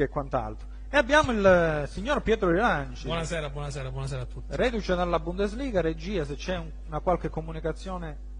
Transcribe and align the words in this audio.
e 0.00 0.08
quant'altro. 0.08 0.68
E 0.88 0.96
abbiamo 0.96 1.32
il 1.32 1.44
eh, 1.44 1.86
signor 1.86 2.20
Pietro 2.22 2.50
Rilanci. 2.50 3.06
Buonasera, 3.06 3.48
buonasera, 3.50 3.90
buonasera 3.90 4.22
a 4.22 4.26
tutti. 4.26 4.56
Reduce 4.56 4.94
dalla 4.94 5.18
Bundesliga, 5.18 5.80
regia, 5.80 6.24
se 6.24 6.34
c'è 6.34 6.56
un- 6.58 6.70
una 6.86 7.00
qualche 7.00 7.30
comunicazione. 7.30 8.30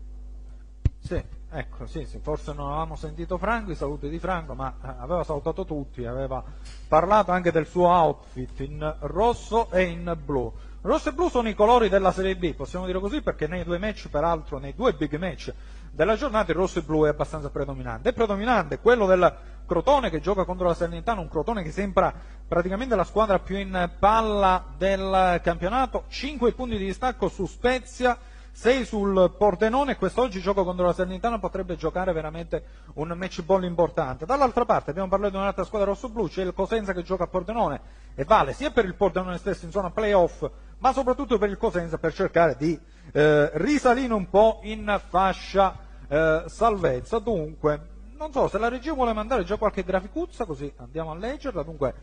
Sì, 0.98 1.20
ecco, 1.50 1.86
sì, 1.86 2.04
sì, 2.04 2.18
forse 2.20 2.52
non 2.52 2.68
avevamo 2.68 2.94
sentito 2.94 3.36
Franco, 3.38 3.72
i 3.72 3.74
saluti 3.74 4.08
di 4.08 4.18
Franco, 4.18 4.54
ma 4.54 4.72
eh, 4.84 4.94
aveva 4.98 5.24
salutato 5.24 5.64
tutti, 5.64 6.04
aveva 6.04 6.44
parlato 6.86 7.33
anche 7.33 7.51
del 7.51 7.66
suo 7.66 7.88
outfit 7.88 8.60
in 8.60 8.96
rosso 9.00 9.71
e 9.71 9.82
in 9.82 10.16
blu. 10.22 10.53
Rosso 10.82 11.08
e 11.08 11.12
blu 11.12 11.28
sono 11.28 11.48
i 11.48 11.54
colori 11.54 11.88
della 11.88 12.12
Serie 12.12 12.37
B, 12.37 12.54
possiamo 12.54 12.87
dire 12.87 13.00
così, 13.00 13.22
perché 13.22 13.46
nei 13.46 13.64
due 13.64 13.78
match, 13.78 14.08
peraltro, 14.08 14.58
nei 14.58 14.74
due 14.74 14.92
big 14.92 15.16
match 15.16 15.53
della 15.90 16.16
giornata, 16.16 16.52
il 16.52 16.56
rosso 16.59 16.78
e 16.78 16.82
blu 16.82 17.05
è 17.05 17.09
abbastanza 17.09 17.50
predominante. 17.50 18.10
È 18.10 18.12
predominante 18.12 18.78
quello 18.78 19.06
del 19.06 19.37
Crotone 19.73 20.10
che 20.10 20.20
gioca 20.20 20.45
contro 20.45 20.66
la 20.66 20.74
Salernitana, 20.74 21.23
un 21.23 21.30
Crotone 21.30 21.62
che 21.62 21.70
sembra 21.70 22.12
praticamente 22.46 22.95
la 22.95 23.04
squadra 23.04 23.38
più 23.38 23.56
in 23.56 23.90
palla 23.98 24.66
del 24.76 25.40
campionato, 25.42 26.04
5 26.08 26.52
punti 26.52 26.76
di 26.76 26.84
distacco 26.84 27.30
su 27.30 27.46
Spezia, 27.46 28.18
6 28.50 28.84
sul 28.84 29.34
Pordenone 29.38 29.96
quest'oggi 29.96 30.40
gioco 30.40 30.62
contro 30.62 30.84
la 30.84 30.92
Salernitana 30.92 31.38
potrebbe 31.38 31.77
giocare 31.77 32.12
veramente 32.12 32.64
un 32.96 33.14
match 33.16 33.40
ball 33.44 33.64
importante. 33.64 34.27
Dall'altra 34.27 34.66
parte 34.66 34.90
abbiamo 34.90 35.08
parlato 35.08 35.36
di 35.36 35.40
un'altra 35.40 35.64
squadra 35.64 35.88
rosso-blu, 35.88 36.28
c'è 36.28 36.42
il 36.42 36.52
Cosenza 36.52 36.92
che 36.92 37.02
gioca 37.02 37.24
a 37.24 37.28
Pordenone 37.28 37.80
e 38.14 38.24
vale 38.24 38.52
sia 38.52 38.72
per 38.72 38.84
il 38.84 38.94
Pordenone 38.94 39.38
stesso 39.38 39.64
in 39.64 39.70
zona 39.70 39.88
playoff, 39.88 40.46
ma 40.80 40.92
soprattutto 40.92 41.38
per 41.38 41.48
il 41.48 41.56
Cosenza 41.56 41.96
per 41.96 42.12
cercare 42.12 42.56
di 42.58 42.78
eh, 43.12 43.50
risalire 43.54 44.12
un 44.12 44.28
po' 44.28 44.60
in 44.64 45.00
fascia 45.08 45.78
eh, 46.08 46.42
salvezza. 46.46 47.18
Dunque, 47.20 47.91
non 48.22 48.32
so 48.32 48.46
se 48.46 48.58
la 48.58 48.68
regia 48.68 48.92
vuole 48.92 49.12
mandare 49.12 49.42
già 49.42 49.56
qualche 49.56 49.82
graficuzza, 49.82 50.44
così 50.44 50.72
andiamo 50.76 51.10
a 51.10 51.16
leggerla. 51.16 51.64
Dunque, 51.64 51.94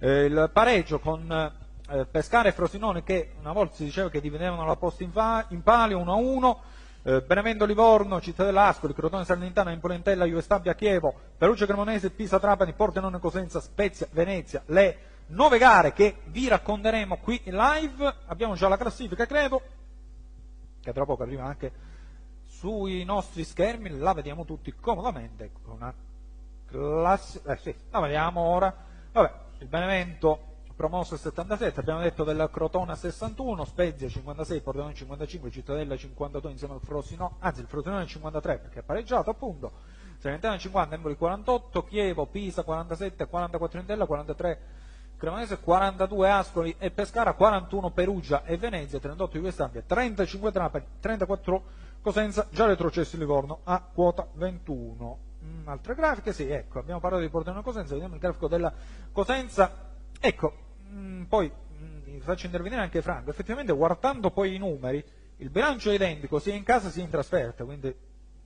eh, 0.00 0.24
il 0.24 0.50
pareggio 0.52 0.98
con 0.98 1.30
eh, 1.90 2.04
Pescara 2.06 2.48
e 2.48 2.52
Frosinone 2.52 3.04
che 3.04 3.34
una 3.38 3.52
volta 3.52 3.76
si 3.76 3.84
diceva 3.84 4.10
che 4.10 4.20
dividevano 4.20 4.66
la 4.66 4.74
posta 4.74 5.04
in, 5.04 5.12
in 5.50 5.62
pali 5.62 5.94
1-1, 5.94 6.56
eh, 7.04 7.22
Benevento 7.22 7.64
Livorno, 7.64 8.20
Cittadella 8.20 8.66
Ascoli, 8.66 8.92
Crotone 8.92 9.24
Salernitana, 9.24 9.70
Impolintella, 9.70 10.24
Juve 10.24 10.42
Stabia, 10.42 10.74
Chievo, 10.74 11.14
Perugia 11.38 11.64
Cremonese, 11.64 12.10
Pisa 12.10 12.40
Trapani, 12.40 12.72
Pordenone 12.72 13.20
Cosenza, 13.20 13.60
Spezia, 13.60 14.08
Venezia, 14.10 14.62
le 14.66 14.98
nove 15.28 15.58
gare 15.58 15.92
che 15.92 16.16
vi 16.26 16.48
racconteremo 16.48 17.18
qui 17.18 17.40
in 17.44 17.54
live, 17.54 18.14
abbiamo 18.26 18.54
già 18.54 18.66
la 18.66 18.76
classifica 18.76 19.26
credo, 19.26 19.62
che 20.80 20.92
tra 20.92 21.04
poco 21.04 21.22
arriva 21.22 21.44
anche 21.44 21.87
sui 22.58 23.04
nostri 23.04 23.44
schermi, 23.44 23.98
la 23.98 24.12
vediamo 24.12 24.44
tutti 24.44 24.74
comodamente, 24.74 25.52
una 25.66 25.94
classifica, 26.66 27.52
eh 27.52 27.56
sì, 27.58 27.72
la 27.90 28.00
vediamo 28.00 28.40
ora, 28.40 28.74
vabbè, 29.12 29.32
il 29.58 29.68
Benevento 29.68 30.46
promosso 30.74 31.14
a 31.14 31.18
77, 31.18 31.78
abbiamo 31.78 32.00
detto 32.00 32.24
del 32.24 32.48
Crotone 32.52 32.90
a 32.90 32.96
61, 32.96 33.64
Spezia 33.64 34.08
56, 34.08 34.60
Pordenone 34.60 34.92
55, 34.92 35.50
Cittadella 35.52 35.96
52 35.96 36.50
insieme 36.50 36.74
al 36.74 36.80
Frosinone, 36.82 37.34
anzi 37.38 37.60
il 37.60 37.68
Frosinone 37.68 38.06
53 38.06 38.58
perché 38.58 38.80
è 38.80 38.82
pareggiato 38.82 39.30
appunto, 39.30 39.70
Salernitana 40.18 40.58
50, 40.58 40.94
Empoli 40.96 41.16
48, 41.16 41.84
Chievo, 41.84 42.26
Pisa 42.26 42.64
47, 42.64 43.28
44 43.28 43.78
Intella, 43.78 44.04
43 44.04 44.60
Cremonese, 45.16 45.58
42 45.58 46.30
Ascoli 46.30 46.74
e 46.78 46.90
Pescara, 46.90 47.34
41 47.34 47.90
Perugia 47.90 48.44
e 48.44 48.56
Venezia, 48.56 48.98
38 48.98 49.36
Juve 49.36 49.50
Stabia, 49.52 49.82
35 49.82 50.52
Trapani, 50.52 50.84
34 51.00 51.62
Cosenza, 52.08 52.48
già 52.50 52.64
retrocesso 52.64 53.16
il 53.16 53.20
Livorno 53.20 53.60
a 53.64 53.82
quota 53.82 54.26
21. 54.32 55.18
Mm, 55.44 55.68
altre 55.68 55.94
grafiche, 55.94 56.32
sì, 56.32 56.48
ecco, 56.48 56.78
abbiamo 56.78 57.00
parlato 57.00 57.22
di 57.22 57.28
Pordenone 57.28 57.62
Cosenza, 57.62 57.92
vediamo 57.92 58.14
il 58.14 58.20
grafico 58.20 58.48
della 58.48 58.72
Cosenza, 59.12 59.90
ecco, 60.18 60.54
mm, 60.88 61.24
poi 61.24 61.52
mm, 61.52 62.20
faccio 62.20 62.46
intervenire 62.46 62.80
anche 62.80 63.02
Franco, 63.02 63.28
effettivamente 63.28 63.74
guardando 63.74 64.30
poi 64.30 64.54
i 64.54 64.58
numeri, 64.58 65.04
il 65.36 65.50
bilancio 65.50 65.90
è 65.90 65.94
identico 65.96 66.38
sia 66.38 66.54
in 66.54 66.62
casa 66.62 66.88
sia 66.88 67.04
in 67.04 67.10
trasferta, 67.10 67.64
quindi 67.64 67.94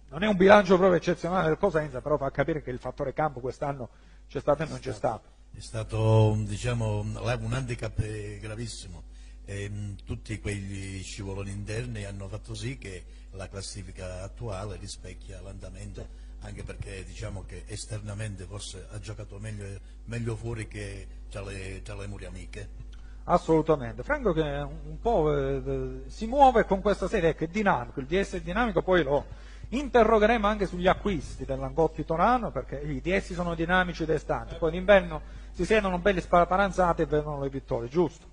non 0.08 0.24
è 0.24 0.26
un 0.26 0.36
bilancio 0.36 0.76
proprio 0.76 0.98
eccezionale 0.98 1.46
del 1.46 1.56
Cosenza, 1.56 2.00
però 2.00 2.16
fa 2.16 2.32
capire 2.32 2.62
che 2.62 2.70
il 2.70 2.80
fattore 2.80 3.12
campo 3.12 3.38
quest'anno 3.38 3.90
c'è 4.26 4.40
stato 4.40 4.64
e 4.64 4.66
non 4.66 4.80
c'è 4.80 4.92
stato. 4.92 5.28
È 5.54 5.60
stato 5.60 6.36
diciamo, 6.36 6.98
un 6.98 7.52
handicap 7.52 7.96
eh, 8.00 8.38
gravissimo. 8.40 9.04
E, 9.44 9.68
mh, 9.68 9.96
tutti 10.04 10.40
quegli 10.40 11.00
scivoloni 11.02 11.52
interni 11.52 12.04
hanno 12.04 12.26
fatto 12.26 12.54
sì 12.54 12.76
che 12.76 13.20
la 13.32 13.48
classifica 13.48 14.22
attuale 14.22 14.76
rispecchia 14.76 15.40
l'andamento, 15.40 16.06
anche 16.40 16.62
perché 16.62 17.04
diciamo 17.04 17.44
che 17.46 17.64
esternamente 17.66 18.44
forse 18.44 18.86
ha 18.90 18.98
giocato 18.98 19.38
meglio, 19.38 19.66
meglio 20.04 20.36
fuori 20.36 20.66
che 20.66 21.06
tra 21.30 21.42
le, 21.42 21.82
tra 21.82 21.94
le 21.94 22.06
mura 22.06 22.28
amiche. 22.28 22.90
Assolutamente. 23.24 24.02
Franco 24.02 24.32
che 24.32 24.42
un, 24.42 24.98
po' 25.00 25.32
eh, 25.32 26.02
si 26.06 26.26
muove 26.26 26.64
con 26.64 26.80
questa 26.80 27.06
serie 27.06 27.34
che 27.34 27.44
è 27.44 27.48
dinamico, 27.48 28.00
il 28.00 28.06
DS 28.06 28.34
è 28.34 28.40
dinamico, 28.40 28.82
poi 28.82 29.02
lo 29.04 29.26
interrogheremo 29.68 30.46
anche 30.46 30.66
sugli 30.66 30.88
acquisti 30.88 31.44
dell'Angotti 31.44 32.04
Torano, 32.04 32.50
perché 32.50 32.78
i 32.78 33.00
DS 33.00 33.32
sono 33.32 33.54
dinamici 33.54 34.04
d'estate, 34.04 34.56
poi 34.56 34.72
d'inverno 34.72 35.22
si 35.52 35.64
sentono 35.64 35.98
belli 35.98 36.20
sparaparanzati 36.20 37.02
e 37.02 37.06
vedono 37.06 37.40
le 37.40 37.48
vittorie, 37.48 37.88
giusto? 37.88 38.31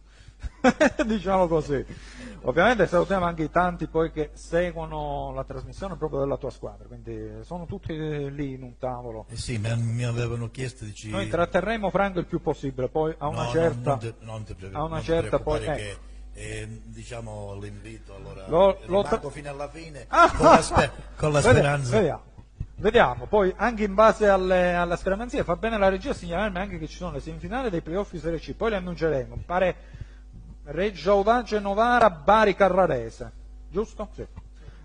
diciamo 1.06 1.48
così. 1.48 1.86
Ovviamente 2.44 2.88
salutiamo 2.88 3.26
anche 3.26 3.44
i 3.44 3.52
tanti 3.52 3.88
poi 3.88 4.12
che 4.12 4.32
seguono 4.34 5.34
la 5.34 5.44
trasmissione 5.44 5.98
proprio 5.98 6.20
della 6.20 6.38
tua 6.38 6.50
squadra, 6.50 6.88
quindi 6.88 7.44
sono 7.44 7.66
tutti 7.66 7.94
lì 8.32 8.54
in 8.54 8.64
un 8.64 8.78
tavolo. 8.78 9.26
Eh 9.30 9.36
sì, 9.36 9.58
mi, 9.58 10.04
avevano 10.06 10.50
chiesto 10.50 10.86
di 10.86 10.94
ci... 10.94 11.10
Noi 11.10 11.28
tratterremo 11.28 11.90
Franco 11.90 12.20
il 12.20 12.26
più 12.26 12.42
possibile, 12.42 12.88
poi 12.88 13.14
a 13.18 13.28
una 13.28 13.44
No, 13.44 13.50
certa... 13.50 13.90
non 13.90 14.00
te- 14.00 14.14
non 14.20 14.44
ti 14.44 14.54
preoccupare, 14.54 14.84
a 14.84 14.88
una 14.88 14.96
non 14.96 15.04
certa 15.04 15.40
poi... 15.40 15.64
ecco. 15.66 15.72
che, 15.76 15.98
eh, 16.34 16.82
diciamo 16.86 17.58
l'invito 17.60 18.16
allora 18.16 18.48
Lo- 18.48 18.80
eh, 18.80 18.86
lo 18.88 19.04
tra- 19.04 19.20
fino 19.30 19.50
alla 19.50 19.68
fine 19.68 20.06
Ah, 20.08 20.32
con 20.32 20.46
la, 20.46 20.62
spe- 20.62 20.92
con 21.18 21.32
la 21.34 21.42
speranza 21.42 21.98
Vediamo. 21.98 22.28
Vediamo, 22.76 23.26
poi 23.26 23.54
anche 23.58 23.84
in 23.84 23.94
base 23.94 24.30
alle, 24.30 24.74
alla 24.74 24.96
scaramanzia 24.96 25.44
fa 25.44 25.58
bene 25.58 25.78
la 25.78 25.90
regia 25.90 26.12
a 26.12 26.14
segnalarmi 26.14 26.58
anche 26.60 26.80
che 26.80 26.88
ci 26.88 26.96
sono 26.96 27.12
le 27.12 27.20
semifinali 27.20 27.70
dei 27.70 27.82
playoff 27.82 28.12
di 28.12 28.20
Serie 28.20 28.40
C, 28.40 28.54
poi 28.54 28.70
le 28.70 28.78
annunceremo. 28.78 29.38
Pare 29.46 29.76
Reggio 30.72 31.14
Audace 31.14 31.60
Novara, 31.60 32.12
Bari 32.12 32.54
Carrarese, 32.54 33.32
giusto? 33.72 34.10
Sì. 34.14 34.26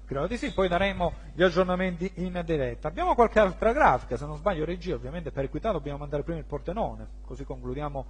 Credo 0.06 0.26
di 0.26 0.38
sì, 0.38 0.52
poi 0.52 0.66
daremo 0.66 1.12
gli 1.34 1.42
aggiornamenti 1.42 2.10
in 2.16 2.40
diretta. 2.44 2.88
Abbiamo 2.88 3.14
qualche 3.14 3.38
altra 3.38 3.70
grafica, 3.72 4.16
se 4.16 4.24
non 4.24 4.38
sbaglio 4.38 4.64
regia, 4.64 4.94
ovviamente 4.94 5.30
per 5.30 5.44
equità 5.44 5.72
dobbiamo 5.72 5.98
mandare 5.98 6.22
prima 6.22 6.38
il 6.38 6.46
Portenone, 6.46 7.06
così 7.26 7.44
concludiamo 7.44 8.06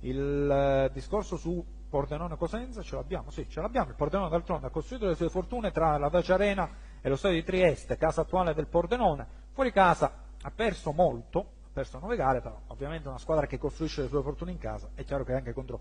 il 0.00 0.50
eh, 0.50 0.90
discorso 0.92 1.36
su 1.36 1.64
Pordenone 1.88 2.36
Cosenza, 2.36 2.80
ce 2.82 2.94
l'abbiamo? 2.94 3.30
Sì, 3.30 3.44
ce 3.48 3.60
l'abbiamo. 3.60 3.90
Il 3.90 3.96
Pordenone 3.96 4.30
d'altronde 4.30 4.68
ha 4.68 4.70
costruito 4.70 5.06
le 5.06 5.16
sue 5.16 5.28
fortune 5.30 5.72
tra 5.72 5.98
la 5.98 6.08
Dacia 6.08 6.34
Arena 6.34 6.68
e 7.00 7.08
lo 7.08 7.16
stadio 7.16 7.38
di 7.38 7.44
Trieste, 7.44 7.96
casa 7.96 8.20
attuale 8.20 8.54
del 8.54 8.66
Pordenone. 8.66 9.26
Fuori 9.52 9.72
casa 9.72 10.12
ha 10.40 10.50
perso 10.52 10.92
molto, 10.92 11.40
ha 11.40 11.70
perso 11.72 11.98
nove 11.98 12.14
gare, 12.14 12.40
però 12.40 12.56
ovviamente 12.68 13.08
una 13.08 13.18
squadra 13.18 13.46
che 13.46 13.58
costruisce 13.58 14.02
le 14.02 14.08
sue 14.08 14.22
fortune 14.22 14.52
in 14.52 14.58
casa, 14.58 14.90
è 14.94 15.04
chiaro 15.04 15.24
che 15.24 15.32
anche 15.32 15.52
contro 15.52 15.80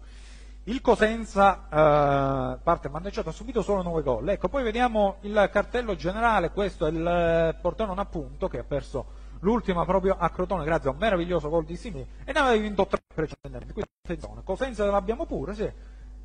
il 0.65 0.81
Cosenza 0.81 1.67
eh, 1.67 2.59
parte 2.61 2.89
manneggiato, 2.89 3.29
ha 3.29 3.31
subito 3.31 3.61
solo 3.61 3.81
9 3.81 4.03
gol. 4.03 4.29
Ecco, 4.29 4.49
poi 4.49 4.63
vediamo 4.63 5.17
il 5.21 5.49
cartello 5.51 5.95
generale, 5.95 6.51
questo 6.51 6.85
è 6.85 6.89
il 6.91 7.05
eh, 7.05 7.57
Pordenone 7.59 8.01
appunto 8.01 8.47
che 8.47 8.59
ha 8.59 8.63
perso 8.63 9.27
l'ultima 9.39 9.85
proprio 9.85 10.15
a 10.19 10.29
Crotone 10.29 10.65
grazie 10.65 10.89
a 10.89 10.91
un 10.91 10.99
meraviglioso 10.99 11.49
gol 11.49 11.63
di 11.63 11.77
Simi 11.77 12.05
e 12.23 12.31
ne 12.31 12.39
aveva 12.39 12.61
vinto 12.61 12.85
tre 12.85 13.01
precedentemente. 13.13 13.73
Quindi 13.73 13.91
attenzione, 14.03 14.43
Cosenza 14.43 14.85
l'abbiamo 14.85 15.25
pure, 15.25 15.53
sì. 15.53 15.71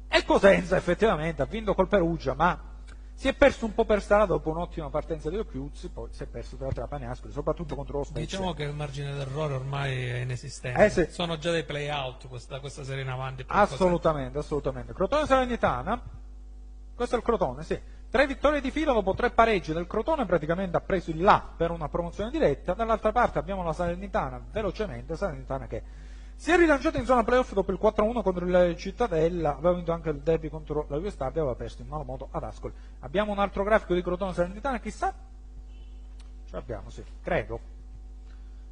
E 0.09 0.25
Cosenza 0.25 0.77
effettivamente 0.77 1.43
ha 1.43 1.47
vinto 1.47 1.75
col 1.75 1.89
Perugia, 1.89 2.35
ma 2.35 2.74
si 3.15 3.29
è 3.29 3.35
perso 3.35 3.65
un 3.65 3.75
po' 3.75 3.85
per 3.85 4.03
strada 4.03 4.27
dopo 4.27 4.51
un'ottima 4.51 4.91
partenza 4.91 5.31
di 5.31 5.39
Occhiuzzi, 5.39 5.89
poi 5.89 6.09
si 6.11 6.25
è 6.25 6.27
perso 6.27 6.57
tra 6.57 6.69
Trapani 6.69 7.05
e 7.05 7.07
Ascoli, 7.07 7.33
soprattutto 7.33 7.75
contro 7.75 7.99
lo 7.99 8.05
Spezia. 8.05 8.39
Diciamo 8.39 8.55
che 8.55 8.65
il 8.65 8.75
margine 8.75 9.15
d'errore 9.15 9.55
ormai 9.55 10.09
è 10.09 10.17
inesistente. 10.19 10.85
Eh 10.85 10.91
sì. 10.91 11.07
Sono 11.11 11.39
già 11.39 11.51
dei 11.51 11.65
play 11.65 11.89
out 11.89 12.29
questa, 12.29 12.61
questa 12.61 12.85
serie 12.85 13.03
in 13.03 13.09
avanti. 13.09 13.45
Assolutamente, 13.47 14.39
assolutamente. 14.39 14.93
Crotone 14.93 15.27
Salernitana, 15.27 16.03
questo 16.95 17.15
è 17.15 17.19
il 17.19 17.25
Crotone, 17.25 17.63
sì. 17.63 17.81
Tre 18.11 18.27
vittorie 18.27 18.61
di 18.61 18.71
fila 18.71 18.93
dopo 18.93 19.15
tre 19.15 19.31
pareggi 19.31 19.73
del 19.73 19.87
Crotone, 19.87 20.25
praticamente 20.27 20.77
ha 20.77 20.81
preso 20.81 21.11
il 21.11 21.21
là 21.21 21.45
per 21.57 21.71
una 21.71 21.89
promozione 21.89 22.31
diretta. 22.31 22.75
Dall'altra 22.75 23.11
parte 23.11 23.39
abbiamo 23.39 23.65
la 23.65 23.73
Salernitana, 23.73 24.41
velocemente, 24.53 25.17
Salernitana 25.17 25.67
che 25.67 25.83
si 26.45 26.51
è 26.51 26.59
rilanciata 26.59 26.99
in 26.99 27.07
zona 27.07 27.25
playoff 27.25 27.55
dopo 27.55 27.73
il 27.73 27.79
4-1 27.81 28.23
contro 28.23 28.45
il 28.45 28.77
Cittadella, 28.77 29.57
aveva 29.57 29.73
vinto 29.73 29.93
anche 29.93 30.11
il 30.11 30.19
derby 30.19 30.51
contro 30.51 30.85
la 30.91 30.97
Juve 30.99 31.09
Stabia, 31.09 31.41
aveva 31.41 31.57
perso 31.57 31.81
in 31.81 31.89
malo 31.89 32.05
modo 32.05 32.29
ad 32.33 32.43
Ascoli. 32.43 32.75
Abbiamo 33.01 33.33
un 33.33 33.39
altro 33.39 33.65
grafico 33.65 33.95
di 33.95 34.03
Crotone 34.03 34.35
Salernitana, 34.35 34.79
chissà? 34.79 35.15
Ce 36.45 36.55
l'abbiamo, 36.55 36.91
sì, 36.91 37.03
credo. 37.23 37.59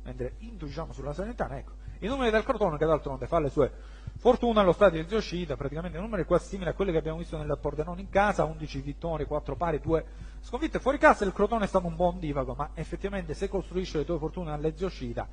Mentre 0.03 0.35
intuiciamo 0.41 0.93
sulla 0.93 1.15
Salernitana, 1.15 1.57
ecco. 1.57 1.73
I 2.01 2.09
numeri 2.09 2.31
del 2.31 2.45
Crotone 2.45 2.77
che 2.77 2.85
d'altronde 2.85 3.27
fa 3.27 3.41
le 3.41 3.49
sue 3.49 3.73
fortune 4.19 4.61
allo 4.61 4.73
stadio 4.73 5.01
di 5.03 5.09
Zioscida, 5.09 5.57
praticamente 5.57 5.99
numeri 5.99 6.27
quasi 6.27 6.49
simili 6.49 6.69
a 6.69 6.75
quelli 6.75 6.93
che 6.93 6.99
abbiamo 6.99 7.17
visto 7.17 7.39
nel 7.39 7.57
Pordenone 7.59 8.03
in 8.03 8.11
casa, 8.11 8.45
11 8.45 8.81
vittorie, 8.83 9.25
4 9.25 9.57
pari, 9.57 9.81
2 9.81 10.05
sconfitte. 10.43 10.79
Fuori 10.79 10.99
casa 10.99 11.25
il 11.25 11.33
Crotone 11.33 11.65
è 11.65 11.69
stato 11.69 11.87
un 11.87 11.97
buon 11.97 12.19
divago, 12.19 12.53
ma 12.53 12.69
effettivamente 12.75 13.33
se 13.33 13.49
costruisce 13.49 13.97
le 13.97 14.05
tue 14.05 14.19
fortune 14.19 14.53
alle 14.53 14.77
Zioscida 14.77 15.27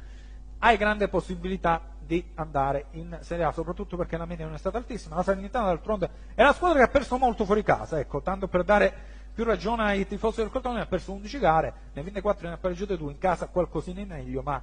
hai 0.60 0.78
grande 0.78 1.08
possibilità 1.08 1.82
di 2.10 2.26
andare 2.34 2.86
in 2.94 3.20
Serie 3.22 3.44
A, 3.44 3.52
soprattutto 3.52 3.96
perché 3.96 4.18
la 4.18 4.26
media 4.26 4.44
non 4.46 4.56
è 4.56 4.58
stata 4.58 4.80
altissima. 4.80 5.18
La 5.18 5.22
Salernitana 5.22 5.68
d'altronde 5.68 6.10
è 6.34 6.42
una 6.42 6.54
squadra 6.54 6.80
che 6.80 6.86
ha 6.86 6.88
perso 6.88 7.20
molto 7.20 7.46
fuori 7.46 7.62
casa, 7.62 8.00
ecco, 8.00 8.20
tanto 8.22 8.48
per 8.48 8.64
dare 8.64 8.92
più 9.32 9.44
ragione 9.44 9.84
ai 9.84 10.08
tifosi 10.08 10.42
del 10.42 10.50
Crotone, 10.50 10.82
ha 10.82 10.88
perso 10.88 11.12
11 11.12 11.38
gare, 11.38 11.74
ne 11.94 12.02
ha 12.02 12.04
vinte 12.04 12.20
4 12.20 12.48
ne 12.48 12.56
ha 12.56 12.58
pareggiate 12.58 12.98
2, 12.98 13.12
in 13.12 13.20
casa 13.20 13.46
qualcosina 13.46 14.00
in 14.00 14.08
meglio, 14.08 14.42
ma 14.42 14.60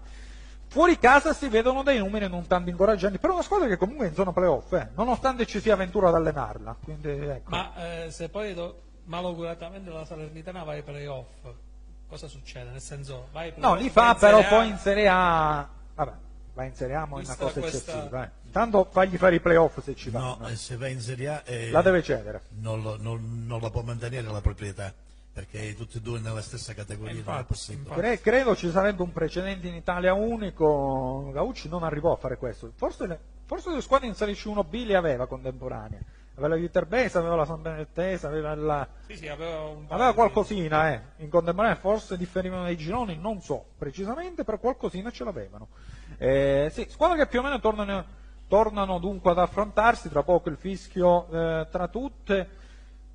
fuori 0.67 0.99
casa 0.99 1.33
si 1.33 1.49
vedono 1.49 1.85
dei 1.85 2.01
numeri 2.01 2.29
non 2.29 2.49
tanto 2.49 2.69
incoraggianti, 2.69 3.19
però 3.19 3.35
è 3.35 3.37
una 3.37 3.45
squadra 3.45 3.69
che 3.69 3.77
comunque 3.77 4.07
è 4.07 4.09
in 4.09 4.17
zona 4.17 4.33
playoff, 4.33 4.73
eh, 4.73 4.89
nonostante 4.97 5.47
ci 5.47 5.61
sia 5.61 5.75
avventura 5.75 6.09
ad 6.09 6.17
allenarla. 6.17 6.77
Quindi, 6.83 7.11
ecco. 7.11 7.51
Ma 7.51 7.73
eh, 7.77 8.11
se 8.11 8.29
poi 8.29 8.55
do- 8.55 8.81
malauguratamente 9.05 9.89
la 9.89 10.05
Salernitana 10.05 10.65
va 10.65 10.73
ai 10.73 10.83
playoff, 10.83 11.47
cosa 12.09 12.27
succede? 12.27 12.71
Nel 12.71 12.81
senso, 12.81 13.29
vai 13.31 13.51
ai 13.51 13.53
No, 13.59 13.75
playoff, 13.75 13.81
li 13.83 13.91
vai 13.91 14.05
fa 14.05 14.15
però 14.17 14.41
A, 14.41 14.45
poi 14.45 14.69
in 14.69 14.79
Serie 14.79 15.09
A, 15.09 15.69
vabbè, 15.95 16.13
la 16.57 16.65
inseriamo 16.65 17.19
in 17.19 17.25
una 17.27 17.35
Vista 17.35 17.37
cosa 17.45 17.61
questa- 17.61 17.93
eccessiva. 17.93 18.25
eh. 18.25 18.31
Intanto 18.47 18.89
fagli 18.91 19.17
fare 19.19 19.35
i 19.37 19.41
playoff 19.41 19.79
se 19.81 19.95
ci 19.95 20.11
No, 20.11 20.37
fanno. 20.39 20.49
eh, 20.49 20.57
se 20.57 20.77
va 20.77 20.89
in 20.89 21.01
Serie 21.01 21.29
A 21.29 21.43
eh, 21.45 21.71
La 21.71 21.83
deve 21.83 22.03
cedere. 22.03 22.41
non, 22.61 22.81
lo- 22.83 22.97
non- 22.99 23.45
non 23.47 23.61
la 23.61 23.69
può 23.71 23.83
mantenere 23.83 24.27
la 24.27 24.41
proprietà, 24.41 24.93
perché 25.35 25.75
tutti 25.77 25.99
e 25.99 26.01
due 26.01 26.19
nella 26.19 26.41
stessa 26.41 26.73
categoria 26.73 27.13
non 27.13 27.17
è 27.23 27.25
Infatti, 27.27 27.45
possibile. 27.45 27.83
infatti. 27.83 28.01
Cre- 28.01 28.21
credo 28.21 28.57
ci 28.57 28.71
sarebbe 28.71 29.03
un 29.03 29.13
precedente 29.13 29.67
in 29.69 29.75
Italia 29.75 30.15
unico, 30.15 31.31
Gaucci 31.33 31.69
non 31.69 31.83
arrivò 31.85 32.13
a 32.13 32.17
fare 32.17 32.39
questo, 32.39 32.73
forse, 32.75 33.07
le- 33.07 33.21
forse 33.45 33.71
le 33.71 33.83
squadre 33.83 34.07
in 34.07 34.15
Serie 34.15 34.35
C1B 34.35 34.87
le 34.87 34.97
aveva 34.97 35.27
contemporanee, 35.27 36.01
aveva 36.37 36.55
la 36.55 36.57
Viterbese, 36.61 37.19
aveva 37.19 37.35
la 37.37 37.45
San 37.45 37.61
Benedettese, 37.61 38.27
aveva, 38.27 38.55
la- 38.55 38.89
Sì, 39.07 39.17
sì, 39.19 39.29
aveva 39.29 39.69
aveva 39.89 40.09
di- 40.09 40.15
qualcosina 40.15 40.91
eh, 40.95 41.01
in 41.19 41.29
contemporanea, 41.29 41.77
forse 41.77 42.17
differivano 42.17 42.63
dai 42.63 42.79
gironi, 42.79 43.19
non 43.19 43.43
so 43.43 43.63
precisamente, 43.77 44.43
però 44.45 44.57
qualcosina 44.59 45.11
ce 45.11 45.25
l'avevano. 45.25 45.69
Eh, 46.19 46.71
sì, 46.73 46.87
squadre 46.89 47.19
che 47.19 47.27
più 47.27 47.41
o 47.41 47.43
meno 47.43 47.61
tornano, 47.61 48.05
tornano 48.49 48.99
dunque 48.99 49.31
ad 49.33 49.39
affrontarsi, 49.39 50.09
tra 50.09 50.23
poco 50.23 50.49
il 50.49 50.57
fischio 50.57 51.29
eh, 51.31 51.69
tra 51.71 51.89
tutte. 51.89 52.49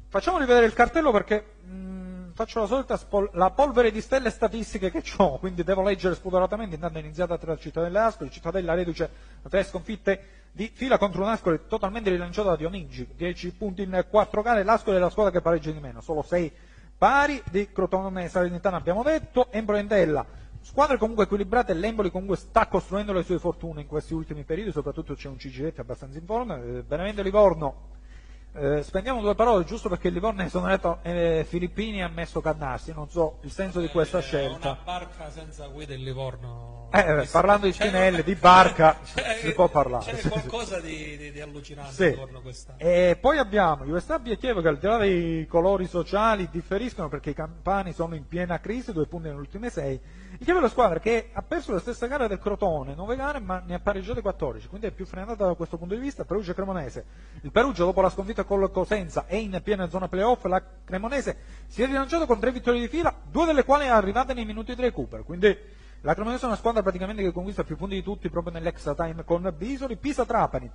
Facciamo 0.07 0.38
rivedere 0.38 0.65
il 0.65 0.74
cartello 0.74 1.12
perché 1.12 1.53
mh, 1.63 2.33
faccio 2.33 2.59
la 2.59 2.65
solita 2.68 2.98
spol- 2.98 3.30
la 3.33 3.50
polvere 3.51 3.92
di 3.92 4.01
stelle 4.01 4.30
statistiche 4.30 4.92
che 4.92 5.03
ho, 5.18 5.38
quindi 5.39 5.63
devo 5.63 5.81
leggere 5.81 6.15
spudoratamente. 6.15 6.75
Intanto 6.75 6.98
è 6.98 7.01
iniziata 7.01 7.38
tra 7.38 7.57
Cittadella 7.57 8.01
e 8.01 8.03
Ascoli, 8.03 8.30
Cittadella 8.30 8.74
reduce 8.74 9.09
da 9.42 9.50
tre 9.50 9.63
sconfitte 9.63 10.39
di 10.51 10.69
fila 10.74 10.98
contro 10.98 11.24
un 11.24 11.30
Ascoli 11.30 11.62
totalmente 11.68 12.09
rilanciato 12.09 12.50
da 12.50 12.57
Dionigi, 12.57 13.07
10 13.15 13.53
punti 13.53 13.83
in 13.83 14.06
4 14.09 14.42
gare, 14.42 14.63
l'Ascoli 14.63 14.98
è 14.98 15.00
la 15.00 15.09
squadra 15.09 15.31
che 15.31 15.42
pareggia 15.42 15.71
di 15.71 15.80
meno, 15.80 16.01
solo 16.01 16.21
6 16.21 16.51
pari 16.98 17.42
di 17.50 17.71
Crotone 17.71 18.25
e 18.25 18.27
Salernitana 18.27 18.77
abbiamo 18.77 19.01
detto, 19.01 19.48
Embro 19.51 19.77
Endella, 19.77 20.25
squadre 20.62 20.98
comunque 20.98 21.24
equilibrate, 21.25 21.74
l'Emboli 21.74 22.12
comunque 22.12 22.38
sta 22.38 22.68
costruendo 22.68 23.13
le 23.13 23.24
sue 23.24 23.40
fortune 23.40 23.81
in 23.81 23.88
questi 23.88 24.13
ultimi 24.13 24.44
periodi, 24.44 24.72
soprattutto 24.72 25.13
c'è 25.16 25.28
un 25.28 25.38
Cigiretti 25.40 25.80
abbastanza 25.80 26.18
in 26.18 26.25
forma, 26.25 26.58
eh, 26.58 26.84
Benevento 26.84 27.22
Livorno 27.22 27.90
eh, 28.54 28.84
spendiamo 28.84 29.22
due 29.22 29.34
parole 29.34 29.63
giusto 29.63 29.88
perché 29.88 30.10
il 30.10 30.13
Livorno 30.13 30.42
è 30.42 30.46
esonerato 30.46 31.00
eh, 31.04 31.46
Filippini 31.48 32.04
ha 32.04 32.10
messo 32.10 32.42
Cannarsi, 32.42 32.92
non 32.94 33.10
so 33.10 33.38
il 33.44 33.52
senso 33.52 33.80
di 33.80 33.88
questa 33.88 34.18
Eh, 34.18 34.22
scelta. 34.24 34.72
Una 34.72 34.78
barca 34.84 35.30
senza 35.30 35.68
guida 35.68 35.94
in 35.94 36.04
Livorno. 36.04 36.90
Eh, 36.92 37.00
eh, 37.22 37.28
parlando 37.31 37.68
di 37.68 37.72
Spinelli, 37.72 38.22
di 38.24 38.36
barca, 38.36 39.00
c'è- 39.16 39.38
si 39.40 39.54
può 39.54 39.69
parlare. 39.69 40.12
C'è 40.13 40.28
qualcosa 40.28 40.81
di, 40.81 41.16
di- 41.16 41.31
di 41.31 41.40
allucinante 41.40 41.94
Sì. 41.94 42.08
intorno 42.08 42.42
quest'anno. 42.42 42.78
E 42.80 43.18
poi 43.22 43.38
abbiamo 43.38 43.86
USAB 43.86 44.28
e 44.28 44.38
Chievo 44.38 44.60
che 44.60 44.68
al 44.68 44.78
di 44.80 44.86
là 44.86 44.98
dei 44.98 45.48
colori 45.48 45.88
sociali 45.88 46.50
differiscono 46.52 47.08
perché 47.08 47.30
i 47.30 47.34
campani 47.34 47.94
sono 47.94 48.16
in 48.16 48.28
piena 48.28 48.60
crisi, 48.60 48.92
due 48.92 49.06
punti 49.08 49.30
nelle 49.30 49.40
ultime 49.40 49.69
sei. 49.69 49.98
Il 50.38 50.45
Chievo 50.45 50.60
è 50.60 50.62
la 50.62 50.69
squadra 50.69 51.00
che 51.00 51.30
ha 51.33 51.42
perso 51.42 51.74
la 51.74 51.80
stessa 51.80 52.07
gara 52.07 52.25
del 52.28 52.39
Crotone, 52.39 52.95
9 52.95 53.16
gare, 53.18 53.39
ma 53.39 53.62
ne 53.66 53.75
ha 53.75 53.80
pareggiate 53.80 54.22
14, 54.22 54.69
quindi 54.69 54.88
è 54.88 54.92
più 54.92 55.06
frenata 55.06 55.45
da 55.45 55.54
questo 55.56 55.78
punto 55.78 55.94
di 55.94 56.00
vista. 56.00 56.24
Perugia 56.24 56.54
Cremonese. 56.54 57.06
Il 57.42 57.51
Perugia 57.51 57.83
dopo 57.83 58.00
la 58.00 58.10
sconfitta 58.10 58.45
col 58.45 58.72
Cosenza 58.72 59.25
è 59.28 59.36
in 59.36 59.60
piena 59.62 59.89
zona 59.89 60.07
playoff, 60.07 60.45
la 60.45 60.63
Cremonese 60.86 61.38
si 61.68 61.83
è 61.83 61.86
rilanciato 61.86 62.25
con 62.25 62.39
tre 62.39 62.51
vittorie 62.51 62.80
di 62.80 62.88
fila, 62.88 63.13
due 63.30 63.45
delle 63.45 63.66
quali 63.66 63.88
arrivate 63.88 64.33
nei 64.33 64.45
minuti 64.45 64.74
di 64.74 64.81
recupero. 64.81 65.24
Quindi 65.24 65.56
la 66.00 66.13
Cremonese 66.13 66.44
è 66.44 66.48
una 66.48 66.56
squadra 66.56 66.81
praticamente 66.81 67.22
che 67.22 67.31
conquista 67.34 67.66
più 67.66 67.75
punti 67.75 67.95
di 67.95 68.04
tutti 68.04 68.30
proprio 68.30 68.54
nell'extra 68.54 68.95
time 68.95 69.25
con 69.25 69.54
Bisoli, 69.56 69.98
Pisa 69.98 70.25
Trapani. 70.25 70.72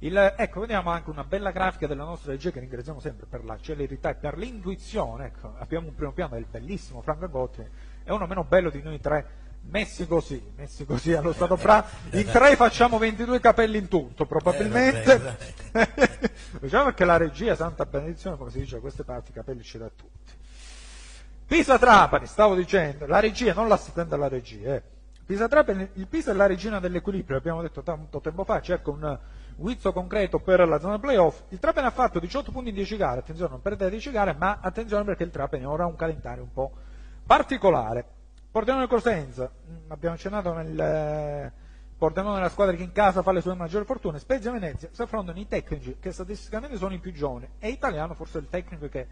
Il- 0.00 0.34
ecco, 0.36 0.60
vediamo 0.60 0.90
anche 0.90 1.10
una 1.10 1.24
bella 1.24 1.50
grafica 1.50 1.86
della 1.86 2.04
nostra 2.04 2.32
regia 2.32 2.50
che 2.50 2.60
ringraziamo 2.60 3.00
sempre 3.00 3.26
per 3.26 3.44
la 3.44 3.56
celerità 3.58 4.10
e 4.10 4.14
per 4.16 4.36
l'intuizione. 4.36 5.26
Ecco, 5.26 5.54
abbiamo 5.58 5.88
un 5.88 5.94
primo 5.94 6.12
piano 6.12 6.34
del 6.34 6.46
bellissimo 6.50 7.00
Franco 7.02 7.28
Gotti, 7.28 7.64
è 8.04 8.10
uno 8.10 8.26
meno 8.26 8.44
bello 8.44 8.70
di 8.70 8.82
noi 8.82 9.00
tre, 9.00 9.26
messi 9.62 10.06
così, 10.06 10.42
messi 10.56 10.84
così 10.84 11.12
allo 11.12 11.32
stato 11.32 11.56
bravo. 11.56 11.86
In 12.12 12.26
tre 12.26 12.56
facciamo 12.56 12.98
22 12.98 13.40
capelli 13.40 13.78
in 13.78 13.88
tutto, 13.88 14.26
probabilmente. 14.26 15.36
diciamo 16.60 16.90
che 16.92 17.04
la 17.04 17.16
regia, 17.16 17.54
santa 17.54 17.86
benedizione, 17.86 18.36
come 18.36 18.50
si 18.50 18.58
dice 18.58 18.76
a 18.76 18.80
queste 18.80 19.04
parti, 19.04 19.30
i 19.30 19.34
capelli 19.34 19.62
ce 19.62 19.78
l'ha 19.78 19.90
tutti. 19.94 20.32
Pisa 21.46 21.78
Trapani, 21.78 22.26
stavo 22.26 22.54
dicendo, 22.54 23.06
la 23.06 23.20
regia, 23.20 23.52
non 23.52 23.68
l'assistente 23.68 24.14
alla 24.14 24.28
regia. 24.28 24.74
eh. 24.74 24.82
Pisa 25.24 25.48
Trapani, 25.48 25.88
il 25.94 26.06
Pisa 26.06 26.32
è 26.32 26.34
la 26.34 26.46
regina 26.46 26.80
dell'equilibrio, 26.80 27.36
abbiamo 27.36 27.62
detto 27.62 27.82
tanto 27.82 28.20
tempo 28.20 28.44
fa, 28.44 28.60
cerca 28.60 28.90
un 28.90 29.18
guizzo 29.54 29.92
concreto 29.92 30.40
per 30.40 30.66
la 30.66 30.80
zona 30.80 30.98
playoff. 30.98 31.42
Il 31.50 31.58
Trapani 31.58 31.86
ha 31.86 31.90
fatto 31.90 32.18
18 32.18 32.50
punti 32.50 32.70
in 32.70 32.74
10 32.74 32.96
gare, 32.96 33.20
attenzione, 33.20 33.50
non 33.50 33.60
perdere 33.60 33.90
10 33.90 34.10
gare, 34.10 34.34
ma 34.34 34.58
attenzione 34.60 35.04
perché 35.04 35.24
il 35.24 35.30
Trapani 35.30 35.64
ora 35.64 35.84
ha 35.84 35.86
un 35.86 35.96
calendario 35.96 36.42
un 36.42 36.52
po' 36.52 36.72
particolare. 37.32 38.04
Pordenone 38.50 38.86
Cosenza, 38.86 39.50
abbiamo 39.88 40.16
accennato 40.16 40.52
nel 40.52 40.78
eh, 40.78 41.52
Pordenone 41.96 42.40
la 42.40 42.50
squadra 42.50 42.76
che 42.76 42.82
in 42.82 42.92
casa 42.92 43.22
fa 43.22 43.32
le 43.32 43.40
sue 43.40 43.54
maggiori 43.54 43.86
fortune, 43.86 44.18
Spezia 44.18 44.50
Venezia 44.50 44.90
si 44.92 45.00
affrontano 45.00 45.38
i 45.38 45.48
tecnici 45.48 45.96
che 45.98 46.12
statisticamente 46.12 46.76
sono 46.76 46.92
i 46.92 46.98
più 46.98 47.10
giovani 47.10 47.48
e 47.58 47.70
Italiano 47.70 48.12
forse 48.12 48.36
è 48.36 48.42
il 48.42 48.48
tecnico 48.50 48.86
che 48.90 49.06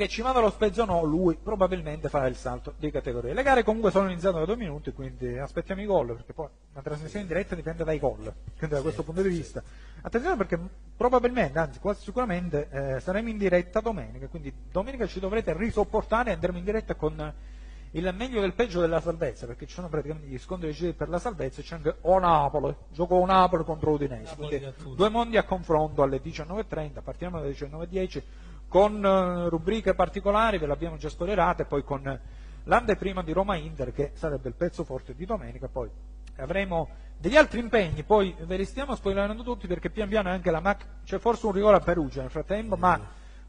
che 0.00 0.08
ci 0.08 0.22
manda 0.22 0.40
lo 0.40 0.48
Spezia 0.48 0.84
o 0.84 0.86
no, 0.86 1.02
lui 1.02 1.36
probabilmente 1.36 2.08
farà 2.08 2.26
il 2.26 2.34
salto 2.34 2.72
di 2.78 2.90
categoria. 2.90 3.34
Le 3.34 3.42
gare 3.42 3.62
comunque 3.62 3.90
sono 3.90 4.08
iniziate 4.08 4.38
da 4.38 4.46
due 4.46 4.56
minuti, 4.56 4.92
quindi 4.92 5.36
aspettiamo 5.36 5.82
i 5.82 5.84
gol, 5.84 6.14
perché 6.14 6.32
poi 6.32 6.48
la 6.72 6.80
trasmissione 6.80 7.20
in 7.20 7.28
diretta 7.28 7.54
dipende 7.54 7.84
dai 7.84 7.98
gol, 7.98 8.32
quindi 8.56 8.74
da 8.74 8.80
questo 8.80 9.02
punto 9.02 9.20
di 9.20 9.28
vista. 9.28 9.62
Attenzione 10.00 10.36
perché 10.36 10.58
probabilmente, 10.96 11.58
anzi 11.58 11.80
quasi 11.80 12.02
sicuramente, 12.02 12.68
eh, 12.70 13.00
saremo 13.00 13.28
in 13.28 13.36
diretta 13.36 13.80
domenica, 13.80 14.26
quindi 14.28 14.50
domenica 14.72 15.06
ci 15.06 15.20
dovrete 15.20 15.54
risopportare 15.54 16.30
e 16.30 16.32
andremo 16.32 16.56
in 16.56 16.64
diretta 16.64 16.94
con 16.94 17.34
il 17.90 18.14
meglio 18.16 18.40
del 18.40 18.54
peggio 18.54 18.80
della 18.80 19.02
salvezza, 19.02 19.44
perché 19.44 19.66
ci 19.66 19.74
sono 19.74 19.90
praticamente 19.90 20.28
gli 20.28 20.38
scontri 20.38 20.94
per 20.94 21.10
la 21.10 21.18
salvezza 21.18 21.60
e 21.60 21.64
c'è 21.64 21.74
anche 21.74 21.96
O 22.02 22.18
Napoli, 22.18 22.74
gioco 22.90 23.16
O 23.16 23.26
Napoli 23.26 23.64
contro 23.64 23.90
Udinese, 23.90 24.34
Napoli 24.38 24.72
due 24.94 25.08
mondi 25.10 25.36
a 25.36 25.42
confronto 25.42 26.02
alle 26.02 26.22
19.30, 26.22 27.02
partiamo 27.02 27.36
alle 27.36 27.50
19.10 27.50 28.22
con 28.70 29.04
eh, 29.04 29.48
rubriche 29.48 29.94
particolari, 29.94 30.58
ve 30.58 30.66
l'abbiamo 30.66 30.96
già 30.96 31.08
spoilerate, 31.08 31.64
poi 31.64 31.82
con 31.82 32.20
l'anteprima 32.62 33.20
di 33.24 33.32
Roma 33.32 33.56
Inter 33.56 33.92
che 33.92 34.12
sarebbe 34.14 34.48
il 34.48 34.54
pezzo 34.54 34.84
forte 34.84 35.12
di 35.12 35.26
domenica, 35.26 35.66
poi 35.66 35.90
avremo 36.36 36.88
degli 37.18 37.36
altri 37.36 37.58
impegni, 37.58 38.04
poi 38.04 38.32
ve 38.46 38.56
li 38.56 38.64
stiamo 38.64 38.94
spoilerando 38.94 39.42
tutti 39.42 39.66
perché 39.66 39.90
pian 39.90 40.08
piano 40.08 40.28
anche 40.28 40.52
la 40.52 40.60
MAC 40.60 40.86
c'è 41.04 41.18
forse 41.18 41.46
un 41.46 41.52
rigore 41.52 41.78
a 41.78 41.80
Perugia 41.80 42.20
nel 42.20 42.30
frattempo, 42.30 42.76
ma 42.76 43.00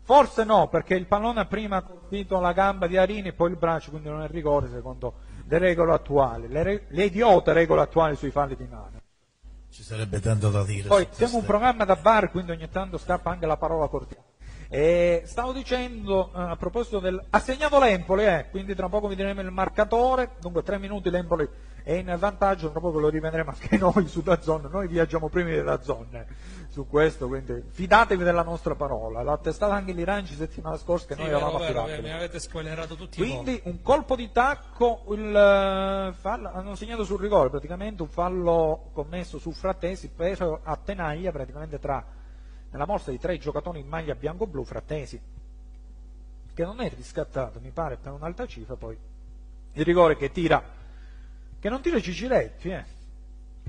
forse 0.01 0.44
no, 0.44 0.68
perché 0.70 0.96
il 0.96 1.06
pallone 1.06 1.42
ha 1.42 1.46
prima 1.46 1.84
colpito 1.84 2.40
la 2.40 2.51
gamba 2.51 2.88
di 2.88 2.98
Arini 2.98 3.28
e 3.28 3.34
poi 3.34 3.51
il 3.51 3.58
braccio, 3.58 3.92
quindi 3.92 4.10
non 4.10 4.24
è 4.24 4.28
rigore 4.28 4.70
secondo 4.70 5.13
le 5.48 5.58
regole 5.60 5.94
attuali, 5.94 6.48
le, 6.48 6.63
re- 6.63 6.86
le 6.88 7.04
idiote 7.04 7.54
regole 7.54 7.82
attuali 7.82 8.16
sui 8.16 8.32
falli 8.32 8.56
di 8.56 8.68
mano. 8.68 9.00
Ci 9.70 9.84
sarebbe 9.84 10.20
tanto 10.20 10.50
da 10.50 10.63
dire. 10.63 10.88
Poi 10.88 11.08
siamo 11.12 11.38
un 11.38 11.46
programma 11.46 11.86
da 11.86 11.96
bar, 11.96 12.32
quindi 12.32 12.51
ogni 12.51 12.70
tanto 12.70 12.98
scappa 12.98 13.30
anche 13.30 13.46
la 13.46 13.56
parola 13.56 13.88
cordiale. 13.88 14.31
E 14.74 15.24
stavo 15.25 15.51
dicendo 15.51 16.32
eh, 16.34 16.40
a 16.40 16.56
proposito 16.56 17.00
del 17.00 17.22
ha 17.32 17.40
segnato 17.42 17.78
l'Empoli, 17.78 18.24
eh, 18.24 18.46
quindi 18.50 18.74
tra 18.74 18.88
poco 18.88 19.10
vedremo 19.10 19.42
il 19.42 19.51
marcatore, 19.51 20.36
dunque 20.40 20.63
tre 20.63 20.80
minuti 20.80 21.10
l'Empoli 21.10 21.46
è 21.84 21.92
in 21.92 22.16
vantaggio, 22.18 22.72
tra 22.72 22.80
poco 22.80 22.98
lo 22.98 23.10
rivedremo 23.10 23.50
anche 23.51 23.75
noi 23.78 24.08
su 24.08 24.22
Dazzon, 24.22 24.70
noi 24.72 24.88
viaggiamo 24.88 25.28
prima 25.28 25.50
di 25.50 25.62
Dazzon 25.62 26.25
su 26.70 26.88
questo, 26.88 27.28
quindi 27.28 27.62
fidatevi 27.70 28.24
della 28.24 28.44
nostra 28.44 28.74
parola, 28.75 29.22
l'ha 29.24 29.34
attestato 29.34 29.74
anche 29.74 29.92
l'Iranci 29.92 30.36
settimana 30.36 30.78
scorsa 30.78 31.08
che 31.08 31.16
Sì, 31.16 31.20
noi 31.20 31.32
vero, 31.32 31.42
avevamo 31.42 31.66
vero, 31.66 31.82
affidato. 31.82 32.01
mi 32.04 32.13
avete 32.13 32.40
spoilerato 32.40 32.96
tutti 32.96 33.18
Quindi 33.18 33.60
un 33.66 33.82
colpo 33.82 34.16
di 34.16 34.32
tacco, 34.32 35.04
il, 35.10 35.36
eh, 35.36 36.13
fallo- 36.18 36.50
hanno 36.54 36.75
segnato 36.75 37.04
sul 37.04 37.20
rigore 37.20 37.50
praticamente 37.50 38.04
un 38.04 38.08
fallo 38.08 38.92
commesso 38.94 39.38
su 39.38 39.51
Frattesi 39.51 40.10
preso 40.16 40.62
a 40.63 40.78
tenaglia 40.78 41.34
praticamente 41.34 41.78
tra 41.78 42.20
nella 42.72 42.86
morsa 42.86 43.12
di 43.12 43.20
tre 43.20 43.38
giocatori 43.38 43.80
in 43.80 43.88
maglia 43.88 44.16
bianco-blu, 44.16 44.63
Frattesi 44.63 45.22
che 46.54 46.63
non 46.63 46.82
è 46.82 46.90
riscattato 46.94 47.60
mi 47.60 47.72
pare 47.72 47.98
per 47.98 48.12
un'alta 48.12 48.46
cifra, 48.46 48.75
poi 48.75 48.98
il 49.74 49.86
rigore 49.86 50.18
che 50.18 50.32
tira, 50.32 50.62
che 51.60 51.70
non 51.70 51.82
tira 51.82 52.00
Ciciretti, 52.00 52.70
eh. 52.70 52.86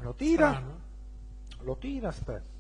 lo 0.01 0.15
tira, 0.15 0.49
Strano. 0.51 0.81
lo 1.61 1.77
tira, 1.77 2.09
aspetta. 2.09 2.51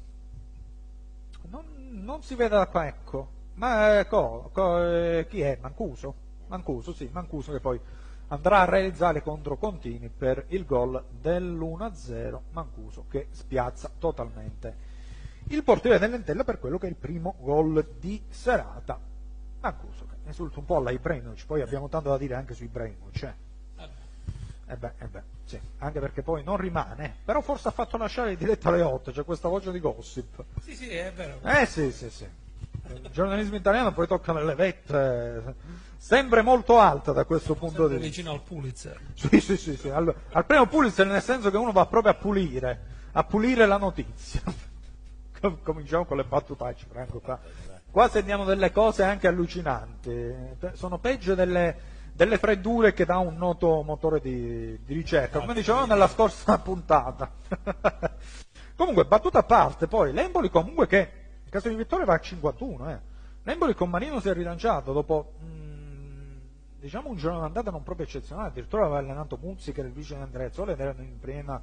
Non, 1.50 1.64
non 1.90 2.22
si 2.22 2.34
vede 2.34 2.54
da 2.56 2.66
qua, 2.66 2.87
ecco. 2.87 3.40
Ma 3.54 3.99
eh, 3.99 4.06
co- 4.06 4.50
co- 4.52 4.82
eh, 4.84 5.26
chi 5.28 5.40
è? 5.40 5.58
Mancuso? 5.61 6.14
Mancuso, 6.46 6.92
sì, 6.94 7.08
Mancuso 7.12 7.52
che 7.52 7.61
poi 7.61 7.80
andrà 8.28 8.61
a 8.61 8.64
realizzare 8.64 9.22
contro 9.22 9.56
Contini 9.56 10.08
per 10.08 10.44
il 10.49 10.64
gol 10.64 11.02
dell'1-0 11.11 12.38
Mancuso 12.52 13.04
che 13.08 13.28
spiazza 13.30 13.90
totalmente 13.99 14.90
il 15.54 15.64
portiere 15.64 15.99
dell'Entella 15.99 16.44
per 16.44 16.59
quello 16.59 16.78
che 16.78 16.87
è 16.87 16.90
il 16.90 16.97
primo 16.97 17.37
gol 17.40 17.97
di 17.99 18.23
serata. 18.28 18.99
Mancuso 19.61 20.06
che 20.06 20.30
esulta 20.30 20.59
un 20.59 20.64
po' 20.64 20.76
alla 20.76 20.90
Ibrahimovic, 20.90 21.47
poi 21.47 21.61
abbiamo 21.62 21.88
tanto 21.88 22.09
da 22.09 22.18
dire 22.18 22.35
anche 22.35 22.54
su 22.54 22.64
Ibrahimovic. 22.64 23.23
Eh. 23.23 23.50
Eh 24.68 24.76
beh, 24.76 24.92
eh 24.99 25.06
beh, 25.06 25.23
sì, 25.44 25.61
anche 25.78 26.00
perché 26.00 26.23
poi 26.23 26.42
non 26.42 26.56
rimane, 26.56 27.16
però 27.25 27.42
forse 27.42 27.68
ha 27.68 27.73
fatto 27.73 27.99
lasciare 27.99 28.30
il 28.30 28.38
diretto 28.38 28.68
alle 28.68 28.80
8, 28.80 29.12
c'è 29.12 29.25
questa 29.25 29.49
voce 29.49 29.71
di 29.71 29.80
gossip. 29.80 30.42
Sì, 30.62 30.75
sì, 30.75 30.88
è 30.88 31.12
vero. 31.14 31.40
Eh 31.42 31.66
sì, 31.66 31.92
sì, 31.92 32.09
sì. 32.09 32.26
Il 32.88 33.11
giornalismo 33.12 33.56
italiano 33.56 33.92
poi 33.92 34.06
tocca 34.06 34.32
nelle 34.32 34.54
vette, 34.54 35.54
sempre 35.99 36.42
molto 36.42 36.78
alta 36.78 37.12
da 37.12 37.25
questo 37.25 37.54
punto 37.54 37.87
di 37.87 37.94
vista. 37.94 38.09
vicino 38.09 38.32
al 38.32 38.40
Pulitzer. 38.40 38.99
Sì, 39.14 39.40
sì, 39.40 39.56
sì, 39.56 39.76
sì. 39.76 39.90
Al, 39.90 40.14
al 40.30 40.47
primo 40.47 40.66
Pulitzer 40.66 41.06
nel 41.06 41.23
senso 41.23 41.50
che 41.50 41.56
uno 41.59 41.73
va 41.73 41.85
proprio 41.87 42.12
a 42.12 42.14
pulire, 42.14 42.80
a 43.12 43.25
pulire 43.25 43.66
la 43.66 43.76
notizia. 43.76 44.40
Cominciamo 45.62 46.04
con 46.04 46.16
le 46.16 46.25
battutacce, 46.25 46.87
Franco, 46.88 47.20
qua. 47.20 47.38
Qua 47.90 48.08
sentiamo 48.08 48.44
delle 48.44 48.72
cose 48.72 49.02
anche 49.02 49.26
allucinanti, 49.26 50.34
sono 50.72 50.99
peggio 50.99 51.34
delle 51.34 51.90
delle 52.14 52.37
freddure 52.37 52.92
che 52.92 53.06
dà 53.06 53.18
un 53.18 53.37
noto 53.37 53.82
motore 53.82 54.20
di, 54.20 54.78
di 54.84 54.94
ricerca, 54.94 55.40
come 55.40 55.54
dicevamo 55.54 55.87
nella 55.87 56.08
scorsa 56.08 56.58
puntata. 56.61 57.30
comunque, 58.76 59.04
battuta 59.04 59.38
a 59.38 59.44
parte, 59.44 59.87
poi 59.87 60.12
l'Emboli 60.12 60.50
comunque 60.50 60.87
che 60.87 61.11
in 61.42 61.50
caso 61.50 61.68
di 61.68 61.75
vittoria 61.75 62.04
va 62.04 62.14
a 62.14 62.20
51, 62.20 62.90
eh. 62.90 63.00
L'Emboli 63.44 63.75
con 63.75 63.90
Marino 63.90 64.20
si 64.20 64.28
è 64.28 64.34
rilanciato 64.34 64.92
dopo 64.92 65.32
mm, 65.42 66.37
diciamo 66.78 67.08
un 67.08 67.16
giorno 67.16 67.40
d'andata 67.40 67.70
non 67.70 67.82
proprio 67.82 68.06
eccezionale, 68.06 68.49
addirittura 68.49 68.84
aveva 68.84 68.99
allenato 68.99 69.38
Muzzi 69.40 69.72
che 69.72 69.80
era 69.80 69.88
il 69.88 69.94
vice 69.94 70.14
di 70.14 70.22
Andrea 70.22 70.52
Zola 70.52 70.72
ed 70.72 70.80
erano 70.80 71.02
in 71.02 71.18
piena 71.18 71.61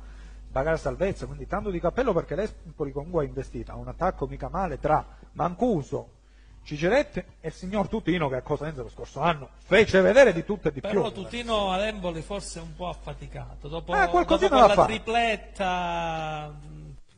bagarre 0.52 0.78
salvezza, 0.78 1.26
quindi 1.26 1.48
tanto 1.48 1.70
di 1.70 1.80
cappello 1.80 2.14
perché 2.14 2.36
l'Empoli 2.36 2.92
comunque 2.92 3.24
ha 3.24 3.28
investito, 3.28 3.72
ha 3.72 3.76
un 3.76 3.88
attacco 3.88 4.28
mica 4.28 4.50
male 4.50 4.80
tra 4.80 5.06
Mancuso, 5.34 6.18
Ciceretti 6.64 7.20
e 7.40 7.48
il 7.48 7.54
signor 7.54 7.88
Tutino 7.88 8.28
che 8.30 8.36
a 8.36 8.42
Cosenza 8.42 8.82
lo 8.82 8.90
scorso 8.90 9.22
anno 9.22 9.50
fece 9.66 10.02
vedere 10.02 10.34
di 10.34 10.44
tutto 10.44 10.68
e 10.68 10.72
di 10.72 10.82
Però 10.82 10.94
più. 10.94 11.02
Però 11.02 11.24
Tutino 11.24 11.72
ad 11.72 11.82
Emboli 11.82 12.22
forse 12.22 12.60
è 12.60 12.62
un 12.62 12.76
po' 12.76 12.90
affaticato, 12.90 13.68
dopo, 13.68 13.96
eh, 13.96 14.06
dopo 14.06 14.38
quella 14.38 14.86
tripletta 14.86 16.54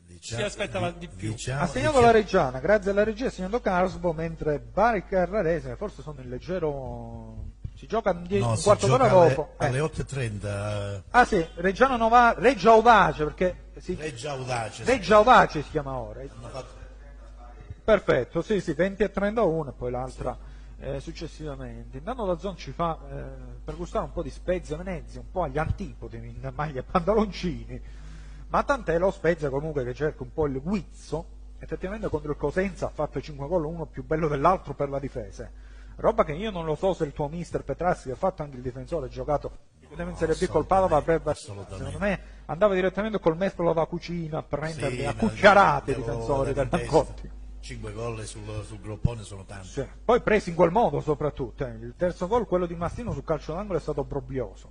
diciamo, 0.06 0.40
si 0.40 0.46
aspettava 0.46 0.90
di 0.90 1.08
più. 1.08 1.30
Diciamo, 1.30 1.62
ha 1.62 1.66
segnato 1.66 1.90
diciamo. 1.96 2.06
la 2.06 2.12
Reggiana, 2.12 2.58
grazie 2.60 2.90
alla 2.92 3.04
regia 3.04 3.26
ha 3.26 3.30
segnato 3.30 3.60
Carsbo, 3.60 4.12
mentre 4.12 4.58
Bari 4.58 5.04
Carrarese 5.04 5.76
forse 5.76 6.02
sono 6.02 6.20
in 6.20 6.28
leggero 6.28 7.51
si 7.82 7.88
gioca 7.88 8.12
un, 8.12 8.24
no, 8.28 8.50
un 8.50 8.60
quarto 8.62 8.86
d'ora 8.86 9.08
dopo. 9.08 9.54
Alle, 9.56 9.80
alle 9.80 9.90
8.30. 9.92 10.44
Eh. 10.44 11.02
Ah 11.10 11.24
sì, 11.24 11.44
Reggiano 11.54 11.96
Nova, 11.96 12.32
Reggia 12.38 12.70
Audace, 12.70 13.24
perché 13.24 13.70
si, 13.78 13.96
Reggia 13.98 14.30
Audace. 14.30 14.84
Reggia 14.84 15.16
Audace 15.16 15.62
si 15.64 15.70
chiama 15.70 15.96
ora. 15.96 16.20
Perfetto, 17.82 18.40
sì, 18.40 18.60
sì, 18.60 18.72
20 18.74 19.02
e 19.02 19.10
31 19.10 19.70
e 19.70 19.72
poi 19.72 19.90
l'altra 19.90 20.38
sì. 20.78 20.84
eh, 20.84 21.00
successivamente. 21.00 21.98
Intanto 21.98 22.24
la 22.24 22.38
zona 22.38 22.54
ci 22.54 22.70
fa 22.70 22.96
eh, 23.10 23.22
per 23.64 23.74
gustare 23.74 24.04
un 24.04 24.12
po' 24.12 24.22
di 24.22 24.30
Spezia 24.30 24.76
Venezia, 24.76 25.18
un 25.18 25.32
po' 25.32 25.42
agli 25.42 25.58
antipodi 25.58 26.18
in 26.18 26.52
maglia 26.54 26.78
e 26.78 26.84
pantaloncini, 26.84 27.82
ma 28.46 28.62
tant'è 28.62 28.96
lo 28.96 29.10
Spezia 29.10 29.50
comunque 29.50 29.82
che 29.82 29.92
cerca 29.92 30.22
un 30.22 30.32
po' 30.32 30.46
il 30.46 30.60
guizzo, 30.60 31.26
effettivamente 31.58 32.08
contro 32.08 32.30
il 32.30 32.36
Cosenza 32.36 32.86
ha 32.86 32.90
fatto 32.90 33.20
5 33.20 33.48
gol, 33.48 33.64
uno 33.64 33.86
più 33.86 34.04
bello 34.04 34.28
dell'altro 34.28 34.72
per 34.72 34.88
la 34.88 35.00
difesa. 35.00 35.50
Roba 35.96 36.24
che 36.24 36.32
io 36.32 36.50
non 36.50 36.64
lo 36.64 36.74
so 36.74 36.94
se 36.94 37.04
il 37.04 37.12
tuo 37.12 37.28
mister 37.28 37.62
Petrassi 37.62 38.08
che 38.08 38.12
ha 38.12 38.16
fatto 38.16 38.42
anche 38.42 38.56
il 38.56 38.62
difensore, 38.62 39.06
ha 39.06 39.08
giocato 39.08 39.50
in 39.94 40.16
Serie 40.16 40.34
B 40.34 40.46
col 40.46 40.64
Padova, 40.64 40.96
avrebbe, 40.96 41.34
secondo 41.34 41.98
me 41.98 42.20
andava 42.46 42.74
direttamente 42.74 43.18
col 43.20 43.36
mestolo 43.36 43.74
da 43.74 43.84
cucina 43.84 44.38
a 44.38 44.42
prenderli 44.42 45.00
sì, 45.00 45.04
a 45.04 45.14
cucciarate 45.14 45.92
i 45.92 45.94
difensori 45.96 46.52
del 46.54 46.66
Bancotti 46.66 47.30
5 47.62 47.92
gol 47.92 48.24
sul, 48.24 48.64
sul 48.64 48.80
groppone 48.80 49.22
sono 49.22 49.44
tanti. 49.44 49.68
Sì. 49.68 49.86
Poi 50.04 50.20
presi 50.20 50.50
in 50.50 50.56
quel 50.56 50.70
modo 50.70 51.00
soprattutto. 51.00 51.64
Eh. 51.64 51.70
Il 51.70 51.94
terzo 51.96 52.26
gol, 52.26 52.46
quello 52.46 52.66
di 52.66 52.74
Mastino 52.74 53.12
sul 53.12 53.24
calcio 53.24 53.54
d'angolo, 53.54 53.78
è 53.78 53.80
stato 53.80 54.02
brobbioso. 54.02 54.70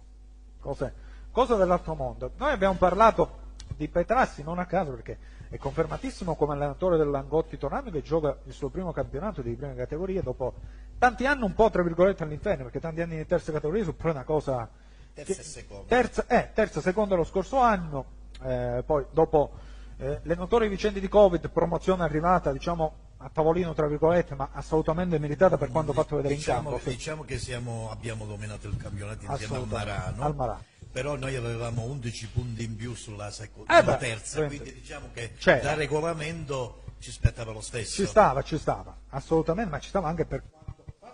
Cose, 0.59 0.93
cosa 1.31 1.55
dell'altro 1.55 1.95
mondo. 1.95 2.31
Noi 2.35 2.51
abbiamo 2.51 2.75
parlato 2.75 3.39
di 3.75 3.87
Petrassi 3.87 4.43
non 4.43 4.59
a 4.59 4.65
caso 4.65 4.91
perché 4.91 5.17
è 5.49 5.57
confermatissimo 5.57 6.35
come 6.35 6.53
allenatore 6.53 6.97
dell'Angotti 6.97 7.57
Tonami 7.57 7.91
che 7.91 8.01
gioca 8.01 8.37
il 8.43 8.53
suo 8.53 8.69
primo 8.69 8.91
campionato 8.91 9.41
di 9.41 9.55
prima 9.55 9.73
categoria 9.73 10.21
dopo 10.21 10.53
tanti 11.01 11.25
anni 11.25 11.41
un 11.41 11.55
po' 11.55 11.72
tra 11.72 11.81
virgolette 11.81 12.22
all'inferno 12.22 12.65
perché 12.65 12.79
tanti 12.79 13.01
anni 13.01 13.17
di 13.17 13.25
terza 13.25 13.51
categoria 13.51 13.86
sono 13.86 13.96
pure 13.96 14.12
una 14.12 14.24
cosa 14.24 14.70
terza 15.15 15.41
e 15.41 15.43
seconda 15.43 15.86
terza, 15.88 16.27
eh, 16.27 16.51
terza 16.53 16.79
seconda 16.79 17.15
lo 17.15 17.24
scorso 17.24 17.58
anno 17.58 18.05
eh, 18.43 18.84
poi 18.86 19.05
dopo 19.12 19.51
eh, 19.98 20.20
le 20.24 20.36
notorie 20.36 20.67
vicende 20.67 21.00
di 21.00 21.08
Covid, 21.08 21.50
promozione 21.50 22.03
arrivata 22.03 22.51
diciamo, 22.51 22.93
a 23.17 23.29
tavolino 23.31 23.74
tra 23.74 23.88
virgolette, 23.88 24.34
ma 24.34 24.50
assolutamente 24.51 25.20
meritata 25.20 25.58
per 25.58 25.70
quanto 25.70 25.93
fatto 25.93 26.15
vedere 26.15 26.34
diciamo, 26.34 26.58
in 26.58 26.65
campo. 26.65 26.79
Sì. 26.79 26.89
Diciamo 26.89 27.24
che 27.24 27.38
siamo, 27.38 27.89
abbiamo 27.91 28.25
dominato 28.25 28.67
il 28.67 28.77
campionato 28.77 29.25
insieme 29.25 29.58
al 29.58 29.67
Marano, 29.67 30.24
al 30.24 30.36
Marano, 30.36 30.63
però 30.91 31.15
noi 31.15 31.36
avevamo 31.36 31.84
11 31.84 32.27
punti 32.29 32.63
in 32.63 32.75
più 32.75 32.96
sulla, 32.96 33.29
seconda, 33.29 33.77
eh 33.79 33.98
terza, 33.98 34.46
quindi 34.46 34.74
diciamo 34.74 35.10
che 35.13 35.34
C'era. 35.38 35.62
da 35.62 35.74
regolamento 35.75 36.81
ci 36.98 37.12
spettava 37.12 37.51
lo 37.51 37.62
stesso. 37.62 38.01
Ci 38.01 38.08
stava, 38.08 38.41
ci 38.41 38.58
stava, 38.58 38.96
assolutamente, 39.10 39.70
ma 39.70 39.79
ci 39.79 39.89
stava 39.89 40.08
anche 40.08 40.25
per 40.25 40.41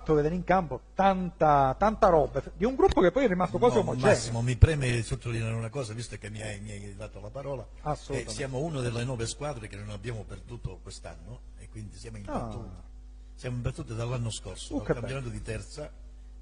fatto 0.08 0.14
vedere 0.14 0.36
in 0.36 0.44
campo 0.46 0.82
tanta, 0.94 1.76
tanta 1.78 2.08
roba 2.08 2.42
di 2.56 2.64
un 2.64 2.76
gruppo 2.76 3.02
che 3.02 3.12
poi 3.12 3.26
è 3.26 3.28
rimasto 3.28 3.58
quasi 3.58 3.76
no, 3.76 3.82
omogeneo. 3.82 4.12
Massimo, 4.12 4.42
mi 4.42 4.56
preme 4.56 5.02
sottolineare 5.04 5.54
una 5.54 5.70
cosa, 5.70 5.94
visto 5.94 6.18
che 6.18 6.30
mi 6.30 6.42
hai, 6.42 6.60
mi 6.62 6.72
hai 6.72 6.96
dato 6.96 7.20
la 7.20 7.30
parola. 7.30 7.68
Eh, 8.10 8.26
siamo 8.28 8.60
una 8.60 8.80
delle 8.80 9.04
nove 9.04 9.28
squadre 9.28 9.68
che 9.68 9.76
non 9.76 9.90
abbiamo 9.90 10.24
perduto 10.24 10.80
quest'anno 10.82 11.42
e 11.58 11.68
quindi 11.70 11.98
siamo 11.98 12.18
imbattuti. 12.18 12.70
Ah. 12.70 12.86
Siamo 13.36 13.58
imbattuti 13.58 13.94
dall'anno 13.94 14.30
scorso, 14.30 14.74
uh, 14.74 14.78
dal 14.78 14.86
campionato 14.86 15.28
bello. 15.28 15.38
di 15.38 15.42
terza 15.42 15.92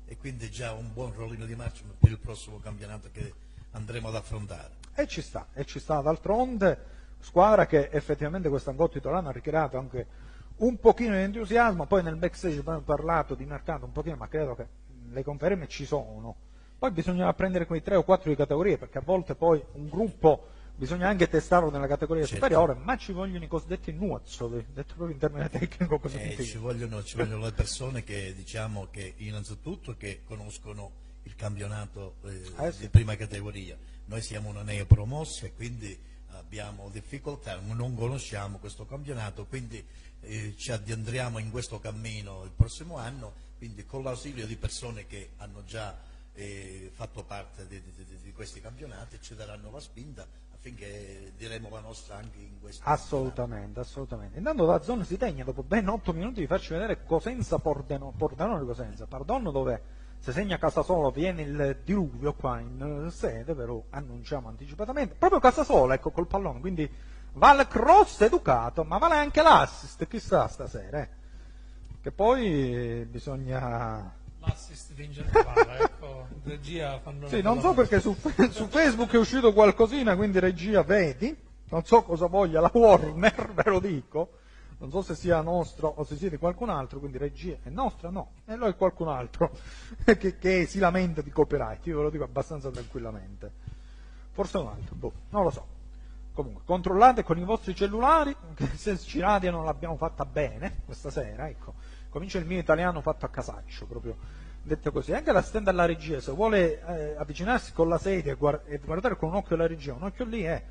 e 0.06 0.18
quindi 0.18 0.50
già 0.52 0.72
un 0.74 0.94
buon 0.94 1.14
rollino 1.14 1.46
di 1.46 1.56
marcia 1.56 1.82
per 2.00 2.12
il 2.12 2.20
prossimo 2.20 2.60
campionato 2.60 3.10
che 3.12 3.34
andremo 3.72 4.10
ad 4.10 4.16
affrontare. 4.16 4.84
E 4.94 5.08
ci 5.08 5.22
sta, 5.22 5.48
e 5.54 5.66
ci 5.66 5.80
sta 5.80 6.00
d'altronde, 6.02 6.94
squadra 7.20 7.66
che 7.66 7.90
effettivamente 7.92 8.48
quest'anno 8.48 8.88
titolano 8.88 9.30
ha 9.30 9.32
ricreato 9.32 9.78
anche 9.78 10.24
un 10.58 10.80
pochino 10.80 11.16
di 11.16 11.22
entusiasmo, 11.22 11.86
poi 11.86 12.04
nel 12.04 12.16
backstage 12.16 12.60
abbiamo 12.60 12.82
parlato 12.82 13.36
di 13.36 13.46
mercato 13.46 13.86
un 13.86 13.92
pochino, 13.92 14.16
ma 14.16 14.28
credo 14.28 14.56
che 14.56 14.68
le 15.10 15.24
conferme 15.24 15.68
ci 15.68 15.86
sono. 15.86 16.36
Poi 16.78 16.92
bisogna 16.92 17.34
prendere 17.34 17.66
quei 17.66 17.82
tre 17.82 17.96
o 17.96 18.04
quattro 18.04 18.30
di 18.30 18.36
categorie, 18.36 18.78
perché 18.78 19.00
a 19.00 19.04
volte 19.04 19.36
poi 19.36 19.64
un 19.74 19.90
gruppo 19.90 20.48
bisogna 20.76 21.08
anche 21.08 21.30
testarlo 21.30 21.70
nella 21.70 21.88
categoria 21.88 22.24
certo. 22.26 22.44
superiore, 22.44 22.76
ma 22.76 22.98
ci 22.98 23.14
vogliono 23.14 23.44
i 23.44 23.48
cosiddetti 23.48 23.92
nuozzoli, 23.92 24.66
detto 24.74 24.94
proprio 24.96 25.14
in 25.14 25.20
termini 25.20 25.50
tecnico 25.50 26.00
così 26.00 26.18
eh, 26.18 26.44
ci, 26.44 26.58
vogliono, 26.58 27.02
ci 27.04 27.16
vogliono 27.16 27.46
le 27.46 27.54
persone 27.54 28.04
che 28.04 28.34
diciamo 28.36 28.88
che 28.92 29.14
innanzitutto 29.18 29.96
che 29.96 30.22
conoscono 30.26 31.04
il 31.24 31.36
campionato 31.36 32.16
eh, 32.26 32.42
eh 32.60 32.72
sì. 32.72 32.82
di 32.82 32.90
prima 32.90 33.16
categoria. 33.16 33.78
Noi 34.08 34.22
siamo 34.22 34.50
una 34.50 34.62
neopromossa 34.62 35.48
e 35.48 35.54
quindi 35.54 35.98
abbiamo 36.38 36.90
difficoltà, 36.92 37.60
non 37.60 37.96
conosciamo 37.96 38.58
questo 38.58 38.86
campionato, 38.86 39.46
quindi 39.46 39.84
eh, 40.26 40.56
ci 40.58 40.72
addentriamo 40.72 41.40
in 41.40 41.52
questo 41.52 41.80
cammino 41.80 42.44
il 42.44 42.52
prossimo 42.56 42.98
anno, 42.98 43.34
quindi 43.58 43.86
con 43.86 44.04
l'ausilio 44.04 44.46
di 44.46 44.56
persone 44.56 45.06
che 45.08 45.32
hanno 45.38 45.64
già 45.64 45.98
eh, 46.34 46.92
fatto 46.94 47.24
parte 47.24 47.68
di, 47.68 47.82
di, 47.82 48.06
di, 48.22 48.32
questi 48.34 48.60
campionati 48.60 49.18
ci 49.22 49.36
daranno 49.36 49.72
la 49.72 49.80
spinta 49.80 50.28
affinché 50.54 51.32
diremo 51.38 51.70
la 51.70 51.80
nostra 51.80 52.18
anche 52.18 52.40
in 52.40 52.60
questo 52.60 52.84
Assolutamente, 52.86 53.80
assolutamente. 53.80 54.38
Intanto 54.38 54.66
da 54.66 54.82
zona 54.82 55.04
si 55.04 55.16
tegna 55.16 55.44
dopo 55.44 55.64
ben 55.64 55.88
8 55.88 56.12
minuti 56.12 56.42
vi 56.42 56.48
faccio 56.48 56.74
vedere 56.74 57.04
Cosenza 57.06 57.60
Pordenone, 57.60 58.14
Pordenone 58.18 58.66
Cosenza, 58.66 59.06
Pardonno 59.06 59.52
dove 59.52 59.82
se 60.20 60.32
segna 60.32 60.58
Casasolo 60.58 61.12
viene 61.12 61.44
il 61.44 61.82
diluvio 61.84 62.34
qua 62.34 62.60
in 62.60 63.10
sede, 63.12 63.54
però 63.54 63.82
annunciamo 63.92 64.50
anticipatamente, 64.50 65.14
proprio 65.14 65.40
Casasolo 65.40 65.94
ecco 65.94 66.10
col 66.10 66.28
pallone, 66.28 66.60
quindi 66.60 66.90
Vale 67.36 67.68
cross 67.68 68.22
educato, 68.22 68.86
ma 68.86 68.98
vale 68.98 69.16
anche 69.16 69.42
l'assist, 69.42 70.08
chissà 70.08 70.48
stasera. 70.48 71.02
Eh. 71.02 71.10
Che 72.02 72.12
poi 72.12 73.06
bisogna... 73.10 74.14
L'assist 74.40 74.94
vince 74.94 75.22
il 75.22 75.30
palla, 75.32 75.80
ecco, 75.84 76.28
regia 76.44 76.98
fanno... 77.00 77.28
Sì, 77.28 77.42
non 77.42 77.60
so 77.60 77.74
perché 77.74 78.00
su, 78.00 78.16
su, 78.52 78.68
Facebook 78.68 79.12
è 79.12 79.18
uscito 79.18 79.52
qualcosina, 79.52 80.16
quindi 80.16 80.40
regia 80.40 80.84
vedi, 80.84 81.36
non 81.70 81.84
so 81.84 82.04
cosa 82.04 82.28
voglia 82.28 82.62
la 82.62 82.72
Warner, 82.72 83.52
ve 83.54 83.64
lo 83.66 83.80
dico, 83.80 84.30
non 84.78 84.90
so 84.90 85.02
se 85.02 85.16
sia 85.16 85.42
nostro 85.42 85.94
o 85.94 86.06
se 86.06 86.16
sia 86.16 86.30
di 86.30 86.38
qualcun 86.38 86.70
altro, 86.70 87.00
quindi 87.00 87.18
regia 87.18 87.58
è 87.64 87.70
nostra, 87.70 88.10
no, 88.10 88.32
e 88.46 88.56
lo 88.56 88.68
è 88.68 88.76
qualcun 88.78 89.10
altro 89.10 89.52
che, 90.06 90.38
che 90.38 90.66
si 90.68 90.80
lamenta 90.80 91.22
di 91.22 91.32
copyright, 91.32 91.86
io 91.88 91.98
ve 91.98 92.04
lo 92.04 92.10
dico 92.10 92.24
abbastanza 92.24 92.70
tranquillamente. 92.70 93.52
Forse 94.32 94.58
un 94.58 94.68
altro, 94.68 94.96
boh, 94.96 95.14
non 95.32 95.44
lo 95.44 95.50
so. 95.50 95.75
Comunque, 96.36 96.64
controllate 96.66 97.24
con 97.24 97.38
i 97.38 97.46
vostri 97.46 97.74
cellulari, 97.74 98.36
se 98.76 99.00
ci 99.00 99.22
radiano 99.22 99.64
l'abbiamo 99.64 99.96
fatta 99.96 100.26
bene 100.26 100.82
questa 100.84 101.10
sera, 101.10 101.48
ecco. 101.48 101.76
Comincia 102.10 102.38
il 102.40 102.46
mio 102.46 102.60
italiano 102.60 103.00
fatto 103.00 103.26
a 103.26 103.30
casaccio, 103.30 103.86
proprio 103.86 104.18
detto 104.62 104.92
così, 104.92 105.14
anche 105.14 105.32
l'assistente 105.32 105.70
alla 105.70 105.86
regia, 105.86 106.20
se 106.20 106.34
vuole 106.34 106.84
eh, 106.86 107.16
avvicinarsi 107.18 107.72
con 107.72 107.88
la 107.88 107.98
sedia 107.98 108.34
e, 108.34 108.36
guard- 108.36 108.84
guardare 108.84 109.16
con 109.16 109.30
un 109.30 109.36
occhio 109.36 109.56
la 109.56 109.66
regia, 109.66 109.94
un 109.94 110.04
occhio 110.04 110.26
lì 110.26 110.42
è, 110.44 110.62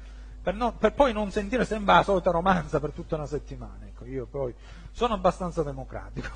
per, 0.43 0.55
non- 0.55 0.77
per 0.77 0.93
poi 0.93 1.15
non 1.15 1.31
sentire 1.31 1.65
sempre 1.65 1.95
la 1.95 2.03
solita 2.03 2.31
romanza 2.31 2.79
per 2.79 2.91
tutta 2.91 3.15
una 3.15 3.27
settimana. 3.27 3.87
Ecco, 3.87 4.05
io 4.05 4.27
poi 4.27 4.55
sono 4.91 5.15
abbastanza 5.15 5.63
democratico. 5.63 6.29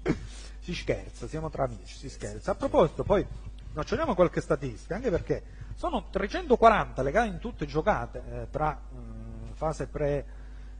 si 0.60 0.74
scherza, 0.74 1.28
siamo 1.28 1.50
tra 1.50 1.64
amici, 1.64 1.94
si 1.94 2.08
scherza. 2.08 2.52
A 2.52 2.54
proposito, 2.54 3.04
poi 3.04 3.26
facciamo 3.72 4.14
qualche 4.14 4.40
statistica, 4.40 4.94
anche 4.94 5.10
perché 5.10 5.42
sono 5.74 6.08
340 6.10 7.02
le 7.02 7.10
gare 7.10 7.28
in 7.28 7.38
tutte 7.38 7.66
giocate 7.66 8.22
eh, 8.30 8.46
tra 8.50 8.78
mm, 8.92 9.50
fase 9.54 9.86
pre, 9.86 10.26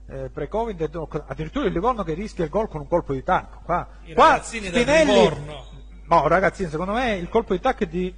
eh, 0.06 0.28
pre-Covid 0.28 0.80
e 0.80 0.90
addirittura 1.26 1.66
il 1.66 1.72
Livorno 1.72 2.02
che 2.02 2.14
rischia 2.14 2.44
il 2.44 2.50
gol 2.50 2.68
con 2.68 2.80
un 2.80 2.88
colpo 2.88 3.12
di 3.12 3.22
tacco. 3.22 3.60
Qua, 3.64 3.86
I 4.04 4.14
qua 4.14 4.40
Spinelli- 4.42 4.84
Livorno. 4.84 5.66
No, 6.08 6.26
ragazzini, 6.26 6.70
secondo 6.70 6.92
me 6.92 7.16
il 7.16 7.28
colpo 7.28 7.52
di 7.52 7.60
tacco 7.60 7.84
è 7.84 7.86
di, 7.86 8.12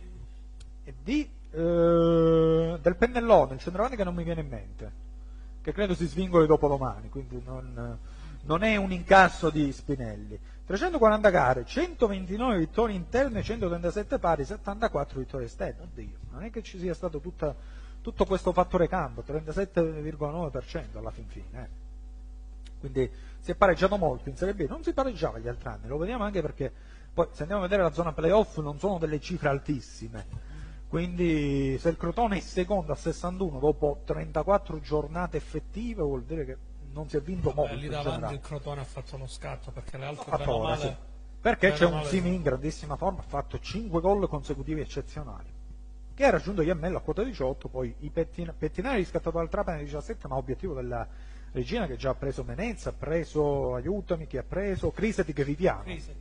è 0.85 0.93
di, 1.03 1.29
eh, 1.51 2.79
del 2.81 2.97
pennellone, 2.97 3.55
il 3.55 3.61
centravanti 3.61 3.97
che 3.97 4.05
non 4.05 4.15
mi 4.15 4.23
viene 4.23 4.43
in 4.43 4.49
mente, 4.49 4.93
che 5.61 5.73
credo 5.73 5.95
si 5.95 6.07
svingoli 6.07 6.47
dopo 6.47 6.69
domani, 6.69 7.09
quindi 7.09 7.43
non, 7.45 7.99
non 8.43 8.63
è 8.63 8.77
un 8.77 8.93
incasso 8.93 9.51
di 9.51 9.73
Spinelli. 9.73 10.39
340 10.71 11.31
gare, 11.31 11.65
129 11.65 12.57
vittorie 12.59 12.95
interne, 12.95 13.43
137 13.43 14.21
pari, 14.21 14.45
74 14.45 15.19
vittorie 15.19 15.47
esterne. 15.47 15.83
Oddio, 15.83 16.17
non 16.31 16.45
è 16.45 16.51
che 16.51 16.63
ci 16.63 16.79
sia 16.79 16.95
stato 16.95 17.19
tutta- 17.19 17.57
tutto 18.01 18.25
questo 18.25 18.53
fattore 18.53 18.87
campo, 18.87 19.25
37,9% 19.27 20.99
alla 20.99 21.11
fin 21.11 21.27
fine. 21.27 21.61
eh. 21.61 21.69
Quindi 22.79 23.11
si 23.41 23.51
è 23.51 23.57
pareggiato 23.57 23.97
molto 23.97 24.29
in 24.29 24.37
Serie 24.37 24.55
B, 24.55 24.69
non 24.69 24.85
si 24.85 24.93
pareggiava 24.93 25.41
gli 25.41 25.49
altri 25.49 25.69
anni, 25.69 25.89
lo 25.89 25.99
vediamo 25.99 26.23
anche 26.23 26.41
perché 26.41 26.73
poi 27.13 27.27
se 27.33 27.43
andiamo 27.43 27.65
a 27.65 27.67
vedere 27.67 27.83
la 27.83 27.93
zona 27.93 28.13
playoff 28.13 28.59
non 28.59 28.79
sono 28.79 28.99
delle 28.99 29.19
cifre 29.19 29.49
altissime. 29.49 30.25
Quindi 30.89 31.79
se 31.79 31.89
il 31.89 31.97
Crotone 31.97 32.37
è 32.37 32.41
secondo 32.41 32.93
a 32.93 32.97
61 32.97 33.59
dopo 33.59 34.03
34 34.05 34.79
giornate 34.79 35.37
effettive 35.37 36.03
vuol 36.03 36.23
dire 36.23 36.45
che 36.45 36.57
non 36.93 37.09
si 37.09 37.17
è 37.17 37.21
vinto 37.23 37.53
molto. 37.55 37.73
Eh, 37.73 37.77
lì 37.77 37.89
davanti 37.89 38.11
generale. 38.11 38.35
il 38.35 38.41
Crotone 38.41 38.81
ha 38.81 38.85
fatto 38.85 39.17
lo 39.17 39.27
scatto 39.27 39.71
perché 39.71 39.97
le 39.99 40.05
altre 40.07 40.31
fatto 40.31 40.55
ora, 40.57 40.69
male, 40.77 40.83
sì. 40.83 41.09
Perché 41.41 41.69
bene 41.69 41.79
c'è 41.79 41.87
un 41.87 42.05
Simi 42.05 42.35
in 42.35 42.43
grandissima 42.43 42.97
forma, 42.97 43.21
ha 43.21 43.25
fatto 43.27 43.59
5 43.59 44.01
gol 44.01 44.29
consecutivi 44.29 44.81
eccezionali. 44.81 45.49
Che 46.15 46.25
ha 46.27 46.31
raggiunto 46.31 46.61
Iammello 46.63 46.99
a 46.99 47.01
quota 47.01 47.23
18, 47.23 47.69
poi 47.69 47.95
i 48.01 48.11
pettina- 48.11 48.53
Pettinari 48.53 48.97
ha 48.97 48.99
riscattato 48.99 49.39
dal 49.39 49.49
Trapani 49.49 49.81
a 49.81 49.83
17, 49.85 50.29
ma 50.29 50.37
obiettivo 50.37 50.75
della 50.75 51.07
regina 51.53 51.87
che 51.87 51.97
già 51.97 52.11
ha 52.11 52.15
preso 52.15 52.45
Menezza, 52.45 52.91
ha 52.91 52.93
preso 52.93 53.75
Aiutami, 53.75 54.27
che 54.27 54.37
ha 54.39 54.43
preso 54.43 54.91
Criseti 54.91 55.33
che 55.33 55.45
Viviano. 55.45 55.83
Crisi. 55.85 56.15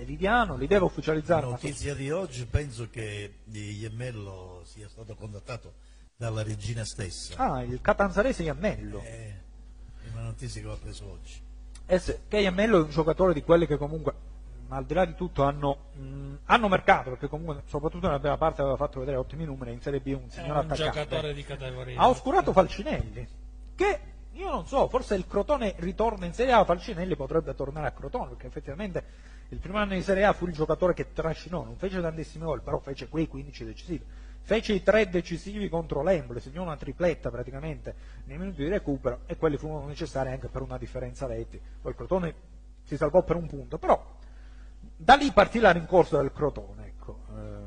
E 0.00 0.04
Viviano 0.04 0.54
li 0.56 0.66
deve 0.66 0.80
La 0.80 0.86
ufficializzare. 0.86 1.44
ma- 1.44 1.52
notizia 1.52 1.94
di 1.94 2.10
oggi 2.10 2.44
penso 2.46 2.88
che 2.90 3.38
Iemmello 3.52 4.62
sia 4.64 4.88
stato 4.88 5.14
contattato 5.14 5.74
dalla 6.16 6.42
regina 6.42 6.84
stessa. 6.84 7.36
Ah, 7.36 7.62
il 7.62 7.80
Catanzarese 7.80 8.42
Iammello. 8.42 9.00
Eh, 9.04 9.34
una 10.18 10.28
notizia 10.28 10.60
che 10.60 10.68
ho 10.68 10.76
preso 10.76 11.10
oggi. 11.10 11.40
Eh 11.86 11.98
sì, 11.98 12.14
è 12.28 12.46
un 12.48 12.86
giocatore 12.90 13.32
di 13.32 13.42
quelli 13.42 13.66
che 13.66 13.76
comunque, 13.78 14.12
al 14.68 14.84
di 14.84 14.92
là 14.94 15.04
di 15.06 15.14
tutto, 15.14 15.44
hanno, 15.44 15.76
mh, 15.94 16.34
hanno 16.44 16.68
mercato, 16.68 17.10
perché 17.10 17.28
comunque, 17.28 17.62
soprattutto 17.66 18.06
nella 18.06 18.18
prima 18.20 18.36
parte, 18.36 18.60
aveva 18.60 18.76
fatto 18.76 18.98
vedere 18.98 19.16
ottimi 19.16 19.44
numeri, 19.44 19.72
in 19.72 19.80
Serie 19.80 20.00
B 20.00 20.06
un 20.08 20.26
È 20.28 20.30
signor 20.30 20.50
un 20.50 20.70
attaccante. 20.70 20.82
giocatore 20.84 21.34
di 21.34 21.44
categoria. 21.44 21.98
Ha 21.98 22.08
oscurato 22.08 22.52
Falcinelli, 22.52 23.26
che 23.74 24.00
io 24.32 24.50
non 24.50 24.66
so, 24.66 24.88
forse 24.88 25.14
il 25.14 25.26
Crotone 25.26 25.74
ritorna 25.78 26.26
in 26.26 26.34
Serie 26.34 26.52
A, 26.52 26.64
Falcinelli 26.64 27.16
potrebbe 27.16 27.54
tornare 27.54 27.86
a 27.86 27.92
Crotone, 27.92 28.28
perché 28.28 28.46
effettivamente 28.48 29.04
il 29.48 29.58
primo 29.58 29.78
anno 29.78 29.94
di 29.94 30.02
Serie 30.02 30.24
A 30.24 30.34
fu 30.34 30.46
il 30.46 30.52
giocatore 30.52 30.92
che 30.92 31.12
trascinò, 31.14 31.64
non 31.64 31.76
fece 31.76 32.02
tantissimi 32.02 32.44
gol, 32.44 32.60
però 32.60 32.78
fece 32.78 33.08
quei 33.08 33.26
15 33.26 33.64
decisivi. 33.64 34.04
Fece 34.48 34.72
i 34.72 34.82
tre 34.82 35.10
decisivi 35.10 35.68
contro 35.68 36.02
l'Embole, 36.02 36.40
segnò 36.40 36.62
una 36.62 36.78
tripletta 36.78 37.30
praticamente 37.30 37.94
nei 38.24 38.38
minuti 38.38 38.62
di 38.62 38.70
recupero 38.70 39.18
e 39.26 39.36
quelli 39.36 39.58
furono 39.58 39.84
necessari 39.84 40.30
anche 40.30 40.48
per 40.48 40.62
una 40.62 40.78
differenza 40.78 41.26
reti. 41.26 41.60
Poi 41.82 41.90
il 41.90 41.96
Crotone 41.98 42.34
si 42.82 42.96
salvò 42.96 43.22
per 43.22 43.36
un 43.36 43.46
punto, 43.46 43.76
però 43.76 44.02
da 44.96 45.16
lì 45.16 45.30
partì 45.32 45.58
la 45.58 45.70
rincorsa 45.70 46.16
del 46.16 46.32
Crotone. 46.32 46.86
Ecco. 46.86 47.18
Eh, 47.28 47.60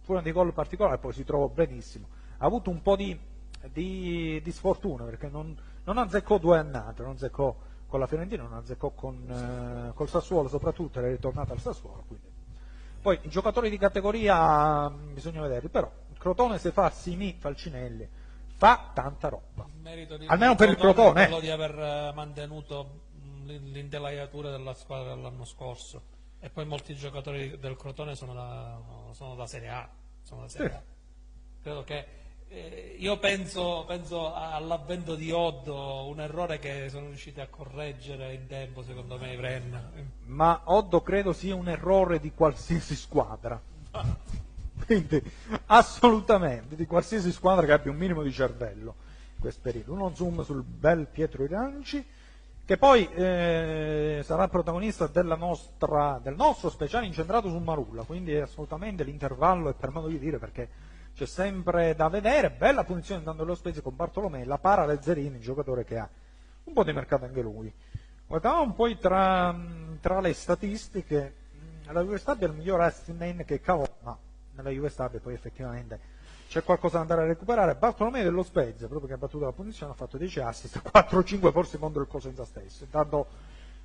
furono 0.00 0.24
dei 0.24 0.32
gol 0.32 0.52
particolari, 0.52 0.98
poi 0.98 1.12
si 1.12 1.22
trovò 1.22 1.46
benissimo. 1.46 2.08
Ha 2.38 2.46
avuto 2.46 2.68
un 2.68 2.82
po' 2.82 2.96
di, 2.96 3.16
di- 3.72 4.40
di 4.42 4.50
sfortuna 4.50 5.04
perché 5.04 5.28
non, 5.28 5.56
non 5.84 5.98
azzeccò 5.98 6.38
due 6.38 6.58
annate, 6.58 7.02
non 7.02 7.12
azzeccò 7.12 7.56
con 7.86 8.00
la 8.00 8.08
Fiorentina, 8.08 8.42
non 8.42 8.54
azzeccò 8.54 8.90
con 8.90 9.22
eh, 9.30 9.94
col 9.94 10.08
Sassuolo, 10.08 10.48
soprattutto 10.48 10.98
era 10.98 11.06
ritornato 11.06 11.52
al 11.52 11.60
Sassuolo. 11.60 12.02
quindi. 12.08 12.26
Poi 13.00 13.18
i 13.20 13.28
giocatori 13.28 13.68
di 13.68 13.76
categoria 13.76 14.88
mh, 14.88 15.12
bisogna 15.12 15.42
vederli, 15.42 15.68
però 15.68 15.88
Crotone 16.24 16.56
se 16.56 16.70
fa 16.70 16.88
Simi 16.88 17.36
Falcinelli 17.38 18.08
fa 18.54 18.92
tanta 18.94 19.28
roba. 19.28 19.66
Almeno 20.26 20.54
per 20.54 20.70
il 20.70 20.76
Crotone 20.76 21.24
eh. 21.24 21.26
quello 21.26 21.40
di 21.40 21.50
aver 21.50 21.78
eh, 21.78 22.12
mantenuto 22.14 23.00
mh, 23.20 23.44
l'in- 23.44 23.72
l'intelaiatura 23.72 24.50
della 24.50 24.72
squadra 24.72 25.14
dell'anno 25.14 25.44
scorso 25.44 26.00
e 26.40 26.48
poi 26.48 26.64
molti 26.64 26.94
giocatori 26.94 27.58
del 27.58 27.76
Crotone 27.76 28.14
sono 28.14 28.32
da, 28.32 28.80
sono 29.12 29.34
da 29.34 29.46
Serie 29.46 29.68
A, 29.68 29.86
da 30.30 30.48
Serie 30.48 30.68
Sì. 30.70 30.74
A. 30.74 30.82
credo 31.60 31.84
che 31.84 32.06
eh, 32.48 32.96
io 32.98 33.18
penso, 33.18 33.84
penso 33.86 34.32
all'avvento 34.32 35.16
di 35.16 35.30
Oddo 35.30 36.06
un 36.06 36.20
errore 36.20 36.58
che 36.58 36.88
sono 36.88 37.08
riusciti 37.08 37.42
a 37.42 37.48
correggere 37.48 38.32
in 38.32 38.46
tempo 38.46 38.82
secondo 38.82 39.18
me 39.18 39.34
i 39.34 39.36
Brenna 39.36 39.90
ma 40.24 40.62
Oddo 40.64 41.02
credo 41.02 41.34
sia 41.34 41.54
un 41.54 41.68
errore 41.68 42.18
di 42.18 42.32
qualsiasi 42.32 42.96
squadra. 42.96 43.60
Quindi, 44.86 45.22
assolutamente, 45.66 46.76
di 46.76 46.86
qualsiasi 46.86 47.32
squadra 47.32 47.64
che 47.64 47.72
abbia 47.72 47.90
un 47.90 47.96
minimo 47.96 48.22
di 48.22 48.32
cervello 48.32 48.94
in 49.34 49.40
questo 49.40 49.60
periodo. 49.62 49.92
Uno 49.92 50.14
zoom 50.14 50.44
sul 50.44 50.62
bel 50.62 51.06
Pietro 51.06 51.42
Iranci, 51.42 52.04
che 52.64 52.76
poi 52.76 53.08
eh, 53.12 54.22
sarà 54.24 54.48
protagonista 54.48 55.10
nostra- 55.36 56.20
del 56.22 56.34
nostro 56.34 56.70
speciale 56.70 57.06
incentrato 57.06 57.48
su 57.48 57.58
Marulla, 57.58 58.04
quindi 58.04 58.34
assolutamente 58.36 59.04
l'intervallo 59.04 59.68
è 59.68 59.74
per 59.74 59.90
modo 59.90 60.08
di 60.08 60.18
dire 60.18 60.38
perché 60.38 60.68
c'è 61.14 61.26
sempre 61.26 61.94
da 61.94 62.08
vedere. 62.08 62.50
Bella 62.50 62.84
punizione 62.84 63.20
intanto 63.20 63.42
dello 63.42 63.54
Spezia 63.54 63.82
con 63.82 63.94
Bartolomei, 63.94 64.44
la 64.44 64.58
para 64.58 64.86
Lezzerini, 64.86 65.40
giocatore 65.40 65.84
che 65.84 65.98
ha 65.98 66.08
un 66.64 66.72
po' 66.72 66.84
di 66.84 66.92
mercato 66.92 67.24
anche 67.24 67.42
lui. 67.42 67.72
Guardavamo 68.26 68.72
poi 68.72 68.98
tra, 68.98 69.54
tra 70.00 70.20
le 70.20 70.32
statistiche, 70.32 71.34
la 71.86 72.00
Juve 72.00 72.18
Stabia 72.18 72.46
il 72.46 72.54
miglior 72.54 72.80
assist 72.80 73.10
man 73.10 73.44
che 73.44 73.60
cavò, 73.60 73.86
ma 74.02 74.16
nella 74.54 74.70
Juve 74.70 74.88
Stabia 74.88 75.20
poi 75.20 75.34
effettivamente 75.34 76.22
c'è 76.48 76.62
qualcosa 76.62 76.96
da 76.96 77.02
andare 77.02 77.22
a 77.22 77.26
recuperare. 77.26 77.74
Bartolomeo 77.74 78.22
dello 78.22 78.42
Spezia, 78.42 78.86
proprio 78.86 79.08
che 79.08 79.14
ha 79.14 79.18
battuto 79.18 79.44
la 79.44 79.52
punizione, 79.52 79.92
ha 79.92 79.96
fatto 79.96 80.16
10 80.16 80.40
assist, 80.40 80.80
4-5 80.92 81.50
forse 81.50 81.78
contro 81.78 82.00
il 82.00 82.08
Cosenza 82.08 82.44
stesso. 82.44 82.84
Intanto 82.84 83.26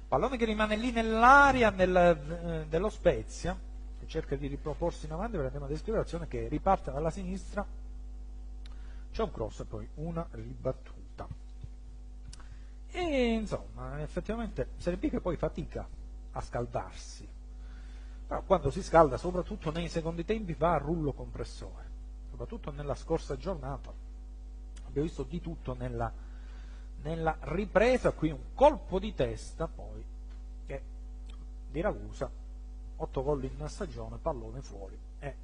pallone 0.08 0.38
che 0.38 0.46
rimane 0.46 0.76
lì 0.76 0.92
nell'aria 0.92 1.72
nel, 1.72 1.96
eh, 1.96 2.66
dello 2.70 2.90
Spezia, 2.90 3.58
che 4.00 4.08
cerca 4.08 4.36
di 4.36 4.48
riproporsi 4.48 5.06
in 5.06 5.14
avanti 5.14 5.36
per 5.36 5.46
la 5.46 5.50
prima 5.50 5.68
descrizione 5.68 6.28
che 6.28 6.48
riparte 6.48 6.92
dalla 6.92 7.10
sinistra, 7.10 7.66
c'è 9.12 9.24
un 9.24 9.32
cross 9.32 9.62
e 9.62 9.66
poi 9.66 9.88
una 9.96 10.28
ribattuta. 10.32 11.28
E 12.92 13.34
insomma, 13.34 14.02
effettivamente 14.02 14.70
Serie 14.78 15.00
B 15.00 15.10
che 15.10 15.20
poi 15.20 15.36
fatica 15.38 15.88
a 16.32 16.42
scaldarsi. 16.42 17.28
Però 18.30 18.44
quando 18.44 18.70
si 18.70 18.84
scalda, 18.84 19.18
soprattutto 19.18 19.72
nei 19.72 19.90
secondi 19.90 20.24
tempi, 20.24 20.54
va 20.54 20.76
a 20.76 20.78
rullo 20.78 21.14
compressore. 21.14 21.90
Soprattutto 22.30 22.70
nella 22.70 22.94
scorsa 22.94 23.36
giornata 23.38 23.92
abbiamo 24.86 25.08
visto 25.08 25.24
di 25.24 25.42
tutto 25.42 25.74
nella, 25.74 26.14
nella 27.02 27.36
ripresa. 27.40 28.12
Qui 28.12 28.30
un 28.30 28.54
colpo 28.54 29.00
di 29.00 29.16
testa, 29.16 29.68
poi 29.68 30.06
che 30.68 30.82
di 31.72 31.82
Ragusa, 31.82 32.30
8 32.98 33.24
gol 33.24 33.46
in 33.46 33.56
una 33.56 33.68
stagione, 33.68 34.18
pallone 34.22 34.62
fuori. 34.62 35.00
E 35.18 35.36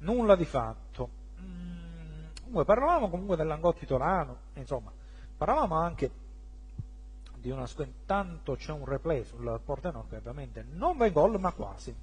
nulla 0.00 0.36
di 0.36 0.44
fatto. 0.44 1.08
Mm, 1.40 2.26
comunque, 2.40 2.64
parlavamo 2.66 3.08
comunque 3.08 3.36
dell'Angotti 3.36 3.86
Torano, 3.86 4.36
insomma, 4.52 4.92
parlavamo 5.34 5.76
anche 5.76 6.10
di 7.42 7.50
una 7.50 7.66
squ- 7.66 7.84
intanto 7.86 8.54
c'è 8.54 8.70
un 8.72 8.84
replay 8.86 9.24
sul 9.24 9.60
Pordenone 9.64 10.06
che 10.08 10.16
ovviamente 10.16 10.64
non 10.70 10.96
va 10.96 11.06
in 11.06 11.12
gol 11.12 11.38
ma 11.40 11.52
quasi. 11.52 11.94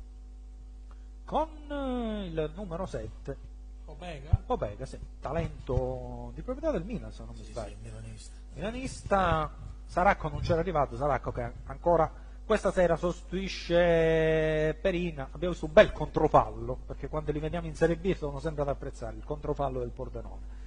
Con 1.25 1.47
eh, 1.69 2.25
il 2.27 2.51
numero 2.55 2.85
7 2.85 3.37
Omega 3.85 4.37
Pobega, 4.45 4.85
sì, 4.85 4.99
talento 5.19 6.31
di 6.35 6.41
proprietà 6.41 6.71
del 6.71 6.83
Milan 6.83 7.11
se 7.11 7.23
non 7.23 7.33
mi 7.35 7.43
Sì, 7.43 7.51
sbaglio. 7.51 7.75
sì, 7.75 7.75
milanista. 7.89 8.35
milanista 8.53 9.51
Saracco 9.85 10.27
non 10.29 10.41
c'era 10.41 10.59
arrivato 10.59 10.95
Saracco 10.95 11.31
che 11.31 11.51
ancora 11.65 12.11
questa 12.45 12.71
sera 12.71 12.95
sostituisce 12.95 14.75
Perina 14.81 15.27
abbiamo 15.31 15.53
visto 15.53 15.65
un 15.67 15.73
bel 15.73 15.91
controfallo 15.91 16.77
perché 16.85 17.07
quando 17.07 17.31
li 17.31 17.39
vediamo 17.39 17.67
in 17.67 17.75
Serie 17.75 17.95
B 17.95 18.13
sono 18.15 18.39
sempre 18.39 18.63
ad 18.63 18.69
apprezzare 18.69 19.15
il 19.15 19.23
controfallo 19.23 19.79
del 19.79 19.89
Pordenone 19.91 20.57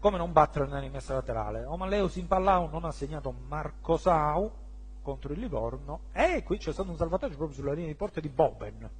come 0.00 0.16
non 0.16 0.32
battere 0.32 0.64
nella 0.64 0.80
rimessa 0.80 1.14
laterale 1.14 1.64
Omaleo 1.64 2.08
Simpallau 2.08 2.68
non 2.70 2.84
ha 2.84 2.90
segnato 2.90 3.32
Marco 3.46 3.96
Sau 3.96 4.50
contro 5.02 5.32
il 5.32 5.38
Livorno 5.38 6.00
e 6.12 6.42
qui 6.42 6.58
c'è 6.58 6.72
stato 6.72 6.90
un 6.90 6.96
salvataggio 6.96 7.36
proprio 7.36 7.56
sulla 7.56 7.72
linea 7.72 7.88
di 7.88 7.94
porta 7.94 8.20
di 8.20 8.28
Boben. 8.28 8.90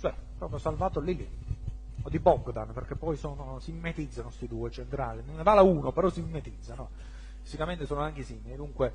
Cioè, 0.00 0.14
proprio 0.38 0.58
salvato 0.58 1.00
lì 1.00 1.16
lì. 1.16 1.28
O 2.02 2.08
di 2.08 2.18
Bogdan, 2.20 2.72
perché 2.72 2.94
poi 2.94 3.16
sono, 3.16 3.58
si 3.58 3.72
mimetizzano 3.72 4.28
questi 4.28 4.46
due 4.46 4.70
centrali. 4.70 5.22
Ne 5.24 5.42
va 5.42 5.54
la 5.54 5.62
uno, 5.62 5.90
però 5.90 6.08
si 6.08 6.20
mimetizzano. 6.20 6.90
Fisicamente 7.42 7.84
sono 7.84 8.00
anche 8.00 8.22
simili. 8.22 8.54
Dunque, 8.54 8.92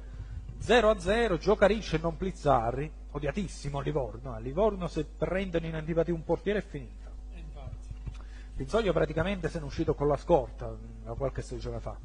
0 0.59 0.89
a 0.89 0.97
0, 0.97 1.37
gioca 1.37 1.65
Ricci 1.65 1.95
e 1.95 1.99
non 1.99 2.15
Plizzarri, 2.15 2.89
odiatissimo 3.11 3.79
a 3.79 3.81
Livorno. 3.81 4.33
A 4.33 4.37
Livorno 4.37 4.87
se 4.87 5.03
prendono 5.03 5.65
in 5.65 5.75
antipatia 5.75 6.13
un 6.13 6.23
portiere 6.23 6.59
è 6.59 6.61
finita. 6.61 7.00
E. 8.61 8.63
Pizzoglio 8.63 8.93
praticamente 8.93 9.49
se 9.49 9.57
ne 9.57 9.63
è 9.63 9.67
uscito 9.67 9.93
con 9.95 10.07
la 10.07 10.17
scorta 10.17 10.75
da 11.03 11.13
qualche 11.13 11.41
stagione 11.41 11.79
fa. 11.79 11.97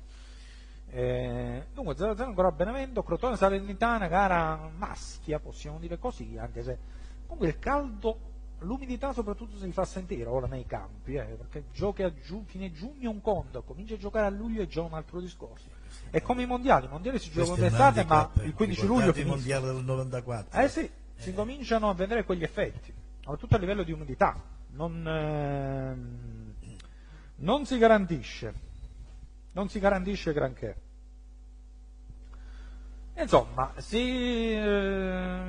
Eh, 0.88 1.66
dunque 1.74 1.94
0-0 1.94 2.22
ancora 2.22 2.48
a 2.48 2.52
Benevento, 2.52 3.02
Crotone 3.02 3.36
Salernitana, 3.36 4.06
gara 4.06 4.70
maschia, 4.76 5.38
possiamo 5.38 5.78
dire 5.78 5.98
così, 5.98 6.36
anche 6.38 6.62
se 6.62 6.78
comunque 7.26 7.48
il 7.48 7.58
caldo, 7.58 8.18
l'umidità 8.60 9.12
soprattutto 9.12 9.58
si 9.58 9.70
fa 9.72 9.84
sentire 9.84 10.28
ora 10.28 10.46
nei 10.46 10.64
campi, 10.64 11.14
eh, 11.14 11.24
perché 11.24 11.64
giochi 11.72 12.02
a 12.02 12.12
giu- 12.14 12.46
fine 12.46 12.72
giugno 12.72 13.10
un 13.10 13.20
conto, 13.20 13.62
cominci 13.62 13.94
a 13.94 13.98
giocare 13.98 14.26
a 14.26 14.30
luglio 14.30 14.62
è 14.62 14.66
già 14.66 14.82
un 14.82 14.94
altro 14.94 15.20
discorso. 15.20 15.66
È 16.08 16.22
come 16.22 16.42
i 16.42 16.46
mondiali, 16.46 16.86
i 16.86 16.88
mondiali 16.88 17.18
si 17.18 17.30
giocano 17.30 17.56
d'estate, 17.56 18.04
ma 18.04 18.30
il 18.42 18.54
15 18.54 18.80
ricordate 18.80 18.86
luglio 18.86 19.08
il 19.08 19.14
finisce. 19.14 19.36
mondiale 19.36 19.66
del 19.74 19.84
94. 19.84 20.60
Eh 20.60 20.68
sì, 20.68 20.90
si 21.16 21.34
cominciano 21.34 21.90
a 21.90 21.94
vedere 21.94 22.24
quegli 22.24 22.44
effetti, 22.44 22.94
soprattutto 23.20 23.56
a 23.56 23.58
livello 23.58 23.82
di 23.82 23.92
umidità. 23.92 24.40
Non, 24.70 25.06
ehm, 25.06 26.35
non 27.36 27.66
si 27.66 27.78
garantisce, 27.78 28.54
non 29.52 29.68
si 29.68 29.78
garantisce 29.78 30.32
granché. 30.32 30.76
Insomma, 33.14 33.72
si, 33.76 34.52
eh, 34.52 35.40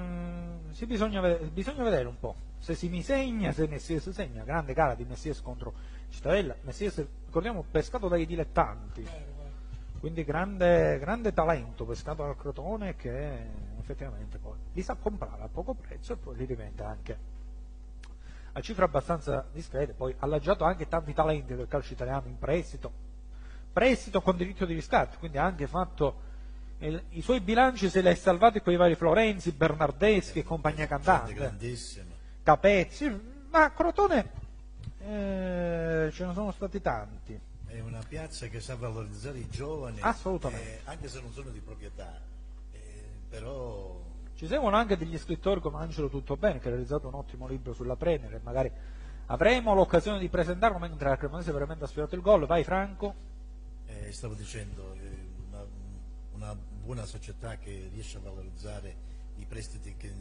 si 0.71 0.85
bisogna, 0.85 1.21
bisogna 1.51 1.83
vedere 1.83 2.07
un 2.07 2.17
po'. 2.17 2.35
Se 2.59 2.75
si 2.75 2.89
mi 2.89 3.01
segna, 3.01 3.51
se 3.51 3.67
Messies 3.67 4.09
segna, 4.09 4.43
grande 4.43 4.73
gara 4.73 4.95
di 4.95 5.05
Messies 5.05 5.41
contro 5.41 5.73
Cittadella. 6.09 6.55
Messies, 6.61 7.05
ricordiamo, 7.25 7.63
pescato 7.69 8.07
dai 8.07 8.25
dilettanti, 8.25 9.05
quindi 9.99 10.23
grande, 10.23 10.97
grande 10.99 11.33
talento 11.33 11.85
pescato 11.85 12.23
dal 12.23 12.37
Crotone 12.37 12.95
che 12.95 13.45
effettivamente 13.79 14.37
poi 14.37 14.57
li 14.73 14.81
sa 14.81 14.95
comprare 14.95 15.43
a 15.43 15.49
poco 15.49 15.73
prezzo 15.73 16.13
e 16.13 16.17
poi 16.17 16.35
li 16.35 16.45
rivende 16.45 16.83
anche 16.83 17.17
a 18.57 18.61
cifre 18.61 18.85
abbastanza 18.85 19.45
discrete, 19.53 19.93
poi 19.93 20.13
ha 20.13 20.25
allaggiato 20.25 20.63
anche 20.63 20.87
tanti 20.87 21.13
talenti 21.13 21.53
del 21.55 21.67
calcio 21.67 21.93
italiano 21.93 22.23
in 22.27 22.39
prestito, 22.39 22.91
prestito 23.71 24.19
con 24.21 24.35
diritto 24.35 24.65
di 24.65 24.73
riscatto, 24.73 25.17
quindi 25.19 25.37
ha 25.37 25.43
anche 25.43 25.67
fatto 25.67 26.25
il- 26.79 27.03
i 27.09 27.21
suoi 27.21 27.39
bilanci 27.39 27.87
se 27.87 28.01
li 28.01 28.09
ha 28.09 28.15
salvati 28.15 28.59
con 28.61 28.73
i 28.73 28.75
vari 28.75 28.95
Florenzi, 28.95 29.51
Bernardeschi 29.51 30.39
e 30.39 30.43
compagnia 30.43 30.87
cantante. 30.87 31.33
Capezzi, 32.41 33.21
ma 33.51 33.71
Crotone 33.73 34.31
eh, 35.01 36.09
ce 36.11 36.25
ne 36.25 36.33
sono 36.33 36.51
stati 36.51 36.81
tanti. 36.81 37.39
È 37.67 37.79
una 37.79 38.01
piazza 38.07 38.47
che 38.47 38.59
sa 38.59 38.75
valorizzare 38.75 39.37
i 39.37 39.47
giovani, 39.49 39.99
Assolutamente. 40.01 40.77
eh, 40.77 40.81
anche 40.85 41.07
se 41.07 41.21
non 41.21 41.31
sono 41.31 41.49
di 41.51 41.59
proprietà, 41.59 42.19
eh, 42.71 43.03
però 43.29 44.03
Ci 44.37 44.45
seguono 44.45 44.75
anche 44.75 44.97
degli 44.97 45.17
scrittori 45.17 45.59
come 45.59 45.77
Angelo 45.77 46.09
Tuttobene 46.09 46.59
che 46.59 46.67
ha 46.67 46.69
realizzato 46.69 47.07
un 47.07 47.15
ottimo 47.15 47.47
libro 47.47 47.73
sulla 47.73 47.95
Premier 47.95 48.35
e 48.35 48.39
magari 48.43 48.71
avremo 49.25 49.73
l'occasione 49.73 50.19
di 50.19 50.29
presentarlo 50.29 50.77
mentre 50.77 51.09
la 51.09 51.17
Cremonese 51.17 51.51
veramente 51.51 51.85
ha 51.85 51.87
sfiorato 51.87 52.13
il 52.13 52.21
gol. 52.21 52.45
Vai 52.45 52.63
Franco. 52.63 53.15
eh, 53.87 54.11
stavo 54.11 54.35
dicendo, 54.35 54.93
eh, 54.93 55.25
una, 55.47 55.65
una 56.33 56.55
buona 56.55 57.05
società 57.05 57.57
che 57.57 57.89
riesce 57.91 58.17
a 58.17 58.19
valorizzare 58.19 58.95
i 59.37 59.45
prestiti 59.45 59.95
che, 59.97 60.13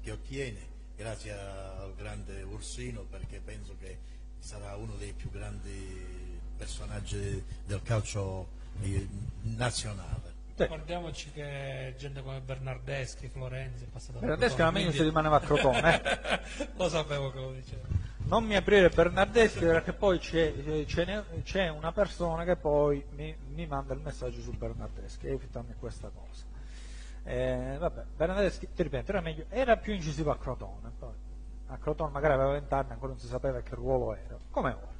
che 0.00 0.10
ottiene, 0.12 0.60
grazie 0.96 1.32
al 1.32 1.94
grande 1.96 2.44
Ursino, 2.44 3.02
perché 3.10 3.40
penso 3.40 3.74
che 3.76 3.98
sarà 4.38 4.76
uno 4.76 4.94
dei 4.94 5.12
più 5.14 5.30
grandi 5.30 6.38
personaggi 6.56 7.42
del 7.64 7.82
calcio 7.82 8.46
eh, 8.82 9.08
nazionale. 9.42 10.35
Ricordiamoci 10.64 11.30
che 11.32 11.94
gente 11.98 12.22
come 12.22 12.40
Bernardeschi, 12.40 13.28
Florenzi 13.28 13.84
è 13.84 13.86
passata 13.88 14.18
Bernardeschi 14.18 14.60
era 14.60 14.70
meglio 14.70 14.90
se 14.92 15.02
rimaneva 15.02 15.36
a 15.36 15.40
Crotone. 15.40 16.02
eh. 16.02 16.40
Lo 16.76 16.88
sapevo 16.88 17.30
che 17.30 17.38
lo 17.38 17.52
diceva. 17.52 17.82
Non 18.24 18.44
mi 18.44 18.56
aprire 18.56 18.88
Bernardeschi 18.88 19.60
perché 19.60 19.92
poi 19.92 20.18
c'è, 20.18 20.84
c'è 20.84 21.24
c'è 21.42 21.68
una 21.68 21.92
persona 21.92 22.44
che 22.44 22.56
poi 22.56 23.04
mi, 23.10 23.36
mi 23.54 23.66
manda 23.66 23.94
il 23.94 24.00
messaggio 24.00 24.40
su 24.40 24.50
Bernardeschi, 24.52 25.28
evitami 25.28 25.74
questa 25.78 26.08
cosa. 26.08 26.44
Eh, 27.22 27.76
vabbè, 27.78 28.02
Bernardeschi, 28.16 28.68
ti 28.74 28.82
ripeto, 28.82 29.10
era, 29.12 29.20
meglio, 29.20 29.44
era 29.48 29.76
più 29.76 29.92
incisivo 29.92 30.30
a 30.30 30.38
Crotone, 30.38 30.90
poi 30.98 31.12
a 31.68 31.76
Crotone 31.76 32.10
magari 32.12 32.34
aveva 32.34 32.52
20 32.52 32.74
anni, 32.74 32.92
ancora 32.92 33.12
non 33.12 33.20
si 33.20 33.26
sapeva 33.26 33.60
che 33.60 33.74
ruolo 33.74 34.14
era, 34.14 34.38
come 34.50 34.70
ora. 34.70 34.94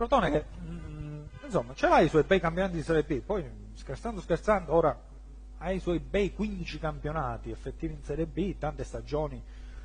Crotone 0.00 0.30
che, 0.30 0.44
mm, 0.62 1.24
insomma, 1.44 1.74
ce 1.74 1.86
l'ha 1.86 2.00
i 2.00 2.08
suoi 2.08 2.22
bei 2.22 2.40
campionati 2.40 2.72
di 2.72 2.82
Serie 2.82 3.02
B, 3.02 3.20
poi 3.20 3.44
scherzando 3.74 4.22
scherzando, 4.22 4.72
ora 4.72 4.98
ha 5.58 5.70
i 5.72 5.78
suoi 5.78 5.98
bei 5.98 6.32
15 6.32 6.78
campionati 6.78 7.50
effettivi 7.50 7.92
in 7.92 8.02
Serie 8.02 8.24
B, 8.24 8.56
tante 8.56 8.82
stagioni 8.82 9.42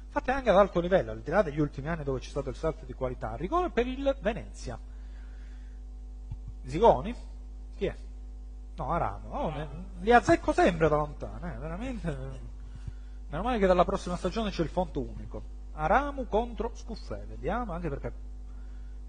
fatte 0.07 0.31
anche 0.31 0.49
ad 0.49 0.55
alto 0.55 0.79
livello, 0.79 1.11
al 1.11 1.19
di 1.19 1.29
là 1.29 1.41
degli 1.41 1.59
ultimi 1.59 1.89
anni 1.89 2.05
dove 2.05 2.19
c'è 2.19 2.29
stato 2.29 2.47
il 2.47 2.55
salto 2.55 2.85
di 2.85 2.93
qualità. 2.93 3.35
Rigore 3.35 3.71
per 3.71 3.87
il 3.87 4.15
Venezia. 4.21 4.79
Zigoni? 6.63 7.13
Chi 7.75 7.85
è? 7.85 7.95
No, 8.77 8.91
Aramo. 8.91 9.29
Oh, 9.31 9.49
ne- 9.49 9.67
li 9.99 10.13
azzecco 10.13 10.53
sempre 10.53 10.87
da 10.87 10.95
lontano, 10.95 11.45
eh, 11.45 11.57
veramente. 11.57 12.17
Meno 13.27 13.43
male 13.43 13.59
che 13.59 13.67
dalla 13.67 13.83
prossima 13.83 14.15
stagione 14.15 14.49
c'è 14.49 14.63
il 14.63 14.69
fonto 14.69 15.01
unico. 15.01 15.43
Aramu 15.73 16.25
contro 16.29 16.71
Scuffè, 16.73 17.25
vediamo, 17.25 17.73
anche 17.73 17.89
perché 17.89 18.13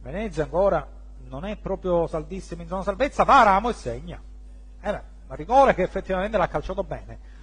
Venezia 0.00 0.42
ancora 0.42 0.95
non 1.28 1.44
è 1.44 1.56
proprio 1.56 2.06
saldissima 2.06 2.62
in 2.62 2.68
zona 2.68 2.82
salvezza, 2.82 3.24
va 3.24 3.40
Aramo 3.40 3.70
e 3.70 3.72
segna. 3.72 4.20
Eh 4.80 4.90
beh, 4.90 5.02
ma 5.26 5.34
rigore 5.34 5.74
che 5.74 5.82
effettivamente 5.82 6.36
l'ha 6.36 6.48
calciato 6.48 6.82
bene. 6.84 7.34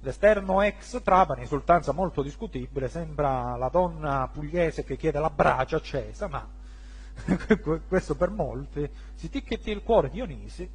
L'esterno 0.00 0.62
ex 0.62 1.00
Trapani, 1.02 1.42
esultanza 1.42 1.92
molto 1.92 2.22
discutibile, 2.22 2.88
sembra 2.88 3.56
la 3.56 3.68
donna 3.68 4.28
pugliese 4.32 4.84
che 4.84 4.96
chiede 4.96 5.20
la 5.20 5.30
brace 5.30 5.76
accesa, 5.76 6.26
ma 6.26 6.48
questo 7.86 8.16
per 8.16 8.30
molti 8.30 8.88
si 9.14 9.28
ticchetti 9.28 9.70
il 9.70 9.82
cuore 9.82 10.10
Dionisi, 10.10 10.68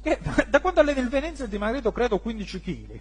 che 0.00 0.20
da 0.48 0.60
quando 0.60 0.80
allena 0.80 1.00
il 1.00 1.08
Venezia 1.08 1.46
è 1.46 1.48
dimagrito 1.48 1.90
credo 1.90 2.18
15 2.18 2.60
kg. 2.60 3.00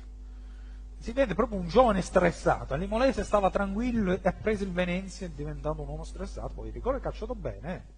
Si 1.00 1.12
vede 1.12 1.36
proprio 1.36 1.60
un 1.60 1.68
giovane 1.68 2.02
stressato. 2.02 2.74
A 2.74 2.78
Limolese 2.78 3.24
stava 3.24 3.52
tranquillo 3.52 4.14
e 4.14 4.20
ha 4.24 4.34
preso 4.34 4.64
il 4.64 4.72
Venezia, 4.72 5.28
è 5.28 5.30
diventato 5.30 5.84
un 5.84 5.88
uomo 5.88 6.04
stressato. 6.04 6.54
Poi 6.56 6.68
il 6.68 6.74
rigore 6.74 6.98
è 6.98 7.02
calciato 7.02 7.36
bene, 7.36 7.76
eh. 7.76 7.97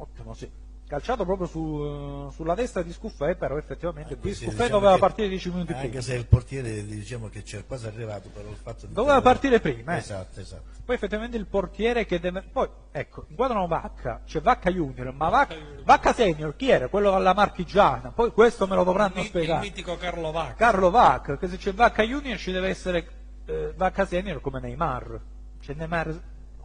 Ottimo, 0.00 0.34
sì. 0.34 0.50
Calciato 0.90 1.24
proprio 1.24 1.46
su- 1.46 2.28
sulla 2.32 2.56
destra 2.56 2.82
di 2.82 2.92
Scuffè, 2.92 3.36
però 3.36 3.56
effettivamente 3.56 4.16
qui 4.16 4.30
Sì, 4.34 4.46
Scuffè 4.46 4.56
diciamo 4.64 4.70
doveva 4.70 4.94
che- 4.94 4.98
partire 4.98 5.28
10 5.28 5.50
minuti 5.50 5.72
Anche 5.72 5.86
prima. 5.86 6.02
se 6.02 6.14
il 6.16 6.26
portiere 6.26 6.84
diciamo 6.84 7.28
che 7.28 7.42
c'è 7.44 7.64
quasi 7.64 7.86
arrivato, 7.86 8.28
però 8.30 8.48
il 8.48 8.56
fatto 8.56 8.86
di 8.86 8.92
Doveva 8.92 9.20
partire 9.20 9.60
prima, 9.60 9.94
eh. 9.94 9.98
Esatto, 9.98 10.40
esatto. 10.40 10.64
Poi 10.84 10.96
effettivamente 10.96 11.36
il 11.36 11.46
portiere 11.46 12.06
che 12.06 12.18
deve... 12.18 12.42
Poi, 12.42 12.68
ecco, 12.90 13.24
inquadrano 13.28 13.68
Vacca, 13.68 14.22
c'è 14.26 14.40
Vacca 14.40 14.68
Junior, 14.72 15.12
ma 15.14 15.28
Vacca. 15.28 15.54
Vacca 15.84 16.12
Senior, 16.12 16.56
chi 16.56 16.70
era? 16.70 16.88
Quello 16.88 17.14
alla 17.14 17.34
marchigiana. 17.34 18.10
Poi 18.10 18.32
questo 18.32 18.66
me 18.66 18.74
lo 18.74 18.82
dovranno 18.82 19.10
Il, 19.10 19.14
mi- 19.18 19.22
il 19.22 19.28
spiegare. 19.28 19.60
mitico 19.60 19.96
Carlo 19.96 20.32
Vacca. 20.32 20.54
Carlo 20.54 20.90
Vacca, 20.90 21.36
che 21.38 21.46
se 21.46 21.56
c'è 21.56 21.72
Vacca 21.72 22.02
Junior 22.02 22.36
ci 22.36 22.50
deve 22.50 22.68
essere 22.68 23.08
eh, 23.44 23.72
Vacca 23.76 24.04
Senior 24.06 24.40
come 24.40 24.58
Neymar. 24.58 25.20
C'è 25.60 25.74
Neymar... 25.74 26.20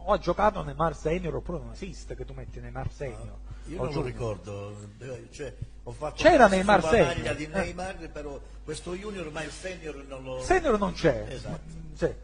O 0.08 0.12
ha 0.12 0.18
giocato 0.18 0.62
Neymar 0.62 0.94
Senior 0.94 1.34
oppure 1.34 1.58
non 1.58 1.72
esiste 1.72 2.14
che 2.14 2.24
tu 2.24 2.32
metti 2.32 2.60
Neymar 2.60 2.92
Senior. 2.92 3.34
Io 3.66 3.80
o 3.80 3.84
non 3.86 3.94
lo 3.94 4.02
ricordo, 4.02 4.76
eh, 5.00 5.26
cioè, 5.32 5.52
ho 5.82 5.90
fatto 5.90 6.22
C'era 6.22 6.46
Neymar 6.46 6.80
sulla 6.80 7.12
senior, 7.12 7.34
di 7.34 7.42
eh. 7.42 7.48
Neymar, 7.48 8.10
però 8.12 8.38
questo 8.62 8.94
junior, 8.94 9.32
ma 9.32 9.42
il 9.42 9.50
senior 9.50 9.96
non 10.06 10.22
lo... 10.22 10.40
Senior 10.42 10.78
non 10.78 10.92
c'è. 10.92 11.26
Esatto. 11.28 11.60
Sì. 11.94 12.14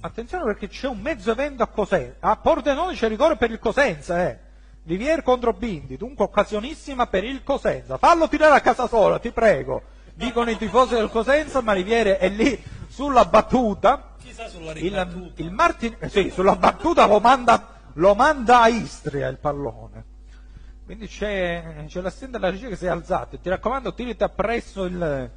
Attenzione 0.00 0.44
perché 0.44 0.66
c'è 0.66 0.88
un 0.88 0.98
mezzo 0.98 1.30
evento 1.30 1.62
a 1.62 1.68
Cosenza. 1.68 2.16
A 2.18 2.36
Pordenone 2.36 2.94
c'è 2.94 3.06
rigore 3.06 3.36
per 3.36 3.52
il 3.52 3.60
Cosenza, 3.60 4.28
eh. 4.28 4.38
Livier 4.82 5.22
contro 5.22 5.52
Bindi, 5.52 5.96
dunque 5.96 6.24
occasionissima 6.24 7.06
per 7.06 7.22
il 7.22 7.44
Cosenza. 7.44 7.96
Fallo 7.96 8.28
tirare 8.28 8.56
a 8.56 8.60
casa 8.60 8.88
sola, 8.88 9.20
ti 9.20 9.30
prego. 9.30 9.82
Dicono 10.14 10.50
i 10.50 10.56
tifosi 10.56 10.94
del 10.94 11.10
Cosenza, 11.10 11.60
ma 11.60 11.72
Liviere 11.72 12.18
è 12.18 12.28
lì 12.28 12.60
sulla 12.88 13.24
battuta. 13.24 14.14
Il, 14.74 15.32
il 15.36 15.50
Martin, 15.50 15.96
eh 15.98 16.08
sì, 16.08 16.30
sulla 16.30 16.56
battuta 16.56 17.06
lo 17.06 17.20
manda, 17.20 17.80
lo 17.94 18.14
manda 18.14 18.62
a 18.62 18.68
Istria 18.68 19.28
il 19.28 19.38
pallone. 19.38 20.04
Quindi 20.84 21.08
c'è, 21.08 21.84
c'è 21.88 22.00
l'assistente 22.00 22.38
della 22.38 22.50
regia 22.50 22.68
che 22.68 22.76
si 22.76 22.86
è 22.86 22.88
alzato. 22.88 23.38
Ti 23.38 23.48
raccomando, 23.48 23.92
tirati 23.92 24.22
appresso 24.22 24.84
il, 24.84 25.30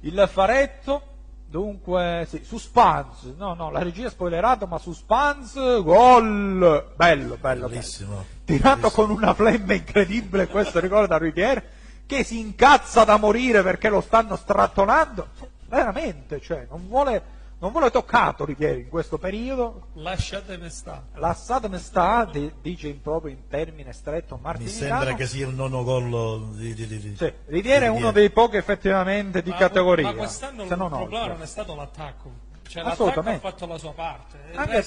il 0.00 0.28
faretto. 0.30 1.08
Dunque, 1.46 2.24
sì, 2.28 2.42
suspense. 2.44 3.34
No, 3.36 3.54
no, 3.54 3.70
la 3.70 3.82
regia 3.82 4.06
è 4.06 4.10
spoilerato, 4.10 4.66
ma 4.66 4.78
suspense, 4.78 5.82
gol. 5.82 6.92
Bello, 6.94 6.94
bello, 6.96 7.36
bello. 7.36 7.68
Bellissimo. 7.68 8.24
Tirato 8.44 8.76
Bellissimo. 8.76 9.06
con 9.06 9.16
una 9.16 9.34
flemma 9.34 9.74
incredibile, 9.74 10.46
questo 10.46 10.80
ricorda 10.80 11.18
Riviere, 11.18 11.62
che 12.06 12.24
si 12.24 12.38
incazza 12.38 13.04
da 13.04 13.16
morire 13.16 13.62
perché 13.62 13.88
lo 13.88 14.00
stanno 14.00 14.36
strattonando. 14.36 15.28
Veramente, 15.66 16.40
cioè, 16.40 16.66
non 16.70 16.86
vuole, 16.86 17.22
non 17.62 17.70
vuole 17.70 17.92
toccato 17.92 18.44
Rivieri 18.44 18.80
in 18.80 18.88
questo 18.88 19.18
periodo. 19.18 19.86
Lasciatemi 19.94 20.68
stare. 20.68 21.02
Lasciatemi 21.14 21.78
sta, 21.78 22.24
di- 22.24 22.52
dice 22.60 22.88
in 22.88 23.00
proprio 23.00 23.32
in 23.32 23.46
termine 23.46 23.92
stretto 23.92 24.34
Mi 24.34 24.40
Martiniano. 24.42 24.76
sembra 24.76 25.14
che 25.14 25.26
sia 25.28 25.46
il 25.46 25.54
nono 25.54 25.84
gol 25.84 26.56
di, 26.56 26.74
di, 26.74 26.86
di, 26.88 26.98
di- 26.98 27.16
Sì, 27.16 27.32
Riviere 27.46 27.86
è 27.86 27.88
uno 27.88 28.10
dei 28.10 28.30
pochi 28.30 28.56
effettivamente 28.56 29.42
di 29.42 29.50
Ma- 29.50 29.56
categoria. 29.56 30.06
Ma 30.08 30.14
quest'anno 30.14 30.64
il 30.64 30.68
non 30.76 30.88
problema 30.88 31.26
non 31.28 31.42
è 31.42 31.46
stato 31.46 31.76
l'attacco. 31.76 32.30
Cioè 32.66 32.82
l'attacco 32.82 33.02
ha 33.04 33.08
Assolutamente. 33.10 33.48
fatto 33.48 33.66
la 33.66 33.78
sua 33.78 33.92
parte. 33.92 34.38
Anche, 34.54 34.84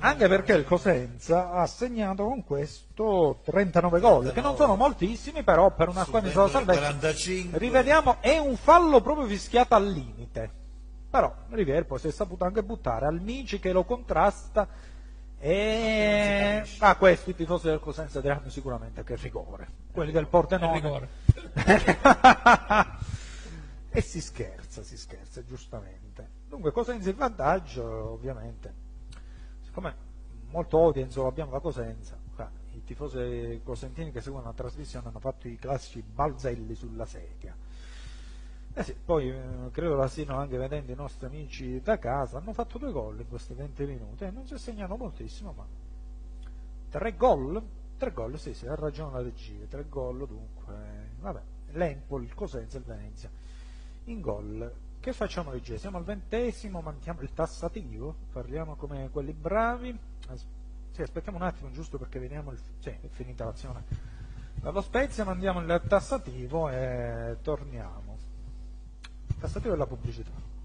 anche 0.00 0.26
perché 0.28 0.52
il 0.54 0.64
Cosenza 0.64 1.52
ha 1.52 1.66
segnato 1.66 2.24
con 2.24 2.42
questo 2.44 3.40
39 3.44 4.00
gol, 4.00 4.32
che 4.32 4.40
non 4.40 4.56
sono 4.56 4.74
moltissimi, 4.74 5.44
però 5.44 5.70
per 5.72 5.90
una 5.90 6.02
squadra 6.02 6.28
di 6.28 6.34
salvezza. 6.34 6.80
45. 6.80 7.56
Rivediamo, 7.58 8.16
è 8.18 8.36
un 8.38 8.56
fallo 8.56 9.00
proprio 9.00 9.28
fischiato 9.28 9.76
al 9.76 9.86
limite. 9.86 10.64
Però 11.08 11.34
Riviere 11.50 11.84
poi 11.84 11.98
si 11.98 12.08
è 12.08 12.10
saputo 12.10 12.44
anche 12.44 12.62
buttare 12.62 13.06
al 13.06 13.20
Mici 13.20 13.58
che 13.58 13.72
lo 13.72 13.84
contrasta 13.84 14.68
e 15.38 16.64
a 16.78 16.96
questo 16.96 17.30
i 17.30 17.34
tifosi 17.34 17.66
del 17.66 17.78
Cosenza 17.78 18.20
diranno 18.20 18.48
sicuramente 18.48 19.04
che 19.04 19.16
rigore. 19.16 19.68
Quelli 19.92 20.12
del 20.12 20.26
Pordenone 20.26 21.08
e 23.90 24.00
si 24.00 24.20
scherza, 24.20 24.82
si 24.82 24.96
scherza, 24.96 25.44
giustamente. 25.44 26.28
Dunque, 26.48 26.72
Cosenza 26.72 27.10
in 27.10 27.16
vantaggio, 27.16 28.12
ovviamente. 28.12 28.74
Siccome 29.62 29.94
molto 30.50 30.78
audience 30.78 31.18
lo 31.18 31.26
abbiamo 31.26 31.50
da 31.50 31.60
Cosenza, 31.60 32.16
i 32.76 32.84
tifosi 32.84 33.60
cosentini 33.64 34.12
che 34.12 34.20
seguono 34.20 34.46
la 34.46 34.52
trasmissione 34.52 35.08
hanno 35.08 35.18
fatto 35.18 35.48
i 35.48 35.56
classici 35.56 36.02
balzelli 36.02 36.74
sulla 36.74 37.06
sedia. 37.06 37.56
Eh 38.78 38.82
sì, 38.82 38.94
poi 38.94 39.30
eh, 39.30 39.70
credo 39.70 39.96
la 39.96 40.06
stiano 40.06 40.36
anche 40.36 40.58
vedendo 40.58 40.92
i 40.92 40.94
nostri 40.94 41.24
amici 41.24 41.80
da 41.80 41.98
casa, 41.98 42.36
hanno 42.36 42.52
fatto 42.52 42.76
due 42.76 42.92
gol 42.92 43.18
in 43.18 43.26
questi 43.26 43.54
20 43.54 43.86
minuti 43.86 44.24
e 44.24 44.30
non 44.30 44.46
si 44.46 44.52
è 44.52 44.58
segnato 44.58 44.96
moltissimo, 44.96 45.54
ma 45.56 45.64
tre 46.90 47.16
gol? 47.16 47.62
Tre 47.96 48.12
gol, 48.12 48.38
sì, 48.38 48.52
sì, 48.52 48.66
ha 48.66 48.74
ragione 48.74 49.12
la 49.12 49.22
regia, 49.22 49.64
tre 49.66 49.86
gol 49.88 50.26
dunque, 50.26 50.74
vabbè, 51.20 51.40
l'Empol, 51.72 52.24
il 52.24 52.34
Cosenza 52.34 52.76
e 52.76 52.80
il 52.80 52.84
Venezia. 52.84 53.30
In 54.04 54.20
gol, 54.20 54.70
che 55.00 55.14
facciamo 55.14 55.52
regia? 55.52 55.78
Siamo 55.78 55.96
al 55.96 56.04
ventesimo, 56.04 56.82
mantiamo 56.82 57.22
il 57.22 57.32
tassativo, 57.32 58.14
parliamo 58.30 58.74
come 58.74 59.08
quelli 59.10 59.32
bravi. 59.32 59.98
As- 60.28 60.44
sì, 60.90 61.00
aspettiamo 61.00 61.38
un 61.38 61.44
attimo 61.44 61.70
giusto 61.70 61.96
perché 61.96 62.18
vediamo, 62.18 62.50
il, 62.50 62.60
sì, 62.80 62.90
è 62.90 63.08
finita 63.08 63.46
l'azione. 63.46 63.84
Dallo 64.60 64.82
Spezia 64.82 65.24
mandiamo 65.24 65.60
il 65.60 65.82
tassativo 65.88 66.68
e 66.68 67.38
torniamo. 67.40 68.05
Il 69.36 69.42
tassativo 69.42 69.74
è 69.74 69.76
la 69.76 69.86
pubblicità. 69.86 70.55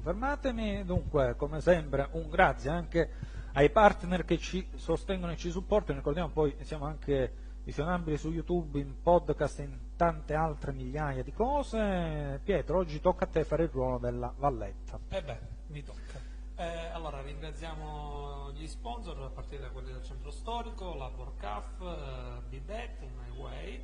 Confermatemi. 0.00 0.84
Dunque, 0.84 1.36
come 1.36 1.60
sempre, 1.60 2.08
un 2.12 2.28
grazie 2.28 2.70
anche 2.70 3.10
ai 3.52 3.70
partner 3.70 4.24
che 4.24 4.38
ci 4.38 4.66
sostengono 4.74 5.32
e 5.32 5.36
ci 5.36 5.50
supportano. 5.50 5.98
Ricordiamo 5.98 6.30
poi 6.30 6.56
siamo 6.62 6.86
anche 6.86 7.32
visionabili 7.62 8.16
su 8.16 8.30
YouTube, 8.30 8.80
in 8.80 9.02
podcast 9.02 9.60
e 9.60 9.62
in 9.64 9.78
tante 9.96 10.34
altre 10.34 10.72
migliaia 10.72 11.22
di 11.22 11.32
cose. 11.32 12.40
Pietro, 12.42 12.78
oggi 12.78 13.00
tocca 13.00 13.24
a 13.24 13.28
te 13.28 13.44
fare 13.44 13.64
il 13.64 13.68
ruolo 13.68 13.98
della 13.98 14.32
Valletta. 14.36 14.98
Eh 15.08 15.22
beh, 15.22 15.38
mi 15.66 15.82
tocca. 15.82 16.28
Eh, 16.56 16.86
allora, 16.92 17.20
ringraziamo 17.22 18.52
gli 18.52 18.66
sponsor, 18.66 19.20
a 19.22 19.28
partire 19.28 19.62
da 19.62 19.68
quelli 19.70 19.92
del 19.92 20.02
centro 20.02 20.30
storico, 20.30 20.94
la 20.94 21.08
Borcaf, 21.08 21.80
eh, 21.80 22.42
Bidet, 22.48 23.00
MyWay, 23.00 23.82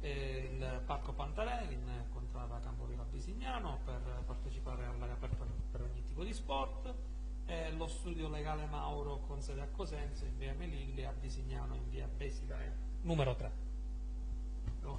il 0.00 0.82
Parco 0.86 1.12
Pantarelli 1.12 1.74
in 1.74 2.04
contrada 2.12 2.60
Campovilla 2.60 3.04
Bisignano 3.10 3.80
per 3.84 4.00
partecipare 4.26 4.84
all'aria 4.86 5.14
aperta 5.14 5.37
tipo 6.18 6.24
di 6.24 6.32
sport, 6.34 6.92
e 7.46 7.70
lo 7.76 7.86
studio 7.86 8.28
legale 8.28 8.66
Mauro 8.68 9.20
con 9.28 9.40
sede 9.40 9.60
a 9.60 9.66
Cosenza, 9.74 10.24
in 10.24 10.36
via 10.36 10.52
Melilli, 10.58 11.04
a 11.04 11.12
Bisignano, 11.18 11.74
in 11.76 11.88
via 11.90 12.08
Besile, 12.16 12.72
numero 13.02 13.36
3. 13.36 13.50
No? 14.82 14.98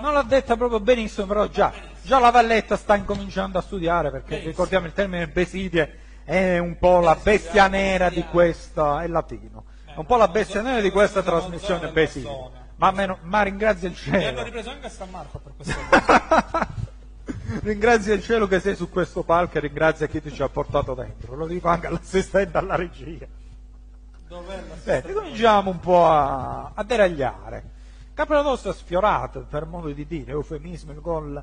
Non 0.00 0.12
l'ha 0.12 0.22
detta 0.22 0.56
proprio 0.56 0.78
benissimo, 0.78 1.26
però 1.26 1.48
già, 1.48 1.72
già 2.02 2.20
la 2.20 2.30
Valletta 2.30 2.76
sta 2.76 2.94
incominciando 2.94 3.58
a 3.58 3.62
studiare 3.62 4.10
perché 4.10 4.26
Benissimo. 4.28 4.50
ricordiamo 4.50 4.86
il 4.86 4.92
termine 4.92 5.26
Besidie 5.28 5.98
è 6.24 6.58
un 6.58 6.78
po' 6.78 7.00
la 7.00 7.16
bestia 7.16 7.66
nera 7.66 8.08
di 8.08 8.22
questa, 8.24 9.02
è 9.02 9.08
latino, 9.08 9.64
è 9.86 9.96
un 9.96 10.06
po' 10.06 10.16
la 10.16 10.28
bestia 10.28 10.62
nera 10.62 10.80
di 10.80 10.90
questa 10.90 11.22
trasmissione 11.22 11.90
Besidie. 11.90 12.58
Ma, 12.76 12.92
meno- 12.92 13.18
ma 13.22 13.42
ringrazia 13.42 13.88
il 13.88 13.94
E 14.04 14.08
hanno 14.10 14.20
cielo. 14.20 14.42
ripreso 14.44 14.70
anche 14.70 14.86
a 14.86 14.90
San 14.90 15.10
Marco 15.10 15.38
per 15.38 15.52
questa 15.56 15.76
cosa. 15.88 16.68
Ringrazia 17.62 18.14
il 18.14 18.22
cielo 18.22 18.46
che 18.46 18.60
sei 18.60 18.74
su 18.74 18.88
questo 18.88 19.22
palco 19.22 19.58
e 19.58 19.60
ringrazia 19.60 20.06
chi 20.06 20.20
ti 20.20 20.32
ci 20.32 20.42
ha 20.42 20.48
portato 20.48 20.94
dentro. 20.94 21.34
Lo 21.34 21.46
dico 21.46 21.68
anche 21.68 21.86
all'assistente 21.86 22.56
alla 22.58 22.76
regia. 22.76 23.26
Senti, 24.82 25.12
cominciamo 25.12 25.70
un 25.70 25.80
po' 25.80 26.06
a, 26.06 26.72
a 26.74 26.84
deragliare. 26.84 27.78
Capodosta 28.14 28.72
sfiorato, 28.72 29.46
per 29.48 29.64
modo 29.64 29.90
di 29.90 30.06
dire, 30.06 30.32
eufemismo, 30.32 30.92
il 30.92 31.00
gol 31.00 31.42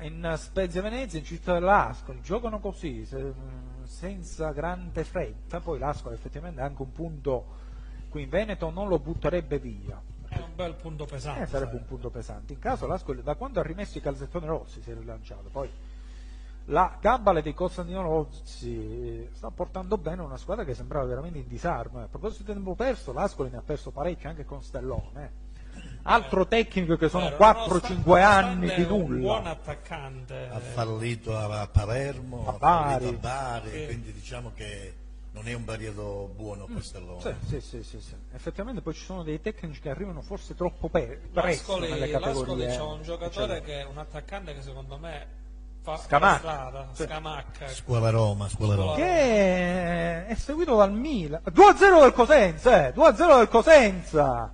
in 0.00 0.34
Spezia 0.38 0.82
Venezia, 0.82 1.18
in 1.18 1.24
città 1.24 1.54
dell'Ascoli. 1.54 2.20
Giocano 2.22 2.58
così, 2.58 3.04
se- 3.04 3.32
senza 3.84 4.50
grande 4.52 5.04
fretta. 5.04 5.60
Poi 5.60 5.78
l'Ascoli 5.78 6.14
effettivamente 6.14 6.60
è 6.60 6.64
anche 6.64 6.82
un 6.82 6.92
punto 6.92 7.64
qui 8.08 8.22
in 8.22 8.28
Veneto 8.30 8.70
non 8.70 8.88
lo 8.88 8.98
butterebbe 8.98 9.58
via. 9.58 10.00
Bel 10.56 10.74
punto 10.74 11.04
pesante. 11.04 11.42
Eh, 11.42 11.46
sarebbe 11.46 11.70
sai. 11.72 11.80
un 11.80 11.86
punto 11.86 12.10
pesante. 12.10 12.52
In 12.54 12.58
caso 12.58 12.86
l'Ascoli, 12.86 13.22
da 13.22 13.34
quando 13.36 13.60
ha 13.60 13.62
rimesso 13.62 13.98
i 13.98 14.00
calzettoni 14.00 14.46
rossi, 14.46 14.80
si 14.82 14.90
è 14.90 14.94
rilanciato. 14.94 15.48
Poi 15.52 15.70
la 16.70 16.96
Gabale 17.00 17.42
di 17.42 17.54
Costantino 17.54 18.02
Rossi 18.02 18.74
eh, 18.74 19.30
sta 19.34 19.50
portando 19.50 19.96
bene 19.98 20.22
una 20.22 20.36
squadra 20.36 20.64
che 20.64 20.74
sembrava 20.74 21.04
veramente 21.04 21.38
in 21.38 21.46
disarmo. 21.46 22.00
eh. 22.00 22.04
A 22.04 22.08
proposito 22.08 22.42
di 22.42 22.52
tempo 22.54 22.74
perso, 22.74 23.12
l'Ascoli 23.12 23.50
ne 23.50 23.58
ha 23.58 23.62
perso 23.62 23.90
parecchio 23.92 24.28
anche 24.30 24.44
con 24.44 24.62
Stellone. 24.62 25.10
eh. 25.14 25.44
Altro 26.04 26.46
tecnico 26.46 26.96
che 26.96 27.08
sono 27.08 27.24
Vero, 27.26 27.36
4-5 27.36 27.48
nonostante- 27.68 28.20
anni 28.22 28.60
di 28.74 28.82
nonostante 28.82 28.92
Un 28.92 29.20
buon 29.20 29.36
nulla. 29.38 29.50
attaccante. 29.50 30.48
ha 30.50 30.58
fallito 30.58 31.36
a, 31.36 31.68
Palermo, 31.68 32.48
A 32.48 32.52
Bari. 32.52 33.08
a 33.08 33.12
Bari, 33.12 33.70
Sì. 33.70 33.84
quindi 33.84 34.12
diciamo 34.12 34.52
che 34.54 34.94
non 35.36 35.46
è 35.48 35.52
un 35.52 35.64
periodo 35.64 36.30
buono 36.34 36.64
per 36.64 36.82
Stellone. 36.82 37.20
Sì, 37.20 37.34
sì, 37.46 37.60
sì, 37.60 37.82
sì, 37.82 38.00
sì. 38.00 38.14
Effettivamente 38.32 38.80
poi 38.80 38.94
ci 38.94 39.04
sono 39.04 39.22
dei 39.22 39.38
tecnici 39.38 39.80
che 39.80 39.90
arrivano 39.90 40.22
forse 40.22 40.54
troppo 40.54 40.88
pe- 40.88 41.20
presto 41.30 41.72
L'Ascoli, 41.78 41.90
nelle 41.92 42.06
l'Ascoli 42.10 42.32
categorie. 42.32 42.66
c'è 42.68 42.80
un 42.80 43.02
giocatore 43.02 43.60
che 43.60 43.80
è 43.80 43.84
un 43.84 43.98
attaccante 43.98 44.54
che 44.54 44.62
secondo 44.62 44.96
me 44.96 45.26
fa 45.82 45.98
Scamacca. 45.98 46.38
strada. 46.38 46.88
Scamacca. 46.94 47.68
Scuola 47.68 48.08
Roma, 48.08 48.48
scuola 48.48 48.74
Roma. 48.76 48.94
che 48.94 50.26
è 50.26 50.34
seguito 50.36 50.74
dal 50.76 50.90
Milan 50.92 51.42
2-0 51.44 52.00
del 52.00 52.12
Cosenza 52.14 52.86
eh, 52.88 52.92
2-0 52.94 53.36
del 53.36 53.48
Cosenza 53.48 54.52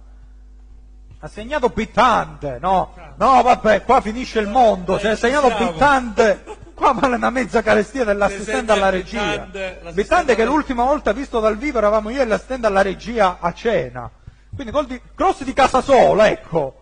ha 1.24 1.28
segnato 1.28 1.68
Bittante 1.68 2.58
no, 2.60 2.92
no 3.16 3.42
vabbè 3.42 3.84
qua 3.84 4.00
finisce 4.00 4.40
il 4.40 4.48
mondo 4.48 4.96
ha 4.96 4.98
Dai, 5.00 5.16
segnato. 5.16 5.48
Bittante 5.56 6.44
qua 6.82 6.92
vale 6.94 7.14
una 7.14 7.30
mezza 7.30 7.62
carestia 7.62 8.02
dell'assistente 8.02 8.72
alla 8.72 8.90
regia. 8.90 9.48
Bittante 9.92 10.34
che 10.34 10.44
l'ultima 10.44 10.82
volta 10.82 11.12
visto 11.12 11.38
dal 11.38 11.56
vivo 11.56 11.78
eravamo 11.78 12.10
io 12.10 12.20
e 12.20 12.24
l'assistente 12.24 12.66
alla 12.66 12.82
regia 12.82 13.38
a 13.38 13.52
cena. 13.52 14.10
Quindi 14.52 14.72
gol 14.72 14.86
di, 14.86 15.00
cross 15.14 15.44
di 15.44 15.52
Casasola 15.52 16.28
ecco. 16.28 16.80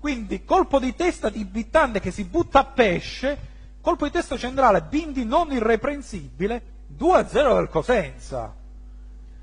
Quindi 0.00 0.46
colpo 0.46 0.78
di 0.78 0.96
testa 0.96 1.28
di 1.28 1.44
Bittante 1.44 2.00
che 2.00 2.10
si 2.10 2.24
butta 2.24 2.60
a 2.60 2.64
pesce, 2.64 3.38
colpo 3.82 4.06
di 4.06 4.10
testa 4.10 4.38
centrale, 4.38 4.80
Bindi 4.80 5.26
non 5.26 5.52
irreprensibile, 5.52 6.62
2-0 6.98 7.54
del 7.54 7.68
Cosenza. 7.68 8.54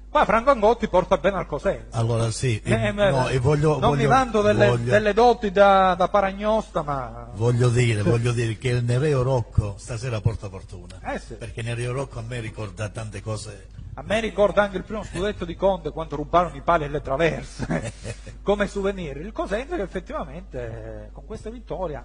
Qua 0.10 0.26
Franco 0.26 0.50
Angotti 0.50 0.88
porta 0.88 1.18
bene 1.18 1.38
al 1.38 1.46
Cosenza. 1.46 1.96
Allora 1.98 2.32
sì, 2.32 2.60
e, 2.64 2.72
Eh, 2.74 2.92
no, 2.92 3.28
eh, 3.30 3.36
e 3.36 3.40
voglio, 3.40 3.74
non 3.80 3.92
voglio- 3.92 3.96
mi 4.02 4.06
vanto 4.08 4.42
delle, 4.42 4.68
voglio- 4.68 4.90
delle 4.90 5.14
doti 5.14 5.52
da, 5.52 5.94
da 5.94 6.08
paragnosta, 6.08 6.82
ma 6.82 7.30
Voglio 7.36 7.70
dire, 7.70 8.02
voglio 8.04 8.32
dire 8.32 8.58
che 8.58 8.70
il 8.70 8.84
Nereo 8.84 9.22
Rocco 9.22 9.76
stasera 9.78 10.20
porta 10.20 10.50
fortuna. 10.50 11.00
Eh 11.04 11.20
sì. 11.20 11.36
Perché 11.36 11.62
Nereo 11.62 11.92
Rocco 11.92 12.18
a 12.20 12.24
me 12.28 12.40
ricorda 12.40 12.90
tante 12.90 13.22
cose 13.22 13.68
A 13.94 14.02
me 14.02 14.20
ricorda 14.20 14.64
anche 14.64 14.78
il 14.78 14.84
primo 14.84 15.04
scudetto 15.04 15.46
di 15.46 15.56
Conte 15.56 15.92
quando 15.92 16.16
rubarono 16.16 16.56
i 16.56 16.62
pali 16.62 16.86
e 16.86 16.90
le 16.90 17.02
traverse 17.02 17.94
come 18.42 18.66
souvenir. 18.68 19.18
Il 19.18 19.32
Cosenza 19.32 19.76
che 19.76 19.84
effettivamente 19.84 21.06
eh, 21.08 21.12
con 21.12 21.26
questa 21.26 21.52
vittoria 21.52 22.04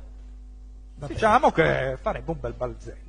diciamo 1.06 1.50
che 1.52 1.96
farebbe 2.00 2.30
un 2.30 2.38
bel 2.38 2.52
balzello. 2.52 3.03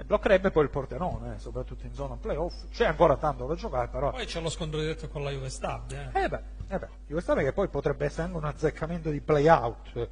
E 0.00 0.04
bloccherebbe 0.04 0.50
poi 0.50 0.62
il 0.64 0.70
porterone, 0.70 1.34
eh, 1.34 1.38
soprattutto 1.38 1.84
in 1.84 1.92
zona 1.92 2.16
playoff. 2.16 2.54
C'è 2.70 2.86
ancora 2.86 3.18
tanto 3.18 3.46
da 3.46 3.54
giocare, 3.54 3.88
però. 3.88 4.10
Poi 4.12 4.24
c'è 4.24 4.40
lo 4.40 4.48
scontro 4.48 4.80
diretto 4.80 5.08
con 5.10 5.22
la 5.22 5.30
Juve 5.30 5.50
Stabia. 5.50 6.10
Eh 6.14 6.26
beh, 6.26 6.40
eh 6.68 6.78
beh, 6.78 6.88
Juve 7.06 7.20
Stabia 7.20 7.42
che 7.42 7.52
poi 7.52 7.68
potrebbe 7.68 8.06
essere 8.06 8.22
anche 8.22 8.36
un 8.38 8.44
azzeccamento 8.46 9.10
di 9.10 9.20
play-out. 9.20 10.08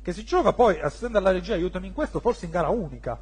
Che 0.00 0.12
si 0.14 0.24
gioca 0.24 0.54
poi, 0.54 0.80
assistendo 0.80 1.18
alla 1.18 1.32
regia, 1.32 1.52
aiutami 1.52 1.88
in 1.88 1.92
questo, 1.92 2.18
forse 2.18 2.46
in 2.46 2.50
gara 2.50 2.68
unica. 2.68 3.20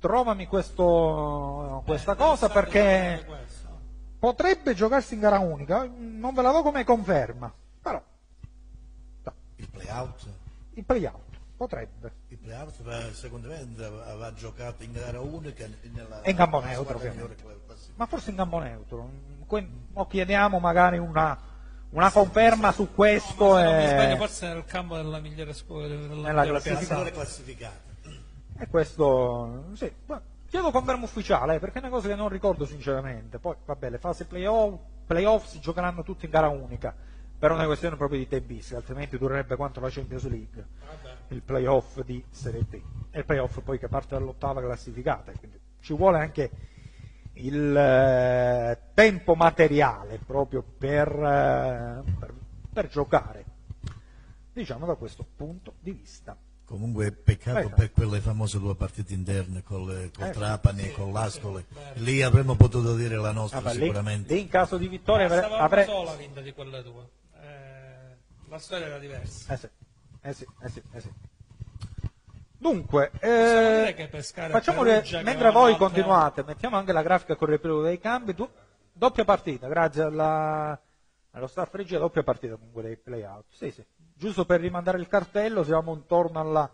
Trovami 0.00 0.46
questo, 0.48 1.82
questa 1.86 2.12
Eh, 2.12 2.16
cosa 2.16 2.48
perché 2.48 3.22
questo. 3.24 3.68
potrebbe 4.18 4.74
giocarsi 4.74 5.14
in 5.14 5.20
gara 5.20 5.38
unica. 5.38 5.88
Non 5.96 6.34
ve 6.34 6.42
la 6.42 6.50
do 6.50 6.62
come 6.62 6.82
conferma, 6.82 7.52
però 7.80 8.02
Il 9.54 9.70
play-out? 9.70 10.26
il 10.74 10.84
play-out 10.84 11.22
potrebbe. 11.56 12.12
Play-out 12.44 12.82
va- 12.82 13.12
secondo 13.14 13.48
me 13.48 13.58
andava- 13.58 14.14
va 14.16 14.32
giocato 14.34 14.82
in 14.82 14.92
gara 14.92 15.18
unica 15.20 15.66
nella 15.92 16.20
E 16.22 16.30
in 16.30 16.36
campo 16.36 16.60
neutro, 16.60 16.96
ovviamente. 16.96 17.34
classificata. 17.36 17.92
Ma 17.96 18.06
forse 18.06 18.30
in 18.30 18.36
campo 18.36 18.58
neutro. 18.58 19.10
Que- 19.46 19.68
O 19.94 20.06
chiediamo 20.06 20.58
magari 20.58 20.98
una, 20.98 21.38
una 21.90 22.10
conferma 22.10 22.70
su 22.72 22.92
questo. 22.94 23.54
Mi 23.54 23.62
e- 23.84 23.88
sbaglio, 23.88 24.16
forse 24.16 24.46
nel 24.48 24.64
campo 24.66 24.96
della 24.96 25.20
migliore 25.20 25.54
scuola 25.54 25.86
della 25.88 26.06
Nella 26.06 26.40
migliore 26.42 26.60
classifica. 26.60 26.76
piazza. 26.78 26.94
Migliore 26.94 27.12
classificata. 27.12 27.92
E 28.58 28.66
questo, 28.68 29.64
sì, 29.74 29.90
ma 30.06 30.20
chiedo 30.46 30.70
conferma 30.70 31.04
ufficiale, 31.04 31.54
eh, 31.54 31.58
perché 31.58 31.78
è 31.78 31.80
una 31.80 31.90
cosa 31.90 32.08
che 32.08 32.14
non 32.14 32.28
ricordo 32.28 32.66
sinceramente. 32.66 33.38
Poi, 33.38 33.54
vabbè, 33.64 33.90
le 33.90 33.98
fasi 33.98 34.24
playoff, 34.26 34.78
playoff 35.06 35.46
si 35.46 35.60
giocheranno 35.60 36.02
tutte 36.02 36.26
in 36.26 36.30
gara 36.30 36.48
unica, 36.48 36.94
per 37.38 37.50
una 37.52 37.64
questione 37.64 37.96
proprio 37.96 38.18
di 38.18 38.28
tempistica, 38.28 38.76
altrimenti 38.76 39.18
durerebbe 39.18 39.56
quanto 39.56 39.80
la 39.80 39.88
Champions 39.90 40.28
League, 40.28 40.66
Vabbè. 40.86 41.13
Il 41.34 41.42
playoff 41.42 42.00
di 42.02 42.24
Serie 42.30 42.62
B. 42.62 42.80
E 43.10 43.18
il 43.18 43.24
playoff 43.24 43.60
poi 43.60 43.78
che 43.78 43.88
parte 43.88 44.14
dall'ottava 44.16 44.60
classificata, 44.62 45.32
quindi 45.32 45.58
ci 45.80 45.92
vuole 45.94 46.18
anche 46.18 46.50
il 47.34 47.76
eh, 47.76 48.78
tempo 48.94 49.34
materiale 49.34 50.18
proprio 50.24 50.62
per, 50.62 51.08
eh, 51.08 52.02
per- 52.18 52.34
per 52.72 52.88
giocare, 52.88 53.44
diciamo 54.52 54.86
da 54.86 54.94
questo 54.94 55.24
punto 55.36 55.74
di 55.80 55.92
vista. 55.92 56.36
Comunque 56.64 57.12
peccato 57.12 57.58
Ecco. 57.58 57.74
per 57.74 57.92
quelle 57.92 58.20
famose 58.20 58.58
due 58.58 58.74
partite 58.74 59.12
interne 59.12 59.62
col, 59.62 60.10
col 60.16 60.28
Eh, 60.28 60.30
Trapani 60.30 60.82
e 60.84 60.92
con 60.92 61.12
l'Ascoli. 61.12 61.64
Lì 61.96 62.22
avremmo 62.22 62.54
potuto 62.56 62.96
dire 62.96 63.16
la 63.16 63.32
nostra 63.32 63.58
Ah, 63.58 63.62
ma 63.62 63.72
lì- 63.72 63.80
sicuramente. 63.80 64.34
lì 64.34 64.40
in 64.40 64.48
caso 64.48 64.78
di 64.78 64.88
vittoria 64.88 65.26
avre- 65.26 65.44
avrei... 65.44 65.84
una 65.84 65.94
sola 65.94 66.14
vinta 66.14 66.40
di 66.40 66.52
quelle 66.52 66.82
due. 66.82 67.06
Eh, 67.34 68.16
la 68.48 68.58
storia 68.58 68.86
era 68.86 68.98
diversa. 68.98 69.52
Eh 69.52 69.56
sì, 69.58 69.68
eh 70.24 70.32
sì, 70.32 70.46
eh 70.62 70.68
sì, 70.68 70.82
eh 70.92 71.00
sì. 71.00 71.12
Dunque, 72.56 73.10
eh, 73.20 73.94
facciamo 74.48 74.82
che, 74.84 75.20
mentre 75.22 75.50
voi 75.50 75.76
continuate, 75.76 76.42
mettiamo 76.44 76.76
anche 76.76 76.92
la 76.92 77.02
grafica 77.02 77.36
con 77.36 77.48
il 77.48 77.54
riepilogo 77.54 77.82
dei 77.82 77.98
cambi, 77.98 78.32
du- 78.32 78.48
doppia 78.90 79.24
partita, 79.24 79.68
grazie 79.68 80.04
alla, 80.04 80.80
allo 81.32 81.46
staff 81.46 81.74
regia, 81.74 81.98
doppia 81.98 82.22
partita 82.22 82.56
comunque 82.56 82.82
dei 82.82 82.96
play-out. 82.96 83.44
Sì, 83.50 83.70
sì. 83.70 83.84
Giusto 84.14 84.46
per 84.46 84.60
rimandare 84.60 84.96
il 84.98 85.08
cartello, 85.08 85.62
siamo 85.62 85.92
intorno 85.92 86.40
alla 86.40 86.70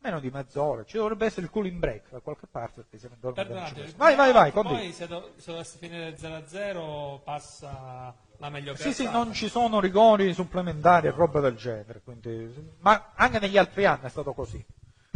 meno 0.00 0.18
di 0.18 0.30
mezz'ora, 0.30 0.84
ci 0.84 0.96
dovrebbe 0.96 1.26
essere 1.26 1.42
il 1.42 1.50
cooling 1.52 1.78
break 1.78 2.10
da 2.10 2.20
qualche 2.20 2.46
parte 2.50 2.80
perché 2.82 2.98
siamo 2.98 3.14
intorno 3.14 3.36
Perdonate, 3.36 3.72
15. 3.74 3.96
Vai, 3.96 4.16
vai, 4.16 4.32
vai, 4.32 4.50
poi 4.52 4.92
se, 4.92 5.06
do- 5.06 5.32
se 5.36 5.52
dovesse 5.52 5.78
finire 5.78 6.16
0-0 6.16 7.20
passa 7.22 8.14
la 8.38 8.50
meglio 8.50 8.74
Sì, 8.74 8.92
sì, 8.92 9.02
piazzata. 9.02 9.24
non 9.24 9.32
ci 9.32 9.48
sono 9.48 9.80
rigori 9.80 10.32
supplementari 10.32 11.08
e 11.08 11.10
roba 11.10 11.40
del 11.40 11.56
genere, 11.56 12.00
quindi- 12.02 12.74
ma 12.80 13.12
anche 13.14 13.38
negli 13.38 13.58
altri 13.58 13.84
anni 13.84 14.04
è 14.04 14.08
stato 14.08 14.32
così. 14.32 14.64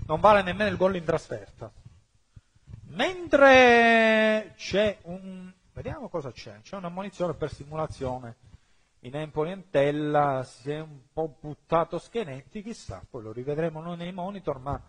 Non 0.07 0.21
vale 0.21 0.43
nemmeno 0.43 0.69
il 0.71 0.77
gol 0.77 0.97
in 0.97 1.05
trasferta. 1.05 1.71
Mentre 2.89 4.53
c'è 4.57 4.99
un... 5.03 5.51
vediamo 5.73 6.09
cosa 6.09 6.31
c'è, 6.33 6.61
c'è 6.63 6.77
una 6.77 6.89
munizione 6.91 7.35
per 7.35 7.51
simulazione 7.53 8.37
in 9.01 9.17
Empoli 9.17 9.51
Entella, 9.53 10.43
si 10.45 10.71
è 10.71 10.81
un 10.81 10.99
po' 11.13 11.35
buttato 11.41 11.99
Schenetti, 11.99 12.63
chissà, 12.63 13.03
poi 13.09 13.23
lo 13.23 13.33
rivedremo 13.33 13.81
noi 13.81 13.97
nei 13.97 14.13
monitor, 14.13 14.59
ma 14.59 14.81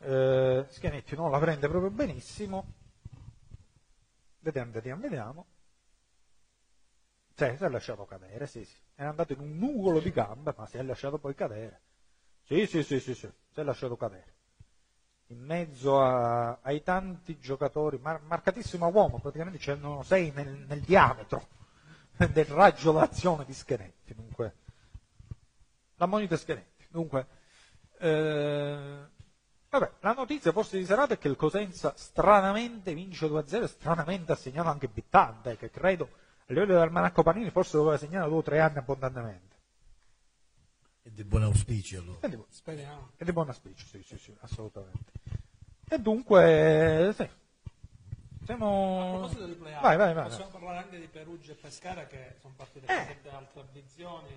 eh, 0.00 0.64
Schenetti 0.68 1.14
non 1.14 1.30
la 1.30 1.38
prende 1.38 1.68
proprio 1.68 1.90
benissimo. 1.90 2.64
Vediamo, 4.40 4.70
vediamo, 4.72 5.00
vediamo. 5.02 5.46
Sì, 7.38 7.54
si 7.56 7.62
è 7.62 7.68
lasciato 7.68 8.04
cadere, 8.04 8.48
sì, 8.48 8.64
sì. 8.64 8.74
È 8.96 9.04
andato 9.04 9.32
in 9.32 9.38
un 9.38 9.56
nugolo 9.58 10.00
di 10.00 10.10
gambe, 10.10 10.52
ma 10.56 10.66
si 10.66 10.76
è 10.76 10.82
lasciato 10.82 11.18
poi 11.18 11.36
cadere. 11.36 11.82
Sì, 12.42 12.66
sì, 12.66 12.82
sì, 12.82 12.98
sì, 12.98 13.14
sì, 13.14 13.30
si 13.52 13.60
è 13.60 13.62
lasciato 13.62 13.96
cadere. 13.96 14.34
In 15.26 15.38
mezzo 15.44 16.00
a- 16.02 16.58
ai 16.62 16.82
tanti 16.82 17.38
giocatori, 17.38 17.96
mar- 17.98 18.22
marcatissimo 18.22 18.88
uomo, 18.88 19.20
praticamente 19.20 19.60
c'erano 19.60 20.02
sei 20.02 20.32
nel, 20.32 20.48
nel 20.66 20.80
diametro 20.80 21.46
del 22.32 22.44
raggio 22.46 22.90
d'azione 22.90 23.44
di 23.44 23.52
Schenetti. 23.52 24.14
Dunque, 24.14 24.54
la 25.94 26.06
moneta 26.06 26.36
Schenetti. 26.36 26.86
Dunque, 26.88 27.26
eh, 27.98 28.98
vabbè, 29.68 29.92
la 30.00 30.12
notizia 30.12 30.50
forse 30.50 30.76
di 30.76 30.84
serata 30.84 31.14
è 31.14 31.18
che 31.18 31.28
il 31.28 31.36
Cosenza 31.36 31.92
stranamente 31.96 32.94
vince 32.94 33.28
2-0 33.28 33.62
e 33.62 33.68
stranamente 33.68 34.32
ha 34.32 34.36
segnato 34.36 34.68
anche 34.70 34.88
Bittante, 34.88 35.56
che 35.56 35.70
credo 35.70 36.26
a 36.48 36.52
livello 36.54 36.72
dell'almanacco 36.72 37.22
Panini 37.22 37.50
forse 37.50 37.76
doveva 37.76 37.98
segnare 37.98 38.26
due 38.28 38.38
o 38.38 38.42
tre 38.42 38.60
anni 38.60 38.78
abbondantemente. 38.78 39.56
E 41.02 41.12
di 41.12 41.24
buon 41.24 41.42
auspicio 41.42 41.98
allora. 42.00 42.18
E 42.20 42.28
di, 42.30 42.42
Speriamo. 42.48 43.10
e 43.16 43.24
di 43.24 43.32
buona 43.32 43.52
specie, 43.52 43.84
sì, 43.86 44.02
sì, 44.02 44.16
sì, 44.18 44.34
assolutamente. 44.40 45.12
E 45.88 45.98
dunque, 45.98 47.12
sì. 47.14 47.22
A 47.22 47.28
Siamo... 48.44 49.10
proposito 49.10 49.44
del 49.46 49.56
playout, 49.56 49.82
Vai, 49.82 49.96
vai, 49.98 50.14
vai. 50.14 50.24
possiamo 50.28 50.50
parlare 50.50 50.78
anche 50.78 50.98
di 50.98 51.06
Perugia 51.06 51.52
e 51.52 51.54
Pescara 51.56 52.06
che 52.06 52.36
sono 52.40 52.54
partite 52.56 52.86
Eh. 52.86 52.96
presenti 52.96 53.28
altre 53.28 53.60
avvizioni 53.60 54.34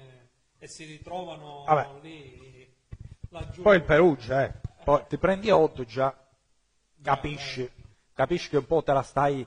e 0.60 0.68
si 0.68 0.84
ritrovano 0.84 1.64
Vabbè. 1.66 2.00
lì 2.02 2.76
laggiù. 3.30 3.62
Poi 3.62 3.78
il 3.78 3.84
Perugia, 3.84 4.44
eh. 4.44 4.54
Poi 4.84 5.06
ti 5.08 5.18
prendi 5.18 5.50
8 5.50 5.86
già, 5.86 6.14
capisci, 7.02 7.70
capisci 8.14 8.50
che 8.50 8.58
un 8.58 8.66
po' 8.66 8.84
te 8.84 8.92
la 8.92 9.02
stai 9.04 9.46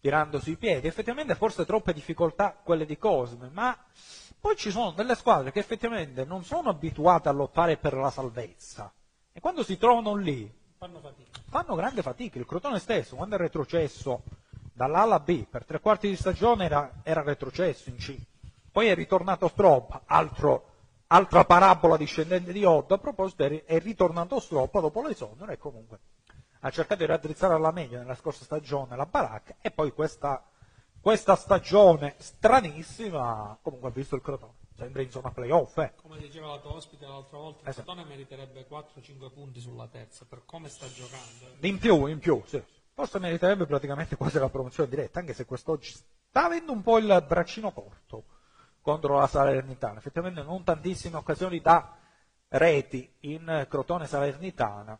tirando 0.00 0.40
sui 0.40 0.56
piedi. 0.56 0.86
Effettivamente 0.86 1.34
forse 1.34 1.64
troppe 1.64 1.92
difficoltà 1.92 2.52
quelle 2.62 2.86
di 2.86 2.96
Cosme, 2.96 3.50
ma 3.52 3.76
poi 4.40 4.56
ci 4.56 4.70
sono 4.70 4.92
delle 4.92 5.14
squadre 5.14 5.52
che 5.52 5.58
effettivamente 5.58 6.24
non 6.24 6.44
sono 6.44 6.70
abituate 6.70 7.28
a 7.28 7.32
lottare 7.32 7.76
per 7.76 7.94
la 7.94 8.10
salvezza. 8.10 8.92
E 9.32 9.40
quando 9.40 9.62
si 9.62 9.76
trovano 9.76 10.14
lì, 10.14 10.50
fanno 10.78 10.98
fatica. 11.00 11.40
fanno 11.48 11.74
grande 11.74 12.02
fatica. 12.02 12.38
Il 12.38 12.46
Crotone 12.46 12.78
stesso, 12.78 13.16
quando 13.16 13.34
è 13.34 13.38
retrocesso 13.38 14.22
dall'A 14.72 15.02
alla 15.02 15.20
B 15.20 15.46
per 15.46 15.64
tre 15.64 15.78
quarti 15.78 16.08
di 16.08 16.16
stagione, 16.16 16.64
era, 16.64 17.00
era 17.02 17.22
retrocesso 17.22 17.90
in 17.90 17.96
C. 17.96 18.16
Poi 18.72 18.86
è 18.86 18.94
ritornato 18.94 19.48
Strop, 19.48 20.02
altro- 20.06 20.68
altra 21.08 21.44
parabola 21.44 21.96
discendente 21.96 22.52
di 22.52 22.64
Otto. 22.64 22.94
A 22.94 22.98
proposito, 22.98 23.44
è, 23.44 23.78
ritornato 23.78 24.40
Strop 24.40 24.80
dopo 24.80 25.02
l'esonero 25.02 25.52
e 25.52 25.58
comunque 25.58 25.98
ha 26.60 26.70
cercato 26.70 27.00
di 27.00 27.06
raddrizzare 27.06 27.54
alla 27.54 27.70
meglio 27.70 27.98
nella 27.98 28.14
scorsa 28.14 28.44
stagione 28.44 28.96
la 28.96 29.06
baracca 29.06 29.56
e 29.60 29.70
poi 29.70 29.92
questa, 29.92 30.44
questa 31.00 31.34
stagione 31.36 32.14
stranissima 32.18 33.58
comunque 33.62 33.88
ha 33.88 33.92
visto 33.92 34.16
il 34.16 34.22
Crotone. 34.22 34.58
Sembra 34.76 35.02
in 35.02 35.10
zona 35.10 35.30
playoff, 35.30 35.76
eh. 35.78 35.92
Come 35.96 36.18
diceva 36.18 36.48
la 36.48 36.58
tua 36.58 36.72
ospite 36.72 37.04
l'altra 37.06 37.36
volta, 37.36 37.62
il 37.62 37.68
Esatto. 37.68 37.84
Crotone 37.84 38.08
meriterebbe 38.08 38.66
4-5 38.66 39.30
punti 39.32 39.60
sulla 39.60 39.86
terza 39.88 40.24
per 40.26 40.42
come 40.46 40.68
sta 40.68 40.86
giocando. 40.90 41.66
In 41.66 41.78
più, 41.78 42.06
in 42.06 42.18
più, 42.18 42.42
sì. 42.46 42.62
Forse 42.94 43.18
meriterebbe 43.18 43.66
praticamente 43.66 44.16
quasi 44.16 44.38
la 44.38 44.48
promozione 44.48 44.88
diretta, 44.88 45.20
anche 45.20 45.34
se 45.34 45.44
quest'oggi 45.44 45.90
sta 45.90 46.44
avendo 46.44 46.72
un 46.72 46.82
po' 46.82 46.98
il 46.98 47.24
braccino 47.26 47.72
corto 47.72 48.24
contro 48.80 49.18
la 49.18 49.26
Salernitana. 49.26 49.98
Effettivamente 49.98 50.42
non 50.42 50.64
tantissime 50.64 51.16
occasioni 51.16 51.60
da 51.60 51.96
reti 52.48 53.10
in 53.20 53.66
Crotone 53.68 54.06
Salernitana. 54.06 54.98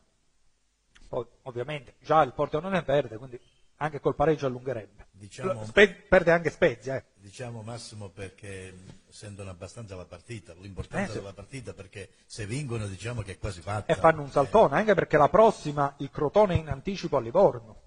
Poi, 1.10 1.26
ovviamente, 1.42 1.96
già 1.98 2.22
il 2.22 2.32
Pordenone 2.32 2.84
perde, 2.84 3.16
quindi 3.16 3.38
anche 3.78 3.98
col 3.98 4.14
pareggio 4.14 4.46
allungherebbe. 4.46 5.08
Diciamo- 5.10 5.64
Spe- 5.64 5.88
perde 6.08 6.30
anche 6.30 6.50
Spezia, 6.50 6.94
eh. 6.94 7.04
Diciamo 7.14 7.62
Massimo 7.62 8.10
perché 8.10 8.72
sentono 9.08 9.50
abbastanza 9.50 9.96
la 9.96 10.04
partita, 10.04 10.54
l'importanza 10.54 11.10
Eh, 11.10 11.14
sì. 11.14 11.18
della 11.18 11.32
partita 11.32 11.72
perché 11.74 12.10
se 12.26 12.46
vincono 12.46 12.86
diciamo 12.86 13.22
che 13.22 13.32
è 13.32 13.38
quasi 13.38 13.60
fatta. 13.60 13.92
e 13.92 13.96
fanno 13.96 14.22
un 14.22 14.30
saltone, 14.30 14.76
anche 14.76 14.94
perché 14.94 15.16
la 15.16 15.28
prossima 15.28 15.92
il 15.98 16.10
Crotone 16.12 16.54
è 16.54 16.58
in 16.58 16.68
anticipo 16.68 17.16
a 17.16 17.20
Livorno. 17.20 17.80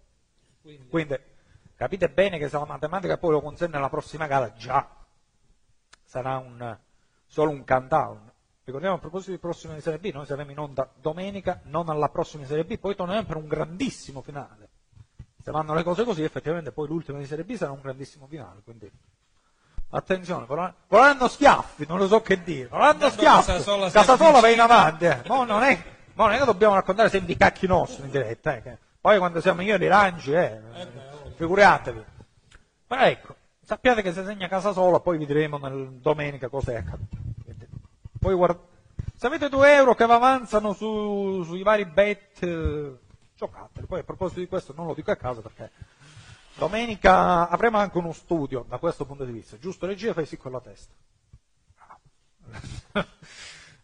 Quindi, 0.62 0.90
Quindi 0.90 1.18
capite 1.78 2.10
bene 2.10 2.38
che 2.38 2.50
se 2.50 2.58
la 2.58 2.66
matematica 2.66 3.18
poi 3.18 3.32
lo 3.32 3.42
consente 3.42 3.74
nella 3.78 3.90
prossima 3.90 4.28
gara 4.28 4.52
già 4.54 4.86
sarà 6.04 6.38
un, 6.40 6.78
solo 7.26 7.52
un 7.52 7.64
countdown. 7.64 8.32
Ricordiamo 8.66 8.96
a 8.96 9.00
proposito 9.00 9.32
di 9.32 9.40
prossima 9.40 9.74
di 9.74 9.82
Serie 9.82 10.00
B, 10.00 10.14
noi 10.14 10.26
saremo 10.26 10.52
in 10.52 10.58
onda 10.58 10.90
domenica, 10.96 11.60
non 11.64 11.90
alla 11.90 12.08
prossima 12.08 12.44
di 12.44 12.48
Serie 12.48 12.64
B, 12.64 12.78
poi 12.78 12.96
torneremo 12.96 13.26
per 13.26 13.36
un 13.36 13.48
grandissimo 13.48 14.22
finale. 14.22 14.70
se 15.44 15.52
vanno 15.52 15.74
le 15.74 15.84
cose 15.84 16.06
così, 16.06 16.24
effettivamente 16.24 16.72
poi 16.72 16.88
l'ultima 16.88 17.18
di 17.18 17.26
Serie 17.26 17.44
B 17.44 17.56
sarà 17.56 17.72
un 17.72 17.82
grandissimo 17.82 18.26
finale. 18.26 18.62
Quindi 18.64 18.90
attenzione, 19.90 20.46
vorranno 20.46 21.28
schiaffi, 21.28 21.86
non 21.90 21.98
lo 21.98 22.08
so 22.08 22.22
che 22.22 22.42
dire. 22.42 22.70
Vorranno 22.70 23.10
schiaffi. 23.10 23.48
Casasola, 23.48 23.90
Casasola 23.90 24.40
va 24.40 24.48
in 24.50 24.60
avanti. 24.62 25.06
Eh. 25.06 25.22
Mo 25.28 25.44
non, 25.44 25.62
è, 25.64 25.84
mo 26.14 26.24
non 26.24 26.34
è 26.36 26.40
che 26.40 26.46
dobbiamo 26.46 26.76
raccontare 26.76 27.10
sempre 27.10 27.34
i 27.34 27.38
cacchi 27.38 27.68
nostri 27.68 28.06
in 28.06 28.12
diretta. 28.12 28.56
Eh. 28.56 28.78
Poi 29.02 29.18
quando 29.18 29.42
siamo 29.42 29.62
io 29.62 29.78
di 29.78 29.88
lanci, 29.88 30.32
eh, 30.32 30.62
figuratevi. 31.36 32.04
Ma 32.88 33.10
ecco, 33.10 33.36
sappiate 33.62 34.02
che 34.02 34.14
se 34.14 34.24
segna 34.24 34.48
Casasola, 34.48 35.02
poi 35.02 35.18
vedremo 35.18 35.58
nel, 35.58 35.98
domenica 36.00 36.48
cosa 36.48 36.72
è 36.72 36.76
accaduto. 36.76 37.23
Poi 38.24 38.36
guarda, 38.36 38.58
se 39.18 39.28
avete 39.28 39.50
2 39.50 39.76
euro 39.76 39.96
che 39.96 40.06
vi 40.06 40.14
avanzano 40.14 40.72
su, 40.72 41.44
sui 41.44 41.62
vari 41.62 41.84
bet, 41.84 42.42
eh, 42.42 42.98
giocateli. 43.36 43.86
Poi 43.86 44.00
a 44.00 44.04
proposito 44.04 44.40
di 44.40 44.48
questo 44.48 44.72
non 44.74 44.88
lo 44.88 44.94
dico 44.94 45.12
a 45.12 45.18
caso 45.18 45.42
perché 45.42 45.70
domenica 46.56 47.50
avremo 47.50 47.80
anche 47.80 47.98
uno 47.98 48.14
studio 48.14 48.64
da 48.70 48.78
questo 48.78 49.04
punto 49.04 49.26
di 49.26 49.34
vista. 49.34 49.58
Giusto 49.58 49.88
regia, 49.88 50.14
fai 50.14 50.26
sì 50.26 50.38
con 50.38 50.54
la 50.54 50.62
testa. 50.62 50.94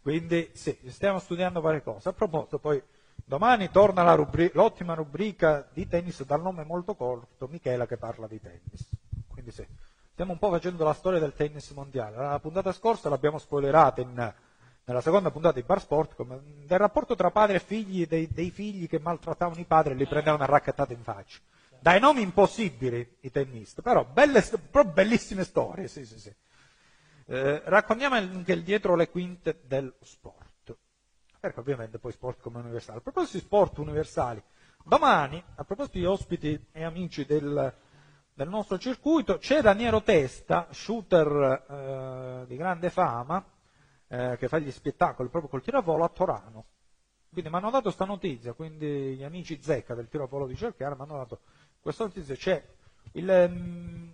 Quindi 0.02 0.50
sì, 0.54 0.80
stiamo 0.88 1.20
studiando 1.20 1.60
varie 1.60 1.84
cose. 1.84 2.08
A 2.08 2.14
proposito, 2.14 2.60
poi 2.60 2.82
domani 3.26 3.70
torna 3.70 4.10
rubri- 4.16 4.52
l'ottima 4.54 4.94
rubrica 4.94 5.68
di 5.74 5.86
tennis 5.86 6.24
dal 6.24 6.42
nome 6.42 6.64
molto 6.64 6.96
corto, 6.96 7.50
Michela 7.50 7.86
che 7.86 7.98
parla 7.98 8.26
di 8.26 8.40
tennis. 8.40 8.90
Quindi 9.28 9.52
sì, 9.52 9.68
stiamo 10.20 10.38
un 10.38 10.46
po' 10.46 10.50
facendo 10.50 10.84
la 10.84 10.92
storia 10.92 11.18
del 11.18 11.32
tennis 11.34 11.70
mondiale. 11.70 12.18
La 12.18 12.40
puntata 12.40 12.74
scorsa 12.74 13.08
l'abbiamo 13.08 13.38
spoilerata 13.38 14.02
in 14.02 14.34
nella 14.84 15.00
seconda 15.00 15.32
puntata 15.32 15.58
di 15.58 15.66
Bar 15.66 15.80
Sport, 15.80 16.16
come, 16.16 16.42
del 16.66 16.78
rapporto 16.78 17.16
tra 17.16 17.32
padre 17.32 17.56
e 17.56 17.60
figli, 17.62 18.06
dei, 18.06 18.28
dei 18.30 18.52
figli 18.52 18.90
che 18.90 19.00
maltrattavano 19.00 19.62
i 19.62 19.64
padri 19.64 19.94
e 19.94 19.96
li 19.96 20.06
prendevano 20.06 20.44
a 20.44 20.46
raccattate 20.48 20.92
in 20.92 21.04
faccia. 21.04 21.40
Dai 21.80 22.02
nomi 22.02 22.22
impossibili 22.22 23.16
i 23.22 23.32
tennisti, 23.32 23.82
però, 23.82 24.04
belle, 24.04 24.42
però 24.42 24.84
bellissime 24.84 25.46
storie, 25.46 25.88
sì, 25.88 26.06
sì, 26.06 26.20
sì. 26.20 26.36
Eh, 27.28 27.62
raccontiamo 27.64 28.16
anche 28.16 28.52
il 28.52 28.64
dietro 28.64 28.96
le 28.96 29.10
quinte 29.10 29.62
dello 29.64 29.94
sport, 30.02 30.76
perché 31.40 31.60
ovviamente 31.62 31.98
poi 31.98 32.12
sport 32.12 32.42
come 32.42 32.60
universale. 32.60 32.98
A 32.98 33.02
proposito 33.02 33.38
di 33.38 33.44
sport 33.44 33.78
universali, 33.78 34.44
domani, 34.84 35.42
a 35.56 35.64
proposito 35.64 35.98
di 35.98 36.06
ospiti 36.06 36.66
e 36.74 36.84
amici 36.84 37.26
del, 37.26 37.74
del 38.40 38.48
nostro 38.48 38.78
circuito, 38.78 39.38
c'è 39.38 39.60
Daniero 39.60 40.02
Testa, 40.02 40.68
shooter 40.72 41.66
eh, 41.70 42.46
di 42.48 42.56
grande 42.56 42.90
fama, 42.90 43.44
eh, 44.08 44.38
che 44.40 44.48
fa 44.48 44.60
gli 44.60 44.72
spettacoli 44.72 45.28
proprio 45.28 45.50
col 45.50 45.62
tiravolo 45.62 46.06
a 46.06 46.08
Torano. 46.08 46.66
Quindi 47.30 47.50
mi 47.50 47.58
hanno 47.58 47.70
dato 47.70 47.84
questa 47.84 48.06
notizia, 48.06 48.54
quindi 48.54 49.16
gli 49.18 49.26
amici 49.26 49.60
zecca 49.62 49.94
del 49.94 50.08
tiravolo 50.08 50.48
di 50.48 50.56
Cerchiara 50.56 50.96
mi 50.96 51.02
hanno 51.02 51.18
dato 51.18 51.40
questa 51.82 52.06
notizia, 52.06 52.34
c'è 52.36 52.66
il, 53.12 53.28
um, 53.28 54.14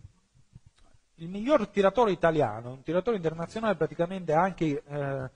il, 1.17 1.30
miglior 1.30 1.67
tiratore 1.67 2.09
italiano, 2.09 2.71
un 2.71 2.82
tiratore 2.82 3.17
internazionale 3.17 3.76
praticamente 3.76 4.34
anche 4.34 4.82
eh, 4.84 5.30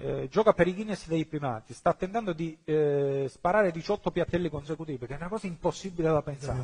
eh, 0.00 0.28
gioca 0.30 0.52
per 0.52 0.68
i 0.68 0.74
Guinness 0.74 1.06
dei 1.08 1.26
primati, 1.26 1.74
sta 1.74 1.92
tentando 1.92 2.32
di 2.32 2.56
eh, 2.64 3.26
sparare 3.28 3.72
18 3.72 4.10
piattelli 4.10 4.48
consecutivi, 4.48 5.06
che 5.06 5.14
è 5.14 5.16
una 5.16 5.28
cosa 5.28 5.46
impossibile 5.46 6.08
da 6.08 6.22
pensare. 6.22 6.58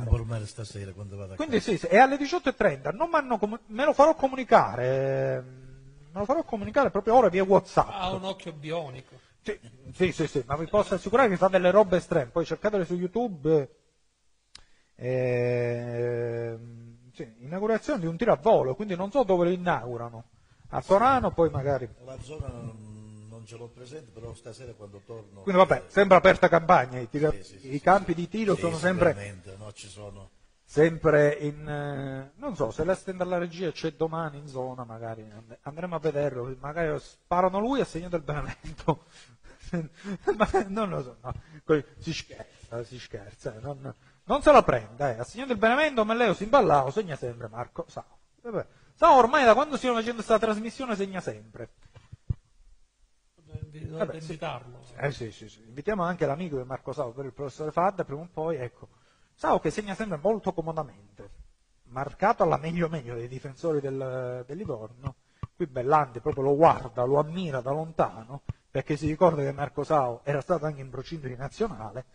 stasera 0.45 0.91
quando 0.93 1.17
vado 1.17 1.33
a 1.33 1.35
Quindi 1.35 1.59
sì, 1.59 1.77
sì, 1.77 1.87
è 1.87 1.97
alle 1.97 2.15
18.30, 2.15 3.59
me 3.67 3.85
lo 3.85 3.93
farò 3.93 4.15
comunicare 4.15 5.35
ehm, 5.35 5.65
me 6.13 6.19
lo 6.19 6.25
farò 6.25 6.43
comunicare 6.43 6.91
proprio 6.91 7.15
ora 7.15 7.27
via 7.27 7.43
WhatsApp. 7.43 7.89
Ha 7.91 8.13
un 8.13 8.23
occhio 8.23 8.53
bionico. 8.53 9.19
Sì, 9.41 9.59
sì, 9.93 10.11
sì, 10.13 10.27
sì, 10.27 10.43
ma 10.45 10.55
vi 10.55 10.65
posso 10.67 10.95
assicurare 10.95 11.27
che 11.27 11.37
fa 11.37 11.49
delle 11.49 11.71
robe 11.71 11.97
estreme. 11.97 12.31
Poi 12.31 12.45
cercatele 12.45 12.85
su 12.85 12.95
YouTube. 12.95 13.69
Eh, 14.95 16.57
sì, 17.13 17.35
inaugurazione 17.39 17.99
di 17.99 18.07
un 18.07 18.15
tiro 18.15 18.31
a 18.31 18.37
volo, 18.37 18.75
quindi 18.75 18.95
non 18.95 19.11
so 19.11 19.23
dove 19.23 19.43
lo 19.43 19.49
inaugurano. 19.51 20.23
A 20.69 20.81
Torano, 20.81 21.31
poi 21.31 21.49
magari. 21.49 21.87
La 22.05 22.17
zona 22.21 22.47
non 22.47 22.94
ce 23.45 23.57
l'ho 23.57 23.67
presente, 23.67 24.11
però 24.11 24.33
stasera 24.33 24.73
quando 24.73 25.01
torno. 25.05 25.41
Quindi 25.41 25.61
vabbè, 25.61 25.85
sembra 25.87 26.17
aperta 26.17 26.47
campagna, 26.47 26.99
i, 26.99 27.09
tira... 27.09 27.31
sì, 27.31 27.43
sì, 27.43 27.73
i 27.73 27.81
campi 27.81 28.13
di 28.13 28.27
tiro 28.27 28.55
sono 28.55 28.77
sempre. 28.77 29.13
No, 29.57 29.71
sono 29.73 30.29
sempre 30.65 31.33
in... 31.39 31.67
Eh, 31.67 32.31
non 32.39 32.55
so, 32.55 32.71
se 32.71 32.83
l'estend 32.83 33.21
alla 33.21 33.37
regia 33.37 33.71
c'è 33.71 33.93
domani 33.93 34.39
in 34.39 34.47
zona, 34.47 34.83
magari 34.83 35.25
andremo 35.61 35.95
a 35.95 35.99
vederlo, 35.99 36.53
magari 36.59 36.99
sparano 36.99 37.59
lui 37.59 37.79
a 37.79 37.85
segno 37.85 38.09
del 38.09 38.21
Benevento. 38.21 39.05
non 40.67 40.89
lo 40.89 41.01
so, 41.01 41.17
no. 41.21 41.33
si 41.97 42.13
scherza, 42.13 42.83
si 42.83 42.99
scherza, 42.99 43.55
eh, 43.55 43.59
non, 43.61 43.93
non, 44.25 44.41
se 44.41 44.51
la 44.51 44.63
prenda, 44.63 45.13
eh. 45.13 45.19
a 45.19 45.23
segno 45.23 45.45
del 45.45 45.57
Benevento 45.57 46.03
Melleo 46.03 46.33
si 46.33 46.43
imballava, 46.43 46.91
segna 46.91 47.15
sempre 47.15 47.47
Marco 47.47 47.85
Sao. 47.87 48.17
Sao 48.95 49.17
ormai 49.17 49.43
da 49.43 49.53
quando 49.53 49.77
stiamo 49.77 49.95
facendo 49.95 50.15
questa 50.15 50.39
trasmissione 50.39 50.95
segna 50.95 51.19
sempre. 51.19 51.69
Dovete 53.79 54.17
invitarlo. 54.17 54.81
Sì. 54.83 54.93
Eh, 54.97 55.11
sì, 55.11 55.31
sì, 55.31 55.49
sì. 55.49 55.63
Invitiamo 55.67 56.03
anche 56.03 56.25
l'amico 56.25 56.57
di 56.57 56.63
Marco 56.63 56.93
Sao, 56.93 57.11
per 57.11 57.25
il 57.25 57.33
professore 57.33 57.71
Fadda, 57.71 58.03
prima 58.05 58.21
o 58.21 58.29
poi, 58.31 58.57
ecco 58.57 58.87
Sao 59.37 59.59
che 59.59 59.69
segna 59.69 59.95
sempre 59.95 60.17
molto 60.17 60.53
comodamente, 60.53 61.29
marcato 61.87 62.43
alla 62.43 62.57
meglio 62.57 62.87
meglio 62.87 63.15
dei 63.15 63.27
difensori 63.27 63.81
del, 63.81 64.43
del 64.47 64.57
Livorno. 64.57 65.15
Qui 65.55 65.67
Bellante 65.67 66.21
proprio 66.21 66.43
lo 66.43 66.55
guarda, 66.55 67.03
lo 67.03 67.19
ammira 67.19 67.59
da 67.59 67.71
lontano, 67.71 68.43
perché 68.71 68.95
si 68.95 69.07
ricorda 69.07 69.41
che 69.41 69.51
Marco 69.51 69.83
Sao 69.83 70.21
era 70.23 70.39
stato 70.39 70.65
anche 70.65 70.79
in 70.79 70.89
procinto 70.89 71.27
di 71.27 71.35
nazionale. 71.35 72.05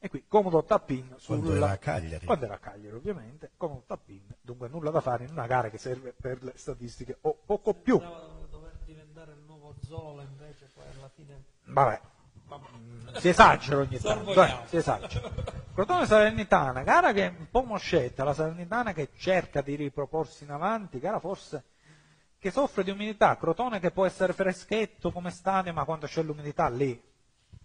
E 0.00 0.08
qui 0.08 0.24
comodo 0.26 0.64
tappin 0.64 1.14
sul... 1.18 1.38
Quando 1.38 1.54
era 1.54 1.70
a 1.70 1.76
Cagliari. 1.76 2.26
Quando 2.26 2.44
era 2.46 2.54
a 2.54 2.58
Cagliari, 2.58 2.96
ovviamente. 2.96 3.50
Comodo 3.56 3.84
tappin, 3.86 4.34
dunque 4.40 4.68
nulla 4.68 4.90
da 4.90 5.00
fare 5.00 5.24
in 5.24 5.30
una 5.30 5.46
gara 5.46 5.68
che 5.68 5.78
serve 5.78 6.12
per 6.12 6.42
le 6.42 6.52
statistiche 6.56 7.18
o 7.20 7.38
poco 7.44 7.74
più. 7.74 7.98
Dover 7.98 8.76
diventare 8.84 9.32
il 9.32 9.42
nuovo 9.46 9.74
Zola 9.82 10.22
invece 10.22 10.68
poi 10.74 10.84
alla 10.96 11.10
fine... 11.14 11.44
Vabbè, 11.72 12.00
si 13.18 13.28
esagera 13.28 13.78
ogni 13.78 13.98
tanto, 13.98 14.42
eh, 14.42 14.56
si 14.66 14.76
esagera. 14.76 15.28
Crotone 15.72 16.06
Salernitana, 16.06 16.82
gara 16.82 17.12
che 17.12 17.26
è 17.26 17.34
un 17.36 17.48
po' 17.50 17.62
moscetta, 17.62 18.24
la 18.24 18.34
Salernitana 18.34 18.92
che 18.92 19.10
cerca 19.16 19.62
di 19.62 19.74
riproporsi 19.74 20.44
in 20.44 20.50
avanti, 20.50 20.98
gara 20.98 21.18
forse 21.18 21.64
che 22.38 22.50
soffre 22.50 22.84
di 22.84 22.90
umidità, 22.90 23.36
Crotone 23.36 23.80
che 23.80 23.90
può 23.90 24.06
essere 24.06 24.32
freschetto 24.32 25.10
come 25.12 25.30
stadio, 25.30 25.72
ma 25.72 25.84
quando 25.84 26.06
c'è 26.06 26.22
l'umidità 26.22 26.68
lì 26.68 27.08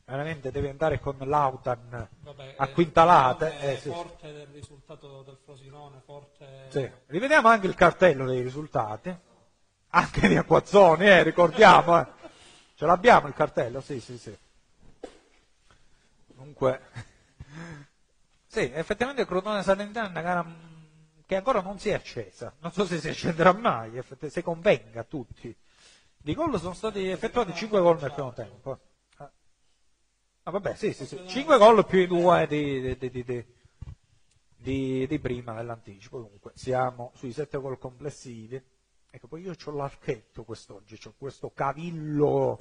veramente 0.06 0.52
deve 0.52 0.70
andare 0.70 1.00
con 1.00 1.18
l'Autan 1.18 2.08
Vabbè, 2.20 2.56
a 2.58 2.68
quintalate. 2.68 3.60
Eh, 3.60 3.78
sì. 3.78 3.90
Forte 3.90 4.32
del 4.32 4.48
risultato 4.48 5.24
del 5.24 5.38
Frosinone, 5.44 6.02
forte... 6.06 6.66
Sì. 6.70 6.90
Rivediamo 7.08 7.48
anche 7.48 7.68
il 7.68 7.74
cartello 7.74 8.26
dei 8.26 8.42
risultati, 8.42 9.16
anche 9.90 10.28
di 10.28 10.38
Acquazzoni, 10.38 11.08
eh, 11.08 11.24
ricordiamo, 11.24 12.00
eh. 12.00 12.06
Ce 12.76 12.86
l'abbiamo 12.86 13.28
il 13.28 13.34
cartello, 13.34 13.82
sì, 13.82 14.00
sì, 14.00 14.18
sì. 14.18 14.38
Comunque, 16.36 16.82
sì, 18.46 18.72
effettivamente 18.72 19.26
Crotone 19.26 19.64
Salernitana 19.64 20.08
è 20.08 20.12
una 20.12 20.22
gara 20.22 20.46
che 21.26 21.36
ancora 21.36 21.62
non 21.62 21.80
si 21.80 21.90
è 21.90 21.94
accesa, 21.94 22.54
non 22.60 22.72
so 22.72 22.86
se 22.86 23.00
si 23.00 23.10
accenderà 23.10 23.52
mai, 23.54 24.00
se 24.28 24.44
convenga 24.44 25.02
a 25.02 25.06
tutti. 25.06 25.56
Di 26.18 26.34
gol 26.34 26.60
sono 26.60 26.74
stati 26.74 27.08
effettuati 27.08 27.54
5 27.54 27.80
gol 27.80 28.00
nel 28.00 28.12
primo 28.12 28.34
tempo. 28.34 28.80
Ah, 29.18 30.52
vabbè, 30.52 30.76
sì, 30.76 30.94
sì, 30.94 31.06
sì. 31.06 31.22
5 31.28 31.58
gol 31.58 31.86
più 31.86 32.00
i 32.00 32.08
2 32.08 32.46
di, 32.48 32.98
di, 32.98 33.10
di, 34.58 35.08
di, 35.08 35.20
prima 35.20 35.54
nell'anticipo. 35.54 36.22
Comunque 36.22 36.52
siamo 36.54 37.12
sui 37.16 37.32
7 37.32 37.58
gol 37.58 37.80
complessivi. 37.80 38.64
Ecco, 39.16 39.28
poi 39.28 39.44
io 39.44 39.54
ho 39.64 39.72
l'archetto 39.72 40.44
quest'oggi, 40.44 41.00
ho 41.06 41.14
questo 41.18 41.50
cavillo 41.56 42.60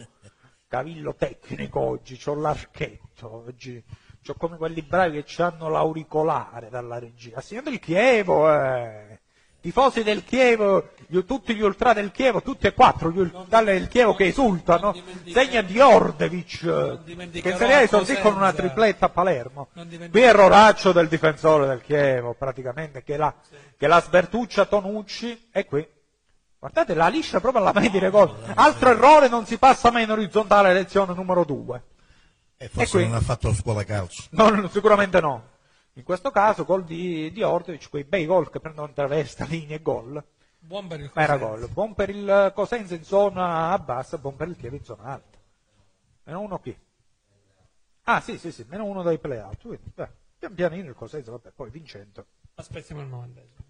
cavillo 0.69 1.17
tecnico 1.17 1.81
oggi, 1.81 2.17
ho 2.27 2.35
l'archetto 2.37 3.45
oggi, 3.47 3.83
ho 4.25 4.35
come 4.35 4.57
quelli 4.57 4.83
bravi 4.83 5.25
che 5.25 5.43
hanno 5.43 5.69
l'auricolare 5.69 6.69
dalla 6.69 7.01
regia. 7.01 7.41
Signor 7.41 7.65
del 7.65 7.81
Chievo, 7.81 8.49
eh. 8.53 9.19
tifosi 9.61 10.05
del 10.05 10.23
Chievo, 10.23 10.91
gli, 11.09 11.25
tutti 11.25 11.57
gli 11.57 11.61
ultra 11.61 11.93
del 11.93 12.13
Chievo, 12.13 12.41
tutti 12.41 12.69
e 12.69 12.73
quattro 12.73 13.11
gli 13.11 13.19
ultra 13.19 13.63
del 13.65 13.89
Chievo 13.89 14.15
che 14.15 14.27
esultano, 14.27 14.95
segna 15.27 15.61
di 15.61 15.81
Ordevic, 15.81 17.03
che 17.33 17.57
se 17.57 17.67
ne 17.67 17.89
così 17.89 18.17
con 18.21 18.37
una 18.37 18.53
tripletta 18.53 19.07
a 19.07 19.09
Palermo. 19.09 19.71
Qui 19.73 20.21
è 20.21 20.33
Roraccio 20.33 20.93
del 20.93 21.09
difensore 21.09 21.67
del 21.67 21.83
Chievo, 21.83 22.35
praticamente, 22.35 23.03
che 23.03 23.17
la, 23.17 23.35
che 23.77 23.89
la 23.89 24.01
sbertuccia 24.01 24.67
Tonucci, 24.67 25.49
e 25.51 25.65
qui 25.65 25.94
Guardate 26.65 26.95
la 26.95 27.09
liscia 27.09 27.41
proprio 27.41 27.61
alla 27.61 27.79
media 27.79 28.01
di 28.01 28.09
gol. 28.09 28.35
Altro 28.55 28.89
errore 28.89 29.29
non 29.29 29.45
si 29.45 29.59
passa 29.59 29.91
mai 29.91 30.05
in 30.05 30.11
orizzontale 30.11 30.73
lezione 30.73 31.13
numero 31.13 31.45
2. 31.45 31.83
E 32.57 32.69
forse 32.69 32.97
e 32.97 33.01
qui, 33.03 33.07
non 33.11 33.19
ha 33.19 33.21
fatto 33.21 33.53
scuola 33.53 33.85
calcio. 33.85 34.23
No, 34.31 34.67
sicuramente 34.69 35.21
no. 35.21 35.51
In 35.93 36.05
questo 36.05 36.31
caso 36.31 36.65
gol 36.65 36.85
di, 36.85 37.31
di 37.33 37.43
Ortovic, 37.43 37.91
quei 37.91 38.05
bei 38.05 38.25
gol 38.25 38.49
che 38.49 38.61
prendono 38.61 38.91
traversa, 38.95 39.45
linee 39.45 39.77
e 39.77 39.83
gol. 39.83 40.25
Buon 40.59 40.87
per 40.87 41.01
il 41.01 41.11
Cosenza. 41.11 41.35
Era 41.35 41.37
gol. 41.37 41.69
Buon 41.69 41.95
per 41.95 42.09
il 42.09 42.53
Cosenza 42.55 42.95
in 42.95 43.05
zona 43.05 43.79
bassa, 43.79 44.17
buon 44.17 44.35
per 44.35 44.49
il 44.49 44.57
Chievo 44.57 44.77
in 44.77 44.85
zona 44.85 45.03
alta. 45.03 45.39
Meno 46.23 46.41
uno 46.41 46.59
qui. 46.61 46.75
Ah 48.05 48.23
sì, 48.23 48.39
sì, 48.39 48.51
sì, 48.51 48.65
meno 48.71 48.87
uno 48.87 49.03
dai 49.03 49.19
playout. 49.19 49.61
Quindi, 49.61 49.93
pian 49.93 50.55
pianino 50.55 50.89
il 50.89 50.95
Cosenza, 50.95 51.31
vabbè, 51.31 51.51
poi 51.55 51.69
vincendo. 51.69 52.25
Aspettiamo 52.55 53.03
il 53.03 53.09
novantesimo. 53.09 53.64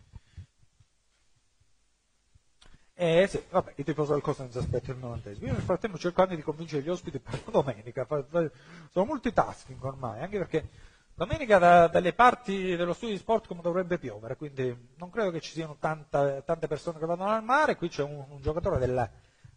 Eh 2.97 3.26
sì, 3.28 3.42
vabbè, 3.51 3.72
i 3.76 3.84
tifosi 3.84 4.12
del 4.12 4.20
Cosenza 4.20 4.61
aspettano 4.61 4.92
il 4.99 4.99
novantesimo. 5.05 5.47
Io 5.47 5.53
nel 5.53 5.62
frattempo 5.62 5.99
cerco 5.99 6.22
anche 6.22 6.36
di 6.36 6.42
convincere 6.42 6.82
gli 6.82 6.88
ospiti 6.88 7.18
per 7.18 7.40
la 7.45 7.51
domenica, 7.51 8.07
sono 8.07 9.05
multitasking 9.05 9.82
ormai, 9.82 10.20
anche 10.22 10.38
perché 10.38 10.68
domenica 11.14 11.59
da- 11.59 11.88
dalle 11.88 12.12
parti 12.12 12.76
dello 12.76 12.92
studio 12.92 13.14
di 13.14 13.20
sport 13.20 13.49
come 13.49 13.62
dovrebbe 13.62 13.99
piovere, 13.99 14.36
quindi 14.36 14.92
non 14.97 15.11
credo 15.11 15.32
che 15.32 15.40
ci 15.40 15.51
siano 15.53 15.76
tanta- 15.80 16.40
tante 16.42 16.68
persone 16.68 17.01
che 17.01 17.07
vanno 17.07 17.26
al 17.26 17.42
mare, 17.42 17.74
qui 17.74 17.88
c'è 17.88 18.05
un, 18.05 18.24
un 18.28 18.40
giocatore 18.40 18.78
del, 18.78 19.11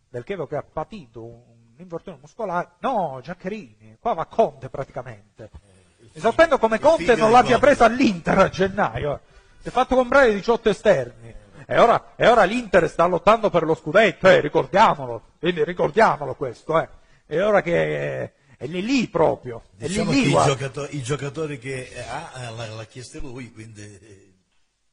del 0.10 0.24
Chievo 0.24 0.48
che 0.48 0.56
ha 0.56 0.64
patito 0.64 1.24
un, 1.24 1.34
un 1.36 1.76
infortunio 1.78 2.18
muscolare, 2.20 2.72
no, 2.80 3.20
Giaccherini, 3.22 3.98
qua 4.00 4.14
va 4.14 4.26
Conte 4.26 4.70
praticamente. 4.70 5.52
Mi 6.00 6.20
sorprendo 6.22 6.58
come 6.58 6.80
Conte 6.80 7.16
non 7.16 7.30
l'abbia 7.32 7.60
presa 7.60 7.86
all'Inter 7.86 8.40
a 8.40 8.50
gennaio. 8.50 9.14
eh. 9.16 9.20
Si 9.62 9.68
è 9.68 9.72
fatto 9.72 9.96
comprare 9.96 10.34
18 10.34 10.70
esterni. 10.70 11.46
E 11.70 11.78
ora, 11.80 12.14
e 12.16 12.26
ora 12.28 12.46
l'Inter 12.46 12.90
sta 12.90 13.06
lottando 13.06 13.50
per 13.50 13.64
lo 13.64 13.76
scudetto, 13.76 14.28
eh, 14.30 14.40
ricordiamolo. 14.40 15.34
Quindi 15.38 15.64
ricordiamolo 15.66 16.34
questo, 16.36 16.80
eh. 16.80 16.88
E 17.26 17.42
ora 17.42 17.62
che 17.62 18.24
è, 18.24 18.34
è 18.58 18.66
lì 18.68 18.82
lì 18.82 19.08
proprio. 19.10 19.64
È 19.78 19.86
Diciamo 19.88 20.12
lì 20.12 20.18
che 20.18 20.24
lì, 20.24 20.28
i, 20.30 20.32
guarda. 20.32 20.52
giocato- 20.56 20.88
i 20.92 21.02
giocatori 21.02 21.60
che 21.60 21.92
ha 22.08 22.32
eh, 22.46 22.52
l'ha, 22.52 22.68
l'ha 22.70 22.86
chiesto 22.86 23.20
lui, 23.20 23.52
quindi 23.52 23.82
eh, 23.82 24.32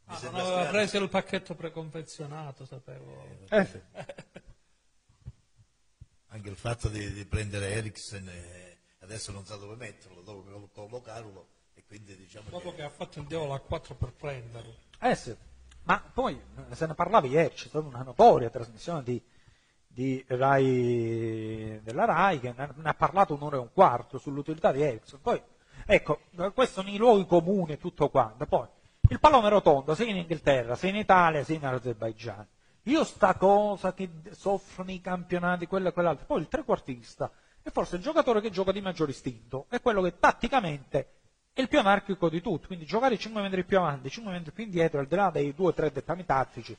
Ah, 0.07 0.19
non 0.25 0.35
aveva 0.35 0.49
strano. 0.51 0.71
preso 0.71 0.99
il 0.99 1.09
pacchetto 1.09 1.55
preconfezionato, 1.55 2.67
sapevo. 2.67 3.25
Eh 3.49 3.65
sì. 3.65 3.81
Anche 6.29 6.49
il 6.49 6.57
fatto 6.57 6.89
di, 6.89 7.13
di 7.13 7.25
prendere 7.25 7.71
Eriksen 7.75 8.29
eh, 8.29 8.79
adesso 9.01 9.31
non 9.31 9.47
sa 9.47 9.55
dove 9.57 9.77
metterlo, 9.77 10.21
dove 10.23 10.51
collocarlo 10.73 11.47
e 11.75 11.85
quindi 11.87 12.17
diciamo 12.17 12.51
Dopo 12.51 12.71
che 12.71 12.77
che 12.79 12.83
ha 12.83 12.91
fatto 12.91 13.21
il 13.21 13.27
diavolo 13.27 13.55
a 13.55 13.61
4 13.61 13.95
per 13.95 14.13
prenderlo. 14.13 14.75
Eh 15.01 15.15
sì. 15.15 15.35
Ma 15.85 16.03
poi 16.13 16.41
se 16.71 16.87
ne 16.87 16.95
parlava 16.95 17.27
ieri, 17.27 17.55
c'è 17.55 17.69
stata 17.69 17.87
una 17.87 18.03
notoria 18.03 18.49
trasmissione 18.49 19.03
di, 19.03 19.23
di 19.87 20.25
Rai, 20.29 21.81
della 21.83 22.05
Rai 22.07 22.41
che 22.41 22.55
ne 22.57 22.73
ha 22.83 22.95
parlato 22.95 23.35
un'ora 23.35 23.57
e 23.57 23.61
un 23.61 23.73
quarto 23.73 24.19
sull'utilità 24.19 24.73
di 24.73 24.83
Ericsson. 24.83 25.21
Poi, 25.21 25.43
ecco, 25.85 26.21
questo 26.55 26.83
nei 26.83 26.97
luoghi 26.97 27.27
comuni 27.27 27.73
e 27.73 27.79
tutto 27.79 28.09
quanto. 28.09 28.47
Poi, 28.47 28.67
il 29.11 29.21
pallone 29.21 29.51
rotondo 29.51 29.95
sia 29.95 30.07
in 30.07 30.17
Inghilterra, 30.17 30.75
sia 30.75 30.89
in 30.89 30.97
Italia, 30.97 31.45
sia 31.45 31.57
in 31.57 31.67
Azerbaigian. 31.67 32.47
Io 32.85 33.05
sta 33.05 33.35
cosa 33.35 33.93
che 33.93 34.11
soffrono 34.31 34.91
i 34.91 35.01
campionati, 35.03 35.67
quello 35.67 35.89
e 35.89 35.93
quell'altro. 35.93 36.25
Poi 36.25 36.41
il 36.41 36.49
trequartista 36.49 37.31
è 37.63 37.71
forse 37.71 37.97
il 37.97 38.03
giocatore 38.03 38.41
che 38.41 38.51
gioca 38.51 38.73
di 38.73 38.81
maggior 38.81 39.11
istinto, 39.11 39.67
è 39.69 39.81
quello 39.83 40.01
che 40.01 40.19
tatticamente 40.19 41.24
è 41.55 41.61
il 41.61 41.69
più 41.69 41.79
anarchico 41.79 42.29
di 42.29 42.41
tutti, 42.41 42.67
quindi 42.67 42.85
giocare 42.85 43.17
5 43.17 43.41
metri 43.41 43.63
più 43.65 43.79
avanti, 43.79 44.11
5 44.11 44.33
metri 44.33 44.51
più 44.51 44.65
indietro, 44.65 44.99
al 44.99 45.07
di 45.07 45.15
là 45.15 45.31
dei 45.31 45.55
2 45.55 45.67
o 45.69 45.73
3 45.73 45.93
dettami 45.93 46.25
tattici 46.25 46.77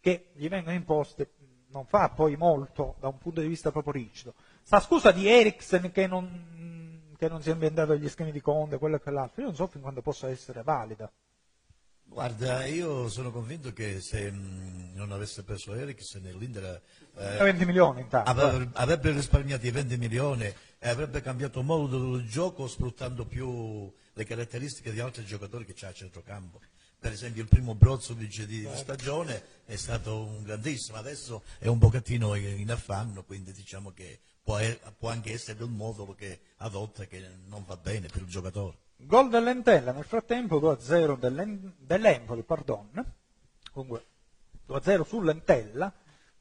che 0.00 0.28
gli 0.32 0.48
vengono 0.48 0.74
imposti, 0.74 1.26
non 1.68 1.84
fa 1.84 2.08
poi 2.08 2.34
molto 2.36 2.94
da 2.98 3.08
un 3.08 3.18
punto 3.18 3.42
di 3.42 3.46
vista 3.46 3.70
proprio 3.70 3.92
rigido. 3.92 4.32
Sta 4.62 4.80
scusa 4.80 5.12
di 5.12 5.28
Eriksen 5.28 5.92
che 5.92 6.06
non, 6.06 7.12
che 7.18 7.28
non 7.28 7.42
si 7.42 7.50
è 7.50 7.52
inventato 7.52 7.94
gli 7.94 8.08
schemi 8.08 8.32
di 8.32 8.40
Conte, 8.40 8.78
quello 8.78 8.96
e 8.96 9.00
quell'altro, 9.00 9.42
io 9.42 9.48
non 9.48 9.56
so 9.56 9.66
fin 9.66 9.82
quando 9.82 10.00
possa 10.00 10.30
essere 10.30 10.62
valida. 10.62 11.12
Guarda, 12.08 12.64
io 12.64 13.08
sono 13.08 13.30
convinto 13.30 13.72
che 13.72 14.00
se 14.00 14.30
mh, 14.30 14.92
non 14.94 15.12
avesse 15.12 15.42
preso 15.42 15.74
Eriksen 15.74 16.22
l'Inter 16.38 16.80
20 17.14 17.66
milioni 17.66 18.00
intanto. 18.00 18.30
eh. 18.30 18.32
avrebbe, 18.32 18.70
avrebbe 18.74 19.10
risparmiato 19.10 19.66
i 19.66 19.70
20 19.70 19.96
milioni 19.98 20.44
e 20.44 20.88
avrebbe 20.88 21.20
cambiato 21.20 21.62
modo 21.62 22.12
del 22.12 22.26
gioco 22.28 22.68
sfruttando 22.68 23.26
più 23.26 23.92
le 24.16 24.24
caratteristiche 24.24 24.92
di 24.92 25.00
altri 25.00 25.26
giocatori 25.26 25.66
che 25.66 25.74
c'ha 25.74 25.88
a 25.88 25.92
centrocampo. 25.92 26.58
Per 26.98 27.12
esempio 27.12 27.42
il 27.42 27.48
primo 27.48 27.74
Brozovic 27.74 28.44
di 28.44 28.66
stagione 28.74 29.42
è 29.66 29.76
stato 29.76 30.24
un 30.24 30.42
grandissimo, 30.42 30.96
adesso 30.96 31.42
è 31.58 31.66
un 31.66 31.78
pochettino 31.78 32.34
in 32.34 32.70
affanno, 32.70 33.22
quindi 33.24 33.52
diciamo 33.52 33.92
che 33.92 34.20
può, 34.42 34.58
può 34.98 35.10
anche 35.10 35.32
essere 35.32 35.62
il 35.62 35.70
modulo 35.70 36.14
che 36.14 36.40
adotta 36.56 37.04
che 37.04 37.28
non 37.46 37.64
va 37.66 37.76
bene 37.76 38.08
per 38.08 38.22
il 38.22 38.28
giocatore. 38.28 38.78
Gol 38.96 39.28
dell'Entella 39.28 39.92
nel 39.92 40.04
frattempo 40.04 40.58
2-0 40.58 41.18
dell'En- 41.18 41.74
dell'Empoli, 41.76 42.42
pardon. 42.42 43.04
Comunque 43.70 44.04
2-0 44.66 45.02
sull'Entella. 45.06 45.92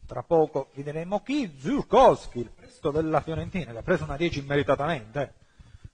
Tra 0.06 0.24
poco 0.24 0.70
vedremo 0.76 1.22
chi, 1.22 1.54
Zurkowski, 1.60 2.40
il 2.40 2.52
presto 2.52 2.92
della 2.92 3.20
Fiorentina, 3.20 3.74
che 3.74 3.80
ha 3.80 3.84
preso 3.84 4.06
una 4.06 4.16
10 4.16 4.40
immeritatamente, 4.40 5.22
eh. 5.22 5.44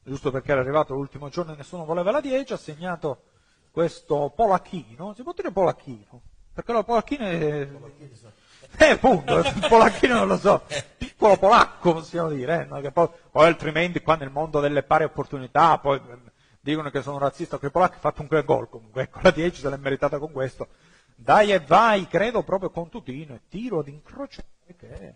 Giusto 0.04 0.32
perché 0.32 0.52
era 0.52 0.62
arrivato 0.62 0.94
l'ultimo 0.94 1.30
giorno 1.30 1.54
e 1.54 1.56
nessuno 1.56 1.86
voleva 1.86 2.12
la 2.12 2.22
10, 2.22 2.54
ha 2.54 2.58
segnato 2.58 3.24
questo 3.72 4.32
polacchino, 4.36 5.14
si 5.14 5.24
può 5.24 5.34
dire 5.34 5.52
polacchino, 5.52 6.22
perché 6.54 6.74
la 6.74 6.84
polacchino 6.84 7.26
è... 7.26 7.70
Eh, 8.78 8.92
appunto, 8.92 9.40
il 9.40 9.66
polacchino 9.68 10.14
non 10.16 10.28
lo 10.28 10.38
so, 10.38 10.64
piccolo 10.98 11.36
polacco 11.36 11.94
possiamo 11.94 12.30
dire, 12.30 12.70
eh? 12.72 12.82
Che 12.82 12.92
poi, 12.92 13.10
poi 13.30 13.46
altrimenti 13.46 14.02
qua 14.02 14.16
nel 14.16 14.30
mondo 14.30 14.62
delle 14.62 14.84
pari 14.84 15.04
opportunità, 15.04 15.78
poi 15.78 15.98
eh, 15.98 16.18
dicono 16.62 16.90
che 16.90 17.02
sono 17.02 17.18
razzista 17.18 17.58
con 17.58 17.68
i 17.68 17.72
polacchi, 17.72 17.96
ha 17.98 18.00
fatto 18.00 18.22
un 18.22 18.28
gran 18.28 18.46
gol. 18.46 18.70
Comunque, 18.70 19.02
ecco, 19.02 19.20
la 19.24 19.32
10 19.32 19.60
se 19.60 19.70
l'è 19.70 19.76
meritata 19.76 20.20
con 20.20 20.32
questo. 20.32 20.70
Dai 21.16 21.52
e 21.52 21.60
vai, 21.60 22.08
credo 22.08 22.44
proprio 22.44 22.70
con 22.70 22.88
Tutino, 22.88 23.36
e 23.36 23.42
tiro 23.50 23.80
ad 23.80 23.90
incrociare 23.90 24.48
che 24.78 25.16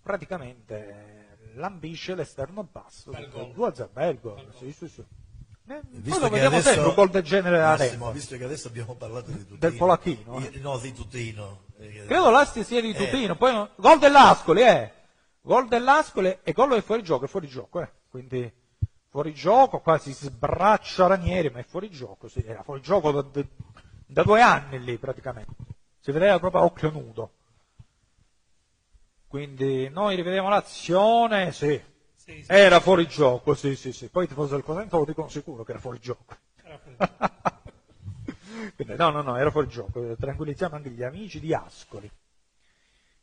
praticamente 0.00 1.19
lambisce 1.54 2.14
l'esterno 2.14 2.66
basso. 2.70 3.10
Bel 3.10 3.28
gol. 3.30 3.52
2-0, 3.54 3.88
bel 3.92 4.18
gol, 4.20 4.46
sì, 4.58 4.72
sì, 4.72 4.88
sì. 4.88 5.00
Eh, 5.00 5.74
poi 5.88 6.00
Visto 6.00 6.18
lo 6.20 6.24
che 6.26 6.30
vediamo 6.32 6.56
adesso- 6.56 6.70
sempre 6.72 6.88
un 6.88 6.94
gol 6.94 7.10
del 7.10 7.22
genere 7.22 7.58
Massimo, 7.60 8.10
visto 8.10 8.36
che 8.36 8.44
adesso 8.44 8.68
abbiamo 8.68 8.94
parlato 8.96 9.30
di 9.30 9.38
Tutino. 9.38 9.58
Del 9.58 9.74
polacchino, 9.74 10.38
eh. 10.40 10.58
No, 10.58 10.78
di 10.78 10.92
Tutino. 10.92 11.60
eh, 11.78 12.04
Credo 12.06 12.30
l'asti 12.30 12.64
sia 12.64 12.80
di 12.80 12.92
Tutino, 12.92 13.36
poi 13.36 13.52
no- 13.52 13.70
gol 13.76 13.98
dell'Ascoli, 14.00 14.62
eh. 14.62 14.92
Gol 15.42 15.68
dell'Ascoli 15.68 16.38
e 16.42 16.52
gol 16.52 16.72
è 16.72 16.82
fuori 16.82 17.02
gioco, 17.02 17.24
è 17.26 17.28
fuori 17.28 17.46
gioco, 17.46 17.80
eh. 17.80 17.88
Quindi 18.10 18.52
fuori 19.08 19.32
gioco, 19.32 19.78
qua 19.80 19.96
si 19.98 20.12
sbraccia 20.12 21.06
Ranieri, 21.06 21.50
ma 21.50 21.60
è 21.60 21.64
fuori 21.64 21.88
gioco, 21.88 22.26
sì, 22.28 22.42
era 22.44 22.62
fuori 22.64 22.80
gioco 22.80 23.12
da, 23.12 23.22
da- 23.22 23.46
da 24.06 24.22
due 24.24 24.40
anni 24.42 24.82
lì 24.82 24.98
praticamente. 24.98 25.54
Si 26.00 26.10
vedeva 26.10 26.38
proprio 26.40 26.62
a 26.62 26.64
occhio 26.64 26.90
nudo. 26.90 27.32
Quindi 29.30 29.88
noi 29.90 30.16
rivediamo 30.16 30.48
l'azione, 30.48 31.52
sì. 31.52 31.80
Sì, 32.16 32.42
sì, 32.42 32.50
Era 32.50 32.80
fuori 32.80 33.06
gioco, 33.06 33.54
sì, 33.54 33.76
sì, 33.76 33.92
sì. 33.92 34.08
Poi 34.08 34.24
i 34.24 34.26
tifosi 34.26 34.50
del 34.54 34.64
Cosenza 34.64 34.96
lo 34.96 35.04
dicono 35.04 35.28
sicuro 35.28 35.62
che 35.62 35.70
era 35.70 35.78
fuori 35.80 36.00
gioco. 36.00 36.36
era 36.64 36.76
fuori 36.78 36.96
gioco. 36.98 38.74
Quindi, 38.74 38.96
no, 38.96 39.10
no, 39.10 39.22
no, 39.22 39.36
era 39.36 39.52
fuori 39.52 39.68
gioco. 39.68 40.16
Tranquillizziamo 40.16 40.74
anche 40.74 40.90
gli 40.90 41.04
amici 41.04 41.38
di 41.38 41.54
Ascoli. 41.54 42.10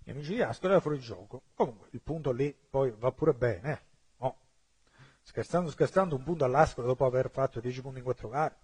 Gli 0.01 0.11
amici 0.11 0.33
di 0.35 0.41
Ascoli 0.41 0.71
era 0.71 0.79
fuori 0.81 0.99
gioco. 0.99 1.41
Comunque, 1.53 1.89
il 1.91 1.99
punto 2.01 2.31
lì 2.31 2.55
poi 2.69 2.93
va 2.97 3.11
pure 3.11 3.33
bene. 3.33 3.71
eh. 3.73 3.79
Oh. 4.19 4.37
Scherzando, 5.23 5.69
scherzando, 5.69 6.15
un 6.15 6.23
punto 6.23 6.45
all'Ascoli 6.45 6.87
dopo 6.87 7.05
aver 7.05 7.29
fatto 7.29 7.59
10 7.59 7.81
punti 7.81 7.97
in 7.97 8.05
4 8.05 8.29
gare. 8.29 8.55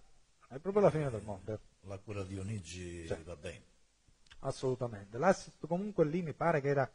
È 0.47 0.59
proprio 0.59 0.81
la 0.83 0.89
fine 0.89 1.09
del 1.09 1.21
mondo. 1.23 1.51
eh. 1.51 1.59
La 1.87 1.97
cura 1.97 2.23
di 2.23 2.37
Onigi 2.39 3.05
Sì. 3.05 3.17
va 3.25 3.35
bene. 3.35 3.63
Assolutamente. 4.39 5.17
L'assist 5.17 5.67
comunque 5.67 6.05
lì 6.05 6.21
mi 6.21 6.31
pare 6.31 6.61
che 6.61 6.69
era 6.69 6.89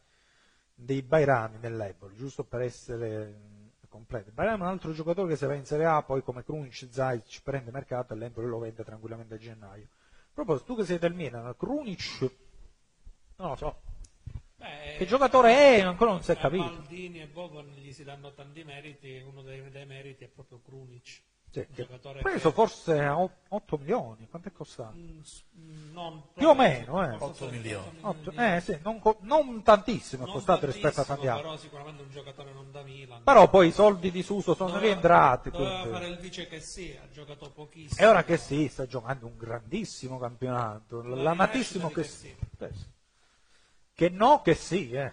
dei 0.81 1.03
Bairami 1.03 1.59
nell'Eboli, 1.59 2.15
giusto 2.15 2.45
per 2.45 2.61
essere 2.61 3.27
mh, 3.27 3.89
completi. 3.89 4.31
Bairami 4.31 4.61
è 4.61 4.63
un 4.63 4.69
altro 4.69 4.93
giocatore 4.93 5.31
che 5.31 5.37
se 5.37 5.47
va 5.47 5.55
in 5.55 5.65
Serie 5.65 5.87
A, 5.87 6.03
poi 6.03 6.23
come 6.23 6.45
Krunic, 6.45 6.87
Zaic 6.89 7.43
prende 7.43 7.73
mercato 7.73 8.13
e 8.13 8.17
l'Empoli 8.17 8.47
lo 8.47 8.59
vende 8.59 8.85
tranquillamente 8.85 9.35
a 9.35 9.39
gennaio. 9.39 9.85
A 9.85 10.31
proposito, 10.33 10.67
tu 10.67 10.77
che 10.79 10.85
sei 10.85 10.99
del 10.99 11.15
Milan, 11.15 11.53
Krunic, 11.57 12.31
non 13.37 13.49
lo 13.49 13.57
so, 13.57 13.81
Beh, 14.57 14.95
che 14.99 15.07
giocatore 15.07 15.53
è? 15.53 15.81
Ancora 15.81 16.13
non 16.13 16.23
si 16.23 16.31
è 16.31 16.35
a 16.35 16.39
capito. 16.39 16.65
Maldini 16.65 17.23
e 17.23 17.27
Boban 17.27 17.67
gli 17.77 17.93
si 17.93 18.05
danno 18.05 18.33
tanti 18.33 18.63
meriti, 18.63 19.17
e 19.17 19.23
uno 19.23 19.43
dei, 19.43 19.69
dei 19.71 19.87
meriti 19.87 20.25
è 20.25 20.29
proprio 20.29 20.61
Krunic. 20.61 21.23
Che 21.51 21.67
giocatore 21.75 22.21
preso 22.21 22.49
che- 22.51 22.55
forse 22.55 23.01
a 23.01 23.19
8 23.19 23.77
milioni, 23.79 24.29
quanto 24.29 24.49
è 24.49 24.53
costato? 24.53 24.95
Mm, 24.97 25.19
mm, 25.59 25.93
non 25.93 26.23
Più 26.35 26.47
o 26.49 26.55
meno, 26.55 27.03
eh. 27.03 27.17
forse 27.17 27.45
8 27.45 27.51
sì, 27.51 27.57
milioni. 27.57 27.99
Otto- 28.03 28.31
eh 28.33 28.61
sì, 28.63 28.79
non, 28.83 29.01
non 29.21 29.63
tantissimo 29.63 30.27
è 30.27 30.31
costato 30.31 30.67
rispetto 30.67 31.01
a 31.01 31.05
tanti 31.05 31.27
altri. 31.27 31.43
Però 31.45 31.57
sicuramente 31.57 32.03
un 32.03 32.11
giocatore 32.11 32.53
non 32.53 32.71
da 32.71 32.83
Milan. 32.83 33.23
Però 33.23 33.49
poi 33.49 33.69
i 33.69 33.73
soldi 33.73 34.11
di 34.11 34.23
Suso 34.23 34.55
sono 34.55 34.69
Doveva- 34.71 34.87
rientrati. 34.87 35.51
Doveva 35.51 35.71
quindi- 35.81 35.91
fare 35.91 36.07
il 36.09 36.19
vice 36.19 36.47
che 36.47 36.61
sì, 36.61 36.97
ha 37.03 37.09
giocato 37.11 37.51
pochissimo. 37.51 38.01
E 38.01 38.07
ora 38.07 38.23
che 38.25 38.37
sì, 38.37 38.69
sta 38.69 38.87
giocando 38.87 39.27
un 39.27 39.37
grandissimo 39.39 40.19
campionato, 40.19 41.03
La 41.03 41.23
l'amatissimo 41.23 41.89
che 41.89 42.03
rinascita 42.03 42.69
sì. 42.69 42.75
sì. 42.79 42.85
Che 43.95 44.09
no, 44.11 44.43
che 44.43 44.55
sì, 44.55 44.91
eh. 44.93 45.13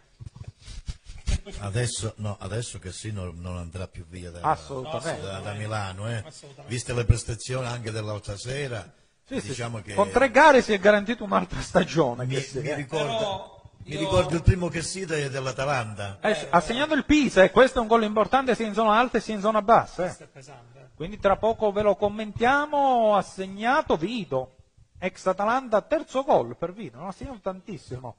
Adesso, 1.59 2.13
no, 2.17 2.37
adesso 2.39 2.79
che 2.79 2.91
sì 2.91 3.11
non, 3.11 3.39
non 3.39 3.57
andrà 3.57 3.87
più 3.87 4.05
via 4.07 4.31
da, 4.31 4.39
da- 4.39 5.39
da 5.39 5.53
Milano, 5.53 6.09
eh. 6.09 6.23
Viste 6.65 6.93
le 6.93 7.05
prestazioni 7.05 7.67
anche 7.67 7.91
dell'altra 7.91 8.35
sera, 8.35 8.91
Sì, 9.23 9.39
diciamo 9.41 9.77
sì. 9.77 9.83
che 9.83 9.93
Con 9.93 10.09
tre 10.09 10.31
gare 10.31 10.61
si 10.61 10.73
è 10.73 10.79
garantito 10.79 11.23
un'altra 11.23 11.61
stagione. 11.61 12.25
mi, 12.25 12.35
mi 12.35 12.67
eh. 12.67 12.75
ricorda, 12.75 13.05
Però 13.17 13.61
Mi 13.83 13.95
ricordo 13.97 14.35
il 14.35 14.41
primo 14.41 14.69
che 14.69 14.81
si 14.81 15.05
dell'Atalanta. 15.05 16.17
Eh, 16.21 16.47
ha 16.49 16.59
segnato 16.61 16.95
il 16.95 17.05
Pisa 17.05 17.43
e 17.43 17.51
questo 17.51 17.77
è 17.77 17.81
un 17.81 17.87
gol 17.87 18.03
importante 18.03 18.55
sia 18.55 18.65
in 18.65 18.73
zona 18.73 18.97
alta 18.97 19.19
sia 19.19 19.35
in 19.35 19.41
zona 19.41 19.61
bassa. 19.61 20.05
eh. 20.05 20.29
È 20.31 20.39
eh. 20.39 20.89
Quindi 20.95 21.19
tra 21.19 21.35
poco 21.37 21.71
ve 21.71 21.83
lo 21.83 21.95
commentiamo. 21.95 23.15
Ha 23.15 23.21
segnato 23.21 23.97
Vito, 23.97 24.55
ex 24.97 25.27
Atalanta, 25.27 25.81
terzo 25.81 26.23
gol 26.23 26.55
per 26.57 26.73
Vito. 26.73 26.97
Non 26.97 27.07
ha 27.07 27.11
segnato 27.11 27.39
tantissimo. 27.41 28.15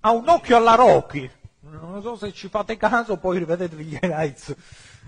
Ha 0.00 0.10
un 0.10 0.28
occhio 0.28 0.56
alla 0.56 0.74
Rocchi. 0.74 1.30
Non 1.68 2.00
so 2.00 2.16
se 2.16 2.32
ci 2.32 2.48
fate 2.48 2.76
caso, 2.76 3.16
poi 3.18 3.38
rivedetevi 3.38 3.84
gli 3.84 3.98
highlights. 4.00 4.54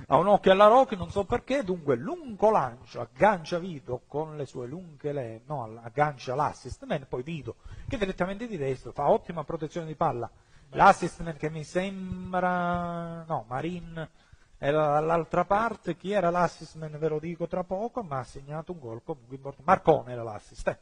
Ha 0.06 0.16
un 0.16 0.26
occhio 0.26 0.52
alla 0.52 0.66
Rocchi, 0.66 0.96
non 0.96 1.11
so 1.11 1.24
perché. 1.24 1.62
Dunque, 1.62 1.96
lungo 1.96 2.50
lancio, 2.50 3.00
aggancia 3.00 3.59
Vito 3.59 4.02
con 4.06 4.36
le 4.36 4.44
sue 4.44 4.66
lunghe 4.66 5.12
le... 5.12 5.42
no, 5.46 5.78
aggancia 5.82 6.34
l'assist 6.34 6.84
man, 6.84 7.06
poi 7.09 7.22
Vito, 7.22 7.56
che 7.88 7.96
direttamente 7.96 8.46
di 8.46 8.56
destro 8.56 8.92
fa 8.92 9.09
ottima 9.09 9.44
protezione 9.44 9.86
di 9.86 9.94
palla. 9.94 10.30
L'assist 10.70 11.20
man 11.22 11.36
che 11.36 11.48
mi 11.50 11.64
sembra... 11.64 13.24
no, 13.24 13.44
Marin 13.48 14.09
era 14.59 14.86
dall'altra 14.94 15.44
parte. 15.44 15.96
Chi 15.96 16.12
era 16.12 16.30
l'assist 16.30 16.76
man 16.76 16.96
ve 16.98 17.09
lo 17.09 17.18
dico 17.18 17.46
tra 17.46 17.62
poco, 17.64 18.02
ma 18.02 18.18
ha 18.18 18.24
segnato 18.24 18.72
un 18.72 18.80
gol 18.80 19.02
comunque 19.04 19.36
importante. 19.36 19.70
Marcone 19.70 20.12
era 20.12 20.22
l'assist. 20.22 20.68
eh. 20.68 20.78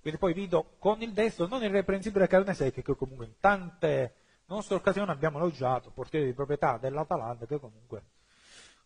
Quindi 0.00 0.18
poi 0.20 0.34
Vito 0.34 0.74
con 0.78 1.02
il 1.02 1.12
destro, 1.12 1.46
non 1.46 1.62
irreprensibile 1.62 2.26
carne 2.26 2.54
secca, 2.54 2.82
che 2.82 2.94
comunque 2.94 3.24
in 3.26 3.32
tante 3.40 4.14
nostre 4.46 4.76
occasioni 4.76 5.10
abbiamo 5.10 5.38
elogiato, 5.38 5.90
portiere 5.90 6.26
di 6.26 6.32
proprietà 6.32 6.78
dell'Atalanta, 6.78 7.46
che 7.46 7.58
comunque 7.58 8.02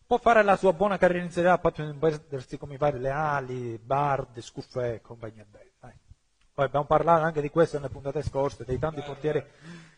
può 0.05 0.17
fare 0.17 0.43
la 0.43 0.55
sua 0.55 0.73
buona 0.73 0.97
carriera 0.97 1.23
in 1.23 1.31
Serie 1.31 1.49
A, 1.49 1.53
a 1.53 1.57
patto 1.57 1.81
di 1.81 1.87
non 1.87 1.99
perdersi 1.99 2.57
come 2.57 2.73
i 2.73 2.77
vari 2.77 2.99
Leali, 2.99 3.77
Bard, 3.77 4.39
Scuffè 4.39 4.93
e 4.93 5.01
compagnia 5.01 5.45
bella. 5.49 5.69
Poi 6.53 6.65
abbiamo 6.65 6.85
parlato 6.85 7.23
anche 7.23 7.41
di 7.41 7.49
questo 7.49 7.77
nelle 7.77 7.89
puntate 7.89 8.21
scorse, 8.21 8.65
dei 8.65 8.77
tanti 8.77 9.01
portieri 9.01 9.43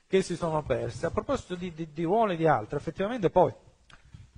che 0.08 0.22
si 0.22 0.36
sono 0.36 0.62
persi. 0.64 1.06
A 1.06 1.10
proposito 1.12 1.56
di, 1.56 1.74
di, 1.74 1.92
di 1.92 2.04
ruoli 2.04 2.36
e 2.36 2.38
di 2.38 2.48
altro, 2.48 2.78
effettivamente 2.78 3.32
poi, 3.32 3.52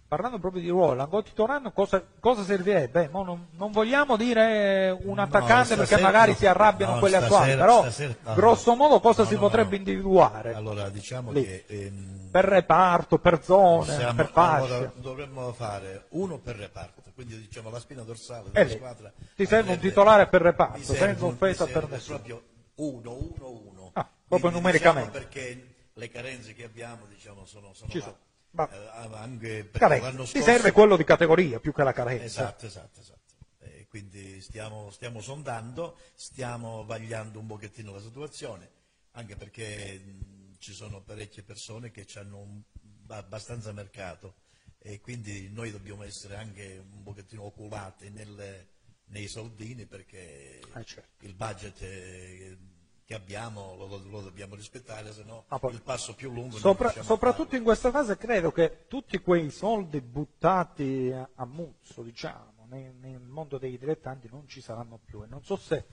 parlando 0.08 0.38
proprio 0.40 0.62
di 0.62 0.70
ruolo, 0.70 0.94
Langotti 0.94 1.32
Torano 1.34 1.72
cosa, 1.72 2.04
cosa 2.20 2.44
servirebbe? 2.44 3.10
Non, 3.12 3.48
non 3.52 3.72
vogliamo 3.72 4.16
dire 4.18 4.96
un 5.04 5.16
No, 5.16 5.22
attaccante 5.24 5.70
perché 5.76 5.86
stasera- 5.96 6.02
magari 6.02 6.32
no, 6.32 6.38
si 6.38 6.46
arrabbiano 6.46 6.94
no, 6.94 7.00
quelli 7.00 7.16
stasera- 7.16 7.36
attuali, 7.36 7.58
però 7.60 7.82
stasera- 7.82 8.16
no, 8.22 8.34
grosso 8.36 8.76
modo 8.76 9.00
cosa 9.00 9.24
no, 9.24 9.28
si 9.28 9.34
no, 9.34 9.40
potrebbe 9.42 9.70
no. 9.72 9.76
individuare? 9.78 10.54
Allora, 10.54 10.90
diciamo 10.90 11.32
che 11.32 11.64
ehm, 11.68 12.30
Per 12.32 12.46
reparto, 12.46 13.18
per 13.18 13.44
zone, 13.44 13.94
siamo- 13.96 14.14
per 14.14 14.30
fasce. 14.32 14.74
allora, 14.74 14.92
dovremmo 14.96 15.54
fare 15.54 16.06
uno 16.10 16.38
per 16.38 16.56
reparto, 16.58 17.02
quindi 17.14 17.38
diciamo 17.40 17.70
la 17.70 17.80
spina 17.80 18.02
dorsale 18.04 18.50
Eh 18.50 18.52
della 18.52 18.66
lì. 18.66 18.72
squadra. 18.76 19.12
Ti 19.36 19.46
serve 19.46 19.72
un 19.72 19.80
titolare 19.80 20.28
per 20.28 20.42
reparto, 20.42 20.94
senza 20.94 21.26
offesa 21.26 21.66
per 21.66 21.90
nessuno. 21.90 22.18
proprio 22.18 22.42
uno, 22.76 23.12
uno, 23.14 23.50
uno. 23.50 23.90
Ah, 23.94 24.04
proprio 24.28 24.50
Quindi, 24.52 24.58
numericamente. 24.60 25.10
diciamo, 25.20 25.28
perché 25.32 25.68
le 25.94 26.10
carenze 26.10 26.54
che 26.54 26.64
abbiamo 26.66 27.06
diciamo, 27.08 27.46
sono, 27.46 27.72
sono 27.74 27.90
Ci 27.90 28.02
sono. 28.02 28.18
Ma- 28.56 28.70
eh, 28.70 29.70
Carenza. 29.72 30.06
l'anno 30.06 30.24
Ti 30.24 30.30
scorso 30.30 30.46
serve 30.48 30.72
quello 30.72 30.96
di 30.98 31.04
categoria 31.04 31.60
più 31.60 31.74
che 31.74 31.84
la 31.84 31.92
carenza. 31.94 32.24
Esatto, 32.24 32.66
esatto, 32.66 33.00
esatto. 33.00 33.20
E 33.60 33.88
quindi 33.90 34.42
stiamo, 34.42 34.90
stiamo 34.92 35.22
sondando, 35.22 35.98
stiamo 36.14 36.86
vagliando 36.86 37.40
un 37.40 37.48
pochettino 37.48 37.92
la 37.92 38.00
situazione, 38.00 38.70
anche 39.12 39.36
perché 39.36 40.00
mh, 40.00 40.56
ci 40.60 40.74
sono 40.74 41.02
parecchie 41.02 41.44
persone 41.44 41.92
che 41.92 42.06
hanno 42.16 42.40
un- 42.40 42.62
abbastanza 43.08 43.72
mercato 43.72 44.36
e 44.80 45.00
quindi 45.00 45.50
noi 45.52 45.72
dobbiamo 45.72 46.04
essere 46.04 46.38
anche 46.38 46.84
un 46.92 47.04
pochettino 47.04 47.44
oculati 47.44 48.10
nelle- 48.10 48.70
nei 49.08 49.28
soldini 49.28 49.86
perché 49.86 50.60
Eh, 50.60 50.84
certo. 50.84 51.26
il 51.26 51.34
budget 51.36 51.82
eh, 51.82 52.58
che 53.06 53.14
abbiamo 53.14 53.76
lo, 53.78 54.02
lo 54.10 54.22
dobbiamo 54.22 54.56
rispettare, 54.56 55.12
se 55.14 55.24
no 55.24 55.44
Ah, 55.50 55.60
il 55.70 55.82
passo 55.84 56.16
più 56.16 56.32
lungo 56.32 56.58
Sopra- 56.58 56.90
soprattutto 57.04 57.44
farlo. 57.50 57.58
in 57.58 57.64
questa 57.64 57.92
fase 57.92 58.18
credo 58.18 58.52
che 58.52 58.86
tutti 58.88 59.20
quei 59.20 59.52
soldi 59.52 60.02
buttati 60.02 61.12
a, 61.14 61.30
a 61.36 61.46
muzzo, 61.46 62.02
diciamo, 62.02 62.66
nel, 62.70 62.94
nel 63.00 63.20
mondo 63.22 63.60
dei 63.60 63.78
dilettanti 63.78 64.28
non 64.32 64.48
ci 64.48 64.60
saranno 64.60 65.00
più 65.06 65.22
e 65.24 65.28
non 65.28 65.44
so 65.44 65.56
se, 65.56 65.86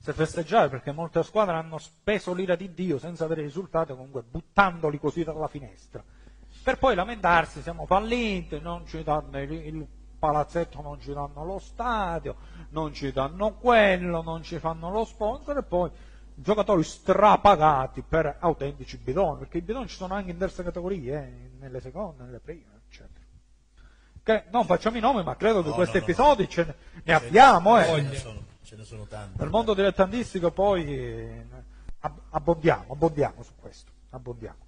se 0.00 0.12
festeggiare 0.12 0.68
perché 0.68 0.90
molte 0.90 1.22
squadre 1.22 1.54
hanno 1.54 1.78
speso 1.78 2.34
l'ira 2.34 2.56
di 2.56 2.74
Dio 2.74 2.98
senza 2.98 3.24
avere 3.24 3.42
risultati, 3.42 3.92
comunque 3.92 4.22
buttandoli 4.28 4.98
così 4.98 5.22
dalla 5.22 5.46
finestra. 5.46 6.02
Per 6.64 6.78
poi 6.78 6.96
lamentarsi, 6.96 7.62
siamo 7.62 7.86
falliti, 7.86 8.58
non 8.58 8.84
ci 8.88 9.04
danno 9.04 9.40
il, 9.40 9.52
il 9.52 9.86
palazzetto, 10.18 10.80
non 10.82 10.98
ci 11.00 11.12
danno 11.12 11.44
lo 11.44 11.60
stadio, 11.60 12.34
non 12.70 12.92
ci 12.92 13.12
danno 13.12 13.54
quello, 13.54 14.20
non 14.20 14.42
ci 14.42 14.58
fanno 14.58 14.90
lo 14.90 15.04
sponsor 15.04 15.58
e 15.58 15.62
poi 15.62 15.90
giocatori 16.38 16.82
strapagati 16.84 18.02
per 18.06 18.36
autentici 18.40 18.98
bidoni, 18.98 19.38
perché 19.38 19.58
i 19.58 19.62
bidoni 19.62 19.88
ci 19.88 19.96
sono 19.96 20.14
anche 20.14 20.30
in 20.30 20.36
terza 20.38 20.62
categoria, 20.62 21.22
eh, 21.22 21.50
nelle 21.58 21.80
seconde, 21.80 22.24
nelle 22.24 22.40
prime, 22.40 22.82
eccetera. 22.88 23.24
Che, 24.22 24.44
non 24.50 24.64
facciamo 24.64 24.96
i 24.96 25.00
nomi, 25.00 25.22
ma 25.22 25.36
credo 25.36 25.62
che 25.62 25.68
No, 25.68 25.74
questi 25.74 25.98
no, 25.98 26.04
no. 26.04 26.10
episodi 26.10 26.48
ce 26.48 26.64
ne, 26.64 26.74
Ce- 27.04 27.12
abbiamo. 27.12 27.78
Eh. 27.80 28.02
ne 28.02 28.14
sono- 28.16 28.44
ce 28.62 28.76
ne 28.76 28.84
sono 28.84 29.04
tanti. 29.04 29.38
Nel 29.40 29.48
mondo 29.48 29.72
dilettantistico 29.72 30.50
poi 30.50 30.84
eh, 30.98 31.46
ab- 32.00 32.20
abbondiamo, 32.30 32.92
abbondiamo 32.92 33.42
su 33.42 33.52
questo, 33.56 33.90
abbondiamo. 34.10 34.64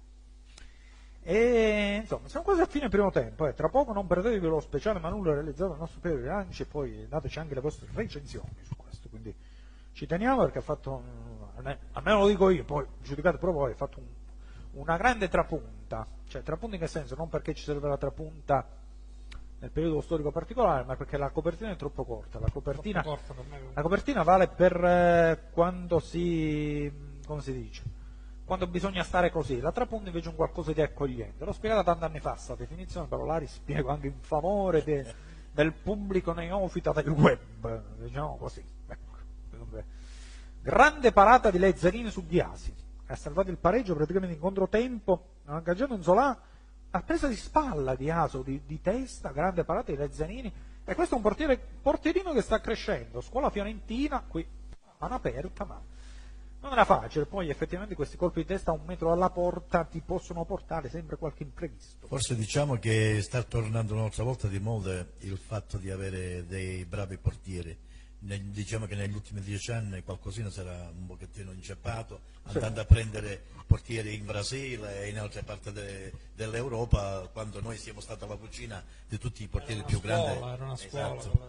E 1.21 1.97
insomma, 2.01 2.27
siamo 2.29 2.45
quasi 2.45 2.61
a 2.61 2.65
fine 2.65 2.87
primo 2.89 3.11
tempo, 3.11 3.45
eh. 3.45 3.53
tra 3.53 3.69
poco 3.69 3.91
non 3.93 4.07
perdetevi 4.07 4.47
lo 4.47 4.61
speciale 4.61 4.99
Manulla 4.99 5.33
realizzato 5.33 5.71
dal 5.71 5.79
nostro 5.79 5.99
Piero 5.99 6.17
Bianchi 6.17 6.61
e 6.61 6.65
poi 6.65 7.05
dateci 7.07 7.37
anche 7.39 7.53
le 7.53 7.61
vostre 7.61 7.87
recensioni 7.93 8.49
su 8.63 8.75
questo, 8.77 9.09
quindi 9.09 9.35
ci 9.91 10.07
teniamo 10.07 10.41
perché 10.43 10.59
ha 10.59 10.61
fatto, 10.61 11.03
un- 11.61 11.77
almeno 11.93 12.19
lo 12.19 12.27
dico 12.27 12.49
io, 12.49 12.63
poi 12.63 12.85
giudicate 13.01 13.37
proprio 13.37 13.61
voi, 13.61 13.71
ha 13.71 13.75
fatto 13.75 13.99
un- 13.99 14.81
una 14.81 14.97
grande 14.97 15.27
trapunta, 15.29 16.05
cioè 16.27 16.41
trapunta 16.43 16.75
in 16.75 16.81
che 16.81 16.87
senso? 16.87 17.15
Non 17.15 17.29
perché 17.29 17.53
ci 17.53 17.63
serve 17.63 17.87
la 17.87 17.97
trapunta 17.97 18.67
nel 19.59 19.71
periodo 19.71 19.99
storico 20.01 20.31
particolare, 20.31 20.85
ma 20.85 20.95
perché 20.95 21.17
la 21.17 21.29
copertina 21.31 21.71
è 21.71 21.75
troppo 21.75 22.05
corta, 22.05 22.39
la 22.39 22.49
copertina... 22.49 23.03
Corta. 23.03 23.33
La 23.73 23.81
copertina 23.81 24.23
vale 24.23 24.47
per 24.47 24.73
eh, 24.83 25.49
quando 25.51 25.99
si. 25.99 26.91
come 27.25 27.41
si 27.41 27.51
dice? 27.51 27.83
Quando 28.45 28.67
bisogna 28.67 29.03
stare 29.03 29.29
così. 29.29 29.59
La 29.59 29.71
trapunta 29.71 30.07
invece 30.07 30.27
è 30.27 30.29
un 30.29 30.35
qualcosa 30.37 30.71
di 30.71 30.81
accogliente. 30.81 31.43
L'ho 31.45 31.51
spiegata 31.51 31.83
tanti 31.83 32.03
anni 32.05 32.19
fa 32.19 32.31
questa 32.31 32.55
definizione, 32.55 33.07
però 33.07 33.25
la 33.25 33.37
rispiego 33.37 33.89
anche 33.89 34.07
in 34.07 34.19
favore 34.21 34.81
de- 34.83 35.13
del 35.51 35.73
pubblico 35.73 36.31
neofita 36.31 36.91
del 36.93 37.09
web, 37.09 37.39
diciamo 37.97 38.37
così. 38.37 38.63
Grande 40.61 41.11
parata 41.11 41.51
di 41.51 41.57
Lezzerini 41.57 42.09
su 42.09 42.23
Biasi. 42.23 42.73
Ha 43.07 43.15
salvato 43.15 43.49
il 43.49 43.57
pareggio 43.57 43.95
praticamente 43.95 44.35
in 44.35 44.41
controtempo, 44.41 45.25
ha 45.45 45.57
ingaggiato 45.57 45.93
un 45.93 46.03
Zola, 46.03 46.37
ha 46.91 47.01
presa 47.01 47.27
di 47.27 47.35
spalla 47.35 47.95
di 47.95 48.09
Aso, 48.09 48.41
di, 48.41 48.61
di 48.65 48.81
testa, 48.81 49.31
grande 49.31 49.63
parata 49.63 49.91
di 49.91 49.97
Lezzerini. 49.97 50.51
E 50.83 50.95
questo 50.95 51.13
è 51.13 51.17
un 51.17 51.23
portiere, 51.23 51.57
portierino 51.81 52.33
che 52.33 52.41
sta 52.41 52.59
crescendo. 52.59 53.21
Scuola 53.21 53.49
fiorentina, 53.49 54.23
qui 54.27 54.45
mano 54.99 55.15
aperta, 55.15 55.63
ma 55.63 55.81
non 56.61 56.71
era 56.71 56.85
facile. 56.85 57.25
Poi 57.25 57.49
effettivamente 57.49 57.95
questi 57.95 58.17
colpi 58.17 58.41
di 58.41 58.47
testa 58.47 58.71
a 58.71 58.73
un 58.73 58.83
metro 58.85 59.09
dalla 59.09 59.29
porta 59.29 59.85
ti 59.85 60.01
possono 60.05 60.45
portare 60.45 60.89
sempre 60.89 61.15
qualche 61.15 61.43
imprevisto. 61.43 62.07
Forse 62.07 62.35
diciamo 62.35 62.75
che 62.75 63.21
sta 63.21 63.43
tornando 63.43 63.93
un'altra 63.93 64.23
volta 64.23 64.47
di 64.47 64.59
moda 64.59 65.05
il 65.19 65.37
fatto 65.37 65.77
di 65.77 65.89
avere 65.89 66.45
dei 66.45 66.85
bravi 66.85 67.17
portieri. 67.17 67.77
Ne- 68.21 68.51
diciamo 68.51 68.85
che 68.85 68.95
negli 68.95 69.13
ultimi 69.13 69.39
dieci 69.39 69.71
anni 69.71 70.03
qualcosina 70.03 70.49
si 70.49 70.59
era 70.59 70.91
un 70.93 71.05
pochettino 71.05 71.51
inceppato, 71.53 72.19
andando 72.43 72.81
a 72.81 72.85
prendere 72.85 73.41
portieri 73.65 74.13
in 74.15 74.25
Brasile 74.25 75.03
e 75.03 75.09
in 75.09 75.19
altre 75.19 75.43
parti 75.43 75.71
de- 75.71 76.11
dell'Europa, 76.35 77.29
quando 77.31 77.61
noi 77.61 77.77
siamo 77.77 78.01
stati 78.01 78.25
alla 78.25 78.35
cucina 78.35 78.83
di 79.07 79.17
tutti 79.17 79.43
i 79.43 79.47
portieri 79.47 79.83
più 79.83 80.01
grandi. 80.01 80.37
Era 80.37 80.65
una 80.65 80.75
scuola 80.75 81.15
Esatto. 81.15 81.47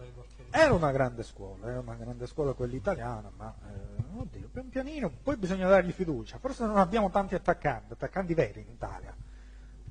Era 0.53 0.73
una 0.73 0.91
grande 0.91 1.23
scuola, 1.23 1.67
era 1.69 1.79
una 1.79 1.95
grande 1.95 2.27
scuola 2.27 2.53
quella 2.53 2.75
italiana, 2.75 3.31
ma 3.35 3.53
eh, 3.67 4.19
oddio, 4.19 4.49
pian 4.51 4.69
pianino, 4.69 5.09
poi 5.09 5.35
bisogna 5.37 5.67
dargli 5.67 5.91
fiducia. 5.91 6.39
Forse 6.39 6.65
non 6.65 6.77
abbiamo 6.77 7.09
tanti 7.09 7.35
attaccanti, 7.35 7.93
attaccanti 7.93 8.33
veri 8.33 8.61
in 8.61 8.69
Italia. 8.69 9.13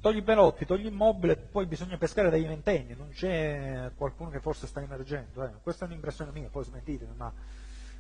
Togli 0.01 0.23
Belotti, 0.23 0.65
togli 0.65 0.87
Immobile, 0.87 1.37
poi 1.37 1.67
bisogna 1.67 1.99
pescare 1.99 2.31
dai 2.31 2.43
ventenni, 2.45 2.95
non 2.97 3.11
c'è 3.13 3.91
qualcuno 3.97 4.31
che 4.31 4.41
forse 4.41 4.67
sta 4.67 4.81
emergendo. 4.81 5.45
eh. 5.45 5.51
Questa 5.63 5.85
è 5.85 5.89
un'impressione 5.89 6.31
mia, 6.33 6.49
poi 6.51 6.65
smentitemi, 6.65 7.13
ma 7.17 7.31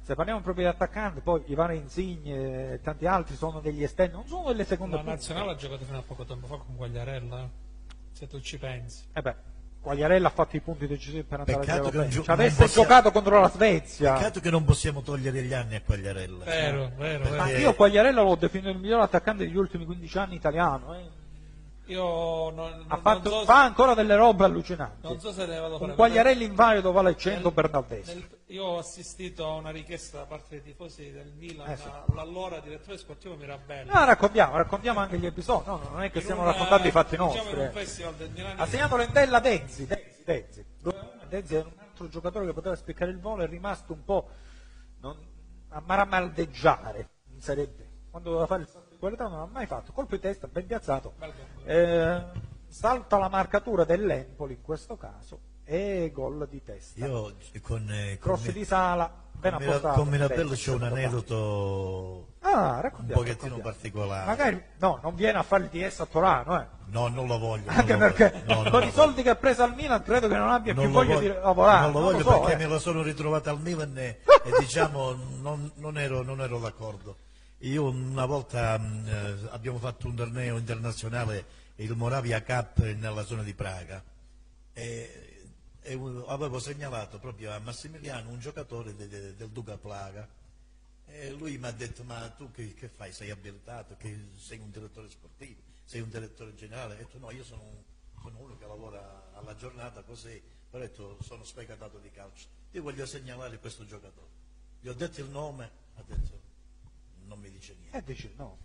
se 0.00 0.14
parliamo 0.14 0.40
proprio 0.40 0.64
di 0.64 0.70
attaccanti, 0.70 1.20
poi 1.20 1.42
i 1.46 1.54
vari 1.54 1.76
Insigne 1.76 2.72
e 2.72 2.80
tanti 2.80 3.04
altri 3.06 3.36
sono 3.36 3.60
degli 3.60 3.82
esterni, 3.82 4.14
non 4.14 4.26
sono 4.26 4.48
delle 4.48 4.64
seconde 4.64 4.96
La 4.96 5.02
punte. 5.02 5.16
nazionale 5.16 5.50
ha 5.52 5.54
giocato 5.56 5.84
fino 5.84 5.98
a 5.98 6.02
poco 6.02 6.24
tempo 6.24 6.46
fa 6.46 6.56
con 6.56 6.74
Quagliarella, 6.74 7.40
eh. 7.42 7.48
se 8.12 8.26
tu 8.26 8.40
ci 8.40 8.56
pensi. 8.58 9.04
Eh 9.12 9.20
beh, 9.20 9.34
Quagliarella 9.82 10.28
ha 10.28 10.30
fatto 10.30 10.56
i 10.56 10.60
punti 10.60 10.86
decisivi 10.86 11.22
per 11.22 11.40
andare 11.40 11.58
Peccato 11.58 11.82
agli 11.82 11.90
che 11.90 11.96
non 11.96 12.04
europei. 12.04 12.10
gio- 12.16 12.22
Ci 12.22 12.30
avesse 12.30 12.62
possiamo- 12.62 12.88
giocato 12.88 13.10
contro 13.12 13.40
la 13.40 13.50
Svezia. 13.50 14.12
Peccato 14.14 14.40
che 14.40 14.50
non 14.50 14.64
possiamo 14.64 15.02
togliere 15.02 15.42
gli 15.42 15.52
anni 15.52 15.74
a 15.74 15.82
Quagliarella. 15.82 16.44
Vero, 16.44 16.92
vero, 16.96 17.22
Perché- 17.24 17.36
Ma 17.36 17.44
vero. 17.44 17.58
io 17.58 17.74
Quagliarella 17.74 18.22
l'ho 18.22 18.36
definito 18.36 18.70
il 18.70 18.78
miglior 18.78 19.00
attaccante 19.02 19.44
degli 19.44 19.56
ultimi 19.56 19.84
15 19.84 20.16
anni 20.16 20.36
italiano. 20.36 20.94
eh. 20.94 21.18
Io 21.90 22.50
non, 22.50 22.84
Ha 22.86 22.94
non- 22.94 23.00
fatto- 23.02 23.30
so, 23.30 23.44
fa 23.44 23.62
ancora 23.64 23.94
delle 23.94 24.14
robe 24.14 24.44
allucinanti. 24.44 25.06
non 25.06 25.18
so 25.18 25.32
se 25.32 25.44
ne 25.46 25.58
vado 25.58 25.74
a 25.74 25.78
fare. 25.78 25.90
Un 25.90 25.96
Quagliarelli 25.96 26.44
invalido 26.44 26.92
vale 26.92 27.16
100 27.16 27.42
Nel- 27.42 27.52
Bernaldeschi. 27.52 28.14
nel- 28.14 28.38
io 28.46 28.64
ho 28.64 28.78
assistito 28.78 29.44
a 29.44 29.54
una 29.54 29.70
richiesta 29.70 30.18
da 30.18 30.24
parte 30.24 30.46
dei 30.50 30.62
tifosi 30.62 31.10
del 31.10 31.32
Milan 31.36 31.68
Eh, 31.68 31.76
sì. 31.76 31.88
all'allora 32.12 32.60
direttore 32.60 32.96
sportivo 32.96 33.34
Mirabelli. 33.34 33.90
No, 33.92 34.04
raccontiamo, 34.04 34.56
raccontiamo 34.56 35.00
anche 35.00 35.18
gli 35.18 35.26
episodi, 35.26 35.64
no, 35.66 35.76
no, 35.82 35.88
non 35.90 36.02
è 36.02 36.10
che 36.10 36.18
In 36.18 36.22
stiamo 36.24 36.42
un, 36.42 36.46
raccontando 36.48 36.86
i 36.86 36.90
fatti 36.92 37.10
diciamo 37.16 37.32
nostri. 37.34 37.52
in 37.58 37.60
eh. 37.66 37.70
festival 37.70 38.14
del 38.14 38.30
Milan. 38.30 38.60
Assegnato 38.60 38.96
Lentella 38.96 39.40
Denzi, 39.40 39.86
Denzi, 39.86 40.22
Denzi. 40.24 40.64
Denzi 41.28 41.54
era 41.56 41.66
un 41.66 41.72
altro 41.78 42.08
giocatore 42.08 42.46
che 42.46 42.52
poteva 42.52 42.76
spiccare 42.76 43.10
il 43.10 43.18
volo, 43.18 43.42
è 43.42 43.48
rimasto 43.48 43.92
un 43.92 44.04
po' 44.04 44.28
non, 45.00 45.16
a 45.70 45.82
maramaldeggiare 45.84 47.08
in 47.32 47.40
Serie 47.40 47.66
B. 47.66 47.80
Quando 48.10 48.28
doveva 48.30 48.46
fare 48.46 48.62
il 48.62 48.68
qualità 49.00 49.26
non 49.26 49.38
l'ha 49.40 49.48
mai 49.50 49.66
fatto, 49.66 49.90
colpo 49.92 50.14
di 50.14 50.20
testa, 50.20 50.46
ben 50.46 50.66
piazzato. 50.66 51.14
Eh, 51.64 52.22
salta 52.68 53.18
la 53.18 53.28
marcatura 53.28 53.82
dell'Empoli 53.84 54.54
in 54.54 54.62
questo 54.62 54.96
caso 54.96 55.40
e 55.64 56.10
gol 56.14 56.46
di 56.48 56.62
testa. 56.62 57.04
Io 57.04 57.34
con, 57.62 57.90
eh, 57.90 58.18
con, 58.20 58.34
Cross 58.34 58.46
Mi- 58.46 58.52
di 58.52 58.64
Sala, 58.64 59.12
ben 59.32 59.52
con 59.54 59.62
appostato. 59.62 60.00
con 60.00 60.08
Mirabello 60.08 60.52
c'è 60.54 60.70
un 60.72 60.80
me. 60.80 60.86
aneddoto 60.86 62.26
Ah, 62.42 62.80
un 62.96 63.06
pochettino 63.06 63.58
particolare. 63.58 64.26
Magari, 64.26 64.62
no, 64.78 64.98
non 65.02 65.14
viene 65.14 65.38
a 65.38 65.42
fare 65.42 65.64
il 65.64 65.68
DS 65.70 66.00
a 66.00 66.06
Torano, 66.06 66.60
eh. 66.60 66.66
No, 66.86 67.06
non 67.08 67.26
lo 67.26 67.38
voglio. 67.38 67.66
non 67.66 67.76
Anche 67.78 67.92
lo 67.92 67.98
perché 67.98 68.30
voglio. 68.32 68.44
No, 68.54 68.62
non 68.62 68.70
con 68.72 68.80
lo 68.80 68.86
i 68.86 68.90
soldi 68.92 69.22
che 69.22 69.28
ha 69.30 69.36
preso 69.36 69.62
al 69.62 69.74
Milan 69.74 70.02
credo 70.02 70.26
che 70.28 70.36
non 70.36 70.48
abbia 70.50 70.72
Non 70.74 70.84
più 70.84 70.92
lo 70.92 70.98
voglia 70.98 71.14
voglio- 71.14 71.34
di 71.34 71.40
lavorare. 71.40 71.82
Non 71.84 71.92
lo 71.92 72.00
voglio 72.00 72.22
so, 72.24 72.40
perché 72.40 72.52
eh. 72.52 72.56
me 72.56 72.66
lo 72.66 72.78
sono 72.78 73.02
ritrovato 73.02 73.50
al 73.50 73.60
Milan 73.60 73.96
e, 73.96 74.20
e 74.44 74.50
diciamo 74.58 75.12
non, 75.40 75.70
non 75.76 75.98
ero, 75.98 76.22
non 76.22 76.40
ero 76.40 76.58
d'accordo. 76.58 77.16
Io 77.64 77.84
una 77.90 78.24
volta 78.24 78.78
mh, 78.78 79.06
eh, 79.06 79.48
abbiamo 79.50 79.78
fatto 79.78 80.06
un 80.08 80.16
torneo 80.16 80.56
internazionale, 80.56 81.44
il 81.76 81.94
Moravia 81.94 82.42
Cup 82.42 82.78
nella 82.78 83.22
zona 83.24 83.42
di 83.42 83.52
Praga 83.52 84.02
e, 84.72 85.42
e 85.82 85.92
avevo 86.26 86.58
segnalato 86.58 87.18
proprio 87.18 87.52
a 87.52 87.58
Massimiliano 87.58 88.30
un 88.30 88.38
giocatore 88.38 88.94
de- 88.94 89.08
de- 89.08 89.36
del 89.36 89.50
Duca 89.50 89.76
Praga 89.76 90.26
e 91.04 91.32
lui 91.32 91.58
mi 91.58 91.66
ha 91.66 91.70
detto 91.72 92.02
ma 92.02 92.26
tu 92.30 92.50
che, 92.50 92.72
che 92.72 92.88
fai? 92.88 93.12
Sei 93.12 93.28
abilitato? 93.30 93.94
Sei 94.36 94.58
un 94.58 94.70
direttore 94.70 95.10
sportivo? 95.10 95.60
Sei 95.84 96.00
un 96.00 96.08
direttore 96.08 96.54
generale? 96.54 96.94
Ho 96.94 96.98
detto 96.98 97.18
no, 97.18 97.30
io 97.30 97.44
sono, 97.44 97.62
sono 98.22 98.38
uno 98.38 98.56
che 98.56 98.66
lavora 98.66 99.32
alla 99.34 99.54
giornata 99.54 100.00
così, 100.02 100.40
però 100.70 100.82
detto 100.82 101.18
sono 101.20 101.44
sfegatato 101.44 101.98
di 101.98 102.10
calcio. 102.10 102.46
Io 102.70 102.80
voglio 102.80 103.04
segnalare 103.04 103.58
questo 103.58 103.84
giocatore. 103.84 104.28
Gli 104.80 104.88
ho 104.88 104.94
detto 104.94 105.20
il 105.20 105.28
nome, 105.28 105.70
ha 105.96 106.02
detto 106.06 106.39
non 107.30 107.38
mi 107.38 107.50
dice 107.50 107.76
niente. 107.78 107.96
Eh, 107.98 108.02
dici, 108.02 108.32
no. 108.36 108.58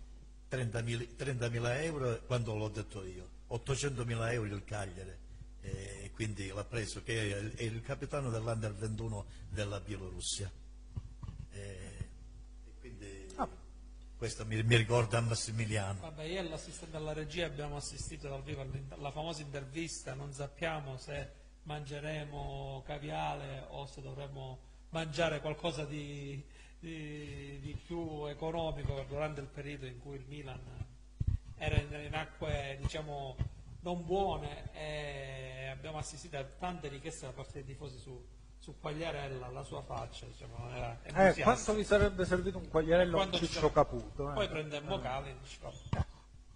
30.000 0.50 1.16
30.000 1.16 1.82
euro 1.82 2.20
quando 2.26 2.54
l'ho 2.56 2.68
detto 2.68 3.04
io, 3.04 3.28
800.000 3.50 4.32
euro 4.32 4.54
il 4.54 4.64
Cagliari 4.64 5.24
e 5.60 6.10
quindi 6.14 6.46
l'ha 6.48 6.64
preso 6.64 7.02
che 7.02 7.54
è 7.56 7.62
il, 7.62 7.80
capitano 7.82 8.30
dell'Under 8.30 8.72
21 8.72 9.24
della 9.48 9.80
Bielorussia. 9.80 10.50
E, 11.50 12.08
e 12.64 12.72
quindi 12.78 13.26
Ah. 13.36 13.48
questo 14.16 14.46
mi, 14.46 14.62
mi 14.62 14.76
ricorda 14.76 15.20
Massimiliano. 15.20 16.00
Vabbè, 16.00 16.22
io 16.24 16.40
e 16.40 16.48
l'assistente 16.48 16.96
alla 16.96 17.12
regia 17.12 17.46
abbiamo 17.46 17.76
assistito 17.76 18.28
dal 18.28 18.42
vivo 18.42 18.64
alla 18.88 19.10
famosa 19.10 19.42
intervista, 19.42 20.14
non 20.14 20.32
sappiamo 20.32 20.96
se 20.98 21.30
mangeremo 21.64 22.82
caviale 22.86 23.64
o 23.70 23.86
se 23.86 24.00
dovremo 24.00 24.60
mangiare 24.90 25.40
qualcosa 25.40 25.84
di, 25.84 26.40
di- 26.90 27.58
di 27.60 27.76
più 27.84 28.26
economico 28.26 29.04
durante 29.08 29.40
il 29.40 29.48
periodo 29.48 29.86
in 29.86 29.98
cui 29.98 30.16
il 30.16 30.24
Milan 30.28 30.60
era 31.56 31.74
in, 31.80 31.92
in 32.06 32.14
acque 32.14 32.78
diciamo 32.80 33.36
non 33.80 34.04
buone 34.04 34.70
e 34.72 35.68
abbiamo 35.72 35.98
assistito 35.98 36.36
a 36.36 36.44
tante 36.44 36.88
richieste 36.88 37.26
da 37.26 37.32
parte 37.32 37.52
dei 37.54 37.64
tifosi 37.64 37.98
su, 37.98 38.24
su 38.58 38.78
Quagliarella, 38.80 39.48
la 39.48 39.62
sua 39.62 39.82
faccia 39.82 40.26
diciamo, 40.26 40.56
non 40.58 40.74
era 40.74 40.98
Eh, 41.02 41.42
quanto 41.42 41.74
vi 41.74 41.84
sarebbe 41.84 42.24
servito 42.24 42.58
un 42.58 42.68
quagliarello 42.68 43.30
ci 43.32 43.46
Ciccio 43.46 43.52
sarà- 43.60 43.72
Caputo? 43.72 44.30
eh? 44.30 44.34
Poi 44.34 44.48
prendemmo 44.48 44.98
Cali 45.00 45.34
diciamo, 45.40 45.72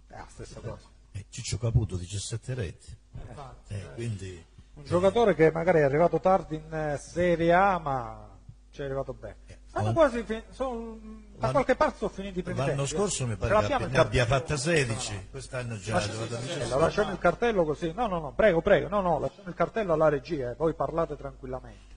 È 0.08 0.16
la 0.16 0.26
stessa 0.28 0.60
cosa. 0.60 0.88
E 1.12 1.24
Ciccio 1.28 1.58
Caputo 1.58 1.96
17 1.96 2.54
reti, 2.54 2.96
infatti, 3.28 3.74
Eh, 3.74 3.94
quindi 3.94 4.44
Un 4.74 4.84
giocatore 4.84 5.34
che 5.34 5.50
magari 5.50 5.78
è 5.78 5.82
arrivato 5.82 6.18
tardi 6.20 6.54
in 6.56 6.72
eh, 6.72 6.98
Serie 6.98 7.52
A, 7.52 7.78
ma 7.78 8.28
ci 8.70 8.80
è 8.80 8.84
arrivato 8.84 9.12
bene. 9.12 9.49
L'anno- 9.72 9.92
quasi 9.92 10.22
fin- 10.24 10.42
sono- 10.50 10.98
da 11.38 11.50
qualche 11.52 11.76
parte 11.76 11.98
sono 11.98 12.10
finiti 12.10 12.40
i 12.40 12.42
primi 12.42 12.58
l'anno 12.58 12.70
tempi, 12.74 12.92
eh. 12.92 12.96
scorso 12.96 13.26
mi 13.26 13.36
pare 13.36 13.66
che 13.66 13.72
abbia- 13.72 14.00
abbia 14.00 14.26
fatta 14.26 14.56
16, 14.56 15.28
quest'anno 15.30 15.78
già 15.78 15.92
è 15.92 15.94
Lascia- 15.94 16.08
arrivato 16.10 16.34
a 16.34 16.38
sì, 16.38 16.42
17. 16.46 16.68
la 16.68 16.76
lasciamo 16.76 17.10
il 17.12 17.18
cartello 17.18 17.64
così. 17.64 17.92
No, 17.92 18.06
no, 18.08 18.18
no, 18.18 18.32
prego, 18.32 18.60
prego. 18.62 18.88
No, 18.88 19.00
no, 19.00 19.18
lasciamo 19.20 19.48
il 19.48 19.54
cartello 19.54 19.92
alla 19.92 20.08
regia 20.08 20.50
e 20.50 20.54
poi 20.54 20.74
parlate 20.74 21.16
tranquillamente. 21.16 21.88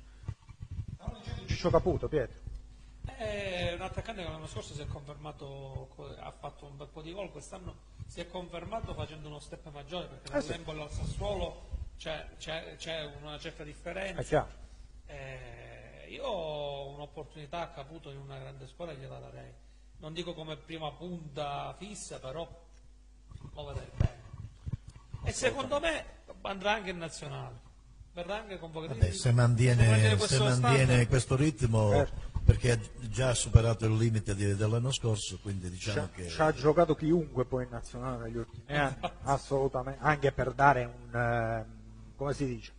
Ciccio 1.47 1.69
Caputo, 1.69 2.07
Pietro. 2.07 2.39
È 3.05 3.73
un 3.75 3.81
attaccante 3.81 4.23
che 4.23 4.29
l'anno 4.29 4.47
scorso 4.47 4.73
si 4.73 4.81
è 4.81 4.87
confermato, 4.87 5.89
co- 5.95 6.15
ha 6.19 6.31
fatto 6.31 6.65
un 6.65 6.77
bel 6.77 6.87
po' 6.87 7.01
di 7.01 7.11
gol, 7.11 7.31
quest'anno 7.31 7.75
si 8.07 8.19
è 8.19 8.27
confermato 8.27 8.93
facendo 8.93 9.27
uno 9.27 9.39
step 9.39 9.69
maggiore 9.71 10.05
perché 10.07 10.37
Eh 10.37 10.41
sì. 10.41 10.47
dall'Empoli 10.49 10.81
al 10.81 10.91
Sassuolo 10.91 11.61
c'è, 11.97 12.27
c'è- 12.37 12.75
c'è 12.77 13.09
una 13.21 13.37
certa 13.39 13.63
differenza. 13.63 14.21
È 14.21 14.25
chiaro. 14.25 14.47
Eh, 15.07 15.72
io 16.09 16.23
ho 16.25 16.89
un'opportunità 16.93 17.71
Caputo 17.73 18.09
in 18.09 18.17
una 18.19 18.37
grande 18.37 18.67
squadra 18.67 18.93
gliela 18.95 19.19
darei. 19.19 19.51
Non 19.97 20.13
dico 20.13 20.33
come 20.33 20.57
prima 20.57 20.91
punta 20.91 21.73
fissa, 21.77 22.19
però 22.19 22.47
lo 23.53 23.65
vedrei 23.65 23.89
bene. 23.95 24.21
E 25.23 25.31
secondo 25.31 25.79
me 25.79 26.05
andrà 26.41 26.73
anche 26.73 26.89
in 26.89 26.97
nazionale. 26.97 27.71
Verrà 28.13 28.41
anche 28.41 28.59
convocato. 28.59 28.93
Vabbè, 28.93 29.11
se 29.11 29.31
mantiene, 29.31 29.87
mantiene 29.87 30.09
se 30.09 30.17
questo 30.17 30.43
mantiene 30.43 31.07
questo 31.07 31.35
ritmo, 31.35 31.89
Certo. 31.91 32.21
perché 32.45 32.71
ha 32.71 32.79
già 33.09 33.33
superato 33.33 33.85
il 33.85 33.95
limite 33.97 34.35
di- 34.35 34.55
dell'anno 34.55 34.91
scorso, 34.91 35.39
quindi 35.41 35.65
Ci 35.67 35.71
diciamo 35.71 36.03
ha, 36.03 36.09
che 36.09 36.27
ci 36.27 36.41
ha 36.41 36.51
giocato 36.53 36.93
chiunque 36.93 37.45
poi 37.45 37.63
in 37.63 37.71
nazionale 37.71 38.25
negli 38.25 38.37
ultimi 38.37 38.77
anni, 38.77 38.97
assolutamente, 39.23 39.99
anche 40.03 40.31
per 40.31 40.51
dare 40.53 40.83
un, 40.83 41.15
ehm, 41.19 41.65
come 42.15 42.33
si 42.33 42.45
dice, 42.45 42.71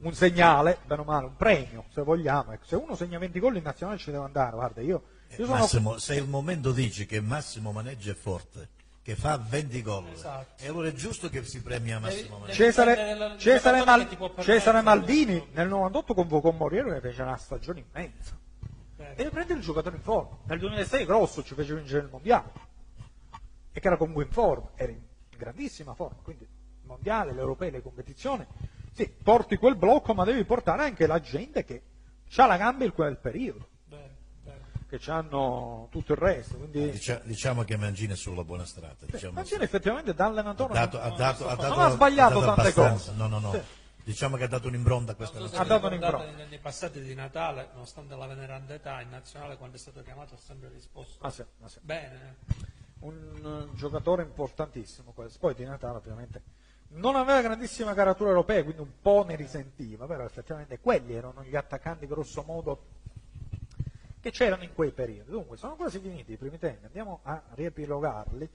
un 0.00 0.12
segnale, 0.14 0.78
bene 0.86 1.00
o 1.02 1.04
male, 1.04 1.26
un 1.26 1.36
premio, 1.36 1.84
se 1.90 2.02
vogliamo. 2.02 2.52
Ecco, 2.52 2.64
se 2.64 2.76
uno 2.76 2.94
segna 2.94 3.18
20 3.18 3.38
gol 3.40 3.56
in 3.56 3.62
nazionale 3.62 3.98
ci 3.98 4.10
deve 4.10 4.24
andare, 4.24 4.54
guarda, 4.56 4.80
io, 4.80 5.02
io 5.36 5.44
sono... 5.46 5.58
Massimo, 5.58 5.98
se 5.98 6.14
il 6.14 6.28
momento 6.28 6.72
dici 6.72 7.04
che 7.06 7.20
Massimo 7.20 7.72
Maneggia 7.72 8.12
è 8.12 8.14
forte, 8.14 8.68
che 9.02 9.16
fa 9.16 9.36
20 9.38 9.82
gol, 9.82 10.06
Esatto. 10.12 10.62
e 10.62 10.68
allora 10.68 10.88
è 10.88 10.92
giusto 10.92 11.28
che 11.30 11.42
si 11.44 11.62
premia 11.62 11.98
Massimo 11.98 12.22
Devi- 12.22 12.40
Maneggia. 12.40 12.52
Cesare, 12.54 13.36
Cesare 13.38 13.76
nel- 13.76 13.86
Mal- 13.86 14.34
Cesare 14.40 14.78
di- 14.78 14.84
Maldini 14.84 15.48
nel 15.52 15.68
98 15.68 16.14
convocò 16.14 16.50
Moriero 16.52 16.92
che 16.92 17.00
fece 17.00 17.22
una 17.22 17.36
stagione 17.36 17.84
immensa. 17.90 18.36
Bene. 18.96 19.14
E 19.16 19.30
prende 19.30 19.54
il 19.54 19.60
giocatore 19.60 19.96
in 19.96 20.02
forma. 20.02 20.36
Nel 20.44 20.58
2006 20.58 21.04
Grosso 21.06 21.42
ci 21.42 21.54
fece 21.54 21.74
vincere 21.74 22.02
il 22.04 22.08
mondiale. 22.10 22.50
E 23.72 23.80
che 23.80 23.86
era 23.86 23.96
comunque 23.96 24.24
in 24.24 24.30
forma, 24.30 24.70
era 24.74 24.90
in 24.92 25.00
grandissima 25.36 25.94
forma. 25.94 26.16
Quindi 26.22 26.42
il 26.42 26.86
mondiale, 26.86 27.32
l'europeo, 27.32 27.70
le 27.70 27.80
competizioni. 27.80 28.44
Sì, 28.98 29.08
porti 29.22 29.56
quel 29.56 29.76
blocco, 29.76 30.12
ma 30.12 30.24
devi 30.24 30.44
portare 30.44 30.82
anche 30.82 31.06
la 31.06 31.20
gente 31.20 31.64
che 31.64 31.82
ha 32.36 32.46
la 32.46 32.56
gamba 32.56 32.84
in 32.84 32.92
quel 32.92 33.16
periodo, 33.16 33.68
Bene, 33.84 34.16
bene. 34.42 34.60
che 34.88 34.98
hanno 35.10 35.86
tutto 35.90 36.12
il 36.14 36.18
resto. 36.18 36.56
Quindi 36.56 36.90
Dicia- 36.90 37.20
diciamo 37.22 37.62
che 37.62 37.76
Mangini 37.76 38.14
è 38.14 38.16
sulla 38.16 38.42
buona 38.42 38.64
strada. 38.64 38.96
Diciamo 39.06 39.34
Mancini 39.34 39.62
effettivamente 39.62 40.14
da 40.14 40.24
ha 40.24 40.28
allenatore 40.28 40.74
dato, 40.74 40.98
non, 40.98 41.06
ha 41.06 41.16
dato- 41.16 41.46
ha 41.48 41.54
dato- 41.54 41.68
non 41.74 41.78
ha 41.84 41.88
sbagliato 41.90 42.38
ha 42.38 42.44
dato 42.44 42.54
tante 42.56 42.72
cose. 42.72 43.12
No, 43.14 43.28
no, 43.28 43.38
no. 43.38 43.52
Sì. 43.52 43.60
Diciamo 44.02 44.36
che 44.36 44.44
ha 44.44 44.48
dato 44.48 44.66
un'impronta 44.66 45.12
a 45.12 45.14
questa 45.14 45.38
so 45.38 45.46
se 45.46 45.56
Ha 45.58 45.64
dato 45.64 45.88
negli 45.90 46.02
anni 46.02 46.58
passati 46.58 47.00
di 47.00 47.14
Natale, 47.14 47.68
nonostante 47.74 48.16
la 48.16 48.26
veneranda 48.26 48.74
età, 48.74 49.00
in 49.00 49.10
nazionale 49.10 49.56
quando 49.58 49.76
è 49.76 49.78
stato 49.78 50.02
chiamato 50.02 50.34
ha 50.34 50.38
sempre 50.38 50.70
risposto 50.70 51.24
Ah, 51.24 51.30
sì, 51.30 51.42
ah, 51.62 51.68
sì. 51.68 51.78
bene. 51.82 52.36
eh. 52.50 52.76
un 53.00 53.68
eh, 53.72 53.76
giocatore 53.76 54.22
importantissimo 54.24 55.12
questo. 55.12 55.38
Poi 55.38 55.54
Di 55.54 55.64
Natale 55.64 55.98
ovviamente 55.98 56.42
non 56.90 57.16
aveva 57.16 57.42
grandissima 57.42 57.94
caratura 57.94 58.30
europea, 58.30 58.62
quindi 58.62 58.82
un 58.82 59.00
po' 59.00 59.24
ne 59.24 59.36
risentiva, 59.36 60.06
però 60.06 60.24
effettivamente 60.24 60.78
quelli 60.78 61.14
erano 61.14 61.42
gli 61.42 61.56
attaccanti 61.56 62.06
grosso 62.06 62.42
modo 62.46 62.82
che 64.20 64.30
c'erano 64.30 64.62
in 64.62 64.72
quei 64.74 64.90
periodi. 64.90 65.30
Dunque 65.30 65.56
sono 65.56 65.76
quasi 65.76 65.98
finiti 65.98 66.32
i 66.32 66.36
primi 66.36 66.58
tempi, 66.58 66.86
andiamo 66.86 67.20
a 67.22 67.42
riepilogarli. 67.54 68.48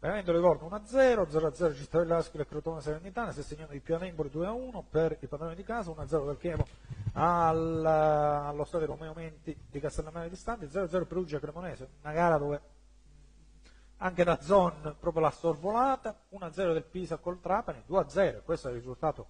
Veramente 0.00 0.32
ricordo 0.32 0.66
1-0, 0.66 1.28
0-0 1.28 1.74
Cittadella 1.74 2.16
L'Aquila 2.16 2.42
e 2.42 2.46
Crotone 2.46 2.80
Salernitana, 2.80 3.32
si 3.32 3.40
è 3.40 3.42
segnato 3.42 3.74
il 3.74 3.82
Pianembro 3.82 4.28
2-1 4.28 4.82
per 4.88 5.18
i 5.20 5.26
padroni 5.26 5.54
di 5.54 5.62
casa, 5.62 5.90
1-0 5.90 6.26
del 6.26 6.38
Chievo 6.38 6.66
al- 7.12 7.84
allo 7.84 8.64
stadio 8.64 8.86
Romeo 8.86 9.12
Menti 9.14 9.54
di 9.70 9.78
Castellammare 9.78 10.30
di 10.30 10.36
Standi, 10.36 10.66
0-0 10.66 11.06
Perugia 11.06 11.38
Cremonese, 11.38 11.88
una 12.02 12.12
gara 12.14 12.38
dove 12.38 12.60
anche 14.02 14.24
da 14.24 14.40
Zon 14.40 14.96
proprio 14.98 15.22
la 15.22 15.30
sorvolata, 15.30 16.16
1-0 16.32 16.72
del 16.72 16.84
Pisa 16.84 17.16
col 17.16 17.40
Trapani, 17.40 17.82
2-0, 17.88 18.42
questo 18.44 18.68
è 18.68 18.70
il 18.70 18.76
risultato 18.76 19.26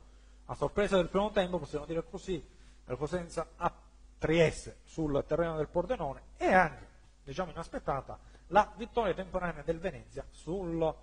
a 0.46 0.54
sorpresa 0.54 0.96
del 0.96 1.08
primo 1.08 1.30
tempo, 1.30 1.58
possiamo 1.58 1.86
dire 1.86 2.04
così, 2.08 2.42
del 2.84 2.96
Cosenza 2.96 3.50
a 3.56 3.72
Trieste 4.18 4.78
sul 4.84 5.24
terreno 5.26 5.56
del 5.56 5.68
Pordenone 5.68 6.22
e 6.36 6.52
anche, 6.52 6.86
diciamo 7.24 7.50
inaspettata, 7.50 8.18
la 8.48 8.72
vittoria 8.76 9.14
temporanea 9.14 9.62
del 9.62 9.78
Venezia 9.78 10.24
sul 10.30 10.94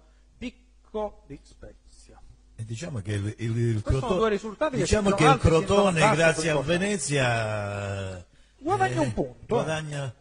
Tedesco 0.87 1.23
di 1.27 1.39
Spezia. 1.43 2.19
E 2.55 2.65
diciamo 2.65 2.99
che 3.01 3.13
il, 3.13 3.35
il, 3.37 3.57
il 3.57 3.81
Croto- 3.83 4.27
diciamo 4.69 5.11
che 5.11 5.25
il 5.25 5.37
Crotone, 5.37 5.99
grazie 5.99 6.49
a. 6.49 6.59
Venezia, 6.61 8.25
Guadagna 8.57 9.01
un 9.01 9.13
punto, 9.13 9.41
eh. 9.41 9.45
Guadagna 9.45 10.13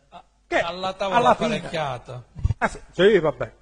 Che 0.46 0.58
alla 0.58 0.92
tavola 0.94 1.18
alla 1.18 1.34
parecchiata. 1.34 2.24
Ah 2.58 2.68
sì, 2.68 2.78
sì, 2.92 3.18
vabbè. 3.18 3.52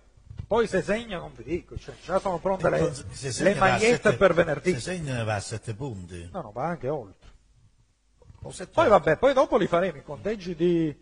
Poi 0.46 0.66
se 0.66 0.82
segna 0.82 1.18
non 1.18 1.32
vi 1.34 1.42
dico, 1.42 1.76
cioè, 1.78 1.94
già 2.04 2.18
sono 2.18 2.38
pronte 2.38 2.68
le, 2.68 2.92
le 3.38 3.54
magliette 3.54 3.94
sette- 4.10 4.16
per 4.16 4.34
venerdì. 4.34 4.72
Se 4.74 4.80
segna 4.80 5.24
va 5.24 5.36
a 5.36 5.40
sette 5.40 5.74
punti. 5.74 6.28
No, 6.32 6.42
no, 6.42 6.52
va 6.52 6.66
anche 6.66 6.88
oltre. 6.88 7.28
Poi 8.72 8.88
vabbè, 8.88 9.16
poi 9.16 9.32
dopo 9.32 9.56
li 9.56 9.66
faremo 9.66 9.96
i 9.96 10.02
conteggi 10.02 10.54
di... 10.54 10.94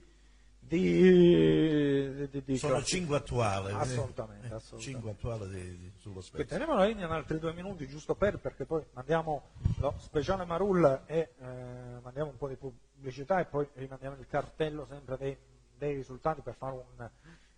di, 0.61 2.29
di, 2.31 2.43
di- 2.45 2.57
Sono 2.57 2.83
cinque 2.85 3.17
attuali. 3.17 3.73
Assolutamente, 3.73 4.47
eh, 4.47 4.55
assolutamente. 4.55 4.85
Cinque 4.85 5.11
attuali 5.11 5.51
di- 5.51 5.93
sullo 5.99 6.21
spezzo. 6.21 6.45
teniamo 6.45 6.75
la 6.77 6.85
linea 6.85 7.07
in 7.07 7.13
altri 7.13 7.41
due 7.41 7.53
minuti 7.53 7.89
giusto 7.89 8.15
per, 8.15 8.39
perché 8.39 8.65
poi 8.65 8.85
mandiamo 8.93 9.49
lo 9.79 9.95
speciale 9.99 10.45
Marulla 10.45 11.03
e 11.07 11.33
eh, 11.41 11.45
mandiamo 12.03 12.31
un 12.31 12.37
po' 12.37 12.47
di 12.49 12.55
pubblicità 12.55 13.41
e 13.41 13.45
poi 13.47 13.67
rimandiamo 13.75 14.17
il 14.19 14.27
cartello 14.29 14.87
sempre 14.89 15.17
dei, 15.19 15.37
dei 15.87 15.95
risultati 15.95 16.43
per 16.43 16.55
fare 16.55 16.75
un 16.75 17.11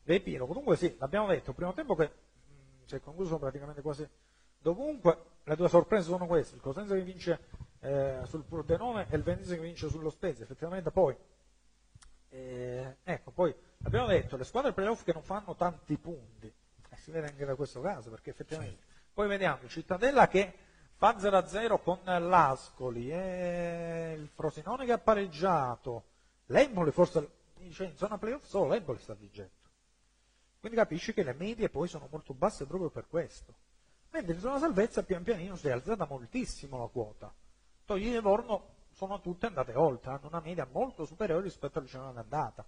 riepino. 0.04 0.46
Comunque 0.46 0.76
sì, 0.76 0.96
l'abbiamo 0.98 1.26
detto, 1.26 1.52
primo 1.52 1.74
tempo 1.74 1.94
che 1.94 2.04
mh, 2.04 2.86
si 2.86 2.94
è 2.94 3.00
concluso 3.00 3.38
praticamente 3.38 3.82
quasi 3.82 4.08
dovunque, 4.58 5.18
le 5.44 5.56
due 5.56 5.68
sorprese 5.68 6.04
sono 6.04 6.26
queste, 6.26 6.54
il 6.54 6.62
Cosenza 6.62 6.94
che 6.94 7.02
vince 7.02 7.38
eh, 7.80 8.20
sul 8.24 8.44
Pordenone 8.44 9.06
e 9.10 9.16
il 9.16 9.22
Venezia 9.22 9.54
che 9.56 9.60
vince 9.60 9.88
sullo 9.90 10.08
Spezia, 10.08 10.44
effettivamente 10.44 10.90
poi 10.90 11.14
eh, 12.30 12.96
ecco, 13.04 13.30
poi 13.30 13.54
abbiamo 13.82 14.06
detto 14.06 14.36
le 14.36 14.44
squadre 14.44 14.72
playoff 14.72 15.04
che 15.04 15.12
non 15.12 15.22
fanno 15.22 15.54
tanti 15.54 15.96
punti, 15.98 16.46
e 16.88 16.96
si 16.96 17.10
vede 17.10 17.28
anche 17.28 17.44
da 17.44 17.54
questo 17.54 17.80
caso, 17.82 18.08
perché 18.08 18.30
effettivamente 18.30 18.82
poi 19.12 19.28
vediamo 19.28 19.58
il 19.62 19.68
Cittadella 19.68 20.26
che 20.28 20.52
fa 20.96 21.14
0-0 21.14 21.80
con 21.82 22.00
l'Ascoli, 22.02 23.12
e 23.12 24.16
il 24.18 24.28
Frosinone 24.34 24.86
che 24.86 24.92
ha 24.92 24.98
pareggiato, 24.98 26.04
l'Emboli 26.46 26.90
forse, 26.90 27.33
cioè 27.72 27.88
in 27.88 27.96
zona 27.96 28.18
playoff 28.18 28.44
solo 28.44 28.68
l'Emboli 28.68 28.98
sta 28.98 29.14
vincendo. 29.14 29.52
Quindi 30.60 30.78
capisci 30.78 31.12
che 31.12 31.22
le 31.22 31.34
medie 31.34 31.68
poi 31.68 31.88
sono 31.88 32.08
molto 32.10 32.32
basse 32.32 32.64
proprio 32.64 32.90
per 32.90 33.06
questo. 33.06 33.54
Mentre 34.10 34.34
in 34.34 34.40
zona 34.40 34.58
salvezza 34.58 35.02
pian 35.02 35.22
pianino 35.22 35.56
si 35.56 35.68
è 35.68 35.72
alzata 35.72 36.06
moltissimo 36.06 36.78
la 36.78 36.86
quota. 36.86 37.32
Togli 37.84 38.10
Livorno 38.10 38.72
sono 38.92 39.20
tutte 39.20 39.46
andate 39.46 39.74
oltre, 39.74 40.12
hanno 40.12 40.28
una 40.28 40.40
media 40.40 40.66
molto 40.70 41.04
superiore 41.04 41.42
rispetto 41.42 41.78
al 41.78 41.84
girone 41.84 42.12
d'andata. 42.12 42.64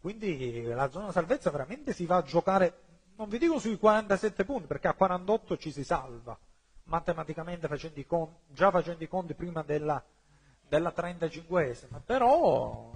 Quindi 0.00 0.62
la 0.64 0.90
zona 0.90 1.12
salvezza 1.12 1.50
veramente 1.50 1.92
si 1.92 2.04
va 2.04 2.16
a 2.16 2.22
giocare, 2.22 2.80
non 3.16 3.28
vi 3.28 3.38
dico 3.38 3.58
sui 3.58 3.78
47 3.78 4.44
punti, 4.44 4.66
perché 4.66 4.88
a 4.88 4.94
48 4.94 5.56
ci 5.56 5.70
si 5.70 5.84
salva, 5.84 6.36
matematicamente 6.84 7.68
facendo 7.68 8.02
conti, 8.06 8.34
già 8.48 8.70
facendo 8.70 9.04
i 9.04 9.08
conti 9.08 9.34
prima 9.34 9.62
della, 9.62 10.02
della 10.66 10.92
35esima, 10.94 12.00
però 12.04 12.90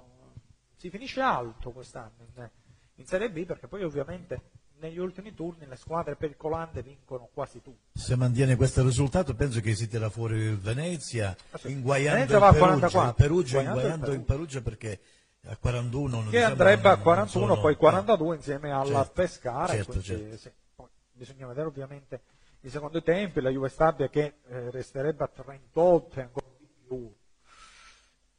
si 0.79 0.89
finisce 0.89 1.19
alto 1.19 1.71
quest'anno 1.71 2.25
in, 2.35 2.49
in 2.95 3.05
Serie 3.05 3.29
B, 3.29 3.45
perché 3.45 3.67
poi 3.67 3.83
ovviamente 3.83 4.41
negli 4.79 4.97
ultimi 4.97 5.33
turni 5.33 5.67
le 5.67 5.75
squadre 5.75 6.15
pericolante 6.15 6.81
vincono 6.81 7.29
quasi 7.33 7.61
tutte. 7.61 7.99
Se 7.99 8.15
mantiene 8.15 8.55
questo 8.55 8.81
risultato 8.81 9.35
penso 9.35 9.59
che 9.59 9.75
si 9.75 9.89
tira 9.89 10.09
fuori 10.09 10.37
il 10.37 10.57
Venezia, 10.57 11.35
Ah, 11.51 11.57
sì. 11.57 11.71
inguaiando 11.71 12.39
Venezia 12.39 12.47
a 12.47 12.51
Perugia, 12.53 12.87
44, 12.87 13.09
il 13.09 13.15
Perugia, 13.15 13.61
inguaiando 13.61 14.11
il 14.13 14.21
Perugia 14.23 14.61
perché 14.61 14.99
a 15.47 15.57
41 15.57 16.07
non 16.15 16.23
che 16.25 16.29
diciamo, 16.31 16.47
andrebbe 16.51 16.87
a 16.87 16.93
non 16.93 17.01
41, 17.03 17.45
sono- 17.47 17.61
poi 17.61 17.75
42 17.75 18.35
insieme 18.37 18.71
alla 18.71 18.85
Certo, 19.03 19.11
Pescara. 19.13 19.67
certo, 19.73 20.01
certo. 20.01 20.37
sì. 20.37 20.51
Poi 20.75 20.87
bisogna 21.11 21.47
vedere 21.47 21.67
ovviamente 21.67 22.21
i 22.61 22.69
secondi 22.69 23.03
tempi, 23.03 23.41
la 23.41 23.49
Juve 23.49 23.67
Stabia 23.69 24.07
che 24.07 24.35
eh, 24.47 24.71
resterebbe 24.71 25.25
a 25.25 25.27
38 25.27 26.19
e 26.19 26.21
ancora 26.21 26.47
di 26.57 26.67
più. 26.87 27.13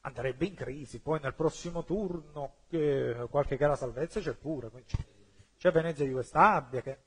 Andrebbe 0.03 0.47
in 0.47 0.55
crisi, 0.55 0.99
poi 1.01 1.21
nel 1.21 1.35
prossimo 1.35 1.85
turno 1.85 2.55
eh, 2.71 3.27
qualche 3.29 3.57
gara 3.57 3.77
salvezza 3.77 4.21
c'è 4.21 4.33
pure, 4.35 4.71
c'è, 5.59 5.71
Venezia 5.73 6.07
Juve 6.07 6.23
Stabia 6.23 6.81
che 6.81 6.99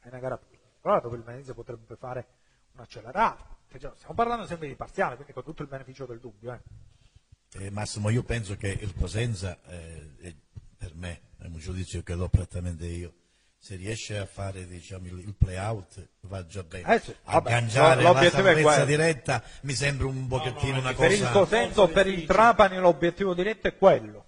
è 0.00 0.08
una 0.08 0.20
gara 0.20 0.36
particolare 0.38 1.00
dove 1.02 1.16
il 1.16 1.22
Venezia 1.24 1.54
potrebbe 1.54 1.96
fare 1.96 2.26
un 2.74 2.80
accelerato. 2.80 3.54
Cioè, 3.76 3.92
Stiamo 3.96 4.14
parlando 4.14 4.46
sempre 4.46 4.68
di 4.68 4.76
parziale, 4.76 5.16
quindi 5.16 5.32
con 5.32 5.42
tutto 5.42 5.62
il 5.62 5.68
beneficio 5.68 6.06
del 6.06 6.20
dubbio. 6.20 6.52
eh. 6.52 7.64
Eh, 7.64 7.70
Massimo, 7.70 8.10
io 8.10 8.22
penso 8.22 8.56
che 8.56 8.68
il 8.68 8.94
Cosenza, 8.94 9.58
eh, 9.64 10.36
per 10.76 10.94
me, 10.94 11.20
è 11.38 11.46
un 11.46 11.58
giudizio 11.58 12.02
che 12.02 12.14
do 12.14 12.28
prettamente 12.28 12.86
io, 12.86 13.12
se 13.58 13.74
riesce 13.76 14.16
a 14.18 14.26
fare 14.26 14.66
diciamo, 14.66 15.06
il, 15.06 15.18
il 15.18 15.34
play-out 15.34 16.08
va 16.22 16.46
già 16.46 16.62
bene. 16.62 16.94
Eh 16.94 17.00
sì, 17.00 17.14
vabbè, 17.24 17.50
Agganciare 17.52 18.02
lo- 18.02 18.12
la 18.12 18.30
salvezza 18.30 18.84
diretta 18.84 19.42
mi 19.62 19.72
sembra 19.74 20.06
un 20.06 20.26
pochettino 20.28 20.78
una 20.78 20.92
Per 20.92 21.10
il 21.10 21.18
cosa... 21.20 21.30
Cosenza 21.32 21.80
o 21.82 21.88
per 21.88 22.06
il. 22.06 22.26
Trapani 22.26 22.76
l'obiettivo 22.78 23.34
diretto 23.34 23.66
è 23.68 23.76
quello. 23.76 24.24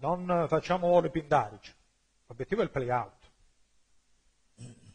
Non 0.00 0.46
facciamo 0.48 0.88
ore 0.88 1.10
pindarici. 1.10 1.72
L'obiettivo 2.26 2.60
è 2.62 2.64
il 2.64 2.70
play-out. 2.70 3.20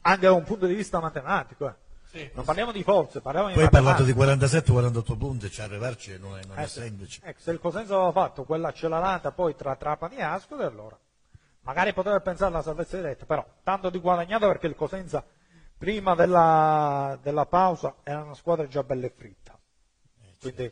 Anche 0.01 0.21
da 0.25 0.31
un 0.33 0.43
punto 0.43 0.65
di 0.65 0.73
vista 0.73 0.99
matematico. 0.99 1.67
eh. 1.67 1.73
Sì. 2.09 2.29
Non 2.33 2.45
parliamo 2.45 2.71
di 2.71 2.83
forze, 2.83 3.19
parliamo 3.19 3.49
di 3.49 3.53
Poi 3.53 3.63
hai 3.65 3.69
parlato 3.69 4.03
di 4.03 4.13
matematica. 4.13 4.71
47-48 4.73 5.17
punti, 5.17 5.51
cioè 5.51 5.65
arrivarci 5.65 6.17
non 6.17 6.37
è, 6.37 6.41
non 6.45 6.57
è 6.57 6.63
Eh 6.63 6.67
semplice. 6.67 7.19
Ecco, 7.23 7.39
se 7.41 7.51
il 7.51 7.59
Cosenza 7.59 7.95
aveva 7.95 8.11
fatto 8.13 8.43
quella 8.45 8.69
accelerata 8.69 9.31
poi 9.31 9.55
tra 9.55 9.75
Trapani 9.75 10.15
e 10.15 10.23
Ascoli, 10.23 10.63
allora 10.63 10.97
magari 11.67 11.91
poteva 11.91 12.17
pensare 12.21 12.53
alla 12.53 12.63
salvezza 12.63 12.95
diretta, 12.95 13.25
però 13.25 13.45
tanto 13.61 13.89
di 13.89 13.99
guadagnato 13.99 14.47
perché 14.47 14.67
il 14.67 14.75
Cosenza 14.75 15.21
prima 15.77 16.15
della, 16.15 17.19
della 17.21 17.45
pausa 17.45 17.97
era 18.03 18.23
una 18.23 18.35
squadra 18.35 18.67
già 18.67 18.83
bella 18.83 19.05
e 19.05 19.09
fritta. 19.13 19.59
Quindi 20.39 20.71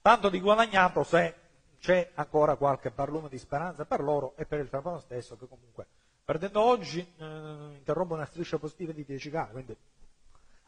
tanto 0.00 0.28
di 0.28 0.40
guadagnato 0.40 1.02
se 1.02 1.34
c'è 1.80 2.12
ancora 2.14 2.54
qualche 2.54 2.90
barlume 2.90 3.28
di 3.28 3.38
speranza 3.38 3.84
per 3.84 4.00
loro 4.02 4.34
e 4.36 4.46
per 4.46 4.60
il 4.60 4.68
Trapano 4.68 5.00
stesso 5.00 5.36
che 5.36 5.48
comunque 5.48 5.86
perdendo 6.24 6.60
oggi 6.60 7.00
eh, 7.00 7.24
interrompe 7.24 8.14
una 8.14 8.26
striscia 8.26 8.58
positiva 8.58 8.92
di 8.92 9.04
10 9.04 9.30
gare, 9.30 9.50
quindi 9.50 9.76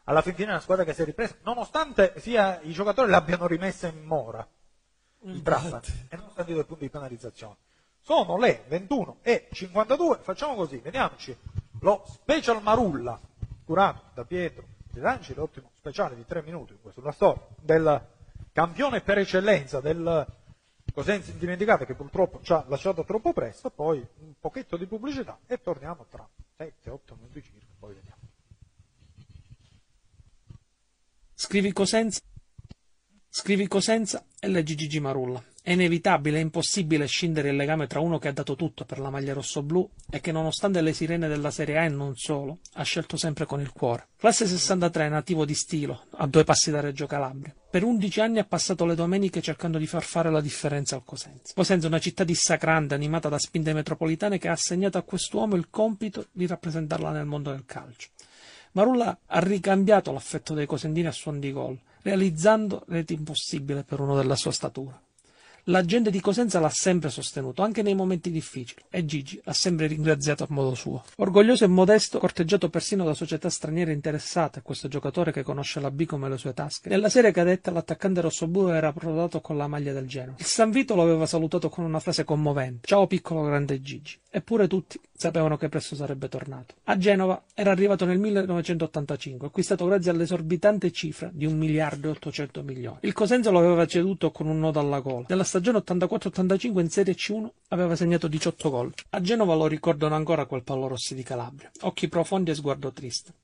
alla 0.05 0.21
fin 0.21 0.33
fine 0.35 0.49
è 0.49 0.51
una 0.51 0.59
squadra 0.59 0.83
che 0.83 0.93
si 0.93 1.03
è 1.03 1.05
ripresa, 1.05 1.37
nonostante 1.43 2.15
sia 2.17 2.59
i 2.63 2.73
giocatori 2.73 3.09
l'abbiano 3.09 3.47
rimessa 3.47 3.87
in 3.87 4.03
mora 4.03 4.45
il 5.21 5.41
Trapani 5.41 6.07
e 6.09 6.17
non 6.17 6.29
stati 6.31 6.51
due 6.51 6.65
punti 6.65 6.83
di 6.83 6.89
penalizzazione. 6.89 7.55
Sono 8.05 8.37
le 8.37 8.65
21 8.67 9.19
e 9.21 9.47
52, 9.49 10.19
facciamo 10.23 10.55
così, 10.55 10.77
vediamoci 10.79 11.33
lo 11.79 12.03
special 12.05 12.61
Marulla 12.61 13.17
curato 13.63 14.11
da 14.13 14.25
Pietro 14.25 14.65
Ridanci, 14.91 15.33
l'ottimo 15.33 15.71
speciale 15.79 16.13
di 16.15 16.25
3 16.25 16.41
minuti 16.41 16.77
sulla 16.91 17.13
storia 17.13 17.47
del 17.61 18.05
campione 18.51 18.99
per 18.99 19.19
eccellenza 19.19 19.79
del 19.79 20.27
Cosenza 20.93 21.31
indimenticato 21.31 21.85
che 21.85 21.95
purtroppo 21.95 22.41
ci 22.43 22.51
ha 22.51 22.65
lasciato 22.67 23.05
troppo 23.05 23.31
presto, 23.31 23.69
poi 23.69 24.05
un 24.19 24.33
pochetto 24.37 24.75
di 24.75 24.85
pubblicità 24.85 25.39
e 25.47 25.61
torniamo 25.61 26.05
tra 26.09 26.27
7-8 26.57 27.15
minuti 27.15 27.41
circa, 27.41 27.65
poi 27.79 27.93
vediamo. 27.95 28.21
Scrivi 31.33 31.71
Cosenza, 31.71 32.19
scrivi 33.29 33.65
Cosenza 33.67 34.25
e 34.39 34.49
leggi 34.49 34.75
Gigi 34.75 34.99
Marulla. 34.99 35.41
È 35.65 35.71
inevitabile, 35.71 36.39
è 36.39 36.41
impossibile 36.41 37.07
scindere 37.07 37.47
il 37.47 37.55
legame 37.55 37.87
tra 37.87 38.01
uno 38.01 38.19
che 38.19 38.27
ha 38.27 38.33
dato 38.33 38.57
tutto 38.57 38.83
per 38.83 38.99
la 38.99 39.09
maglia 39.09 39.31
rossoblù 39.31 39.89
e 40.11 40.19
che 40.19 40.33
nonostante 40.33 40.81
le 40.81 40.91
sirene 40.91 41.29
della 41.29 41.51
Serie 41.51 41.77
A 41.77 41.85
e 41.85 41.87
non 41.87 42.17
solo, 42.17 42.57
ha 42.73 42.83
scelto 42.83 43.15
sempre 43.15 43.45
con 43.45 43.61
il 43.61 43.71
cuore. 43.71 44.09
Classe 44.17 44.45
63, 44.45 45.07
nativo 45.07 45.45
di 45.45 45.53
Stilo, 45.53 46.07
a 46.17 46.27
due 46.27 46.43
passi 46.43 46.69
da 46.69 46.81
Reggio 46.81 47.07
Calabria. 47.07 47.55
Per 47.69 47.81
11 47.81 48.19
anni 48.19 48.39
ha 48.39 48.43
passato 48.43 48.85
le 48.85 48.93
domeniche 48.93 49.41
cercando 49.41 49.77
di 49.77 49.87
far 49.87 50.03
fare 50.03 50.29
la 50.29 50.41
differenza 50.41 50.95
al 50.95 51.05
Cosenza. 51.05 51.53
Cosenza 51.55 51.85
è 51.85 51.89
una 51.89 51.99
città 51.99 52.25
dissacrante, 52.25 52.93
animata 52.93 53.29
da 53.29 53.39
spinte 53.39 53.71
metropolitane 53.71 54.39
che 54.39 54.49
ha 54.49 54.51
assegnato 54.51 54.97
a 54.97 55.03
quest'uomo 55.03 55.55
il 55.55 55.69
compito 55.69 56.27
di 56.33 56.45
rappresentarla 56.45 57.11
nel 57.11 57.25
mondo 57.25 57.51
del 57.51 57.63
calcio. 57.65 58.09
Marulla 58.73 59.17
ha 59.27 59.39
ricambiato 59.39 60.11
l'affetto 60.11 60.53
dei 60.53 60.65
cosentini 60.65 61.07
a 61.07 61.13
suon 61.13 61.39
di 61.39 61.53
gol, 61.53 61.79
realizzando 62.01 62.83
reti 62.89 63.13
impossibili 63.13 63.83
per 63.83 64.01
uno 64.01 64.17
della 64.17 64.35
sua 64.35 64.51
statura. 64.51 64.99
La 65.67 65.85
gente 65.85 66.11
di 66.11 66.19
Cosenza 66.19 66.59
l'ha 66.59 66.67
sempre 66.67 67.09
sostenuto, 67.09 67.61
anche 67.61 67.83
nei 67.83 67.95
momenti 67.95 68.29
difficili, 68.31 68.81
e 68.89 69.05
Gigi 69.05 69.39
l'ha 69.45 69.53
sempre 69.53 69.87
ringraziato 69.87 70.43
a 70.43 70.47
modo 70.49 70.75
suo. 70.75 71.03
Orgoglioso 71.15 71.63
e 71.63 71.67
modesto, 71.67 72.19
corteggiato 72.19 72.69
persino 72.69 73.05
da 73.05 73.13
società 73.13 73.49
straniere 73.49 73.93
interessate 73.93 74.59
a 74.59 74.61
questo 74.61 74.89
giocatore 74.89 75.31
che 75.31 75.41
conosce 75.41 75.79
la 75.79 75.89
B 75.89 76.03
come 76.05 76.27
le 76.27 76.37
sue 76.37 76.53
tasche, 76.53 76.89
nella 76.89 77.07
serie 77.07 77.31
cadetta 77.31 77.71
l'attaccante 77.71 78.19
rossoblu 78.19 78.67
era 78.67 78.89
approdato 78.89 79.39
con 79.39 79.55
la 79.55 79.67
maglia 79.67 79.93
del 79.93 80.05
Genoa. 80.05 80.35
Il 80.37 80.45
San 80.45 80.69
Vito 80.69 80.95
lo 80.95 81.01
aveva 81.03 81.25
salutato 81.25 81.69
con 81.69 81.85
una 81.85 82.01
frase 82.01 82.25
commovente: 82.25 82.85
Ciao 82.85 83.07
piccolo 83.07 83.43
grande 83.43 83.79
Gigi. 83.79 84.19
Eppure 84.29 84.67
tutti 84.67 84.99
sapevano 85.15 85.55
che 85.55 85.69
presto 85.69 85.95
sarebbe 85.95 86.27
tornato. 86.27 86.73
A 86.85 86.97
Genova 86.97 87.41
era 87.53 87.71
arrivato 87.71 88.03
nel 88.03 88.19
1985, 88.19 89.47
acquistato 89.47 89.85
grazie 89.85 90.11
all'esorbitante 90.11 90.91
cifra 90.91 91.29
di 91.31 91.45
1 91.45 91.55
miliardo 91.55 92.07
e 92.07 92.11
800 92.11 92.63
milioni. 92.63 92.97
Il 93.01 93.13
Cosenza 93.13 93.49
lo 93.49 93.59
aveva 93.59 93.85
ceduto 93.85 94.31
con 94.31 94.47
un 94.47 94.59
nodo 94.59 94.81
alla 94.81 94.99
gola. 94.99 95.27
Nella 95.29 95.43
stagione 95.53 95.83
84-85 95.85 96.79
in 96.79 96.89
Serie 96.89 97.13
C1 97.13 97.47
aveva 97.67 97.95
segnato 97.95 98.27
18 98.27 98.69
gol. 98.71 98.91
A 99.11 99.21
Genova 99.21 99.53
lo 99.53 99.67
ricordano 99.67 100.15
ancora 100.15 100.47
quel 100.47 100.63
Pallorossi 100.63 101.13
di 101.13 101.21
Calabria. 101.21 101.69
Occhi 101.81 102.07
profondi 102.07 102.49
e 102.49 102.55
sguardo 102.55 102.91
triste. 102.91 103.35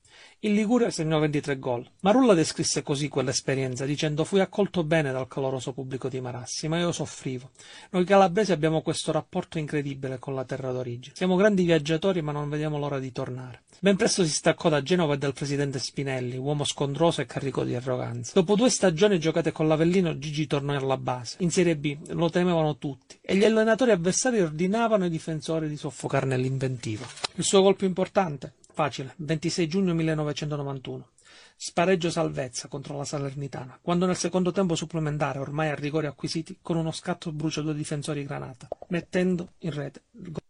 Il 0.42 0.54
Ligure 0.54 0.90
segnò 0.90 1.18
23 1.18 1.58
gol. 1.58 1.86
Marulla 2.00 2.32
descrisse 2.32 2.82
così 2.82 3.08
quell'esperienza, 3.08 3.84
dicendo 3.84 4.24
fui 4.24 4.40
accolto 4.40 4.82
bene 4.84 5.12
dal 5.12 5.28
caloroso 5.28 5.74
pubblico 5.74 6.08
di 6.08 6.18
Marassi, 6.18 6.66
ma 6.66 6.78
io 6.78 6.92
soffrivo. 6.92 7.50
Noi 7.90 8.06
calabresi 8.06 8.50
abbiamo 8.50 8.80
questo 8.80 9.12
rapporto 9.12 9.58
incredibile 9.58 10.18
con 10.18 10.34
la 10.34 10.46
terra 10.46 10.72
d'origine. 10.72 11.14
Siamo 11.14 11.36
grandi 11.36 11.64
viaggiatori, 11.64 12.22
ma 12.22 12.32
non 12.32 12.48
vediamo 12.48 12.78
l'ora 12.78 12.98
di 12.98 13.12
tornare. 13.12 13.64
Ben 13.80 13.96
presto 13.96 14.24
si 14.24 14.32
staccò 14.32 14.70
da 14.70 14.82
Genova 14.82 15.12
e 15.12 15.18
dal 15.18 15.34
presidente 15.34 15.78
Spinelli, 15.78 16.38
uomo 16.38 16.64
scondroso 16.64 17.20
e 17.20 17.26
carico 17.26 17.62
di 17.62 17.74
arroganza. 17.74 18.32
Dopo 18.32 18.54
due 18.54 18.70
stagioni 18.70 19.20
giocate 19.20 19.52
con 19.52 19.68
l'Avellino, 19.68 20.18
Gigi 20.18 20.46
tornò 20.46 20.74
alla 20.74 20.96
base. 20.96 21.36
In 21.40 21.50
Serie 21.50 21.76
B 21.76 21.98
lo 22.12 22.30
temevano 22.30 22.78
tutti 22.78 23.18
e 23.20 23.36
gli 23.36 23.44
allenatori 23.44 23.90
avversari 23.90 24.40
ordinavano 24.40 25.04
ai 25.04 25.10
difensori 25.10 25.68
di 25.68 25.76
soffocarne 25.76 26.38
l'inventiva. 26.38 27.06
Il 27.34 27.44
suo 27.44 27.60
colpo 27.60 27.84
importante? 27.84 28.54
Facile, 28.80 29.12
26 29.18 29.68
giugno 29.68 29.92
1991. 29.92 31.08
Spareggio 31.54 32.08
salvezza 32.08 32.66
contro 32.66 32.96
la 32.96 33.04
Salernitana, 33.04 33.78
quando 33.82 34.06
nel 34.06 34.16
secondo 34.16 34.52
tempo 34.52 34.74
supplementare, 34.74 35.38
ormai 35.38 35.68
a 35.68 35.74
rigori 35.74 36.06
acquisiti, 36.06 36.56
con 36.62 36.78
uno 36.78 36.90
scatto 36.90 37.30
brucia 37.30 37.60
due 37.60 37.74
difensori 37.74 38.24
granata, 38.24 38.68
mettendo 38.88 39.52
in 39.58 39.74
rete 39.74 40.04
il 40.12 40.32
gol. 40.32 40.49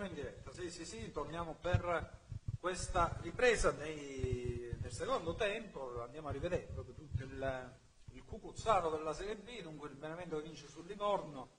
Siamo 0.00 0.06
in 0.06 0.14
diretta, 0.14 0.50
sì, 0.52 0.70
sì, 0.70 0.86
sì, 0.86 1.10
torniamo 1.12 1.56
per 1.60 2.20
questa 2.58 3.18
ripresa 3.20 3.70
nei- 3.72 4.74
nel 4.80 4.92
secondo 4.92 5.34
tempo, 5.34 6.00
andiamo 6.00 6.28
a 6.28 6.32
rivedere 6.32 6.62
proprio 6.72 6.94
tutto 6.94 7.22
il, 7.22 7.78
il 8.12 8.24
cucuzzaro 8.24 8.88
della 8.88 9.12
Serie 9.12 9.36
B, 9.36 9.60
dunque 9.60 9.88
il 9.90 9.96
Benevento 9.96 10.40
vince 10.40 10.68
sul 10.68 10.86
Livorno, 10.86 11.50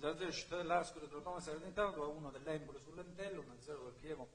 0-0 0.00 0.32
Città 0.32 0.56
dell'Ascoli, 0.56 1.06
Crotone 1.06 1.40
Salernitano, 1.40 1.90
2-1 1.90 2.32
dell'Empoli 2.32 2.78
sull'Entello, 2.80 3.42
1-0 3.42 3.64
del 3.66 3.96
Chievo 4.00 4.28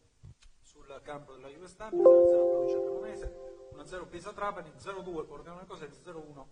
sul 0.62 1.02
campo 1.04 1.34
della 1.34 1.48
Juve 1.48 1.68
Stabile, 1.68 2.04
0-0 2.06 2.48
Provincia 2.48 2.80
Cremonese, 2.80 3.32
1-0 3.74 4.08
Pisa 4.08 4.34
Trapani, 4.34 4.70
0-2 4.78 5.26
Pordenone 5.26 5.66
Cosenza, 5.66 6.12
0-1 6.12 6.46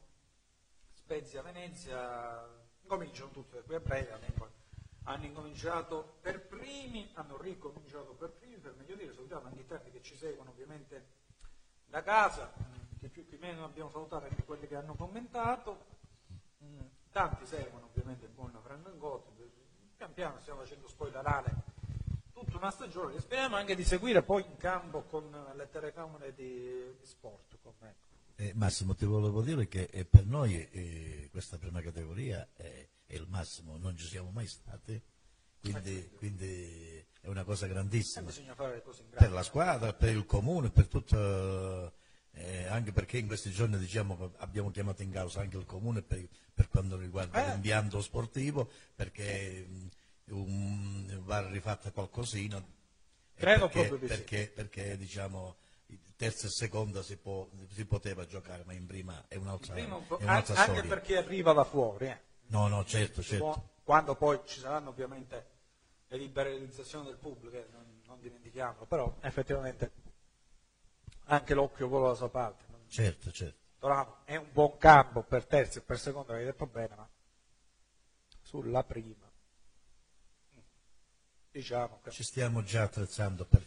Spezia 0.94 1.44
Venezia, 1.44 2.48
incominciano 2.82 3.30
tutti 3.30 3.56
da 3.56 3.62
qui 3.62 3.76
a 3.76 3.80
breve, 3.80 4.12
hanno- 5.14 5.26
incominciato 5.26 6.18
per 6.22 6.48
primi, 6.48 7.10
hanno 7.14 7.38
ricominciato 7.38 8.14
per 8.14 8.32
primi, 8.32 8.58
per 8.58 8.76
meglio 8.76 8.96
dire, 8.96 9.14
salutiamo 9.14 9.48
anche 9.48 9.62
i 9.62 9.68
tanti 9.68 9.92
che 9.92 10.02
ci 10.02 10.16
seguono 10.16 10.52
ovviamente 10.52 11.18
da 11.86 12.02
casa, 12.02 12.52
che 13.00 13.08
più 13.10 13.28
che 13.28 13.38
meno 13.38 13.64
abbiamo 13.64 13.90
salutato 13.90 14.26
anche 14.26 14.44
quelli 14.44 14.68
che 14.68 14.76
hanno 14.76 14.96
commentato, 14.96 15.98
Mm, 16.62 16.80
tanti 17.12 17.46
seguono 17.46 17.86
ovviamente 17.86 18.26
il 18.26 18.32
buon 18.32 18.52
Franco 18.62 18.90
Ingotti, 18.90 19.50
pian 19.96 20.14
piano 20.14 20.40
stiamo 20.42 20.60
facendo 20.60 20.90
spoilerare 20.90 21.54
tutta 22.34 22.58
una 22.58 22.70
stagione 22.70 23.14
che 23.14 23.22
speriamo 23.22 23.56
anche 23.56 23.76
di 23.76 23.84
seguire 23.86 24.24
poi 24.24 24.44
in 24.44 24.58
campo 24.58 25.04
con 25.04 25.30
le 25.56 25.70
telecamere 25.70 26.34
di, 26.34 26.96
di 27.00 27.06
sport. 27.06 27.58
me. 27.80 27.96
Eh, 28.36 28.54
Massimo, 28.56 28.94
ti 28.94 29.06
volevo 29.06 29.42
dire 29.42 29.68
che 29.68 29.90
eh, 29.92 30.04
per 30.06 30.26
noi 30.26 30.68
eh, 30.70 31.30
questa 31.32 31.58
prima 31.58 31.82
categoria 31.82 32.48
è, 32.54 32.88
è 33.10 33.16
il 33.16 33.26
massimo, 33.28 33.76
non 33.78 33.98
ci 33.98 34.06
siamo 34.06 34.30
mai 34.30 34.46
stati, 34.46 35.02
quindi, 35.60 36.10
quindi 36.16 37.04
è 37.22 37.28
una 37.28 37.44
cosa 37.44 37.66
grandissima 37.66 38.30
in 38.30 38.54
per 39.10 39.32
la 39.32 39.42
squadra, 39.42 39.94
per 39.94 40.10
il 40.16 40.26
comune, 40.28 40.70
per 40.70 40.88
tutto, 40.88 41.92
eh, 42.34 42.66
anche 42.68 42.92
perché 42.92 43.18
in 43.18 43.26
questi 43.26 43.50
giorni 43.50 43.80
diciamo, 43.80 44.34
abbiamo 44.38 44.70
chiamato 44.70 45.02
in 45.02 45.10
causa 45.12 45.42
anche 45.42 45.58
il 45.58 45.66
comune 45.66 46.04
per, 46.04 46.28
per 46.54 46.70
quanto 46.70 46.98
riguarda 46.98 47.44
Eh. 47.48 47.52
l'impianto 47.54 48.00
sportivo, 48.02 48.70
perché 48.96 49.68
un- 50.30 51.22
va 51.24 51.50
rifatta 51.50 51.92
qualcosina. 51.92 52.58
e 52.58 53.40
Credo 53.40 53.70
perché, 53.70 53.96
perché, 54.06 54.52
perché, 54.54 54.98
diciamo, 54.98 55.58
terza 56.16 56.46
e 56.46 56.52
seconda 56.52 57.02
si, 57.02 57.18
può- 57.18 57.50
si 57.74 57.86
poteva 57.86 58.28
giocare, 58.28 58.64
ma 58.66 58.74
in 58.74 58.86
prima 58.86 59.26
è 59.28 59.36
un'altra, 59.36 59.74
un 59.84 60.06
po'- 60.06 60.18
è 60.18 60.24
un'altra 60.24 60.54
an- 60.54 60.60
anche 60.60 60.74
storia. 60.74 60.90
per 60.96 61.02
chi 61.02 61.16
arriva 61.16 61.54
da 61.54 61.64
fuori. 61.64 62.06
eh. 62.06 62.28
No, 62.50 62.68
no, 62.68 62.86
certo, 62.86 63.22
certo. 63.22 63.70
Quando 63.84 64.16
poi 64.16 64.40
ci 64.46 64.60
saranno 64.60 64.90
ovviamente 64.90 65.58
le 66.08 66.18
liberalizzazioni 66.18 67.06
del 67.06 67.18
pubblico, 67.18 67.56
eh, 67.56 67.68
non, 67.72 68.02
non 68.06 68.20
dimentichiamolo, 68.20 68.86
però 68.86 69.16
effettivamente 69.22 69.92
anche 71.26 71.54
l'occhio 71.54 71.88
vola 71.88 72.10
la 72.10 72.16
sua 72.16 72.30
parte. 72.30 72.66
Certo, 72.88 73.32
certo. 73.32 73.58
Torano 73.80 74.18
è 74.26 74.36
un 74.36 74.48
buon 74.52 74.78
campo 74.78 75.22
per 75.24 75.46
terza 75.46 75.80
e 75.80 75.82
per 75.84 76.00
seconda, 76.00 76.34
l'hai 76.34 76.46
detto 76.46 76.66
bene, 76.66 76.96
ma 76.96 77.08
sulla 78.42 78.84
prima 78.84 79.30
diciamo 81.52 82.00
che 82.04 82.12
Ci 82.12 82.24
stiamo 82.24 82.64
già 82.64 82.84
attrezzando 82.84 83.46
per, 83.46 83.66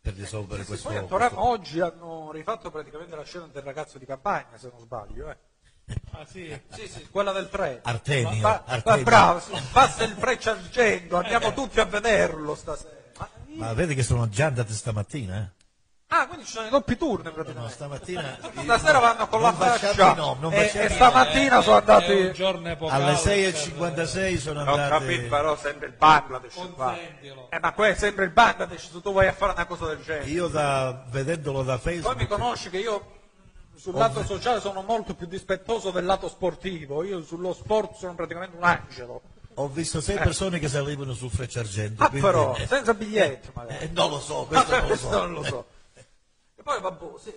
per 0.00 0.14
risolvere 0.14 0.62
Sì, 0.62 0.68
questo, 0.68 0.88
poi 0.88 0.98
a 0.98 1.04
Torano 1.04 1.44
oggi 1.44 1.80
hanno 1.80 2.30
rifatto 2.32 2.70
praticamente 2.70 3.16
la 3.16 3.24
scena 3.24 3.46
del 3.46 3.62
ragazzo 3.62 3.98
di 3.98 4.06
campagna, 4.06 4.56
se 4.56 4.68
non 4.70 4.80
sbaglio. 4.80 5.30
Eh. 5.30 5.36
Ah 6.12 6.24
sì? 6.30 6.58
Sì, 6.72 6.88
sì, 6.88 7.08
quella 7.10 7.32
del 7.32 7.48
treno. 7.50 7.80
Artemio, 7.82 8.40
Ma- 8.40 8.62
ma- 8.66 8.72
Artemio. 8.72 9.04
bravo, 9.04 9.42
passa 9.72 10.04
il 10.04 10.14
freccia 10.18 10.52
argento, 10.52 11.16
andiamo 11.16 11.52
tutti 11.52 11.78
a 11.80 11.84
vederlo 11.84 12.54
stasera. 12.54 12.90
Ma- 13.18 13.28
Ma 13.56 13.72
vedi 13.74 13.94
che 13.94 14.02
sono 14.02 14.28
già 14.28 14.46
andati 14.46 14.72
stamattina? 14.72 15.36
Eh? 15.36 15.62
Ah, 16.08 16.26
quindi 16.28 16.44
ci 16.46 16.52
sono 16.52 16.66
i 16.66 16.70
doppi 16.70 16.96
turni 16.96 17.24
No, 17.24 17.32
praticamente. 17.32 17.74
stamattina. 17.74 18.38
Stasera 18.62 18.98
vanno 19.00 19.26
con 19.26 19.40
la 19.42 19.50
i 19.50 20.14
nomi, 20.14 20.40
non 20.42 20.52
e, 20.52 20.70
e 20.72 20.88
stamattina 20.88 21.60
sono 21.60 21.76
È 21.76 21.80
andati... 21.80 22.12
un 22.12 22.32
giorno 22.32 22.68
epocale. 22.68 23.02
Alle 23.04 23.18
per- 23.20 23.32
6.56 23.32 24.36
sono 24.38 24.60
Ho 24.60 24.64
capito, 24.76 24.94
andati. 24.94 25.18
però 25.28 25.56
sempre 25.56 25.86
il 25.88 25.92
Bangladesh. 25.94 26.54
qua. 26.74 26.96
Eh, 26.96 27.58
ma 27.60 27.72
qua 27.72 27.88
è 27.88 27.94
sempre 27.94 28.24
il 28.26 28.30
Bangladesh, 28.30 28.90
se 28.92 29.00
tu 29.00 29.12
vai 29.12 29.26
a 29.26 29.32
fare 29.32 29.52
una 29.52 29.66
cosa 29.66 29.86
del 29.86 30.02
genere. 30.04 30.26
Io 30.30 30.46
da, 30.46 31.04
vedendolo 31.10 31.62
da 31.64 31.78
Poi 31.78 31.94
mi 31.96 32.00
Facebook. 32.02 32.28
conosci 32.28 32.70
che 32.70 32.78
io 32.78 33.06
sul 33.74 33.94
lato 33.94 34.24
sociale 34.24 34.60
sono 34.60 34.82
molto 34.82 35.14
più 35.14 35.26
dispettoso 35.26 35.90
del 35.90 36.04
lato 36.04 36.28
sportivo, 36.28 37.02
io 37.02 37.22
sullo 37.22 37.52
sport 37.52 37.94
sono 37.96 38.14
praticamente 38.14 38.56
un 38.56 38.64
angelo. 38.64 39.22
Ho 39.54 39.68
visto 39.68 40.00
sei 40.00 40.16
persone 40.18 40.58
che 40.58 40.68
salivano 40.68 41.12
sul 41.14 41.30
Frecciargento. 41.30 42.02
Ah 42.02 42.08
quindi- 42.08 42.26
però, 42.26 42.54
senza 42.66 42.92
biglietto 42.94 43.50
magari. 43.54 43.84
Eh, 43.84 43.88
non 43.88 44.10
lo 44.10 44.18
so, 44.18 44.46
questo 44.46 44.76
non 44.76 44.88
lo 44.88 44.96
so. 44.96 45.10
non 45.10 45.32
lo 45.32 45.42
so. 45.44 45.66
E 46.56 46.62
poi 46.62 46.80
vabbè, 46.80 47.18
sì, 47.18 47.32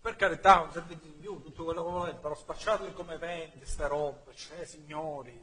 per 0.00 0.16
carità, 0.16 0.60
un 0.62 0.72
servizio 0.72 1.08
in 1.08 1.18
più, 1.20 1.40
tutto 1.42 1.64
quello 1.64 1.84
che 1.84 1.90
volete, 1.90 2.18
però 2.18 2.34
spacciarli 2.34 2.92
come 2.92 3.14
eventi, 3.14 3.60
ste 3.64 3.86
robe, 3.86 4.32
cioè 4.34 4.64
signori, 4.64 5.38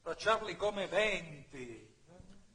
spacciarli 0.00 0.56
come 0.56 0.84
eventi, 0.84 1.94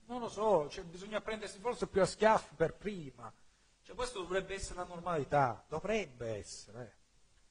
non 0.07 0.19
lo 0.19 0.27
so, 0.29 0.67
cioè, 0.69 0.83
bisogna 0.83 1.21
prendersi 1.21 1.59
forse 1.59 1.87
più 1.87 2.01
a 2.01 2.05
schiaffi 2.05 2.55
per 2.55 2.73
prima. 2.73 3.31
Cioè, 3.83 3.95
questo 3.95 4.19
dovrebbe 4.21 4.55
essere 4.55 4.79
la 4.79 4.85
normalità, 4.85 5.63
dovrebbe 5.69 6.35
essere. 6.37 6.97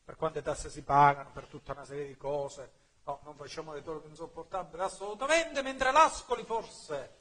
Per 0.08 0.16
quante 0.16 0.40
tasse 0.40 0.70
si 0.70 0.80
pagano, 0.80 1.28
per 1.34 1.44
tutta 1.48 1.72
una 1.72 1.84
serie 1.84 2.06
di 2.06 2.16
cose. 2.16 2.72
No, 3.04 3.20
non 3.24 3.34
facciamo 3.34 3.74
le 3.74 3.82
torri 3.82 4.08
insopportabili 4.08 4.82
assolutamente, 4.82 5.60
mentre 5.60 5.92
l'Ascoli 5.92 6.44
forse 6.44 7.16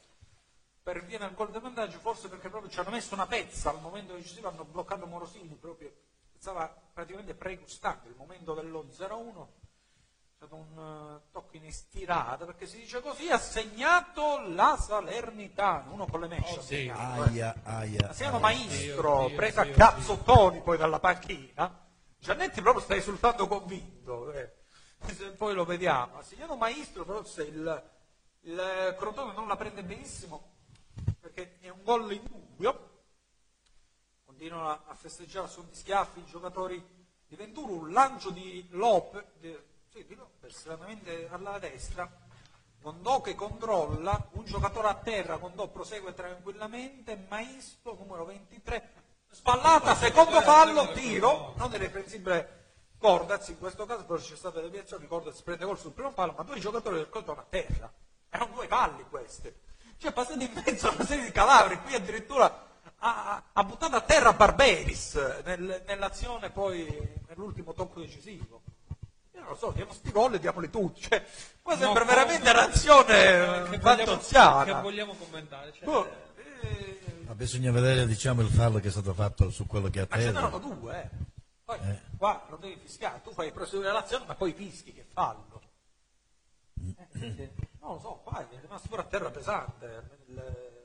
per 0.82 1.04
via 1.04 1.20
del 1.20 1.34
gol 1.34 1.52
di 1.52 1.60
vantaggio, 1.60 2.00
forse 2.00 2.30
perché 2.30 2.48
proprio 2.48 2.72
ci 2.72 2.80
hanno 2.80 2.92
messo 2.92 3.14
una 3.14 3.28
pezza 3.28 3.72
al 3.72 3.82
momento 3.82 4.14
decisivo, 4.14 4.48
hanno 4.48 4.64
bloccato 4.64 5.06
Morosini 5.06 5.54
proprio, 5.56 5.92
stava 6.38 6.74
praticamente 6.94 7.34
pregustando 7.36 8.08
il 8.08 8.16
momento 8.16 8.54
dello 8.54 8.86
0-1, 8.90 9.46
è 9.46 10.34
stato 10.38 10.56
un 10.56 11.20
eh, 11.20 11.28
tocco 11.34 11.58
in 11.58 11.66
estirata, 11.66 12.46
perché 12.46 12.68
si 12.68 12.78
dice 12.78 13.02
così, 13.02 13.30
ha 13.30 13.38
segnato 13.38 14.40
la 14.48 14.78
Salernitana, 14.78 15.92
uno 15.92 16.06
con 16.06 16.22
le 16.22 16.28
mesce 16.30 16.60
ha 16.60 16.62
segnato. 16.62 17.24
eh. 17.24 17.28
Aia, 17.32 17.56
aia. 17.64 18.14
Siamo 18.14 18.38
aia. 18.38 18.46
maestro, 18.46 19.18
Dio, 19.18 19.28
Dio, 19.28 19.36
presa 19.36 19.62
a 19.64 19.68
cazzottoni 19.68 20.62
poi 20.62 20.78
dalla 20.78 21.00
panchina. 21.00 21.82
Giannetti 22.20 22.62
proprio 22.62 22.84
sta 22.84 22.96
esultando 22.96 23.48
convinto. 23.48 24.32
eh. 24.34 24.52
Poi 25.38 25.54
lo 25.54 25.64
vediamo. 25.66 26.22
Signor 26.24 26.56
Maestro, 26.58 27.06
però 27.06 27.24
se 27.24 27.44
il, 27.44 27.84
il 28.42 28.96
Crotone 28.98 29.34
non 29.34 29.48
la 29.48 29.56
prende 29.56 29.84
benissimo, 29.84 30.56
perché 31.20 31.60
è 31.60 31.70
un 31.70 31.84
gol 31.84 32.12
in 32.12 32.24
dubbio, 32.24 33.04
continuano 34.26 34.70
a- 34.70 34.96
festeggiare 34.96 35.48
su 35.48 35.66
schiaffi 35.72 36.20
i 36.20 36.26
giocatori 36.26 36.84
di 37.28 37.36
Venturo, 37.36 37.74
un 37.74 37.92
lancio 37.92 38.32
di 38.32 38.66
Lopez, 38.72 39.24
di, 39.40 39.58
sì, 39.90 40.06
di 40.06 40.16
Lopez, 40.16 40.56
stranamente 40.56 41.28
alla 41.30 41.60
destra, 41.60 42.26
Condò 42.80 43.22
che 43.22 43.36
controlla, 43.36 44.30
un 44.34 44.46
giocatore 44.46 44.88
a 44.88 44.96
terra, 44.96 45.38
Condò 45.40 45.68
prosegue 45.68 46.14
tranquillamente, 46.14 47.26
Maestro 47.28 47.96
numero 47.96 48.24
23, 48.24 48.94
spallata, 49.32 49.96
secondo 49.96 50.42
fallo, 50.42 50.92
tiro, 50.92 51.54
non 51.58 51.74
irreprensibile 51.74 52.56
Cordaz, 52.98 53.50
in 53.50 53.60
questo 53.60 53.86
caso 53.86 54.06
però 54.06 54.20
c'è 54.20 54.36
stata 54.36 54.60
deviazione, 54.60 55.08
Cordaz 55.08 55.42
prende 55.42 55.66
gol 55.66 55.78
sul 55.78 55.92
primo 55.92 56.12
palo, 56.12 56.34
ma 56.36 56.44
due 56.44 56.60
giocatori 56.60 56.96
del 56.96 57.10
Crotone 57.10 57.42
a 57.42 57.46
terra, 57.50 57.92
erano 58.30 58.54
due 58.54 58.68
falli 58.68 59.06
questi, 59.10 59.54
cioè 59.98 60.12
passati 60.12 60.44
in 60.44 60.64
mezzo 60.66 60.88
a 60.88 60.94
una 60.94 61.06
serie 61.06 61.26
di 61.26 61.32
cadaveri, 61.32 61.80
qui 61.82 61.96
addirittura 61.96 62.66
ha, 63.00 63.44
ha 63.54 63.64
buttato 63.64 63.96
a 63.96 64.02
terra 64.02 64.34
Barberis 64.34 65.16
nel- 65.44 65.84
nell'azione 65.86 66.50
poi, 66.50 66.88
nell'ultimo 67.28 67.74
tocco 67.74 68.00
decisivo. 68.00 68.62
Io 69.34 69.40
non 69.42 69.50
lo 69.50 69.56
so, 69.56 69.72
diamo 69.72 69.94
sti 69.94 70.12
gol 70.12 70.34
e 70.34 70.40
diamoli 70.40 70.70
tutti. 70.70 71.02
Cioè, 71.02 71.24
qua 71.62 71.76
No, 71.76 71.80
sembra 71.80 72.04
veramente 72.04 72.50
un'azione 72.50 73.70
che 73.70 73.78
vogliamo, 73.78 74.18
che 74.64 74.74
vogliamo 74.82 75.14
commentare? 75.14 75.74
Cioè, 75.74 75.84
Boh, 75.86 76.10
eh, 76.62 77.00
Ma 77.28 77.36
bisogna 77.36 77.72
vedere 77.72 78.06
diciamo, 78.08 78.42
il 78.42 78.50
fallo 78.50 78.80
che 78.80 78.88
è 78.88 78.92
stato 78.92 79.14
fatto 79.14 79.50
su 79.50 79.66
quello 79.68 79.90
che 79.90 80.00
ha 80.02 80.08
ma 80.10 80.18
ce 80.18 80.32
n'erano 80.32 80.58
due, 80.60 81.02
eh. 81.04 81.10
Poi 81.66 81.80
qua 82.18 82.46
lo 82.50 82.56
devi 82.58 82.78
fischiare, 82.82 83.22
tu 83.22 83.32
fai 83.32 83.52
proseguire 83.52 83.92
l'azione, 83.92 84.26
ma 84.26 84.36
poi 84.36 84.54
fischi 84.54 84.94
che 84.94 85.06
fallo. 85.12 85.62
Eh, 87.20 87.52
non 87.82 87.94
lo 87.96 88.00
so, 88.00 88.22
qua 88.24 88.48
è 88.50 88.60
rimasto 88.62 88.88
pure 88.88 89.02
a 89.02 89.06
terra 89.06 89.30
pesante. 89.30 90.22
il- 90.28 90.76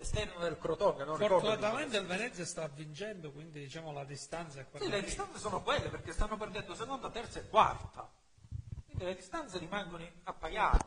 L'esterno 0.00 0.38
del 0.40 0.58
Crotone, 0.58 1.04
non. 1.04 1.16
Fortunatamente 1.18 1.96
il 1.96 2.06
Venezia 2.06 2.44
sta 2.44 2.68
vincendo, 2.68 3.32
quindi 3.32 3.58
diciamo 3.60 3.90
la 3.92 4.04
distanza 4.04 4.60
è 4.60 4.66
quella. 4.70 4.84
Sì, 4.84 4.90
le 4.92 5.02
distanze 5.02 5.38
sono 5.40 5.60
quelle 5.62 5.88
perché 5.88 6.12
stanno 6.12 6.36
perdendo 6.36 6.74
seconda, 6.76 7.10
terza 7.10 7.40
e 7.40 7.48
quarta. 7.48 8.08
Quindi 8.84 9.04
le 9.04 9.16
distanze 9.16 9.58
rimangono 9.58 10.04
appagate. 10.22 10.84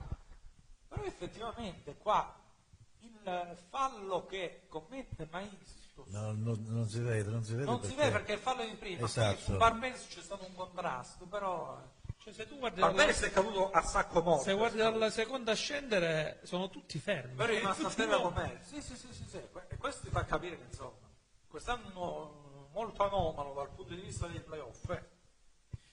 Però 0.87 1.03
effettivamente 1.03 1.97
qua 1.97 2.33
il 3.23 3.57
fallo 3.69 4.26
che 4.26 4.61
commette 4.68 5.27
Maestro 5.31 5.80
No, 6.07 6.31
no, 6.31 6.57
non 6.68 6.88
si 6.89 6.99
vede, 6.99 7.30
non 7.30 7.43
si 7.43 7.52
vede. 7.53 7.65
non 7.65 7.84
si 7.84 7.93
vede 7.93 8.11
perché 8.11 8.34
il 8.34 8.39
fallo 8.39 8.61
è 8.61 8.65
in 8.65 8.77
prima, 8.80 9.06
Esatto. 9.06 9.39
su 9.39 9.56
Barbenz 9.57 10.07
c'è 10.07 10.22
stato 10.22 10.45
un 10.45 10.56
contrasto, 10.56 11.26
però 11.26 11.77
eh, 11.80 12.14
Cioè, 12.18 12.34
se 12.34 12.48
tu 12.48 12.57
guardi 12.57 12.80
Barberis 12.80 13.19
dalla, 13.19 13.27
è 13.27 13.34
caduto 13.34 13.72
a 13.72 13.81
sacco 13.84 14.22
morto. 14.22 14.43
se 14.43 14.53
guardi 14.53 14.77
dalla 14.77 15.10
seconda 15.11 15.52
a 15.52 15.56
scendere, 15.56 16.39
sono 16.43 16.69
tutti 16.69 16.98
fermi. 16.98 17.35
Però 17.35 17.53
è 17.53 17.57
rimasto 17.57 17.85
a 17.85 17.89
Tutti 17.89 18.02
terra 18.02 18.19
com'è. 18.19 18.60
Sì, 18.64 18.81
sì, 18.81 18.95
sì, 18.95 19.07
sì, 19.11 19.23
sì. 19.30 19.38
E 19.68 19.77
questo 19.77 20.03
ti 20.06 20.10
fa 20.10 20.26
capire 20.26 20.57
che 20.57 20.64
insomma, 20.69 20.91
quest'anno 21.48 22.69
molto 22.73 23.03
anomalo 23.03 23.53
dal 23.53 23.69
punto 23.69 23.93
di 23.93 24.02
vista 24.02 24.27
dei 24.27 24.39
playoff. 24.39 24.89
eh. 24.89 25.03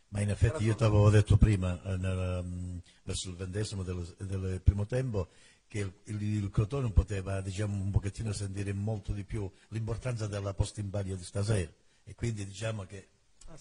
Ma 0.08 0.20
in 0.22 0.30
effetti 0.30 0.64
io 0.64 0.74
ti 0.74 0.84
avevo 0.84 1.10
detto 1.10 1.36
prima, 1.36 1.78
eh, 1.84 1.96
nel, 1.98 2.42
mm, 2.42 2.78
verso 3.02 3.28
il 3.28 3.36
ventesimo 3.36 3.82
del, 3.82 4.02
del 4.20 4.60
primo 4.62 4.86
tempo, 4.86 5.28
che 5.68 6.00
il, 6.04 6.50
Crotone 6.50 6.90
poteva 6.90 7.40
diciamo, 7.42 7.74
un 7.74 7.90
pochettino 7.90 8.32
sentire 8.32 8.72
molto 8.72 9.12
di 9.12 9.22
più 9.22 9.48
l'importanza 9.68 10.26
della 10.26 10.54
posta 10.54 10.80
in 10.80 10.88
palio 10.88 11.14
di 11.14 11.22
stasera. 11.22 11.70
E 12.04 12.14
quindi 12.14 12.46
diciamo 12.46 12.84
che 12.84 13.08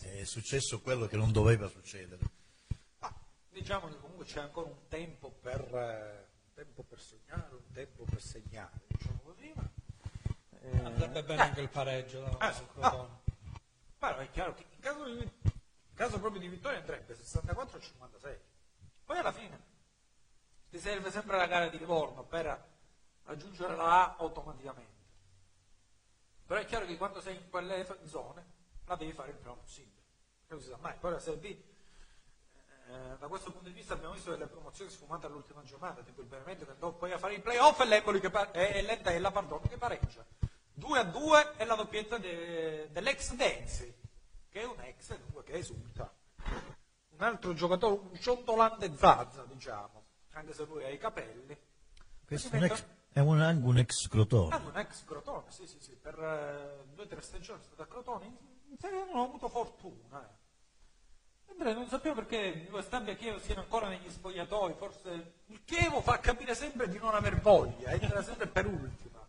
è 0.02 0.24
successo 0.24 0.80
quello 0.82 1.06
che 1.06 1.18
non 1.18 1.34
doveva 1.34 1.68
succedere. 1.68 2.22
Ma 3.00 3.14
diciamo 3.50 3.90
che 3.90 4.00
comunque 4.00 4.26
c'è 4.26 4.40
ancora 4.40 4.70
un 4.70 4.88
tempo 4.88 5.32
per, 5.32 5.60
eh, 5.60 6.28
un 6.46 6.54
tempo 6.54 6.84
per 6.84 7.00
sognare, 7.02 7.54
un 7.54 7.72
tempo 7.74 8.04
per 8.06 8.22
segnare, 8.22 8.80
diciamo 8.88 9.20
così. 9.24 9.52
Ma, 9.54 9.70
eh, 10.62 10.78
Andrebbe 10.80 11.24
bene 11.24 11.42
anche 11.42 11.62
il 11.62 11.70
pareggio. 11.70 12.22
no? 12.22 12.38
Ah, 12.38 12.54
Sul 12.54 12.68
Crotone. 12.72 13.20
Però 14.00 14.18
è 14.18 14.30
chiaro 14.32 14.54
che 14.54 14.66
in 14.70 14.80
caso, 14.80 15.04
di- 15.04 15.22
in 15.22 15.94
caso 15.94 16.20
proprio 16.20 16.40
di 16.40 16.48
vittoria 16.48 16.80
andrebbe 16.80 17.16
64 17.16 17.82
56. 17.82 18.38
Poi 19.04 19.18
alla 19.18 19.34
fine 19.34 19.67
ti 20.70 20.80
serve 20.80 21.12
sempre 21.12 21.38
la 21.38 21.48
gara 21.48 21.68
di 21.68 21.78
Livorno 21.78 22.24
per 22.24 22.66
raggiungere 23.24 23.76
la 23.76 24.04
A 24.04 24.16
automaticamente. 24.18 24.96
Però 26.46 26.60
è 26.60 26.66
chiaro 26.66 26.86
che 26.86 26.98
quando 26.98 27.20
sei 27.20 27.36
in 27.36 27.50
quelle 27.50 27.86
zone 28.06 28.46
la 28.86 28.96
devi 28.96 29.12
fare 29.12 29.32
il 29.32 29.38
prima 29.38 29.56
possibile. 29.56 30.02
Non 30.48 30.62
si 30.62 30.70
sa 30.70 30.78
mai. 30.78 30.96
Poi 30.98 31.12
la 31.12 31.20
Serie 31.20 31.40
B, 31.40 31.46
eh, 31.46 33.18
da 33.18 33.28
questo 33.28 33.52
punto 33.52 33.68
di 33.68 33.74
vista 33.76 33.94
abbiamo 33.94 34.14
visto 34.14 34.32
delle 34.32 34.48
promozioni 34.48 34.90
sfumate 34.90 35.26
all'ultima 35.26 35.62
giornata, 35.64 36.02
tipo 36.04 36.22
il 36.22 36.28
Benevento 36.28 36.64
che 36.64 36.72
andò 36.72 36.94
poi 36.94 37.12
a 37.12 37.18
fare 37.18 37.34
i 37.34 37.42
playoff 37.42 37.80
e 37.82 37.86
l'Empoli 37.86 38.22
che 38.22 38.30
pa- 38.30 38.52
e 38.52 38.82
l'Entella 38.82 39.30
pardon, 39.32 39.60
che 39.62 39.78
pareggia. 39.78 40.26
2 40.74 41.00
a 41.00 41.04
2 41.04 41.56
è 41.58 41.66
la 41.66 41.76
doppietta 41.76 42.18
de- 42.18 42.88
dell'ex 42.92 43.34
Denzi, 43.34 43.94
che 44.48 44.62
è 44.62 44.66
un 44.66 44.80
ex 44.80 45.18
dunque 45.18 45.44
che 45.44 45.54
esulta. 45.54 46.14
Un 47.10 47.22
altro 47.24 47.54
giocatore, 47.54 48.00
un 48.10 48.20
ciondolante 48.20 48.96
Zazza, 48.96 49.44
diciamo, 49.44 50.06
anche 50.38 50.54
se 50.54 50.66
lui 50.66 50.84
ha 50.84 50.90
i 50.90 50.98
capelli. 50.98 51.58
Questo 52.26 52.56
è 52.56 52.64
ex, 52.64 52.86
è 53.12 53.20
un, 53.20 53.42
anche 53.42 53.66
un 53.66 53.78
ex 53.78 54.08
Crotone. 54.08 54.56
Ah, 54.56 54.58
un 54.58 54.78
ex 54.78 55.04
Crotone, 55.06 55.50
sì, 55.50 55.66
sì, 55.66 55.80
sì, 55.80 55.96
per 55.96 56.18
eh, 56.20 56.86
due 56.94 57.06
o 57.06 57.08
tre 57.08 57.22
stagioni 57.22 57.60
è 57.60 57.64
stato 57.64 57.82
a 57.82 57.88
Crotone, 57.88 58.26
in, 58.26 58.36
in 58.70 58.78
Serie 58.78 59.02
A 59.02 59.06
non 59.06 59.18
ho 59.18 59.24
avuto 59.24 59.50
fortuna. 59.50 60.22
Eh. 60.22 61.52
Andrea, 61.52 61.74
non 61.74 61.88
sapevo 61.88 62.16
perché 62.16 62.70
Stabia 62.82 63.14
e 63.14 63.16
Chievo 63.16 63.40
siano 63.40 63.62
ancora 63.62 63.88
negli 63.88 64.10
spogliatoi, 64.10 64.74
forse 64.74 65.34
il 65.48 65.64
Chievo 65.64 66.02
fa 66.02 66.20
capire 66.20 66.54
sempre 66.54 66.88
di 66.88 67.00
non 67.00 67.16
aver 67.16 67.40
voglia, 67.40 67.92
entra 67.92 68.22
sempre 68.22 68.48
per 68.48 68.68
ultima. 68.68 69.26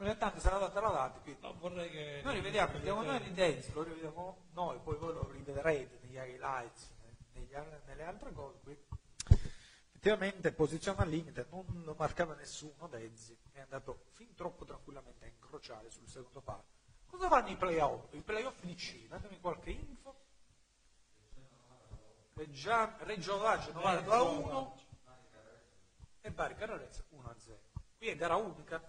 Ogni 0.00 0.16
tanto 0.16 0.40
sarà 0.40 0.58
data 0.58 0.80
la 0.80 0.90
data, 0.90 1.18
quindi 1.20 1.40
No, 1.40 1.54
vorrei 1.58 1.90
che... 1.90 2.20
noi 2.22 2.34
rivediamo, 2.34 2.72
vediamo 2.74 3.02
noi 3.02 3.20
di 3.22 3.32
Denzi, 3.32 3.72
lo 3.72 3.82
rivediamo 3.82 4.44
noi, 4.52 4.78
poi 4.82 4.96
voi 4.96 5.14
lo 5.14 5.28
rivedrete 5.32 5.98
negli 6.02 6.16
highlights, 6.16 6.94
negli 7.32 7.54
nelle 7.86 8.04
altre 8.04 8.32
cose. 8.32 8.58
Qui. 8.62 8.76
Effettivamente 10.00 10.52
posizione 10.52 11.00
al 11.02 11.08
limite, 11.08 11.44
non 11.50 11.64
lo 11.84 11.92
marcava 11.98 12.32
nessuno 12.36 12.86
Denzi, 12.86 13.36
è 13.50 13.58
andato 13.58 14.04
fin 14.12 14.32
troppo 14.36 14.64
tranquillamente 14.64 15.24
a 15.24 15.28
incrociare 15.28 15.90
sul 15.90 16.06
secondo 16.08 16.40
palo. 16.40 16.62
Cosa 17.08 17.26
fanno 17.26 17.48
i 17.48 17.56
playoff? 17.56 18.12
I 18.14 18.20
playoff 18.20 18.60
di 18.60 18.76
C, 18.76 19.08
datemi 19.08 19.40
qualche 19.40 19.70
info. 19.70 20.14
Reggia- 22.34 22.94
Reggio 23.00 23.42
Lagio 23.42 23.72
9 23.72 24.02
2 24.04 24.14
a 24.14 24.22
1 24.22 24.76
e 26.20 26.30
Bari 26.30 26.54
Carrarezza 26.54 27.02
1 27.08 27.28
a 27.28 27.34
0. 27.36 27.58
Qui 27.98 28.06
è 28.06 28.14
gara 28.14 28.36
unica, 28.36 28.80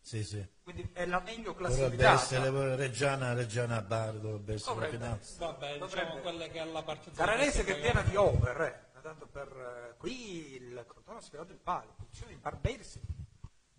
Sì, 0.00 0.24
sì. 0.24 0.44
quindi 0.64 0.90
è 0.92 1.06
la 1.06 1.20
meglio 1.20 1.52
Dovrebbe 1.52 1.96
classificata. 1.96 2.12
essere 2.12 2.74
Reggiana, 2.74 3.34
Reggiana 3.34 3.80
Bari, 3.82 4.18
dovrebbe 4.20 4.54
essere 4.54 4.74
Dovrebbe. 4.74 4.98
Vabbè, 5.38 5.72
diciamo 5.74 5.78
Dovrebbe- 5.86 6.20
quelle 6.22 6.50
che 6.50 6.58
alla 6.58 6.82
partita... 6.82 7.24
Carrarese 7.24 7.62
che 7.62 7.76
è 7.76 7.80
piena 7.80 8.02
di 8.02 8.16
over, 8.16 8.60
eh. 8.62 8.88
Tanto 9.00 9.26
per 9.26 9.48
eh, 9.48 9.96
qui 9.98 10.54
il 10.54 10.84
Crotone 10.86 11.18
ha 11.18 11.20
sfilato 11.20 11.52
il 11.52 11.58
palo, 11.58 11.94
posizione 11.96 12.32
di 12.32 12.38
Barbersi, 12.38 13.00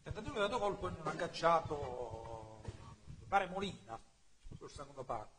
tentativo 0.04 0.34
di 0.34 0.40
dato 0.40 0.58
gol 0.60 0.78
poi 0.78 0.92
non 0.92 1.08
ha 1.08 1.12
agganciato 1.12 2.62
mi 2.64 3.26
pare 3.28 3.48
Molina 3.48 4.00
sul 4.58 4.70
secondo 4.70 5.04
palo. 5.04 5.30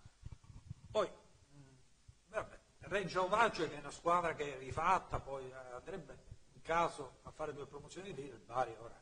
Poi 0.91 1.07
mh, 1.07 1.61
vabbè, 2.31 2.59
Reggio 2.81 3.21
Audace 3.23 3.69
che 3.69 3.77
è 3.77 3.81
una 3.81 3.91
squadra 3.91 4.35
che 4.35 4.57
è 4.57 4.59
rifatta, 4.59 5.21
poi 5.21 5.49
eh, 5.49 5.55
andrebbe 5.75 6.19
in 6.53 6.63
caso 6.63 7.19
a 7.23 7.31
fare 7.31 7.53
due 7.53 7.67
promozioni 7.67 8.13
di 8.13 8.23
tiro, 8.23 8.37
il 8.37 8.43
Bari 8.43 8.75
ora 8.81 9.01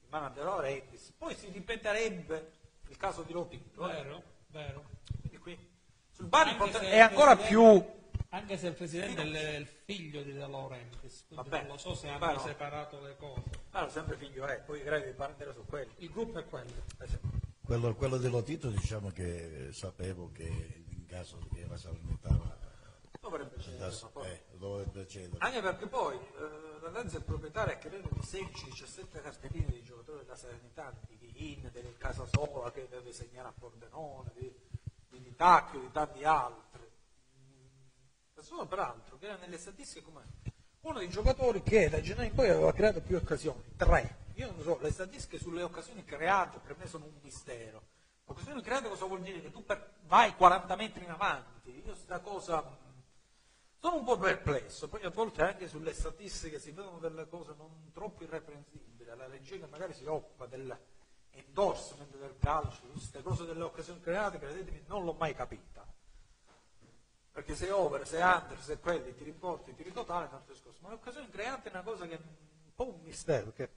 in 0.00 0.08
mano 0.08 0.26
a 0.26 0.30
De 0.30 0.42
Laurentiis, 0.42 1.12
poi 1.16 1.34
si 1.34 1.48
ripeterebbe 1.50 2.52
il 2.88 2.96
caso 2.96 3.22
di 3.22 3.32
Lotito. 3.32 3.88
eh. 3.88 3.92
Vero, 3.92 4.22
vero. 4.48 4.84
Quindi 5.20 5.38
qui 5.38 5.70
sul 6.10 6.26
Bari 6.26 6.56
è 6.56 6.98
ancora 7.00 7.36
più 7.36 8.00
Anche 8.34 8.56
se 8.56 8.68
il 8.68 8.74
presidente 8.74 9.22
è 9.22 9.56
il 9.56 9.66
figlio 9.66 10.22
di 10.22 10.32
De 10.32 10.46
Laurentiis, 10.46 11.24
quindi 11.26 11.50
Vabbè, 11.50 11.64
non 11.64 11.72
lo 11.72 11.76
so 11.76 11.94
se 11.94 12.08
hanno 12.08 12.32
no. 12.32 12.38
separato 12.38 12.98
le 13.02 13.14
cose. 13.18 13.42
Ah, 13.72 13.86
sempre 13.90 14.16
figlio 14.16 14.46
è, 14.46 14.58
poi 14.60 14.82
credo 14.82 15.04
di 15.04 15.12
parere 15.12 15.52
su 15.52 15.66
quello. 15.66 15.92
Il 15.98 16.10
gruppo 16.10 16.38
è 16.38 16.46
quello. 16.46 16.72
Eh. 16.98 17.18
Quello, 17.62 17.94
quello 17.94 18.16
di 18.16 18.30
Lotito 18.30 18.70
diciamo 18.70 19.10
che 19.10 19.68
sapevo 19.72 20.30
che 20.32 20.44
in 20.44 21.04
caso 21.04 21.38
che 21.52 21.66
la 21.68 21.76
Salernitana 21.76 22.60
Dovrebbe 23.20 23.60
cedere, 23.60 23.94
eh, 24.24 24.56
dovrebbe 24.56 25.06
cedere. 25.06 25.36
Anche 25.38 25.60
perché 25.60 25.86
poi 25.86 26.16
eh, 26.16 26.80
la 26.80 26.90
Lazio 26.90 27.18
è 27.18 27.22
proprietaria 27.22 27.76
credo 27.76 28.08
di 28.10 28.18
16-17 28.18 29.22
cartelline 29.22 29.66
di 29.66 29.82
giocatori 29.82 30.24
della 30.24 30.36
Salernitana, 30.36 30.98
di 31.06 31.16
Vighin, 31.16 31.68
del 31.70 31.96
Casasola 31.98 32.72
che 32.72 32.88
deve 32.88 33.12
segnare 33.12 33.48
a 33.48 33.54
Pordenone, 33.56 34.32
di, 34.34 34.52
di 35.10 35.18
Vitacchio, 35.18 35.80
di 35.80 35.90
tanti 35.92 36.24
altri. 36.24 36.71
Nessuno 38.42 38.66
peraltro 38.66 39.18
che 39.18 39.26
era 39.26 39.36
nelle 39.36 39.56
statistiche 39.56 40.04
come 40.04 40.24
uno 40.80 40.98
dei 40.98 41.08
giocatori 41.08 41.62
che 41.62 41.88
da 41.88 42.00
gennaio 42.00 42.30
in 42.30 42.34
poi 42.34 42.48
aveva 42.48 42.72
creato 42.72 43.00
più 43.00 43.14
occasioni, 43.16 43.62
tre. 43.76 44.16
Io 44.34 44.50
non 44.50 44.60
so, 44.62 44.80
le 44.80 44.90
statistiche 44.90 45.38
sulle 45.38 45.62
occasioni 45.62 46.04
create 46.04 46.58
per 46.58 46.76
me 46.76 46.88
sono 46.88 47.04
un 47.04 47.12
mistero. 47.22 47.80
Occasioni 48.24 48.60
create 48.60 48.88
cosa 48.88 49.04
vuol 49.04 49.20
dire? 49.20 49.40
Che 49.40 49.52
tu 49.52 49.64
per- 49.64 49.92
vai 50.06 50.34
40 50.34 50.74
metri 50.74 51.04
in 51.04 51.10
avanti. 51.10 51.84
Io 51.86 51.94
sta 51.94 52.18
cosa 52.18 52.62
mh, 52.62 53.02
sono 53.78 53.98
un 53.98 54.04
po' 54.04 54.18
perplesso, 54.18 54.88
poi 54.88 55.04
a 55.04 55.10
volte 55.10 55.42
anche 55.42 55.68
sulle 55.68 55.94
statistiche 55.94 56.58
si 56.58 56.72
vedono 56.72 56.98
delle 56.98 57.28
cose 57.28 57.54
non 57.56 57.92
troppo 57.92 58.24
irreprensibili, 58.24 59.04
la 59.04 59.28
regia 59.28 59.56
che 59.56 59.66
magari 59.66 59.94
si 59.94 60.04
occupa 60.04 60.46
dell'endorsement 60.46 62.16
del 62.16 62.34
calcio, 62.40 62.88
queste 62.90 63.22
cose 63.22 63.44
delle 63.44 63.62
occasioni 63.62 64.00
create, 64.00 64.40
credetemi, 64.40 64.82
non 64.88 65.04
l'ho 65.04 65.12
mai 65.12 65.32
capita. 65.32 65.86
Perché 67.32 67.54
se 67.54 67.70
over, 67.70 68.06
se 68.06 68.18
under, 68.18 68.60
se 68.60 68.78
quelli, 68.78 69.14
ti 69.14 69.24
riporti, 69.24 69.74
tiri 69.74 69.90
totale, 69.90 70.26
è 70.26 70.28
un 70.28 70.34
altro 70.34 70.52
discorso. 70.52 70.78
Ma 70.82 70.88
le 70.90 70.94
occasioni 70.96 71.30
create 71.30 71.70
è 71.70 71.72
una 71.72 71.82
cosa 71.82 72.06
che 72.06 72.14
è 72.14 72.18
un 72.18 72.74
po' 72.74 72.88
un 72.88 73.00
mistero, 73.02 73.52
che 73.52 73.70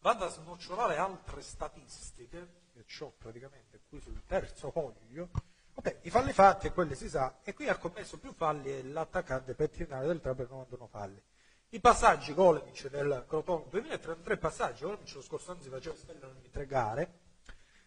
vado 0.00 0.24
a 0.24 0.28
snocciolare 0.28 0.96
altre 0.96 1.42
statistiche, 1.42 2.48
che 2.72 3.04
ho 3.04 3.12
praticamente 3.18 3.80
qui 3.86 4.00
sul 4.00 4.22
terzo 4.26 4.70
foglio. 4.70 5.28
Ok, 5.74 5.98
i 6.02 6.10
falli 6.10 6.32
fatti 6.32 6.68
e 6.68 6.72
quelli 6.72 6.94
si 6.94 7.08
sa, 7.08 7.38
e 7.42 7.52
qui 7.52 7.68
ha 7.68 7.76
commesso 7.76 8.18
più 8.18 8.32
falli 8.32 8.70
è 8.70 8.82
l'attaccante 8.82 9.54
pettinale 9.54 10.06
del 10.06 10.20
Trapper 10.20 10.48
91 10.48 10.86
falli. 10.86 11.22
I 11.72 11.80
passaggi 11.80 12.34
Golemic 12.34 12.88
del 12.88 13.24
Crotone, 13.28 13.66
2033 13.68 14.36
passaggi, 14.38 14.84
Golemic 14.84 15.14
lo 15.14 15.22
scorso 15.22 15.52
anno 15.52 15.62
si 15.62 15.68
faceva 15.68 15.94
stellare 15.94 16.32
ogni 16.32 16.50
tre 16.50 16.66
gare. 16.66 17.18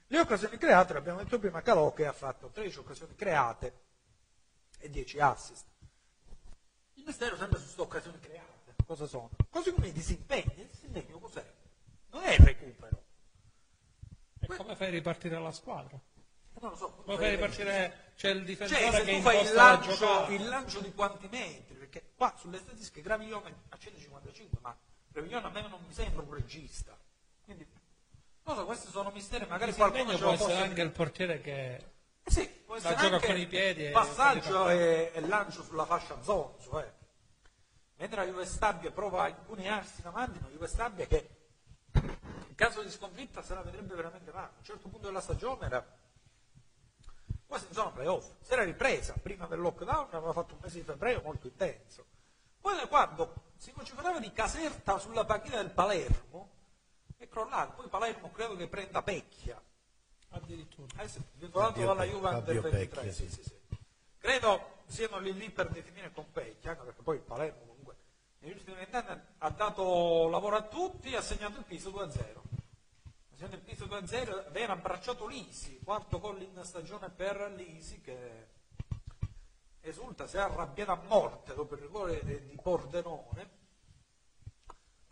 Le 0.07 0.19
occasioni 0.19 0.57
create, 0.57 0.93
l'abbiamo 0.93 1.21
detto 1.21 1.39
prima, 1.39 1.61
Calò 1.61 1.91
che 1.93 2.05
ha 2.05 2.13
fatto 2.13 2.49
13 2.49 2.79
occasioni 2.79 3.15
create 3.15 3.81
e 4.83 4.89
10 4.89 5.19
assist. 5.19 5.65
Il 6.95 7.03
mistero 7.05 7.37
sempre 7.37 7.57
su 7.57 7.63
queste 7.63 7.81
occasioni 7.81 8.19
create. 8.19 8.75
Cosa 8.85 9.07
sono? 9.07 9.29
Così 9.49 9.71
come 9.71 9.87
i 9.87 9.91
disimpegni. 9.93 10.53
Il 10.57 10.67
disimpegno 10.67 11.19
cos'è? 11.19 11.53
Non 12.11 12.23
è 12.23 12.33
il 12.33 12.39
recupero. 12.39 13.01
E 14.39 14.47
come 14.47 14.75
fai 14.75 14.87
a 14.87 14.91
ripartire 14.91 15.39
la 15.39 15.51
squadra? 15.53 15.97
Non 16.59 16.71
lo 16.71 16.75
so. 16.75 16.91
Come 17.05 17.15
fai 17.15 17.27
a 17.27 17.29
ripartire... 17.29 18.11
C'è 18.15 18.29
il 18.29 18.43
difensore 18.43 18.79
Cioè, 18.79 19.03
che 19.03 19.15
tu 19.15 19.21
fai 19.21 19.41
il 19.41 19.53
la 19.53 19.63
lancio, 19.63 19.95
giocata. 19.95 20.31
il 20.33 20.47
lancio 20.47 20.79
di 20.81 20.93
quanti 20.93 21.27
metri, 21.29 21.75
perché 21.75 22.11
qua 22.15 22.35
sulle 22.37 22.59
statistiche 22.59 23.01
Graviglione 23.01 23.63
a 23.69 23.77
155, 23.77 24.59
ma 24.61 24.77
Graviglione 25.07 25.47
a 25.47 25.49
me 25.49 25.61
non 25.67 25.83
mi 25.87 25.93
sembra 25.93 26.21
un 26.21 26.33
regista. 26.33 26.95
Quindi, 27.43 27.65
non 28.43 28.55
so, 28.55 28.65
questi 28.65 28.91
sono 28.91 29.09
misteri, 29.11 29.47
magari 29.47 29.73
qualcuno 29.73 30.15
può 30.17 30.31
essere 30.31 30.57
anche 30.57 30.81
il 30.81 30.91
portiere 30.91 31.41
che... 31.41 31.92
Eh 32.23 32.31
sì, 32.31 32.47
può 32.47 32.75
La 32.75 32.79
essere 32.79 32.95
gioca 32.95 33.15
anche 33.15 33.27
con 33.27 33.37
i 33.37 33.47
piedi 33.47 33.89
passaggio 33.89 34.69
e, 34.69 35.11
e 35.13 35.19
lancio 35.21 35.63
sulla 35.63 35.85
fascia 35.85 36.21
zonzo. 36.21 36.81
Eh. 36.81 36.91
Mentre 37.97 38.25
la 38.25 38.31
Juve 38.31 38.45
Stabia 38.45 38.91
prova 38.91 39.23
a 39.23 39.27
impugnarsi 39.27 40.01
in 40.01 40.07
avanti, 40.07 40.37
una 40.39 40.49
Juve 40.49 40.67
Stabia 40.67 41.05
che 41.05 41.29
in 41.93 42.55
caso 42.55 42.81
di 42.81 42.89
sconfitta 42.89 43.41
se 43.41 43.53
la 43.53 43.61
vedrebbe 43.61 43.95
veramente 43.95 44.31
male. 44.31 44.47
A 44.47 44.57
un 44.57 44.63
certo 44.63 44.87
punto 44.87 45.07
della 45.07 45.21
stagione 45.21 45.65
era 45.65 45.85
quasi 47.45 47.65
in 47.67 47.73
zona 47.73 47.91
playoff. 47.91 48.31
Si 48.41 48.53
era 48.53 48.63
ripresa 48.63 49.13
prima 49.21 49.45
del 49.47 49.59
lockdown, 49.59 50.07
aveva 50.11 50.33
fatto 50.33 50.53
un 50.53 50.59
mese 50.61 50.79
di 50.79 50.85
febbraio 50.85 51.21
molto 51.21 51.47
intenso. 51.47 52.05
Poi 52.59 52.87
quando 52.87 53.51
si 53.57 53.71
vociferava 53.75 54.19
di 54.19 54.31
Caserta 54.31 54.97
sulla 54.97 55.25
panchina 55.25 55.57
del 55.57 55.71
Palermo, 55.71 56.49
è 57.17 57.27
crollato. 57.27 57.73
Poi 57.73 57.89
Palermo 57.89 58.31
credo 58.31 58.55
che 58.55 58.67
prenda 58.67 59.01
Pecchia. 59.01 59.61
Addirittura. 60.33 61.03
Eh 61.03 61.07
sì, 61.07 61.21
vincolato 61.35 61.73
Fabio 61.73 61.87
dalla 61.87 62.05
Juve 62.05 62.29
Fabio 62.29 62.53
del 62.53 62.61
23. 62.61 62.87
Pecchia, 62.87 63.11
sì, 63.11 63.29
sì. 63.29 63.51
Credo 64.17 64.81
siano 64.85 65.19
lì 65.19 65.33
lì 65.33 65.49
per 65.49 65.69
definire 65.69 66.11
con 66.11 66.25
Pecchia, 66.31 66.71
anche 66.71 66.83
perché 66.83 67.01
poi 67.01 67.17
il 67.17 67.21
Palermo 67.21 67.65
comunque 67.67 67.95
negli 68.39 68.51
ultimi 68.51 68.75
vent'anni 68.75 69.21
ha 69.37 69.49
dato 69.49 70.27
lavoro 70.29 70.55
a 70.55 70.63
tutti 70.63 71.11
e 71.11 71.17
ha 71.17 71.21
segnato 71.21 71.59
il 71.59 71.65
piso 71.65 71.89
2-0. 71.89 71.97
Ha 71.99 73.35
segnato 73.35 73.55
il 73.55 73.61
piso 73.61 73.85
2-0, 73.85 74.47
aveva 74.47 74.73
abbracciato 74.73 75.27
Lisi, 75.27 75.79
quarto 75.83 76.19
gol 76.19 76.41
in 76.41 76.59
stagione 76.63 77.09
per 77.09 77.53
Lisi 77.55 78.01
che 78.01 78.47
esulta, 79.81 80.27
si 80.27 80.37
è 80.37 80.39
arrabbiato 80.39 80.91
a 80.91 81.01
morte 81.07 81.53
dopo 81.53 81.75
il 81.75 81.81
rigore 81.81 82.23
di 82.23 82.47
di 82.47 82.59
Pordenone. 82.61 83.61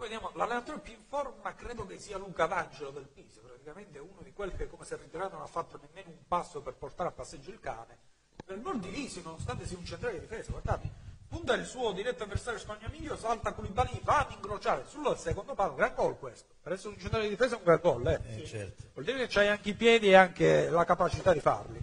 Poi 0.01 0.09
vediamo, 0.09 0.31
l'allenatore 0.33 0.79
più 0.79 0.93
in 0.93 1.03
forma 1.07 1.53
credo 1.53 1.85
che 1.85 1.99
sia 1.99 2.17
Luca 2.17 2.47
D'Angelo 2.47 2.89
del 2.89 3.05
Pisa, 3.05 3.39
praticamente 3.39 3.99
uno 3.99 4.21
di 4.23 4.33
quelli 4.33 4.55
che 4.55 4.67
come 4.67 4.83
si 4.83 4.95
è 4.95 4.97
ritirato 4.97 5.35
non 5.35 5.43
ha 5.43 5.47
fatto 5.47 5.79
nemmeno 5.79 6.09
un 6.09 6.25
passo 6.27 6.59
per 6.63 6.73
portare 6.73 7.09
a 7.09 7.11
passeggio 7.11 7.51
il 7.51 7.59
cane. 7.59 7.99
Per 8.43 8.55
il 8.55 8.63
gol 8.63 8.79
di 8.79 8.89
Lisi, 8.89 9.21
nonostante 9.21 9.67
sia 9.67 9.77
un 9.77 9.85
centrale 9.85 10.15
di 10.15 10.21
difesa, 10.21 10.49
guardate, 10.49 10.89
punta 11.27 11.53
il 11.53 11.67
suo 11.67 11.91
diretto 11.91 12.23
avversario 12.23 12.57
Spagnamiglio, 12.57 13.15
salta 13.15 13.53
Koulibaly, 13.53 14.01
va 14.01 14.21
ad 14.21 14.31
incrociare 14.31 14.85
sul 14.87 15.15
secondo 15.19 15.53
palo, 15.53 15.75
gran 15.75 15.93
gol 15.93 16.17
questo. 16.17 16.55
Per 16.59 16.71
essere 16.71 16.95
un 16.95 16.99
centrale 16.99 17.25
di 17.25 17.29
difesa 17.29 17.53
è 17.53 17.57
un 17.59 17.63
gran 17.63 17.79
gol, 17.79 18.07
eh. 18.07 18.21
Eh, 18.25 18.45
certo. 18.47 18.85
Vuol 18.93 19.05
dire 19.05 19.19
che 19.19 19.27
c'hai 19.27 19.49
anche 19.49 19.69
i 19.69 19.75
piedi 19.75 20.07
e 20.09 20.15
anche 20.15 20.67
la 20.71 20.83
capacità 20.83 21.31
di 21.31 21.41
farli. 21.41 21.79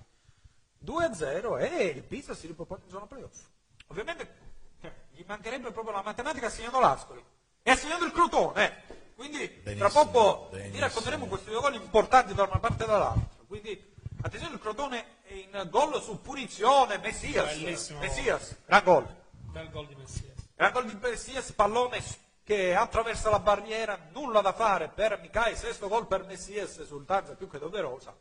2-0 0.84 1.60
e 1.60 1.84
il 1.84 2.02
Pisa 2.02 2.34
si 2.34 2.48
ripropone 2.48 2.80
in 2.82 2.90
zona 2.90 3.06
playoff. 3.06 3.44
Ovviamente 3.86 4.34
eh, 4.80 4.92
gli 5.10 5.22
mancherebbe 5.24 5.70
proprio 5.70 5.94
la 5.94 6.02
matematica 6.02 6.50
segnando 6.50 6.80
l'Ascoli 6.80 7.36
e 7.68 7.70
ha 7.72 7.76
segnato 7.76 8.04
il 8.04 8.12
Crotone. 8.12 8.64
eh. 8.64 8.94
Quindi 9.14 9.62
tra 9.62 9.72
Benissimo, 9.72 9.88
poco 10.10 10.48
vi 10.52 10.58
benissimo. 10.58 10.80
racconteremo 10.80 11.26
questi 11.26 11.50
due 11.50 11.60
gol 11.60 11.74
importanti 11.74 12.34
da 12.34 12.44
una 12.44 12.58
parte 12.60 12.84
e 12.84 12.86
dall'altra. 12.86 13.44
Quindi 13.46 13.94
attenzione 14.22 14.54
il 14.54 14.60
Crotone 14.60 15.04
è 15.24 15.32
in 15.34 15.66
gol 15.70 16.00
su 16.00 16.20
punizione, 16.22 16.98
Messias. 16.98 17.46
Bellissimo. 17.56 17.98
Messias, 17.98 18.56
gran 18.64 18.82
gol. 18.84 19.06
Bel 19.50 19.70
gol 19.70 19.86
di 19.88 19.94
Messias. 19.96 20.36
Gran 20.54 20.72
gol 20.72 20.86
di 20.86 20.98
Messias, 21.00 21.50
pallone 21.52 22.00
che 22.44 22.74
attraversa 22.74 23.28
la 23.28 23.40
barriera, 23.40 23.98
nulla 24.12 24.40
da 24.40 24.52
fare 24.52 24.88
per 24.88 25.18
Micai, 25.20 25.54
sesto 25.56 25.88
gol 25.88 26.06
per 26.06 26.24
Messias, 26.24 26.78
esultanza 26.78 27.34
più 27.34 27.48
che 27.50 27.58
doverosa 27.58 28.16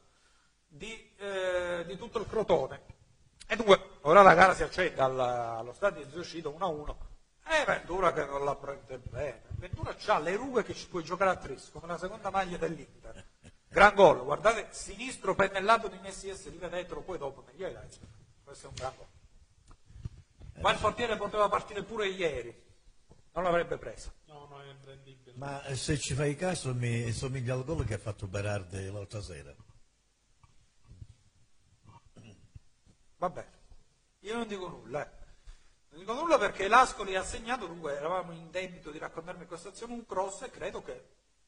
di, 0.67 1.13
eh, 1.17 1.83
di 1.85 1.95
tutto 1.97 2.19
il 2.19 2.27
Crotone. 2.27 2.81
E 3.47 3.55
dunque, 3.55 3.79
ora 4.01 4.21
la 4.23 4.33
gara 4.33 4.53
si 4.53 4.63
accende 4.63 4.99
al- 5.01 5.19
allo 5.19 5.73
stadio 5.73 6.03
di 6.03 6.11
Zoscido 6.11 6.49
1-1. 6.51 6.97
E 7.49 7.65
Ventura 7.65 8.11
che 8.11 8.25
non 8.25 8.43
la 8.43 8.55
prende 8.55 8.97
bene. 8.97 9.43
Ventura 9.57 9.95
ha 10.07 10.19
le 10.19 10.35
rughe 10.35 10.63
che 10.63 10.73
ci 10.73 10.87
puoi 10.87 11.03
giocare 11.03 11.31
a 11.31 11.35
tris, 11.37 11.69
come 11.71 11.87
la 11.87 11.97
seconda 11.97 12.29
maglia 12.29 12.57
dell'Inter. 12.57 13.25
Gran 13.69 13.95
gol, 13.95 14.23
guardate, 14.23 14.67
sinistro 14.71 15.33
pennellato 15.35 15.87
di 15.87 15.97
Messias, 15.99 16.49
rivedetelo 16.49 17.01
poi 17.01 17.17
dopo 17.17 17.43
negli 17.47 17.61
highlights. 17.61 17.99
Questo 18.43 18.65
è 18.65 18.69
un 18.69 18.75
gran 18.75 18.93
gol. 18.97 20.61
Ma 20.61 20.71
il 20.71 20.79
portiere 20.79 21.15
poteva 21.15 21.47
partire 21.47 21.83
pure 21.83 22.07
ieri, 22.07 22.53
non 23.33 23.43
l'avrebbe 23.43 23.77
presa. 23.77 24.11
No, 24.25 24.47
no, 24.49 24.61
è 24.61 24.67
imprendibile. 24.69 25.37
Ma 25.37 25.63
eh, 25.65 25.75
se 25.75 25.97
ci 25.99 26.15
fai 26.15 26.35
caso 26.35 26.73
mi 26.73 27.11
somiglia 27.11 27.53
al 27.53 27.63
gol 27.63 27.85
che 27.85 27.93
ha 27.93 27.99
fatto 27.99 28.27
Berardi 28.27 28.89
l'altra 28.91 29.21
sera. 29.21 29.53
Va 33.17 33.29
bene, 33.29 33.51
io 34.19 34.35
non 34.35 34.47
dico 34.47 34.67
nulla. 34.67 35.05
eh. 35.05 35.16
Non 35.97 36.05
dico 36.05 36.13
nulla 36.13 36.37
perché 36.37 36.67
l'Ascoli 36.67 37.15
ha 37.15 37.23
segnato, 37.23 37.65
dunque 37.65 37.95
eravamo 37.97 38.31
in 38.31 38.51
debito 38.51 38.91
di 38.91 38.99
raccontarmi 38.99 39.47
questa 39.47 39.69
azione, 39.69 39.93
un 39.93 40.05
cross 40.05 40.43
e 40.43 40.51
credo 40.51 40.83
che 40.83 41.07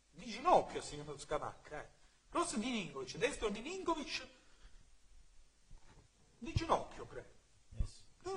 di 0.09 0.25
ginocchio 0.25 0.79
ha 0.79 0.81
segnato 0.81 1.15
Scamacca. 1.19 1.79
Eh. 1.79 1.87
Cross 2.31 2.55
di 2.55 2.67
Ninkovic, 2.71 3.17
destro 3.17 3.49
di 3.49 3.59
Ninkovic, 3.61 4.27
di 6.39 6.51
ginocchio 6.53 7.05
credo. 7.05 7.27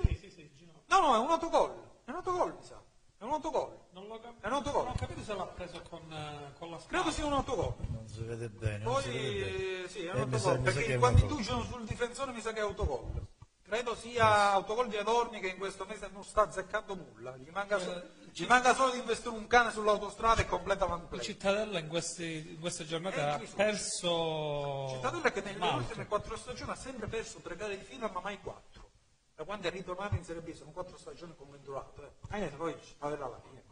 Sì, 0.05 0.15
sì, 0.15 0.29
sì, 0.29 0.51
Gino. 0.55 0.83
No, 0.85 0.99
no, 0.99 1.15
è 1.15 1.17
un 1.17 1.31
autogol, 1.31 1.71
è 2.05 2.09
un 2.11 2.15
autogol 2.17 2.53
mi 2.59 2.63
sa, 2.63 2.79
è 3.17 3.23
un 3.23 3.31
autogol. 3.31 3.75
Non 3.93 4.05
l'ho 4.05 4.19
cap- 4.19 4.39
È 4.39 4.45
un 4.47 4.53
autogol. 4.53 4.83
non 4.83 4.93
ho 4.93 4.95
capito 4.95 5.23
se 5.23 5.33
l'ha 5.33 5.45
preso 5.47 5.81
con, 5.89 6.01
eh, 6.13 6.53
con 6.59 6.69
la 6.69 6.77
spalla. 6.77 7.01
Credo 7.01 7.11
sia 7.11 7.25
un 7.25 7.33
autogol. 7.33 7.73
Non 7.89 8.07
si 8.07 8.21
vede 8.21 8.49
bene. 8.49 8.83
non 8.83 9.01
si 9.01 9.09
vede 9.09 9.41
Poi 9.41 9.51
bene. 9.51 9.87
sì, 9.87 10.05
è 10.05 10.11
un 10.11 10.17
Eh, 10.17 10.21
autogol, 10.21 10.39
sa 10.39 10.57
perché 10.59 10.97
quando 10.97 11.21
inducono 11.21 11.63
sul 11.63 11.85
difensore 11.85 12.31
mi 12.33 12.41
sa 12.41 12.53
che 12.53 12.59
è 12.59 12.61
autogol. 12.61 13.31
Credo 13.73 13.95
sia 13.95 14.51
autogol 14.51 14.87
di 14.87 14.97
Adorni 14.97 15.39
che 15.39 15.47
in 15.47 15.57
questo 15.57 15.85
mese 15.85 16.07
non 16.13 16.23
sta 16.23 16.43
azzeccando 16.43 16.93
nulla. 16.93 17.35
Gli 17.37 17.49
manca, 17.49 17.79
so- 17.79 18.03
gli 18.31 18.45
manca 18.45 18.75
solo 18.75 18.91
di 18.91 18.99
investire 18.99 19.35
un 19.35 19.47
cane 19.47 19.71
sull'autostrada 19.71 20.41
e 20.41 20.45
completa 20.45 20.83
Il 20.85 20.91
l'amplio. 20.91 21.19
Cittadella 21.19 21.79
in, 21.79 21.87
questi- 21.87 22.51
in 22.51 22.59
queste 22.59 22.85
giornate 22.85 23.15
Eh, 23.15 23.21
ha 23.23 23.41
perso 23.55 24.89
Cittadella 24.91 25.31
che 25.31 25.41
nelle 25.41 25.57
Malta. 25.57 25.75
ultime 25.77 26.05
quattro 26.05 26.37
stagioni 26.37 26.69
ha 26.69 26.75
sempre 26.75 27.07
perso 27.07 27.39
tre 27.39 27.55
gare 27.55 27.75
di 27.75 27.83
fila, 27.83 28.11
ma 28.13 28.19
mai 28.19 28.39
quattro. 28.41 28.91
Da 29.35 29.43
quando 29.43 29.67
è 29.67 29.71
ritornato 29.71 30.13
in 30.13 30.23
Serie 30.23 30.43
B 30.43 30.53
sono 30.53 30.69
quattro 30.69 30.95
stagioni 30.95 31.33
con 31.35 31.49
Venturato. 31.49 32.13
Eh. 32.29 32.43
Eh, 32.43 32.47
poi 32.49 32.75
Cittadella 32.85 33.25
alla 33.25 33.41
fine. 33.43 33.63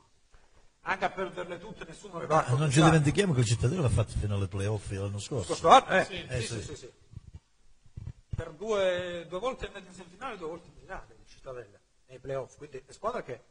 Anche 0.82 1.06
a 1.06 1.10
perderle 1.12 1.60
tutte 1.60 1.86
nessuno 1.88 2.18
le 2.18 2.26
va 2.26 2.44
non 2.48 2.72
ci 2.72 2.82
dimentichiamo 2.82 3.34
che 3.34 3.42
il 3.42 3.46
Cittadino 3.46 3.84
l'ha 3.84 3.90
fatto 3.90 4.14
fino 4.18 4.34
alle 4.34 4.48
playoff 4.48 4.90
l'anno 4.90 5.20
scorso. 5.20 5.46
Questo 5.46 5.68
anno, 5.70 5.90
eh? 5.90 6.06
Sì. 6.06 6.26
Sì, 6.28 6.42
sì, 6.42 6.62
sì, 6.64 6.76
sì. 6.76 6.92
Per 8.36 8.52
due, 8.54 9.26
due 9.28 9.40
volte 9.40 9.68
andato 9.68 9.86
in 9.86 9.94
semifinale 9.94 10.36
e 10.36 10.38
due 10.38 10.48
volte 10.48 10.68
in 10.68 10.76
finale 10.76 11.16
il 11.20 11.28
Cittadella 11.28 11.80
nei 12.08 12.20
playoff. 12.20 12.58
Quindi 12.58 12.84
è 12.86 12.92
squadra 12.92 13.22
che 13.22 13.44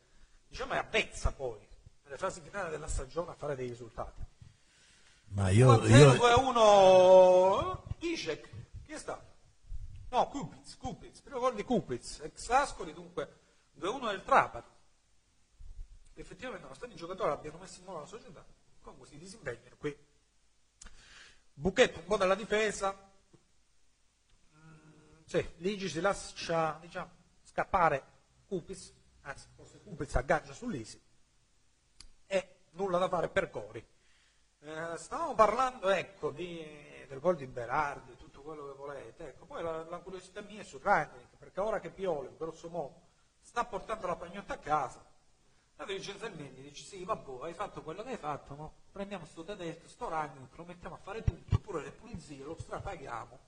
diciamo 0.49 0.73
è 0.73 0.79
avvezza 0.79 1.33
poi 1.33 1.59
nelle 2.05 2.17
fasi 2.17 2.41
finali 2.41 2.71
della 2.71 2.89
stagione 2.89 3.31
a 3.31 3.35
fare 3.35 3.55
dei 3.55 3.69
risultati. 3.69 4.23
Ma 5.29 5.51
io, 5.51 5.75
2-0, 5.75 5.89
io 5.89 6.13
2-1 6.15 7.79
Isek, 7.99 8.49
chi 8.85 8.93
è 8.93 8.99
stato? 8.99 9.29
No, 10.09 10.29
Kupic, 10.29 10.77
Kupic, 10.77 11.23
primo 11.23 11.39
gol 11.39 11.55
di 11.55 11.63
Kupic, 11.63 12.21
ex 12.23 12.49
Ascoli, 12.49 12.93
dunque 12.93 13.39
2-1 13.79 14.11
del 14.11 14.25
Trapani. 14.25 14.67
Effettivamente 16.15 16.63
nonostante 16.65 16.97
i 16.97 16.99
giocatori 16.99 17.31
abbiano 17.31 17.59
messo 17.59 17.79
in 17.79 17.87
moto 17.87 18.01
la 18.01 18.07
società, 18.07 18.45
comunque 18.83 19.07
si 19.07 19.19
disimpegnano 19.19 19.77
qui. 19.79 19.97
Bucchetto 21.53 22.01
un 22.01 22.07
po' 22.07 22.17
dalla 22.17 22.35
difesa, 22.35 23.10
Sì, 25.31 25.49
Ligi 25.59 25.89
si 25.89 26.01
lascia 26.01 26.77
diciamo, 26.81 27.09
scappare 27.45 28.03
Kupic, 28.49 28.93
anzi 29.21 29.47
forse 29.55 29.81
Kupic 29.81 30.17
aggancia 30.17 30.53
sull'Isi 30.53 31.01
e 32.27 32.57
nulla 32.71 32.99
da 32.99 33.09
fare 33.09 33.29
per 33.29 33.49
Cori. 33.49 33.79
Eh, 34.59 34.97
stavamo 34.97 35.37
parlando 35.37 35.89
ecco, 35.89 36.33
di, 36.33 36.67
del 37.07 37.21
gol 37.21 37.37
di 37.37 37.47
Berardi, 37.47 38.17
tutto 38.17 38.43
quello 38.43 38.73
che 38.73 38.77
volete. 38.77 39.29
Ecco, 39.29 39.45
poi 39.45 39.63
la, 39.63 39.85
la 39.85 39.99
curiosità 39.99 40.41
mia 40.41 40.63
è 40.63 40.65
su 40.65 40.81
Rangnick, 40.83 41.37
perché 41.39 41.61
ora 41.61 41.79
che 41.79 41.91
Pioli, 41.91 42.35
grosso 42.37 42.69
modo, 42.69 43.01
sta 43.41 43.65
portando 43.65 44.09
la 44.09 44.17
pagnotta 44.17 44.55
a 44.55 44.59
casa, 44.59 45.01
la 45.77 45.85
Vincenzo 45.85 46.27
Elmendi 46.27 46.61
dice 46.61 46.83
sì, 46.83 47.05
vabbè, 47.05 47.45
hai 47.45 47.55
fatto 47.55 47.83
quello 47.83 48.03
che 48.03 48.11
hai 48.11 48.17
fatto, 48.17 48.57
no? 48.57 48.73
prendiamo 48.91 49.25
sto 49.27 49.45
tedesco, 49.45 49.87
sto 49.87 50.09
Rangnick, 50.09 50.57
lo 50.57 50.65
mettiamo 50.65 50.97
a 50.97 50.99
fare 50.99 51.23
tutto, 51.23 51.61
pure 51.61 51.85
le 51.85 51.93
pulizie, 51.93 52.43
lo 52.43 52.57
strapaghiamo 52.59 53.39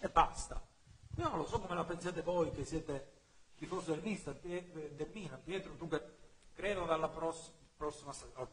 e 0.00 0.08
basta. 0.08 0.72
Io 1.16 1.28
non 1.28 1.38
lo 1.38 1.46
so 1.46 1.60
come 1.60 1.74
la 1.74 1.84
pensate 1.84 2.22
voi 2.22 2.50
che 2.50 2.64
siete 2.64 3.12
tifosi 3.56 3.90
del, 3.90 4.00
Milan, 4.02 4.40
Pie- 4.40 4.94
del 4.96 5.10
Milan, 5.12 5.40
Pietro, 5.42 5.72
tu 5.76 5.88
che 5.88 6.02
credo 6.54 6.84
dalla 6.84 7.08
pross- 7.08 7.52
prossima 7.76 8.12
stagione, 8.12 8.48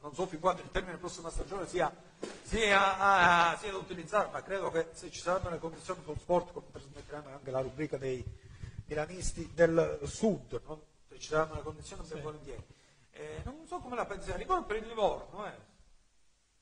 non 0.00 0.14
so 0.14 0.26
fin 0.26 0.40
quando 0.40 0.62
il 0.62 0.70
termine 0.70 0.96
prossima 0.96 1.30
stagione 1.30 1.66
sia, 1.66 1.94
sia, 2.42 2.98
ah, 2.98 3.56
sia 3.58 3.70
da 3.70 3.78
utilizzare, 3.78 4.30
ma 4.30 4.42
credo 4.42 4.70
che 4.70 4.88
se 4.92 5.10
ci 5.10 5.20
saranno 5.20 5.50
le 5.50 5.58
condizioni 5.58 6.00
sul 6.04 6.18
sport, 6.18 6.52
come 6.52 6.66
trasmetteranno 6.70 7.28
anche 7.28 7.50
la 7.50 7.60
rubrica 7.60 7.98
dei 7.98 8.24
milanisti 8.86 9.52
del 9.52 10.00
sud, 10.04 10.60
no? 10.66 10.82
se 11.08 11.18
ci 11.18 11.28
saranno 11.28 11.54
le 11.54 11.62
condizioni 11.62 12.06
ben 12.08 12.22
volentieri. 12.22 12.64
Eh, 13.10 13.40
non 13.44 13.66
so 13.66 13.78
come 13.78 13.96
la 13.96 14.06
pensate, 14.06 14.38
Livorno 14.38 14.64
per 14.64 14.76
il 14.76 14.86
Livorno, 14.86 15.46
eh. 15.46 15.74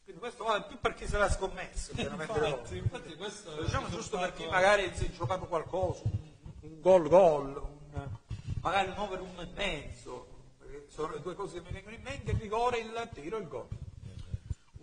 Quindi 0.05 0.20
questo 0.20 0.44
vale 0.44 0.64
più 0.64 0.78
per 0.78 0.94
chi 0.94 1.06
se 1.06 1.16
l'ha 1.16 1.31
scommesso. 1.31 1.93
Infatti, 1.97 2.76
infatti 2.76 3.16
questo 3.16 3.62
diciamo 3.62 3.89
giusto 3.89 4.18
per 4.18 4.35
chi 4.35 4.47
magari 4.47 4.94
si 4.94 5.06
è 5.06 5.10
giocato 5.10 5.47
qualcosa, 5.47 6.02
un, 6.05 6.32
un 6.60 6.81
gol 6.81 7.09
gol, 7.09 7.56
un, 7.56 8.09
magari 8.60 8.90
un 8.90 8.98
over 8.98 9.20
uno 9.20 9.40
e 9.40 9.48
mezzo, 9.55 10.26
perché 10.59 10.86
sono 10.89 11.12
le 11.12 11.20
due 11.20 11.35
cose 11.35 11.55
che 11.55 11.66
mi 11.66 11.72
vengono 11.72 11.97
in 11.97 12.02
mente, 12.02 12.32
il 12.32 12.39
rigore, 12.39 12.78
il 12.78 13.09
tiro 13.14 13.39
e 13.39 13.40
il 13.40 13.48
gol. 13.48 13.68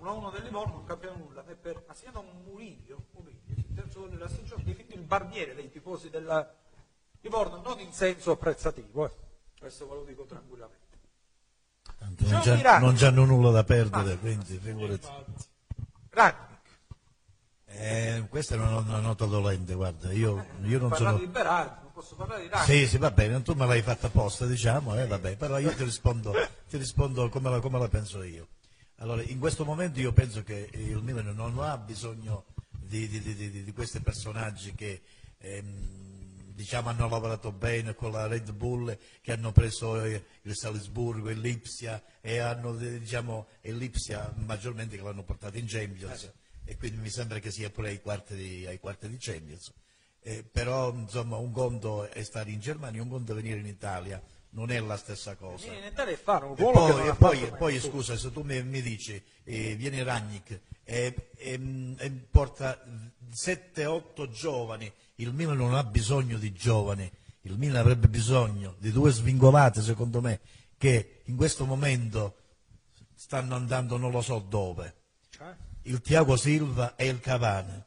1-1 0.02 0.32
del 0.32 0.44
Livorno 0.44 0.74
non 0.74 0.86
capiamo 0.86 1.18
nulla, 1.18 1.44
per, 1.44 1.84
ma 1.86 1.94
si 1.94 2.02
chiama 2.02 2.20
un 2.20 2.42
Murillo, 2.44 3.06
Murillo, 3.12 3.40
il 3.46 3.76
terzo 3.76 4.00
gol 4.00 4.10
della 4.10 4.28
stagione, 4.28 4.64
definito 4.64 4.96
il 4.96 5.04
barbiere 5.04 5.54
dei 5.54 5.70
tifosi 5.70 6.10
del 6.10 6.50
Livorno, 7.22 7.62
non 7.62 7.80
in 7.80 7.94
senso 7.94 8.32
apprezzativo, 8.32 9.06
eh. 9.06 9.12
questo 9.60 9.88
ve 9.88 9.94
lo 9.94 10.04
dico 10.04 10.26
tranquillamente. 10.26 10.91
Non, 12.30 12.42
c'ha- 12.42 12.80
non 12.80 12.96
c'hanno 12.96 13.26
nulla 13.26 13.52
da 13.52 13.64
perdere, 13.64 14.18
quindi 14.18 14.60
figurati. 14.62 15.08
Ragnick, 16.10 16.50
Eh, 17.66 18.16
Eh, 18.18 18.28
questa 18.28 18.56
è 18.56 18.58
una, 18.58 18.78
una 18.80 19.00
nota 19.00 19.26
dolente, 19.26 19.74
guarda, 19.74 20.12
io, 20.12 20.46
io 20.64 20.80
non 20.80 20.94
sono... 20.94 21.18
di 21.18 21.26
Berardi, 21.28 21.76
non 21.84 21.92
posso 21.94 22.16
parlare 22.16 22.42
di 22.44 22.48
Raggi. 22.50 22.72
Sì, 22.80 22.88
sì, 22.88 22.98
va 22.98 23.12
bene, 23.12 23.42
tu 23.42 23.54
me 23.54 23.66
l'hai 23.66 23.82
fatta 23.82 24.08
apposta, 24.08 24.46
diciamo, 24.46 24.98
eh, 25.00 25.08
vabbè, 25.08 25.38
però 25.38 25.58
io 25.58 25.74
ti 25.74 25.84
rispondo, 25.84 26.34
ti 26.70 26.78
rispondo 26.78 27.30
come, 27.30 27.50
la, 27.50 27.60
come 27.60 27.80
la 27.80 27.88
penso 27.88 28.22
io. 28.24 28.48
Allora, 28.98 29.22
in 29.24 29.40
questo 29.40 29.64
momento 29.66 30.00
io 30.00 30.12
penso 30.12 30.44
che 30.44 30.70
il 30.74 30.98
Milan 31.02 31.34
non 31.34 31.58
ha 31.60 31.78
bisogno 31.78 32.44
di, 32.70 33.08
di- 33.08 33.22
di- 33.22 33.36
di- 33.36 33.64
di 33.64 33.74
questi 33.74 34.00
personaggi 34.02 34.74
che 34.76 35.02
ehm, 35.40 36.01
diciamo 36.62 36.90
hanno 36.90 37.10
lavorato 37.10 37.52
bene 37.52 37.96
con 37.96 38.12
la 38.12 38.28
Red 38.28 38.52
Bull, 38.52 38.96
che 39.22 39.32
hanno 39.32 39.52
preso 39.52 40.04
eh, 40.04 40.24
il 40.44 40.56
Salisburgo, 40.56 41.30
il 41.32 41.40
Lipsia 41.40 42.02
e 42.22 42.38
hanno 42.38 42.78
eh, 42.80 43.00
diciamo 43.00 43.48
il 43.62 43.78
Lipsia 43.78 44.32
maggiormente 44.46 44.96
che 44.96 45.02
l'hanno 45.02 45.24
portato 45.24 45.58
in 45.58 45.66
Champions 45.68 46.32
e 46.64 46.78
quindi 46.78 46.98
mi 47.02 47.10
sembra 47.10 47.40
che 47.40 47.50
sia 47.50 47.72
pure 47.72 47.90
ai 47.90 48.00
quarti 48.02 48.36
di, 48.36 48.66
ai 48.68 48.80
quarti 48.80 49.10
di 49.10 49.18
Champions. 49.20 49.74
Eh, 50.24 50.44
però 50.44 50.94
insomma 50.94 51.38
un 51.38 51.52
conto 51.52 52.08
è 52.08 52.22
stare 52.22 52.52
in 52.52 52.60
Germania, 52.60 53.02
un 53.02 53.10
conto 53.10 53.32
è 53.32 53.36
venire 53.36 53.60
in 53.60 53.66
Italia, 53.66 54.22
non 54.52 54.70
è 54.70 54.80
la 54.80 54.98
stessa 54.98 55.36
cosa. 55.36 55.66
In 55.66 55.84
Italia 55.84 56.14
e 56.14 56.18
fare 56.18 56.46
un 56.46 56.54
E 56.56 56.62
ruolo 56.62 56.96
che 57.02 57.02
poi, 57.02 57.08
e 57.10 57.16
poi- 57.16 57.50
mai 57.50 57.58
poi, 57.58 57.80
scusa, 57.80 58.16
se 58.16 58.32
tu 58.32 58.44
mi, 58.44 58.62
mi 58.62 58.82
dici, 58.84 59.20
eh, 59.46 59.76
viene 59.76 60.04
Ragnick 60.04 60.60
e, 60.84 61.30
e- 61.38 61.96
e 61.98 62.12
porta 62.30 62.80
7-8 63.34 64.30
giovani, 64.30 64.92
il 65.22 65.34
Milan 65.34 65.58
non 65.58 65.76
ha 65.76 65.84
bisogno 65.84 66.38
di 66.38 66.52
giovani, 66.52 67.10
il 67.42 67.58
Milan 67.58 67.82
avrebbe 67.82 68.08
bisogno 68.08 68.76
di 68.80 68.92
due 68.92 69.12
svingolate, 69.12 69.82
secondo 69.82 70.20
me, 70.22 70.42
che 70.78 71.22
in 71.26 71.36
questo 71.36 71.66
momento 71.66 72.36
stanno 73.16 73.56
andando 73.56 73.98
non 73.98 74.12
lo 74.12 74.22
so 74.22 74.40
dove. 74.40 74.96
Cioè? 75.30 75.56
Il 75.84 76.02
Tiago 76.02 76.36
Silva 76.36 76.96
e 76.96 77.08
il 77.08 77.20
Cavani. 77.20 77.84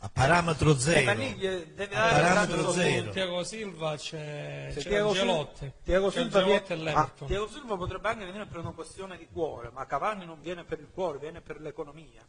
A 0.00 0.08
parametro 0.10 0.72
Le 0.74 0.78
zero. 0.78 1.14
deve 1.14 1.84
A 1.86 2.08
parametro 2.08 2.72
zero. 2.72 3.10
Tiago 3.10 3.42
Silva 3.42 3.96
c'è, 3.96 4.70
c'è 4.72 4.82
Tiago 4.82 5.08
Angelotti. 5.08 5.72
Tiago 5.82 6.08
C'è 6.10 6.20
Silva, 6.20 6.42
viene- 6.44 6.90
e 6.90 6.92
ah. 6.92 7.12
Tiago 7.26 7.48
Silva 7.48 7.76
potrebbe 7.76 8.08
anche 8.08 8.24
venire 8.24 8.46
per 8.46 8.58
una 8.60 8.70
questione 8.70 9.18
di 9.18 9.26
cuore, 9.32 9.70
ma 9.72 9.86
Cavani 9.86 10.24
non 10.24 10.40
viene 10.40 10.64
per 10.64 10.78
il 10.78 10.88
cuore, 10.92 11.18
viene 11.18 11.40
per 11.40 11.60
l'economia. 11.60 12.24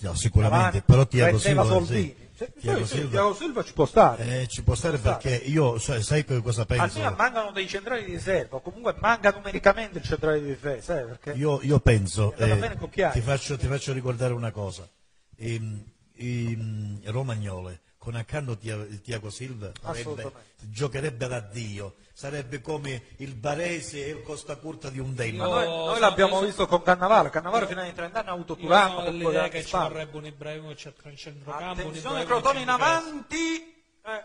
No, 0.00 0.14
sicuramente, 0.14 0.82
Cavani 0.82 0.82
però 0.86 1.06
Tiago 1.06 1.38
prendeva 1.38 1.64
Silva, 1.64 1.86
sì. 1.86 2.16
Tiago 2.60 2.84
sì, 2.84 2.94
Silva- 2.96 3.10
Tiago 3.10 3.34
Silva 3.34 3.64
ci 3.64 3.72
può 3.72 3.86
stare. 3.86 4.40
Eh, 4.42 4.46
ci 4.48 4.62
può 4.62 4.74
stare 4.74 4.98
perché 4.98 5.34
io, 5.34 5.78
sai, 5.78 6.02
sai 6.02 6.24
cosa 6.24 6.66
penso? 6.66 6.98
Milan 6.98 7.14
mancano 7.16 7.52
dei 7.52 7.68
centrali 7.68 8.04
di 8.04 8.12
riserva, 8.12 8.60
comunque 8.60 8.96
manca 8.98 9.30
numericamente 9.30 9.98
il 9.98 10.04
centrale 10.04 10.40
di 10.40 10.48
difesa, 10.48 11.00
eh, 11.00 11.04
perché 11.04 11.30
Io, 11.32 11.60
io 11.62 11.78
penso, 11.78 12.34
eh, 12.36 12.76
ti, 13.12 13.20
faccio, 13.20 13.56
ti 13.56 13.66
faccio 13.66 13.92
ricordare 13.92 14.32
una 14.34 14.50
cosa, 14.50 14.88
Ehm, 15.36 15.84
ehm, 16.16 17.00
Romagnole 17.10 17.80
con 18.04 18.14
accanto 18.16 18.56
Tia- 18.58 18.84
Tiago 19.02 19.30
Silva 19.30 19.72
sarebbe- 19.82 20.30
giocherebbe 20.60 21.26
da 21.26 21.40
Dio, 21.40 21.94
sarebbe 22.12 22.60
come 22.60 23.02
il 23.16 23.34
Barese 23.34 24.04
e 24.04 24.10
il 24.10 24.22
Costa 24.22 24.56
Curta 24.56 24.90
di 24.90 24.98
un 24.98 25.08
Ma 25.08 25.14
demone. 25.14 25.48
noi, 25.50 25.64
Io- 25.64 25.86
noi 25.86 25.98
l'abbiamo 26.00 26.34
io 26.34 26.38
so- 26.40 26.44
visto 26.44 26.66
con 26.66 26.82
Cannavale, 26.82 27.30
Cannavale 27.30 27.66
fino 27.66 27.80
ai 27.80 27.94
30 27.94 28.20
anni 28.20 28.28
ha 28.28 28.32
avuto 28.32 28.52
Io 28.52 28.60
Turano, 28.60 28.94
con 28.96 29.04
dell'idea 29.04 29.24
quella 29.30 29.48
che 29.48 29.64
ci 29.64 29.76
vorrebbe 29.76 30.16
un 30.18 30.26
Ibrahimovic 30.26 30.86
a 31.02 31.14
centrocampo, 31.16 31.64
un 31.82 31.88
Attenzione 31.88 32.24
Crotone 32.26 32.60
in 32.60 32.68
avanti, 32.68 33.56
eh, 34.04 34.24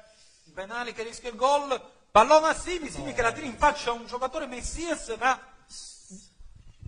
Benali 0.53 0.91
che 0.93 1.03
rischia 1.03 1.29
il 1.29 1.37
gol, 1.37 1.81
pallone 2.11 2.47
a 2.47 2.53
Simi, 2.53 2.89
Simi 2.89 3.13
che 3.13 3.21
la 3.21 3.31
tira 3.31 3.45
in 3.45 3.55
faccia 3.57 3.91
a 3.91 3.93
un 3.93 4.05
giocatore 4.07 4.45
Messias, 4.45 5.15
ma 5.17 5.39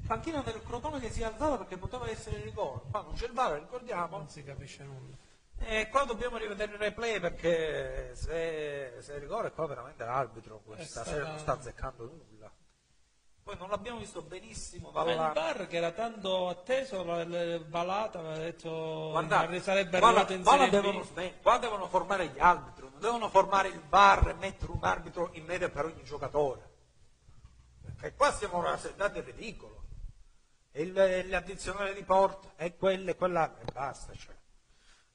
panchina 0.08 0.42
del 0.42 0.62
Crotone 0.66 1.00
che 1.00 1.10
si 1.10 1.22
è 1.22 1.24
alzata 1.24 1.56
perché 1.58 1.78
poteva 1.78 2.10
essere 2.10 2.38
il 2.38 2.44
rigore. 2.44 2.82
Qua 2.92 3.02
non 3.02 3.14
c'è 3.16 3.26
il 3.28 3.32
VAR, 3.32 3.54
ricordiamo. 3.60 4.18
Non 4.18 4.28
si 4.30 4.44
capisce 4.44 4.84
nulla. 4.84 5.16
E 5.64 5.90
qua 5.90 6.04
dobbiamo 6.04 6.38
rivedere 6.38 6.74
il 6.74 6.80
replay 6.80 7.20
perché 7.20 8.16
se, 8.16 8.96
se 9.00 9.20
rigore 9.20 9.52
qua 9.52 9.68
veramente 9.68 10.04
l'arbitro 10.04 10.62
questa 10.66 11.04
sera 11.04 11.28
non 11.28 11.40
sta 11.40 11.54
azzeccando 11.54 12.04
nulla. 12.06 12.52
Poi 13.44 13.58
non 13.58 13.70
l'abbiamo 13.70 14.00
visto 14.00 14.22
benissimo 14.22 14.92
Ma 14.92 15.02
il 15.12 15.18
bar 15.34 15.68
che 15.68 15.78
era 15.78 15.92
tanto 15.92 16.48
atteso, 16.48 17.04
la, 17.04 17.26
la 17.26 17.60
balata, 17.60 18.20
aveva 18.20 18.38
detto 18.38 19.10
Guardate, 19.12 19.48
che 19.48 19.60
sarebbe 19.62 19.98
qua, 19.98 20.10
arrivato 20.10 20.34
in 20.34 20.44
qua 20.44 20.68
devono, 20.68 21.08
qua 21.42 21.58
devono 21.58 21.88
formare 21.88 22.28
gli 22.28 22.40
arbitri, 22.40 22.88
non 22.90 23.00
devono 23.00 23.30
formare 23.30 23.70
il 23.70 23.80
bar 23.82 24.30
e 24.30 24.34
mettere 24.34 24.72
un 24.72 24.84
arbitro 24.84 25.30
in 25.34 25.46
media 25.46 25.70
per 25.70 25.86
ogni 25.86 26.04
giocatore. 26.04 26.70
Perché 27.84 28.16
qua 28.16 28.32
siamo 28.32 28.62
rassettati 28.62 29.18
al 29.20 29.26
ridicolo. 29.26 29.86
E 30.72 30.84
il- 30.84 31.30
l'addizionale 31.30 31.94
di 31.94 32.04
porta 32.04 32.54
è 32.56 32.76
quella 32.76 33.12
e 33.12 33.16
quella 33.16 33.58
e 33.60 33.72
basta. 33.72 34.14
Cioè. 34.14 34.36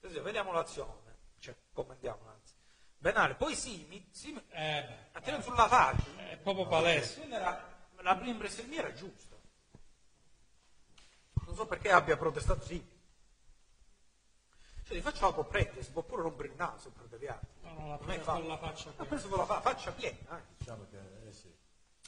Vediamo 0.09 0.53
l'azione, 0.53 1.17
cioè, 1.39 1.55
commentiamo 1.73 2.29
anzi. 2.29 2.55
Benale, 2.99 3.35
poi 3.35 3.55
Simi, 3.55 4.09
Simi 4.13 4.43
Eh, 4.51 4.87
ha 5.13 5.21
tirato 5.21 5.43
sulla 5.43 5.69
faccia. 5.69 6.05
è 6.31 6.37
proprio 6.39 6.67
palese. 6.67 7.29
Era- 7.29 7.75
la 8.01 8.15
prima 8.17 8.31
impressione 8.33 8.69
mia 8.69 8.79
era 8.81 8.93
giusta. 8.93 9.35
Non 11.47 11.55
so 11.55 11.67
perché 11.67 11.91
abbia 11.91 12.17
protestato 12.17 12.65
Simi. 12.65 12.95
Cioè, 14.85 14.97
di 14.97 15.03
faccia 15.03 15.27
la 15.27 15.33
può 15.33 15.45
prendere, 15.45 15.83
si 15.83 15.91
può 15.91 16.03
pure 16.03 16.23
rompere 16.23 16.49
il 16.49 16.55
naso 16.55 16.91
per 16.91 17.07
deviare. 17.07 17.41
No, 17.63 17.73
no, 17.73 17.89
l'ha 17.89 17.99
preso 17.99 18.25
con 18.33 18.47
la 18.47 18.57
faccia 18.59 18.89
Ha 18.91 18.93
qui. 18.93 19.07
preso 19.07 19.29
con 19.29 19.39
la 19.39 19.45
fa- 19.45 19.61
faccia 19.61 19.91
piena, 19.93 20.39
eh. 20.39 20.43
Diciamo 20.57 20.87
che, 20.89 21.27
eh, 21.29 21.33
sì. 21.33 21.53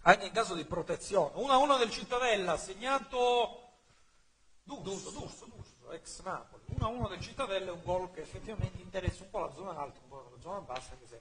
anche 0.02 0.26
in 0.26 0.32
caso 0.32 0.54
di 0.54 0.64
protezione. 0.64 1.32
1-1 1.34 1.76
del 1.76 1.90
Cittadella, 1.90 2.56
segnato 2.56 3.64
D'Urso, 4.62 4.82
D'Urso, 4.82 5.10
D'Urso, 5.10 5.46
ex 5.92 6.22
Napoli. 6.22 6.62
1-1 6.78 7.08
del 7.08 7.20
Cittadella 7.20 7.70
è 7.70 7.72
un 7.72 7.82
gol 7.82 8.10
che 8.12 8.20
effettivamente 8.20 8.80
interessa 8.80 9.22
un 9.22 9.30
po' 9.30 9.40
la 9.40 9.52
zona 9.52 9.70
alta, 9.70 10.00
un 10.02 10.08
po' 10.08 10.30
la 10.34 10.40
zona 10.40 10.60
bassa, 10.60 10.92
anche 10.92 11.06
se 11.06 11.20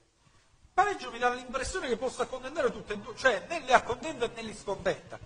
pareggio 0.78 1.12
mi 1.12 1.18
dà 1.18 1.34
l'impressione 1.34 1.88
che 1.88 1.98
possa 1.98 2.24
accontentare 2.24 2.72
tutte 2.72 2.94
e 2.94 3.00
due, 3.00 3.16
cioè 3.16 3.46
né 3.50 3.62
li 3.62 3.74
accontenta 3.74 4.28
né 4.28 4.42
li 4.44 4.54
scontenta. 4.54 5.18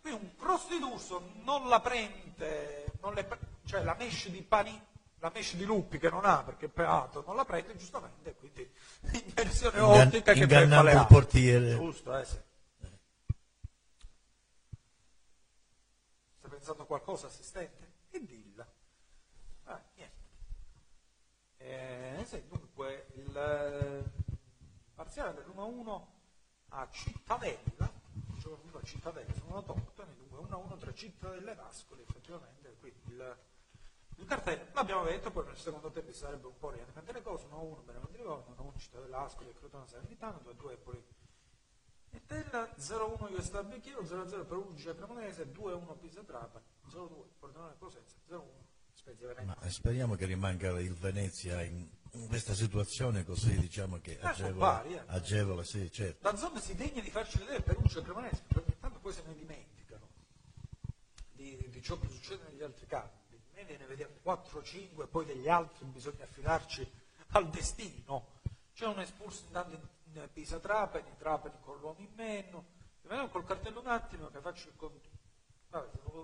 Qui 0.00 0.10
un 0.12 0.34
cross 0.36 0.68
di 0.68 0.78
D'Urso 0.78 1.32
non 1.42 1.68
la 1.68 1.80
prende, 1.80 2.86
non 3.02 3.12
pre- 3.12 3.38
cioè 3.66 3.82
la 3.82 3.94
mesh 3.98 4.28
di 4.28 4.40
Pani, 4.40 4.80
la 5.18 5.30
mesh 5.34 5.56
di 5.56 5.64
Luppi 5.64 5.98
che 5.98 6.08
non 6.08 6.24
ha 6.24 6.42
perché 6.42 6.66
è 6.66 6.68
peato, 6.70 7.22
non 7.26 7.36
la 7.36 7.44
prende 7.44 7.76
giustamente, 7.76 8.34
quindi 8.36 8.66
inversione 9.26 9.78
Ingan- 9.78 10.06
ottica 10.06 10.32
che 10.32 10.46
beffa 10.46 10.82
le 10.82 10.92
il 10.92 11.06
portiere. 11.06 11.74
Giusto, 11.74 12.16
eh 12.16 12.24
sì. 12.24 12.38
Sta 16.38 16.48
pensando 16.48 16.82
a 16.82 16.86
qualcosa, 16.86 17.26
assistente? 17.26 17.85
E 18.16 18.24
dilla. 18.24 18.66
Ah, 19.64 19.82
niente. 19.94 20.24
Eh, 21.58 22.44
dunque, 22.48 23.08
il 23.16 23.36
eh, 23.36 24.04
parziale 24.94 25.34
dell'1-1 25.34 26.06
a 26.68 26.88
Cittadella, 26.90 27.92
gioca 28.38 28.78
a 28.78 28.82
Cittadella, 28.82 29.34
sono 29.34 29.56
autoctoni, 29.56 30.16
dunque 30.16 30.38
1-1 30.38 30.78
tra 30.78 30.94
Cittadella 30.94 31.52
e 31.52 31.54
Vascoli, 31.56 32.00
effettivamente, 32.08 32.76
quindi 32.80 33.02
il, 33.08 33.38
il 34.16 34.24
cartello, 34.24 34.64
l'abbiamo 34.72 35.04
detto, 35.04 35.30
poi 35.30 35.44
nel 35.44 35.58
secondo 35.58 35.90
tempo 35.90 36.10
sarebbe 36.12 36.46
un 36.46 36.56
po' 36.56 36.70
rianimato 36.70 37.12
le 37.12 37.22
cose, 37.22 37.46
1-1 37.48 37.84
Benevento 37.84 38.16
Livorno, 38.16 38.72
1-1 38.72 38.78
Cittadella 38.78 39.24
Ascoli 39.24 39.50
e 39.50 39.54
Crotone 39.54 39.86
Salernitano, 39.86 40.38
2-2 40.38 40.70
Empoli 40.70 41.04
e 42.10 42.20
Tella 42.26 42.68
0-1 42.78 43.32
Iusta 43.32 43.62
Becchiero, 43.62 44.02
0-0 44.02 44.46
Perugia 44.46 44.94
Cremonese, 44.94 45.50
2-1 45.52 45.98
Pisa 45.98 46.22
Trapani, 46.22 46.64
0-2 46.90 47.08
Pordenone 47.38 47.74
Cosenza, 47.78 48.16
0-1 48.28 48.42
Spezia 48.92 49.26
Venezia. 49.28 49.46
Ma 49.46 49.66
eh, 49.66 49.70
speriamo 49.70 50.14
che 50.14 50.26
rimanga 50.26 50.80
il 50.80 50.94
Venezia 50.94 51.62
in, 51.62 51.88
questa 52.28 52.54
situazione 52.54 53.24
così 53.24 53.58
diciamo 53.58 53.98
che 54.00 54.18
agevola, 54.20 54.66
vari, 54.66 54.94
eh. 54.94 55.02
agevola, 55.06 55.62
sì, 55.62 55.90
certo. 55.92 56.28
La 56.28 56.36
zona 56.36 56.60
si 56.60 56.74
degna 56.74 57.00
di 57.02 57.10
farci 57.10 57.38
vedere 57.38 57.60
Perugia 57.60 58.02
Cremonese, 58.02 58.42
perché 58.48 58.78
tanto 58.80 58.98
poi 59.00 59.12
se 59.12 59.22
ne 59.26 59.34
dimenticano 59.34 60.08
di, 61.32 61.68
di 61.68 61.82
ciò 61.82 61.98
che 61.98 62.08
succede 62.08 62.44
negli 62.48 62.62
altri 62.62 62.86
campi. 62.86 63.24
Noi 63.54 63.64
ne 63.78 63.86
vediamo 63.86 64.14
4-5, 64.24 65.08
poi 65.08 65.24
degli 65.24 65.48
altri 65.48 65.84
bisogna 65.86 66.24
affidarci 66.24 66.90
al 67.28 67.48
destino. 67.50 68.34
C'è 68.74 68.86
un 68.86 69.00
espulso 69.00 69.44
intanto 69.46 69.74
in, 69.74 69.80
in 70.22 70.32
Pisa 70.32 70.58
Trapani, 70.58 71.10
con 71.60 71.78
l'uomo 71.78 72.00
in 72.00 72.12
meno. 72.14 72.64
Vediamo 73.02 73.28
col 73.28 73.44
cartello 73.44 73.80
un 73.80 73.86
attimo 73.86 74.28
che 74.28 74.40
faccio 74.40 74.68
il 74.68 74.76
conto. 74.76 75.08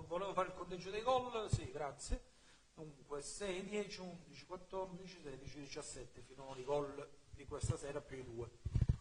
Volevo 0.07 0.33
fare 0.33 0.47
il 0.49 0.55
conteggio 0.55 0.89
dei 0.89 1.01
gol, 1.01 1.49
sì, 1.51 1.71
grazie. 1.71 2.31
Dunque 2.73 3.21
6, 3.21 3.65
10, 3.65 4.01
11, 4.01 4.45
14, 4.45 5.21
16, 5.21 5.59
17 5.59 6.21
finora 6.21 6.59
i 6.59 6.63
gol 6.63 7.07
di 7.31 7.45
questa 7.45 7.77
sera 7.77 8.01
più 8.01 8.17
i 8.17 8.23
due 8.23 8.49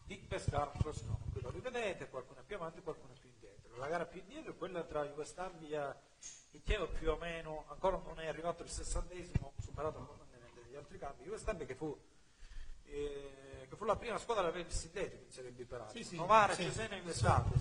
di 0.04 0.16
Pescara 0.18 0.70
Frosinone. 0.72 1.30
Qui 1.32 1.40
lo 1.40 1.50
rivedete, 1.50 2.08
qualcuno 2.08 2.40
è 2.40 2.42
più 2.44 2.56
avanti 2.56 2.80
e 2.80 2.82
qualcuno 2.82 3.14
è 3.14 3.18
più 3.18 3.30
indietro. 3.30 3.76
La 3.76 3.88
gara 3.88 4.04
più 4.04 4.20
indietro 4.20 4.52
è 4.52 4.56
quella 4.56 4.82
tra 4.84 5.06
Jugoslavia 5.06 5.98
e 6.50 6.60
Chievo 6.62 6.88
più 6.88 7.10
o 7.10 7.16
meno, 7.16 7.64
ancora 7.68 7.96
non 8.04 8.20
è 8.20 8.26
arrivato 8.26 8.62
il 8.62 8.68
sessantesimo, 8.68 9.54
superato 9.58 9.98
abbondantemente 9.98 10.62
degli 10.62 10.76
altri 10.76 10.98
campi. 10.98 11.24
Jugoslavia 11.24 11.64
che 11.64 11.74
fu, 11.74 11.98
eh, 12.92 13.66
che 13.68 13.76
fu 13.76 13.84
la 13.84 13.96
prima 13.96 14.18
squadra 14.18 14.44
ad 14.44 14.50
avere 14.50 14.68
il 14.68 14.74
sintetico 14.74 15.24
in 15.24 15.30
Serie 15.30 15.50
B 15.50 15.64
peraltro. 15.64 15.96
Sì, 15.96 16.04
sì, 16.04 16.16
Novara, 16.16 16.54
sì. 16.54 16.64
Cesena 16.64 16.96
e 16.96 17.00
mi 17.00 17.12
ricordo 17.12 17.54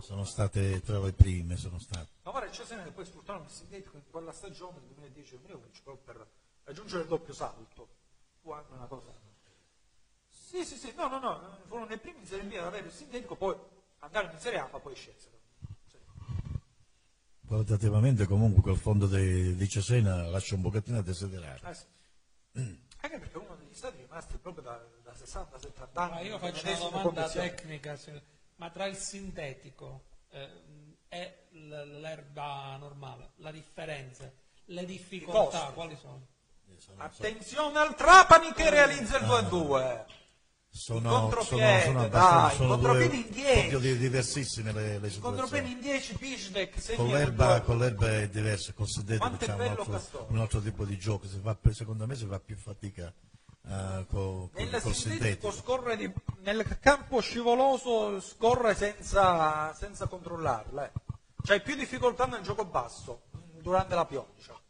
Sono 0.00 0.24
state 0.24 0.80
tra 0.82 0.98
le 0.98 1.12
prime, 1.12 1.56
sono 1.56 1.78
state. 1.78 2.08
Novara 2.22 2.46
e 2.46 2.52
Cesena 2.52 2.82
che 2.82 2.90
poi 2.90 3.04
sfruttarono 3.04 3.44
il 3.44 3.50
sintetico 3.50 3.96
in 3.96 4.02
quella 4.10 4.32
stagione 4.32 4.80
del 4.80 5.12
2010-2011 5.12 5.82
proprio 5.82 5.96
per 6.04 6.26
raggiungere 6.64 7.02
il 7.02 7.08
doppio 7.08 7.32
salto. 7.32 7.88
Fu 8.42 8.50
anche 8.50 8.72
una 8.72 8.86
cosa. 8.86 9.22
Sì, 10.28 10.64
sì, 10.64 10.76
sì, 10.76 10.92
no, 10.96 11.08
no, 11.08 11.18
no, 11.18 11.58
furono 11.66 11.92
i 11.92 11.98
primi 11.98 12.20
in 12.20 12.26
Serie 12.26 12.44
B 12.44 12.52
ad 12.54 12.66
avere 12.66 12.86
il 12.86 12.92
sintetico, 12.92 13.34
poi 13.34 13.56
andarono 14.00 14.32
in 14.32 14.38
Serie 14.38 14.58
A, 14.58 14.68
ma 14.70 14.78
poi 14.78 14.94
scesero. 14.94 15.36
Sì. 15.88 15.96
Qualitativamente 17.46 18.26
comunque 18.26 18.62
quel 18.62 18.76
fondo 18.76 19.06
di, 19.06 19.56
di 19.56 19.68
Cesena 19.68 20.26
lascia 20.28 20.54
un 20.54 20.62
pochettino 20.62 20.98
a 20.98 21.02
desiderare. 21.02 21.60
Eh 21.68 21.74
sì. 21.74 22.82
Anche 23.04 23.18
perché 23.18 23.34
è 23.34 23.38
uno 23.38 23.54
degli 23.56 23.74
stati 23.74 23.98
rimasti 23.98 24.38
proprio 24.38 24.62
da, 24.62 24.82
da 25.02 25.12
60-70 25.12 25.88
anni. 25.92 26.10
Ma 26.10 26.20
io 26.20 26.38
faccio 26.38 26.66
una 26.66 26.78
domanda 26.78 27.28
tecnica, 27.28 27.98
ma 28.56 28.70
tra 28.70 28.86
il 28.86 28.96
sintetico 28.96 30.04
eh, 30.30 30.48
e 31.08 31.46
l'erba 31.50 32.74
normale, 32.78 33.32
la 33.36 33.50
differenza, 33.50 34.32
le 34.64 34.84
difficoltà, 34.86 35.70
quali 35.74 35.96
sono? 35.96 36.26
Attenzione 36.96 37.78
al 37.78 37.94
Trapani 37.94 38.54
che 38.54 38.70
realizza 38.70 39.18
il 39.18 39.26
2-2. 39.26 40.04
Sono, 40.76 41.30
sono, 41.30 41.80
sono 41.84 42.00
abbastanza 42.00 42.56
sono 42.56 42.76
due 42.76 43.04
in 43.04 43.26
10. 43.30 43.68
proprio 43.68 43.78
di- 43.78 43.96
diversissime 43.96 44.72
le, 44.72 44.98
le 44.98 45.08
situazioni. 45.08 45.70
in 45.70 45.80
10, 45.80 46.14
Pisdek, 46.16 46.80
segna 46.80 46.96
Con 46.98 47.06
l'erba, 47.10 47.56
2-2. 47.58 47.62
con 47.64 47.78
l'erba 47.78 48.10
è 48.10 48.28
diverso, 48.28 48.72
Quanto 48.74 49.44
è 49.44 49.46
c'è 49.46 49.54
un 49.54 49.60
altro, 49.60 50.26
un 50.30 50.38
altro 50.40 50.60
tipo 50.60 50.84
di 50.84 50.98
gioco, 50.98 51.28
fa, 51.40 51.56
secondo 51.70 52.06
me 52.08 52.16
si 52.16 52.26
fa 52.26 52.40
più 52.40 52.56
fatica 52.56 53.12
eh, 53.68 54.04
co- 54.10 54.50
Nel 54.54 54.80
col 54.82 54.94
sintetico 54.94 55.94
di- 55.96 56.12
nel 56.42 56.78
campo 56.80 57.20
scivoloso 57.20 58.20
scorre 58.20 58.74
senza, 58.74 59.72
senza 59.74 60.08
controllarla. 60.08 60.86
eh. 60.86 60.92
C'hai 61.44 61.62
più 61.62 61.76
difficoltà 61.76 62.26
nel 62.26 62.42
gioco 62.42 62.64
basso 62.64 63.22
durante 63.62 63.94
la 63.94 64.06
pioggia. 64.06 64.60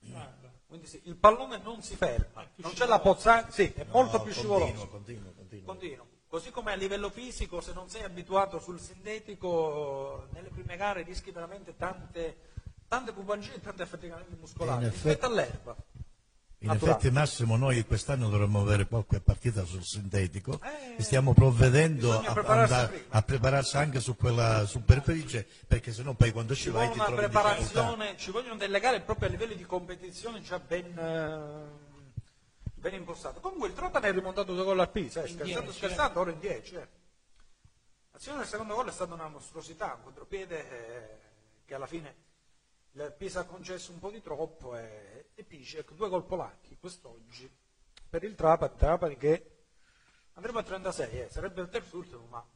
Guarda, 0.00 0.41
Quindi 0.72 0.88
sì, 0.88 1.02
il 1.04 1.16
pallone 1.16 1.58
non 1.58 1.82
si 1.82 1.94
ferma, 1.96 2.48
non 2.54 2.72
c'è 2.72 2.86
la 2.86 2.98
pozzanghia, 2.98 3.50
sì, 3.52 3.70
è 3.76 3.84
molto 3.90 4.16
No, 4.16 4.22
più 4.22 4.32
continuo, 4.32 4.56
scivoloso. 4.58 4.88
continuo, 4.88 5.32
continuo. 5.36 5.66
Continuo. 5.66 6.06
Così 6.28 6.50
come 6.50 6.72
a 6.72 6.76
livello 6.76 7.10
fisico, 7.10 7.60
se 7.60 7.74
non 7.74 7.90
sei 7.90 8.04
abituato 8.04 8.58
sul 8.58 8.80
sintetico, 8.80 10.28
nelle 10.32 10.48
prime 10.48 10.76
gare 10.78 11.02
rischi 11.02 11.30
veramente 11.30 11.76
tante, 11.76 12.36
tante 12.88 13.12
pubalgie 13.12 13.52
e 13.56 13.60
tanti 13.60 13.82
affaticamenti 13.82 14.34
muscolari 14.40 14.84
In 14.84 14.90
rispetto 14.92 15.08
effetti- 15.10 15.24
all'erba. 15.26 15.76
In 16.62 16.68
Naturale. 16.68 16.96
effetti 16.98 17.12
Massimo 17.12 17.56
noi 17.56 17.84
quest'anno 17.84 18.28
dovremmo 18.28 18.60
avere 18.60 18.86
qualche 18.86 19.20
partita 19.20 19.64
sul 19.64 19.82
sintetico 19.82 20.60
Eh, 20.62 20.94
e 20.98 21.02
stiamo 21.02 21.34
provvedendo 21.34 22.12
a, 22.20 22.32
prepararsi 22.32 22.72
andare- 22.72 23.04
a 23.08 23.22
prepararsi 23.22 23.76
anche 23.76 23.98
su 23.98 24.16
quella 24.16 24.64
superficie 24.64 25.44
perché 25.66 25.92
sennò 25.92 26.12
poi 26.12 26.30
quando 26.30 26.54
ci 26.54 26.62
Ci 26.62 26.70
vai 26.70 26.88
ti 26.92 26.98
trovi 26.98 27.14
preparazione, 27.16 28.16
ci 28.16 28.30
vogliono 28.30 28.54
delle 28.54 28.78
gare 28.78 29.00
proprio 29.00 29.26
a 29.26 29.30
livello 29.32 29.54
di 29.54 29.64
competizione 29.64 30.40
già 30.40 30.60
ben, 30.60 30.96
eh, 30.96 32.20
ben 32.74 32.94
impostate. 32.94 33.40
Comunque 33.40 33.66
il 33.66 33.74
Trapani 33.74 34.06
è 34.06 34.12
rimontato 34.12 34.54
due 34.54 34.62
gol 34.62 34.78
al 34.78 34.90
Pisa, 34.90 35.22
eh, 35.22 35.28
In 35.28 35.34
scherzando, 35.34 35.70
10, 35.70 35.76
scherzando, 35.76 36.20
ora 36.20 36.30
in 36.30 36.38
10. 36.38 36.74
Eh. 36.76 36.88
L'azione 38.12 38.38
del 38.38 38.46
secondo 38.46 38.74
gol 38.76 38.86
è 38.88 38.92
stata 38.92 39.14
una 39.14 39.28
mostruosità, 39.28 39.94
un 39.96 40.04
contropiede 40.04 40.70
eh, 40.70 41.18
che 41.64 41.74
alla 41.74 41.86
fine 41.88 42.14
il 42.92 43.14
Pisa 43.18 43.40
ha 43.40 43.44
concesso 43.44 43.90
un 43.90 43.98
po' 43.98 44.10
di 44.10 44.22
troppo 44.22 44.76
e, 44.76 45.11
e 45.42 45.44
Pisek, 45.44 45.92
due 45.92 46.08
gol 46.08 46.24
polacchi 46.24 46.76
quest'oggi 46.78 47.50
per 48.08 48.24
il 48.24 48.34
Trapani, 48.34 48.76
Trapani 48.76 49.16
che 49.16 49.50
andrebbe 50.34 50.60
a 50.60 50.62
36, 50.62 51.20
eh, 51.20 51.28
sarebbe 51.28 51.60
il 51.60 51.68
terzo 51.68 51.96
ultimo, 51.98 52.26
ma 52.26 52.46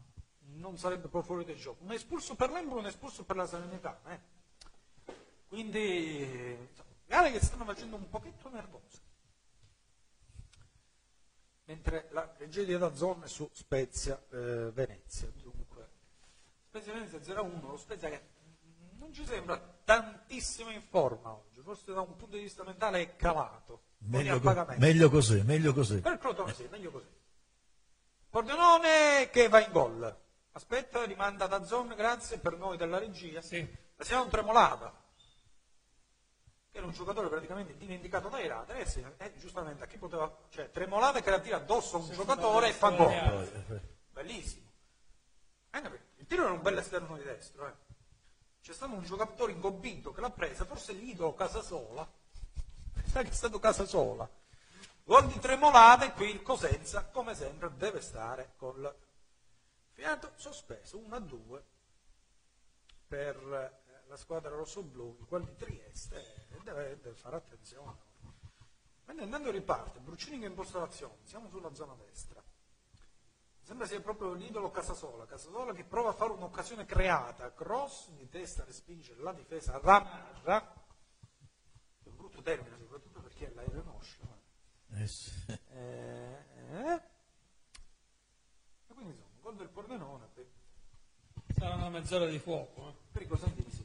non 0.54 0.78
sarebbe 0.78 1.08
poi 1.08 1.22
fuori 1.22 1.44
del 1.44 1.56
gioco. 1.56 1.82
Un 1.82 1.92
espulso 1.92 2.34
per 2.34 2.50
l'Embro, 2.50 2.78
un 2.78 2.86
espulso 2.86 3.24
per 3.24 3.36
la 3.36 3.46
Serenità. 3.46 4.00
Eh. 4.06 4.20
Quindi, 5.48 6.68
gare 7.06 7.30
che 7.30 7.40
stanno 7.40 7.64
facendo 7.64 7.96
un 7.96 8.08
pochetto 8.08 8.48
nervose. 8.50 9.04
Mentre 11.64 12.08
la 12.10 12.32
regia 12.38 12.62
di 12.62 12.74
Adazzone 12.74 13.24
è 13.24 13.28
su 13.28 13.50
eh, 14.30 14.70
Venezia. 14.72 15.28
Dunque, 15.42 15.88
Spezia 16.68 16.92
Venezia 16.92 17.18
0-1, 17.18 17.66
lo 17.66 17.76
Spezia 17.76 18.08
che 18.08 18.35
ci 19.16 19.24
sembra 19.24 19.58
tantissimo 19.82 20.68
in 20.70 20.82
forma 20.82 21.32
oggi, 21.32 21.62
forse 21.62 21.94
da 21.94 22.02
un 22.02 22.16
punto 22.16 22.36
di 22.36 22.42
vista 22.42 22.62
mentale 22.64 23.00
è 23.00 23.16
calato. 23.16 23.84
Meglio, 24.00 24.38
co- 24.40 24.66
meglio 24.76 25.08
così, 25.08 25.40
meglio 25.40 25.72
così. 25.72 26.02
Per 26.02 26.18
Crotone 26.18 26.52
sì, 26.52 26.68
meglio 26.70 26.90
così. 26.90 27.06
Pordenone 28.28 29.30
che 29.30 29.48
va 29.48 29.64
in 29.64 29.72
gol. 29.72 30.20
Aspetta, 30.52 31.02
rimanda 31.04 31.46
da 31.46 31.64
zone, 31.64 31.94
grazie 31.94 32.38
per 32.38 32.58
noi 32.58 32.76
della 32.76 32.98
regia. 32.98 33.40
Sì. 33.40 33.66
La 33.96 34.04
siamo 34.04 34.28
tremolata. 34.28 34.92
Che 36.70 36.76
era 36.76 36.84
un 36.84 36.92
giocatore 36.92 37.30
praticamente 37.30 37.74
dimenticato 37.78 38.28
dai 38.28 38.46
radar. 38.46 38.76
Eh 38.76 38.86
sì, 38.86 39.02
eh, 39.16 39.34
giustamente 39.38 39.82
a 39.82 39.86
chi 39.86 39.96
poteva. 39.96 40.30
Cioè, 40.50 40.70
tremolata 40.70 41.22
che 41.22 41.30
la 41.30 41.40
tira 41.40 41.56
addosso 41.56 41.96
a 41.96 42.00
un 42.00 42.10
giocatore 42.10 42.68
e 42.68 42.72
fa 42.74 42.90
gol. 42.90 43.80
Bellissimo. 44.12 44.70
Perché 45.70 46.00
il 46.16 46.26
tiro 46.26 46.42
era 46.44 46.52
un 46.52 46.60
bel 46.60 46.76
esterno 46.76 47.16
di 47.16 47.22
destro. 47.22 47.66
eh. 47.66 47.85
C'è 48.66 48.72
stato 48.72 48.94
un 48.94 49.04
giocatore 49.04 49.52
ingobbito 49.52 50.12
che 50.12 50.20
l'ha 50.20 50.30
presa, 50.30 50.64
forse 50.64 50.92
l'idolo 50.92 51.34
Casasola. 51.34 52.04
Sa 53.04 53.22
che 53.22 53.28
è 53.28 53.32
stato 53.32 53.60
Casasola. 53.60 54.28
Gol 55.04 55.28
di 55.28 55.38
Tremolata 55.38 56.04
e 56.04 56.12
qui 56.14 56.30
il 56.30 56.42
Cosenza, 56.42 57.04
come 57.04 57.36
sempre, 57.36 57.70
deve 57.76 58.00
stare 58.00 58.54
col 58.56 58.92
fiato 59.92 60.32
sospeso 60.34 60.98
1 60.98 61.14
a 61.14 61.20
2 61.20 61.64
per 63.06 63.36
eh, 63.36 64.02
la 64.08 64.16
squadra 64.16 64.50
rossoblù, 64.50 65.16
il 65.30 65.44
di 65.44 65.56
Trieste 65.56 66.48
deve, 66.64 66.98
deve 67.00 67.14
fare 67.14 67.36
attenzione. 67.36 67.96
Mentre 69.04 69.26
andando 69.26 69.52
riparte, 69.52 70.00
Bruccini 70.00 70.40
che 70.40 70.46
imposta 70.46 70.80
l'azione, 70.80 71.18
siamo 71.22 71.48
sulla 71.50 71.72
zona 71.72 71.94
destra. 71.94 72.42
Sembra 73.66 73.84
sia 73.88 74.00
proprio 74.00 74.32
l'idolo 74.32 74.70
Casasola, 74.70 75.26
Casasola 75.26 75.72
che 75.72 75.82
prova 75.82 76.10
a 76.10 76.12
fare 76.12 76.30
un'occasione 76.30 76.84
creata, 76.84 77.52
cross 77.52 78.10
di 78.10 78.28
testa 78.28 78.62
respinge 78.64 79.16
la 79.16 79.32
difesa 79.32 79.80
Ramarra, 79.82 80.72
è 82.04 82.08
un 82.08 82.14
brutto 82.16 82.40
termine 82.42 82.78
soprattutto 82.78 83.20
per 83.20 83.32
chi 83.34 83.42
è 83.42 83.50
l'aereo 83.52 83.82
Moscia. 83.82 84.18
ma- 84.22 85.00
Eh 85.00 85.06
sì. 85.08 85.30
eh, 85.72 86.44
eh. 86.70 87.02
E 88.86 88.94
quindi 88.94 89.14
insomma, 89.14 89.34
gol 89.40 89.56
del 89.56 89.68
Pordenone 89.68 90.28
per, 90.32 90.46
sarà 91.56 91.74
una 91.74 91.88
mezz'ora 91.88 92.26
di 92.26 92.38
fuoco. 92.38 92.88
eh. 92.88 92.94
per 93.10 93.22
i 93.22 93.26
cosentini. 93.26 93.84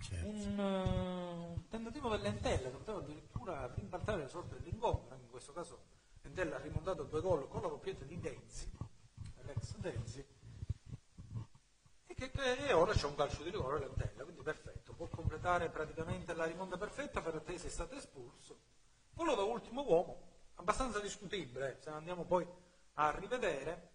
Certo. 0.00 0.26
Un, 0.26 0.58
eh, 0.58 1.48
un 1.52 1.68
tentativo 1.68 2.08
dell'Entella 2.08 2.70
che 2.70 2.76
poteva 2.78 2.98
addirittura 3.00 3.70
rimbaltare 3.74 4.22
le 4.22 4.28
sorti 4.28 4.54
dell'incontro, 4.54 5.10
anche 5.12 5.24
in 5.24 5.30
questo 5.30 5.52
caso 5.52 5.90
Entella 6.22 6.56
ha 6.56 6.60
rimontato 6.60 7.02
due 7.02 7.20
gol 7.20 7.46
con 7.48 7.60
la 7.62 7.68
doppietta 7.68 8.04
di 8.04 8.18
Denzi, 8.18 8.70
l'ex 9.52 9.76
Denzi, 9.76 10.26
e, 12.06 12.14
che, 12.14 12.30
e 12.32 12.72
ora 12.72 12.92
c'è 12.92 13.06
un 13.06 13.14
calcio 13.14 13.42
di 13.42 13.50
rigore 13.50 13.78
l'Entella, 13.78 14.24
quindi 14.24 14.42
perfetto, 14.42 14.92
può 14.94 15.06
completare 15.08 15.68
praticamente 15.68 16.34
la 16.34 16.44
rimonta 16.44 16.76
perfetta, 16.76 17.20
Ferrattesi 17.20 17.66
è 17.66 17.70
stato 17.70 17.94
espulso. 17.94 18.58
Quello 19.14 19.34
da 19.34 19.42
ultimo 19.42 19.82
uomo, 19.82 20.30
abbastanza 20.54 21.00
discutibile, 21.00 21.78
se 21.80 21.90
andiamo 21.90 22.24
poi 22.24 22.46
a 22.94 23.10
rivedere, 23.10 23.90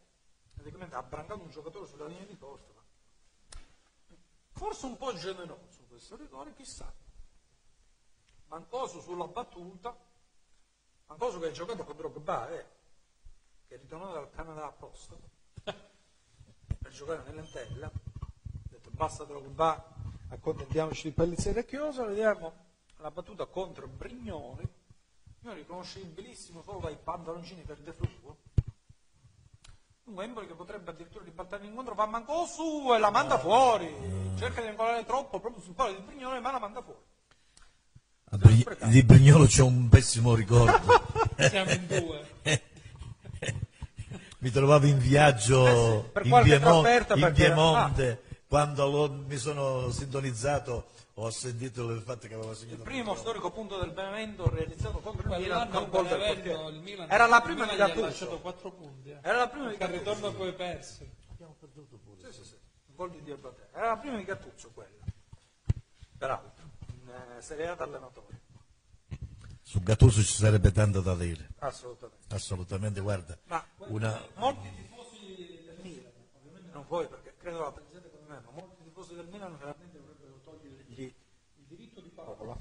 praticamente 0.53 0.95
ha 0.95 1.03
brancato 1.03 1.41
un 1.41 1.49
giocatore 1.49 1.88
sulla 1.88 2.07
linea 2.07 2.25
di 2.25 2.35
porta, 2.35 2.73
forse 4.49 4.85
un 4.85 4.97
po' 4.97 5.13
generoso 5.13 5.85
questo 5.88 6.15
rigore, 6.15 6.53
chissà. 6.53 6.93
Mancoso 8.47 9.01
sulla 9.01 9.27
battuta, 9.27 9.97
Mancoso 11.07 11.39
che 11.39 11.47
ha 11.47 11.51
giocato 11.51 11.84
con 11.84 11.95
Drogba, 11.95 12.49
eh, 12.49 12.65
che 13.65 13.75
è 13.75 13.77
ritornato 13.79 14.13
dal 14.13 14.29
Canada 14.29 14.65
apposta 14.65 15.17
giocare 16.98 17.22
nell'entella. 17.28 17.86
Ha 17.86 18.69
detto 18.69 18.90
basta 18.91 19.24
Drogba, 19.24 19.94
accontentiamoci 20.30 21.03
di 21.03 21.14
Pellizzeri 21.14 21.60
e 21.60 21.65
Chiosa, 21.65 22.06
vediamo 22.06 22.65
la 22.98 23.11
battuta 23.11 23.45
contro 23.45 23.88
Brignoli, 23.88 24.68
io 25.44 25.53
riconoscibilissimo 25.53 26.64
solo 26.64 26.80
dai 26.80 26.98
pantaloncini 27.02 27.61
verde 27.61 27.94
fluo. 27.94 28.38
Un 30.06 30.22
Empoli 30.22 30.48
che 30.48 30.56
potrebbe 30.56 30.90
addirittura 30.90 31.24
ribaltare 31.24 31.64
l'incontro, 31.64 31.94
va 31.94 32.07
Mancosu 32.07 32.94
e 32.94 32.98
la 32.98 33.11
manda 33.11 33.38
fuori. 33.38 33.94
Cerca 34.38 34.61
di 34.61 34.69
incolare 34.69 35.06
troppo 35.06 35.40
proprio 35.40 35.61
sul 35.61 35.74
palo 35.74 35.94
di 35.94 36.02
Brignoli, 36.02 36.40
ma 36.40 36.52
la 36.52 36.60
manda 36.60 36.82
fuori. 36.82 36.99
Bri- 38.30 38.65
di 38.90 39.03
Brignolo 39.03 39.45
c'è 39.45 39.61
un 39.61 39.88
pessimo 39.90 40.34
ricordo. 40.34 41.03
Siamo 41.38 41.72
in 41.72 41.88
due. 41.88 42.28
mi 44.39 44.49
trovavo 44.51 44.85
in 44.85 44.97
viaggio 44.99 45.65
Eh 45.68 46.01
sì, 46.03 46.09
per 46.11 46.23
in, 46.23 46.30
qualche 46.30 46.49
Piemon- 46.57 46.84
trofetta 46.84 47.15
in 47.15 47.34
Piemonte 47.34 48.22
quando 48.47 48.88
lo- 48.89 49.11
mi 49.11 49.38
sono 49.38 49.89
sintonizzato 49.89 50.88
ho 51.15 51.30
sentito 51.31 51.89
il 51.89 52.01
fatto 52.01 52.27
che 52.27 52.35
aveva 52.35 52.53
segnato 52.53 52.76
Il 52.77 52.84
primo 52.84 53.15
storico 53.15 53.49
punto 53.51 53.80
del 53.80 53.89
Benevento 53.91 54.47
realizzato 54.49 54.99
contro 54.99 55.34
il 55.34 55.39
Milan 55.41 55.69
con 55.69 55.89
gol 55.89 56.07
del 56.07 56.19
Benevento, 56.19 56.68
il 56.69 56.80
Milan, 56.81 57.09
Era 57.09 57.26
la 57.26 57.41
prima 57.41 57.65
di 57.65 57.76
Gattuso. 57.76 58.01
lasciato 58.05 58.39
4 58.39 58.72
punti. 58.72 59.09
eh. 59.09 59.18
Era 59.23 59.38
la 59.39 59.47
prima 59.47 59.69
di 59.73 59.81
Al 59.81 59.89
ritorno 59.89 60.22
Gattuso. 60.22 60.38
poi 60.38 60.53
persi. 60.53 61.09
Sì, 62.19 62.31
sì, 62.31 62.43
sì. 62.43 62.55
Un 62.89 62.95
gol 62.95 63.09
di. 63.11 63.31
Era 63.73 63.88
la 63.89 63.97
prima 63.97 64.15
di 64.18 64.23
Gattuso 64.26 64.69
quella. 64.76 64.91
peraltro, 66.18 66.65
in 66.93 67.09
eh, 67.38 67.41
Serie 67.41 67.68
A 67.68 67.73
da 67.76 67.84
allenatore, 67.85 68.36
Su 69.77 69.83
Gattuso 69.83 70.23
ci 70.23 70.33
sarebbe 70.33 70.71
tanto 70.71 71.01
da 71.01 71.13
dire, 71.13 71.49
assolutamente. 71.59 72.33
assolutamente, 72.33 72.99
guarda. 72.99 73.37
Ma 73.43 73.63
Una, 73.89 74.19
molti 74.37 74.71
tifosi 74.75 75.61
del 75.67 75.77
Milan, 75.83 76.11
ovviamente 76.35 76.71
non 76.73 76.85
voi 76.87 77.07
perché 77.07 77.35
credo 77.37 77.59
la 77.59 77.71
pensate 77.71 78.09
come 78.09 78.23
me, 78.27 78.41
ma 78.43 78.51
molti 78.59 78.81
tifosi 78.83 79.13
del 79.13 79.27
Milan 79.27 79.55
veramente 79.55 79.99
dovrebbero 79.99 80.39
togliergli 80.43 80.99
il 81.03 81.13
diritto 81.67 82.01
di 82.01 82.09
parola. 82.09 82.57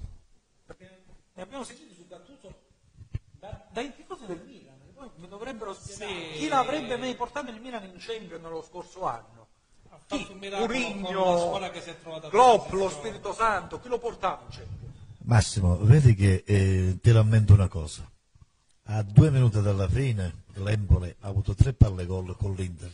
Perché 0.67 1.05
ne 1.33 1.43
abbiamo 1.43 1.65
sentito 1.65 1.95
su 1.95 2.07
Gattuso 2.07 2.55
da- 3.41 3.67
dai 3.73 3.95
tifosi 3.97 4.27
del 4.27 4.43
Milan, 4.45 4.79
che 4.85 4.93
poi 4.93 5.11
mi 5.17 5.29
dovrebbero 5.29 5.73
spiegare 5.73 6.33
Sì. 6.35 6.39
chi 6.39 6.49
l'avrebbe 6.49 6.99
mai 6.99 7.15
portato 7.15 7.51
il 7.51 7.61
Milan 7.63 7.85
in 7.85 7.95
Champions 7.97 8.43
nello 8.43 8.61
scorso 8.61 9.07
anno. 9.07 9.47
Chi? 10.09 10.27
con 10.27 10.39
Klopp, 10.39 10.69
bene, 10.69 11.01
lo. 12.79 12.91
Spirito 12.91 13.33
Santo, 13.33 13.81
chi 13.81 13.89
lo 13.89 13.99
portava 13.99 14.43
in 14.43 14.49
Champions? 14.51 14.86
Massimo, 15.27 15.77
vedi 15.79 16.15
che 16.15 16.45
eh, 16.47 16.99
ti 17.01 17.11
rammento 17.11 17.53
una 17.53 17.67
cosa. 17.69 18.09
A 18.89 19.03
due 19.03 19.31
minuti 19.33 19.61
dalla 19.61 19.89
fine 19.89 20.45
l'Empole 20.55 21.17
ha 21.21 21.27
avuto 21.29 21.53
tre 21.55 21.73
palle 21.73 22.07
gol 22.07 22.37
con 22.37 22.55
l'Inter. 22.55 22.93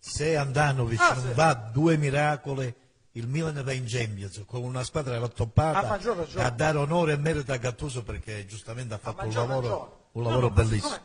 Se 0.00 0.36
Andanovic 0.36 1.00
Ah, 1.00 1.14
non 1.14 1.24
sì. 1.28 1.32
va 1.34 1.54
due 1.54 1.96
miracoli, 1.96 2.74
il 3.12 3.28
Milan 3.28 3.62
va 3.62 3.70
in 3.72 3.84
Champions 3.86 4.42
con 4.46 4.64
una 4.64 4.82
squadra 4.82 5.16
rattoppata 5.18 5.86
ragione. 5.86 6.26
a 6.34 6.50
dare 6.50 6.76
onore 6.78 7.12
e 7.12 7.16
merito 7.18 7.52
a 7.52 7.56
Gattuso 7.56 8.02
perché 8.02 8.44
giustamente 8.46 8.94
ha 8.94 8.96
A 8.96 9.00
fatto 9.00 9.24
un 9.24 9.32
lavoro, 9.32 10.08
un 10.12 10.22
No, 10.22 10.28
lavoro 10.28 10.48
no, 10.48 10.54
ma 10.54 10.62
bellissimo. 10.62 10.98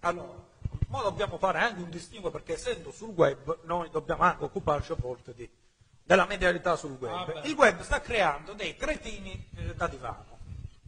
Allora, 0.00 0.34
ma 0.88 1.02
dobbiamo 1.02 1.38
fare 1.38 1.60
anche 1.60 1.80
un 1.80 1.90
distinguo 1.90 2.30
perché 2.32 2.54
essendo 2.54 2.90
sul 2.90 3.10
web 3.10 3.60
noi 3.66 3.88
dobbiamo 3.92 4.24
anche 4.24 4.42
occuparci 4.44 4.90
a 4.90 4.96
volte 4.98 5.32
di- 5.32 5.48
della 6.10 6.26
medialità 6.26 6.74
sul 6.74 6.96
web. 6.98 7.36
Ah. 7.36 7.46
Il 7.46 7.54
web 7.54 7.82
sta 7.82 8.00
creando 8.00 8.52
dei 8.54 8.74
cretini 8.74 9.48
eh, 9.54 9.76
da 9.76 9.86
divano. 9.86 10.38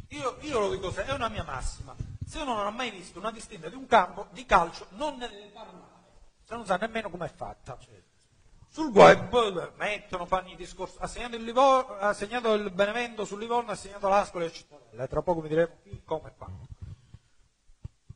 Io, 0.08 0.36
io 0.40 0.58
lo 0.58 0.70
dico 0.70 0.92
è 0.92 1.12
una 1.12 1.28
mia 1.28 1.44
massima. 1.44 1.94
Se 2.26 2.40
uno 2.40 2.54
non 2.56 2.66
ha 2.66 2.70
mai 2.70 2.90
visto 2.90 3.20
una 3.20 3.30
distinta 3.30 3.68
di 3.68 3.76
un 3.76 3.86
campo 3.86 4.26
di 4.32 4.44
calcio, 4.44 4.86
non 4.90 5.18
ne 5.18 5.28
deve 5.28 5.50
parlare, 5.52 5.86
se 6.42 6.54
non 6.56 6.66
sa 6.66 6.76
nemmeno 6.76 7.08
com'è 7.08 7.28
fatta. 7.28 7.78
Sul 8.68 8.90
web 8.90 9.72
mettono, 9.76 10.26
fanno 10.26 10.48
i 10.48 10.56
discorsi, 10.56 10.96
ha 10.98 11.06
segnato 11.06 11.36
il, 11.36 11.44
Livo- 11.44 11.96
ha 11.98 12.12
segnato 12.14 12.54
il 12.54 12.72
Benevento 12.72 13.24
sul 13.24 13.38
Livorno, 13.38 13.70
ha 13.70 13.76
segnato 13.76 14.08
l'Ascoli 14.08 14.46
e 14.46 14.52
Cittadella, 14.52 15.06
tra 15.06 15.22
poco 15.22 15.40
vi 15.40 15.48
diremo 15.48 15.72
come 16.04 16.30
e 16.30 16.32
quando. 16.36 16.66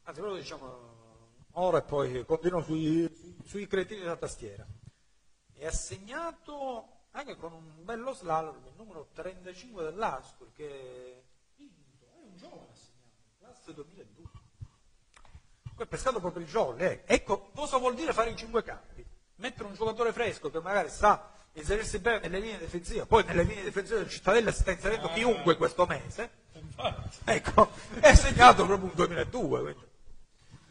Anzi, 0.03 0.21
lo 0.21 0.35
diciamo 0.35 0.95
ora 1.53 1.79
e 1.79 1.83
poi 1.83 2.25
continuo 2.25 2.63
sui, 2.63 3.09
sui- 3.15 3.37
sui 3.45 3.67
cretini 3.69 4.01
della 4.01 4.17
tastiera. 4.17 4.67
E 5.59 5.67
ha 5.67 5.73
segnato 5.73 6.96
anche 7.17 7.37
con 7.37 7.53
un 7.53 7.85
bello 7.85 8.13
slalom 8.13 8.57
il 8.67 8.73
numero 8.77 9.09
35 9.15 9.85
dell'Ascoli, 9.85 10.51
che 10.55 11.25
vinto, 11.57 12.05
è 12.05 12.19
un 12.23 12.37
giovane 12.37 12.69
ha 12.71 12.75
segnato, 12.75 13.15
classe 13.39 13.73
2002. 13.75 14.25
Poi 15.75 15.85
è 15.85 15.89
pescato 15.89 16.21
proprio 16.21 16.43
il 16.43 16.49
jolly. 16.49 16.85
eh. 16.85 17.03
Ecco 17.07 17.51
cosa 17.55 17.79
vuol 17.79 17.95
dire 17.95 18.13
fare 18.13 18.31
i 18.31 18.37
cinque 18.37 18.63
campi. 18.63 19.05
Mettere 19.37 19.69
un 19.69 19.75
giocatore 19.75 20.13
fresco 20.13 20.51
che 20.51 20.61
magari 20.61 20.91
sa 20.91 21.31
inserirsi 21.53 21.99
bene 22.01 22.21
nelle 22.21 22.39
linee 22.39 22.59
difensive, 22.59 23.07
poi 23.07 23.25
nelle 23.25 23.43
linee 23.45 23.65
difensive 23.65 23.99
del 23.99 24.09
Cittadella 24.11 24.53
si 24.53 24.61
sta 24.61 24.71
inserendo 24.73 25.09
chiunque 25.09 25.57
questo 25.57 25.87
mese. 25.87 26.45
Infatti. 26.53 27.19
Ecco, 27.25 27.71
è 28.01 28.15
segnato 28.15 28.67
proprio 28.67 28.89
un 28.89 28.95
2002. 28.95 29.63
quindi. 29.63 29.85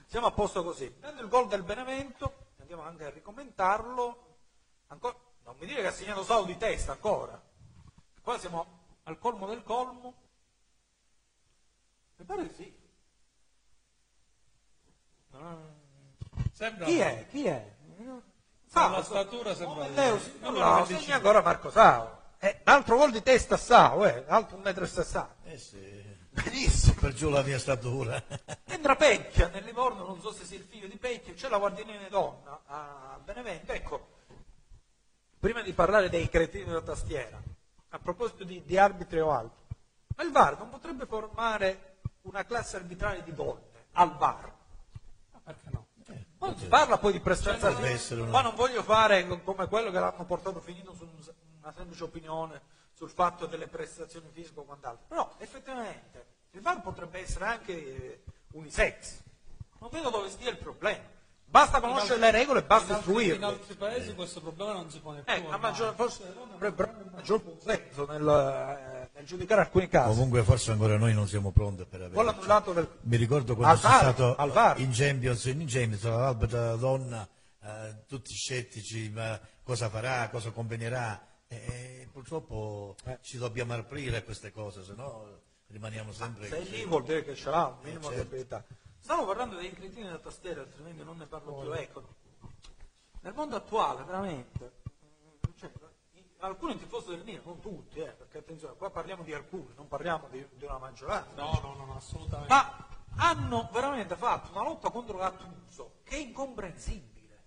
Siamo 0.05 0.27
a 0.27 0.31
posto 0.31 0.63
così. 0.63 0.89
Prendo 0.91 1.21
il 1.21 1.27
gol 1.27 1.47
del 1.47 1.63
Benevento, 1.63 2.49
andiamo 2.59 2.83
anche 2.83 3.05
a 3.05 3.09
ricomentarlo. 3.09 4.23
Ancora, 4.87 5.15
non 5.45 5.55
mi 5.59 5.65
dire 5.67 5.81
che 5.81 5.87
ha 5.87 5.91
segnato 5.91 6.23
Sau 6.23 6.45
di 6.45 6.57
testa 6.57 6.91
ancora. 6.93 7.39
Qua 8.21 8.37
siamo 8.39 8.65
al 9.03 9.17
colmo 9.19 9.45
del 9.47 9.63
colmo. 9.63 10.13
Mi 12.17 12.25
pare 12.25 12.51
sì. 12.53 12.73
Ah. 15.31 15.57
Sembra 16.51 16.85
Chi 16.85 16.99
è? 16.99 17.27
Chi 17.29 17.45
è? 17.45 17.73
Per 18.71 18.89
la 18.89 19.03
statura 19.03 19.55
sembra 19.55 19.87
di- 19.87 19.93
Leo, 19.95 20.19
no, 20.41 20.51
25. 20.51 20.97
segna 20.97 21.15
ancora 21.15 21.41
Marco 21.41 21.69
Sau. 21.69 22.09
Eh, 22.39 22.59
altro 22.63 22.97
gol 22.97 23.11
di 23.11 23.21
testa 23.23 23.55
a 23.55 23.57
Sau, 23.57 24.03
eh, 24.05 24.25
alto 24.27 24.57
1,60 24.57 25.35
m. 25.43 25.49
Eh 25.49 25.57
sì, 25.57 26.03
Benissimo. 26.29 26.95
per 26.99 27.13
giù 27.13 27.29
la 27.29 27.41
mia 27.41 27.57
statura. 27.59 28.21
Entra 28.65 28.95
Pecchia 28.95 29.47
nel 29.47 29.63
Livorno, 29.63 30.05
non 30.05 30.19
so 30.19 30.31
se 30.33 30.43
sia 30.45 30.57
il 30.57 30.63
figlio 30.65 30.87
di 30.87 30.97
Pecchia, 30.97 31.33
c'è 31.33 31.47
la 31.47 31.57
guardianina 31.57 32.07
donna 32.09 32.61
a 32.65 33.19
Benevento. 33.23 33.71
Ecco, 33.71 34.07
prima 35.45 35.61
di 35.61 35.73
parlare 35.73 36.09
dei 36.09 36.27
cretini 36.27 36.63
della 36.65 36.81
tastiera, 36.81 37.39
a 37.89 37.99
proposito 37.99 38.43
di, 38.43 38.63
di 38.65 38.79
arbitri 38.79 39.19
o 39.19 39.29
altro, 39.29 39.67
ma 40.15 40.23
il 40.23 40.31
VAR 40.31 40.57
non 40.57 40.69
potrebbe 40.69 41.05
formare 41.05 41.97
una 42.23 42.43
classe 42.45 42.77
arbitrale 42.77 43.21
di 43.21 43.31
donne 43.31 43.61
al 43.91 44.17
VAR? 44.17 44.51
Perché 45.43 45.69
no? 45.71 45.85
Non 46.39 46.57
si 46.57 46.65
parla 46.65 46.97
poi 46.97 47.11
di 47.11 47.19
prestanza 47.19 47.69
essere 47.87 48.21
una- 48.21 48.31
ma 48.31 48.41
non 48.41 48.55
voglio 48.55 48.81
fare 48.81 49.27
come 49.43 49.67
quello 49.67 49.91
che 49.91 49.99
l'hanno 49.99 50.25
portato 50.25 50.59
finito 50.61 50.95
su 50.95 51.03
un- 51.03 51.33
una 51.61 51.71
semplice 51.71 52.03
opinione 52.05 52.61
sul 52.93 53.11
fatto 53.11 53.45
delle 53.45 53.67
prestazioni 53.67 54.27
fisiche 54.33 54.59
o 54.59 54.63
quant'altro. 54.63 55.05
Però 55.07 55.31
effettivamente 55.37 56.25
il 56.53 56.61
VAR 56.61 56.81
potrebbe 56.81 57.19
essere 57.19 57.45
anche 57.45 57.71
eh, 57.73 58.23
unisex. 58.53 59.21
Non 59.77 59.91
vedo 59.91 60.09
dove 60.09 60.27
stia 60.31 60.49
il 60.49 60.57
problema. 60.57 61.03
Basta 61.47 61.79
conoscere 61.79 62.19
le 62.19 62.31
regole 62.31 62.59
e 62.59 62.63
basta 62.63 62.93
in 62.93 62.97
altri, 62.97 63.35
in 63.35 63.43
altri 63.43 63.75
paesi 63.75 64.13
questo 64.13 64.41
problema 64.41 64.73
non 64.73 64.89
si 64.89 64.99
pone 64.99 65.21
più. 65.21 65.33
Eh, 65.33 65.37
a 65.37 65.43
ormai. 65.43 65.59
maggior, 65.59 65.93
forse 65.95 66.23
le 66.23 66.33
donne 66.33 66.53
avrebbero 66.55 66.89
un 66.89 67.09
maggior 67.13 67.41
buonsenso 67.41 68.05
nel, 68.07 68.27
eh, 68.27 69.09
nel 69.13 69.25
giudicare 69.25 69.61
alcuni 69.61 69.87
casi. 69.87 70.09
Comunque 70.09 70.43
forse 70.43 70.71
ancora 70.71 70.97
noi 70.97 71.13
non 71.13 71.27
siamo 71.29 71.51
pronti 71.51 71.85
per 71.85 72.01
avere... 72.01 72.73
del... 72.73 72.89
Mi 73.01 73.15
ricordo 73.15 73.55
quando 73.55 73.77
sono 73.79 73.93
stato 73.95 74.35
in 74.77 74.91
Champions, 74.91 75.45
in 75.45 75.65
Champions 75.65 76.03
l'albera 76.03 76.75
donna, 76.75 77.25
eh, 77.63 78.03
tutti 78.05 78.33
scettici, 78.33 79.09
ma 79.09 79.39
cosa 79.63 79.87
farà, 79.89 80.27
cosa 80.29 80.49
convenerà. 80.51 81.25
E 81.47 82.09
purtroppo 82.11 82.95
Eh. 83.05 83.19
ci 83.21 83.37
dobbiamo 83.37 83.73
aprire 83.75 84.17
a 84.17 84.23
queste 84.23 84.51
cose, 84.51 84.83
se 84.83 84.93
no 84.93 85.39
rimaniamo 85.67 86.11
sempre 86.11 86.47
Se 86.49 86.55
è 86.57 86.59
così. 86.59 86.71
lì 86.71 86.85
vuol 86.85 87.03
dire 87.03 87.23
che 87.23 87.33
ce 87.35 87.49
l'ha 87.49 87.67
un 87.67 87.77
minimo 87.83 88.09
di 88.09 88.15
certo. 88.15 88.21
abilità. 88.21 88.65
Stavo 89.05 89.25
parlando 89.27 89.57
dei 89.57 89.71
cretini 89.71 90.05
della 90.05 90.17
tastiera, 90.17 90.61
altrimenti 90.61 91.03
non 91.03 91.17
ne 91.17 91.27
parlo 91.27 91.53
più. 91.59 91.71
Ecco, 91.73 92.03
nel 93.21 93.35
mondo 93.35 93.55
attuale, 93.55 94.03
veramente, 94.03 94.71
cioè, 95.59 95.71
alcuni 96.39 96.75
tifosi 96.75 97.09
del 97.09 97.23
Milan, 97.23 97.43
non 97.45 97.59
tutti, 97.59 97.99
eh, 97.99 98.07
perché 98.07 98.39
attenzione, 98.39 98.73
qua 98.75 98.89
parliamo 98.89 99.21
di 99.21 99.31
alcuni, 99.31 99.75
non 99.75 99.87
parliamo 99.87 100.27
di, 100.29 100.43
di 100.53 100.65
una 100.65 100.79
maggioranza, 100.79 101.35
No, 101.35 101.51
no, 101.61 101.85
no, 101.85 101.95
assolutamente. 101.95 102.51
ma 102.51 102.87
hanno 103.17 103.69
veramente 103.71 104.15
fatto 104.15 104.49
una 104.53 104.63
lotta 104.63 104.89
contro 104.89 105.17
Gattuso 105.19 105.97
che 106.03 106.15
è 106.15 106.19
incomprensibile. 106.21 107.43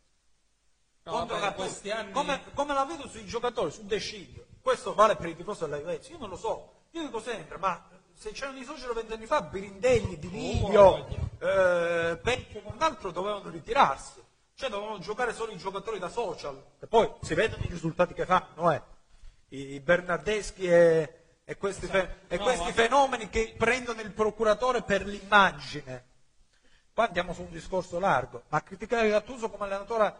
No, 1.02 1.10
Contro 1.10 1.40
vabbè, 1.40 1.90
anni- 1.90 2.12
come, 2.12 2.40
come 2.54 2.72
la 2.72 2.84
vedo 2.84 3.08
sui 3.08 3.26
giocatori, 3.26 3.72
su 3.72 3.84
The 3.84 3.98
Shield, 3.98 4.46
questo 4.62 4.94
vale 4.94 5.16
per 5.16 5.26
i 5.26 5.34
tifosi 5.34 5.62
della 5.64 5.78
Juventus, 5.78 6.08
io 6.08 6.18
non 6.18 6.28
lo 6.28 6.36
so, 6.36 6.82
io 6.90 7.02
dico 7.02 7.18
sempre, 7.18 7.58
ma 7.58 7.84
se 8.18 8.32
c'erano 8.32 8.58
i 8.58 8.64
social 8.64 8.92
vent'anni 8.94 9.26
fa, 9.26 9.42
Birindelli, 9.42 10.18
Di 10.18 10.28
Livio, 10.28 11.06
eh, 11.38 12.18
Pecchio 12.20 12.58
e 12.58 12.62
quant'altro 12.62 13.12
dovevano 13.12 13.48
ritirarsi, 13.48 14.20
cioè 14.54 14.68
dovevano 14.68 14.98
giocare 14.98 15.32
solo 15.32 15.52
i 15.52 15.56
giocatori 15.56 16.00
da 16.00 16.08
social, 16.08 16.60
e 16.80 16.86
poi 16.88 17.08
si 17.22 17.34
vedono 17.34 17.62
i 17.62 17.68
risultati 17.68 18.14
che 18.14 18.26
fanno, 18.26 18.72
eh. 18.72 18.82
I, 19.50 19.78
Bernardeschi 19.78 20.66
e, 20.66 21.40
e 21.44 21.56
questi, 21.56 21.86
fe- 21.86 22.22
e 22.26 22.36
No, 22.38 22.42
questi 22.42 22.72
fenomeni 22.72 23.28
che 23.28 23.54
prendono 23.56 24.00
il 24.00 24.10
procuratore 24.10 24.82
per 24.82 25.06
l'immagine. 25.06 26.06
Qua 26.92 27.06
andiamo 27.06 27.32
su 27.32 27.42
un 27.42 27.50
discorso 27.50 28.00
largo, 28.00 28.42
ma 28.48 28.60
criticare 28.64 29.08
Gattuso 29.08 29.48
come 29.48 29.64
allenatore 29.64 30.04
a 30.04 30.16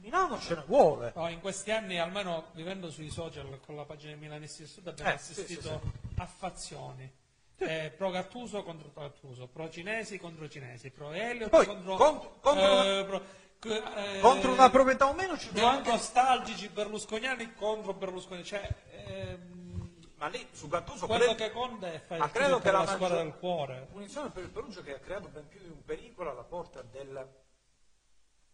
Milano 0.00 0.38
ce 0.40 0.56
ne 0.56 0.64
vuole. 0.66 1.12
No, 1.14 1.28
in 1.28 1.40
questi 1.40 1.70
anni, 1.70 1.98
almeno 2.00 2.48
vivendo 2.54 2.90
sui 2.90 3.08
social 3.08 3.60
con 3.64 3.76
la 3.76 3.84
pagina 3.84 4.16
Milanisti 4.16 4.62
del 4.62 4.70
Sud, 4.70 4.88
abbiamo 4.88 5.10
Eh, 5.10 5.18
sì, 5.18 5.30
assistito 5.30 5.80
a 6.16 6.26
fazioni. 6.26 7.18
Eh, 7.62 7.92
pro 7.94 8.10
Gattuso 8.10 8.62
contro 8.62 8.90
Gattuso, 8.94 9.46
pro 9.46 9.68
cinesi 9.68 10.18
contro 10.18 10.48
cinesi, 10.48 10.90
pro 10.90 11.12
Elliot 11.12 11.50
Poi, 11.50 11.66
contro, 11.66 11.96
contro- 11.96 12.38
contro 12.40 12.82
eh, 12.84 13.04
pro- 13.04 13.22
c- 13.58 13.66
eh, 13.96 14.20
Contro 14.20 14.52
una 14.52 14.70
proprietà 14.70 15.06
o 15.08 15.12
meno 15.12 15.36
ci 15.36 15.50
sono 15.54 15.66
anche... 15.66 15.90
nostalgici 15.90 16.68
berlusconiani 16.68 17.52
contro 17.54 17.92
Berlusconi. 17.92 18.42
Cioè, 18.42 18.66
ehm, 18.92 19.98
Ma 20.16 20.28
lì 20.28 20.48
su 20.52 20.68
Gattuso 20.68 21.06
quello 21.06 21.34
credo, 21.34 21.44
che 21.44 21.50
conta 21.50 21.92
è 21.92 21.98
fare 22.00 22.24
il 22.24 22.30
credo 22.30 22.58
che 22.60 22.70
la, 22.70 22.78
la 22.78 22.86
squadra 22.86 23.22
del 23.22 23.34
cuore. 23.36 23.88
punizione 23.90 24.30
per 24.30 24.42
il 24.44 24.50
Perugia 24.50 24.80
che 24.82 24.94
ha 24.94 24.98
creato 24.98 25.28
ben 25.28 25.46
più 25.46 25.60
di 25.60 25.68
un 25.68 25.84
pericolo 25.84 26.30
alla 26.30 26.44
porta 26.44 26.80
del, 26.80 27.28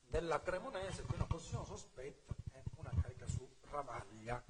della 0.09 0.41
Cremonese, 0.43 1.03
qui 1.03 1.15
una 1.15 1.27
posizione 1.27 1.65
sospetta 1.65 2.35
è 2.51 2.61
una 2.77 2.91
carica 3.01 3.27
su 3.28 3.49
Ravaglia. 3.70 4.43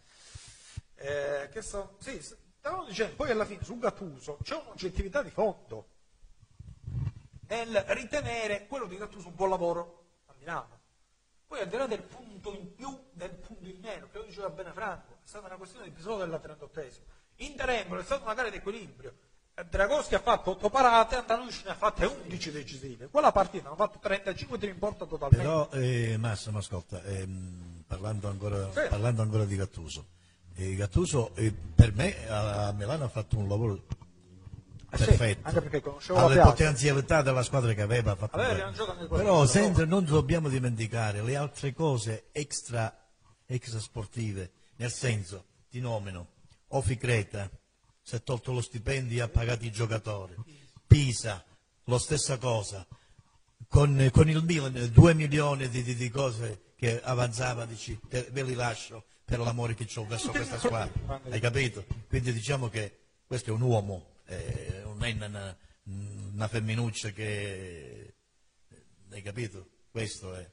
Eh, 0.94 1.50
che 1.52 1.60
so, 1.60 1.96
sì, 1.98 2.18
stavamo 2.66 2.84
dicendo, 2.84 3.14
poi 3.14 3.30
alla 3.30 3.44
fine 3.44 3.62
su 3.62 3.78
Gattuso 3.78 4.38
c'è 4.42 4.56
un'oggettività 4.56 5.22
di 5.22 5.30
fondo 5.30 5.86
nel 7.46 7.84
ritenere 7.88 8.66
quello 8.66 8.86
di 8.86 8.96
Gattuso 8.96 9.28
un 9.28 9.36
buon 9.36 9.50
lavoro 9.50 10.04
a 10.26 10.34
Milano. 10.36 10.80
Poi 11.46 11.60
al 11.60 11.68
di 11.68 11.76
là 11.76 11.86
del 11.86 12.02
punto 12.02 12.52
in 12.52 12.74
più, 12.74 12.98
del 13.12 13.30
punto 13.30 13.68
in 13.68 13.78
meno, 13.80 14.08
che 14.10 14.18
lo 14.18 14.24
diceva 14.24 14.50
bene 14.50 14.72
Franco, 14.72 15.12
è 15.12 15.28
stata 15.28 15.46
una 15.46 15.54
questione 15.54 15.84
di 15.84 15.92
episodio 15.92 16.24
della 16.24 16.40
38esima. 16.40 17.04
Inter-Empoli 17.36 18.00
è 18.00 18.04
stata 18.04 18.24
una 18.24 18.34
gara 18.34 18.50
di 18.50 18.56
equilibrio. 18.56 19.14
Dragoschi 19.70 20.16
ha 20.16 20.18
fatto 20.18 20.50
8 20.50 20.68
parate, 20.68 21.14
Antanucci 21.14 21.62
ne 21.64 21.70
ha 21.70 21.74
fatte 21.76 22.04
11 22.04 22.50
decisive. 22.50 23.06
Quella 23.06 23.30
partita 23.30 23.68
hanno 23.68 23.76
fatto 23.76 24.00
35 24.00 24.58
tiri 24.58 24.72
in 24.72 24.78
porta 24.78 25.06
totalmente. 25.06 25.46
Però 25.46 25.68
eh, 25.70 26.16
Massimo, 26.18 26.58
ascolta, 26.58 27.00
ehm, 27.04 27.84
parlando, 27.86 28.28
ancora, 28.28 28.70
Sì. 28.72 28.88
parlando 28.88 29.22
ancora 29.22 29.44
di 29.44 29.54
Gattuso, 29.54 30.04
Gattuso 30.56 31.32
per 31.74 31.92
me 31.94 32.28
a, 32.28 32.72
Milano 32.72 33.04
ha 33.04 33.08
fatto 33.08 33.36
un 33.36 33.46
lavoro 33.48 33.84
Eh 34.90 34.96
sì, 34.96 35.04
perfetto, 35.04 35.52
perché 35.52 35.80
conoscevo 35.82 36.18
alle 36.18 36.34
piazza. 36.34 36.50
potenzialità 36.50 37.22
della 37.22 37.42
squadra 37.42 37.74
che 37.74 37.82
aveva 37.82 38.16
fatto 38.16 38.36
Aveva 38.36 38.72
però 39.08 39.44
senza, 39.46 39.84
non 39.84 40.04
dobbiamo 40.04 40.48
dimenticare 40.48 41.22
le 41.22 41.36
altre 41.36 41.74
cose 41.74 42.28
extra, 42.32 42.94
extra 43.44 43.78
sportive. 43.80 44.50
Nel 44.76 44.90
senso 44.90 45.44
ti 45.68 45.80
nomino 45.80 46.28
Ofi 46.68 46.96
Creta 46.96 47.50
si 48.02 48.14
è 48.16 48.22
tolto 48.22 48.52
lo 48.52 48.60
stipendio 48.60 49.18
e 49.18 49.20
ha 49.22 49.28
pagato 49.28 49.64
i 49.64 49.70
giocatori. 49.70 50.34
Pisa 50.86 51.44
lo 51.84 51.98
stessa 51.98 52.38
cosa. 52.38 52.86
Con, 53.68 54.08
con 54.12 54.28
il 54.30 54.42
Milan 54.44 54.90
2 54.92 55.14
milioni 55.14 55.68
di, 55.68 55.82
di- 55.82 55.94
di 55.96 56.08
cose 56.08 56.72
che 56.76 57.02
avanzava 57.02 57.64
dici 57.66 57.98
te- 58.08 58.28
ve 58.30 58.42
li 58.44 58.54
lascio 58.54 59.04
per 59.26 59.40
l'amore 59.40 59.74
che 59.74 59.86
ho 59.96 60.06
verso 60.06 60.30
questa 60.30 60.56
squadra 60.56 61.20
hai 61.30 61.40
capito? 61.40 61.84
quindi 62.08 62.32
diciamo 62.32 62.68
che 62.68 63.00
questo 63.26 63.50
è 63.50 63.52
un 63.52 63.60
uomo 63.60 64.14
eh, 64.26 64.82
non 64.84 65.02
è 65.04 65.12
una, 65.12 65.56
una 65.82 66.48
femminuccia 66.48 67.10
che 67.10 68.14
hai 69.10 69.22
capito? 69.22 69.66
questo 69.90 70.32
è 70.34 70.48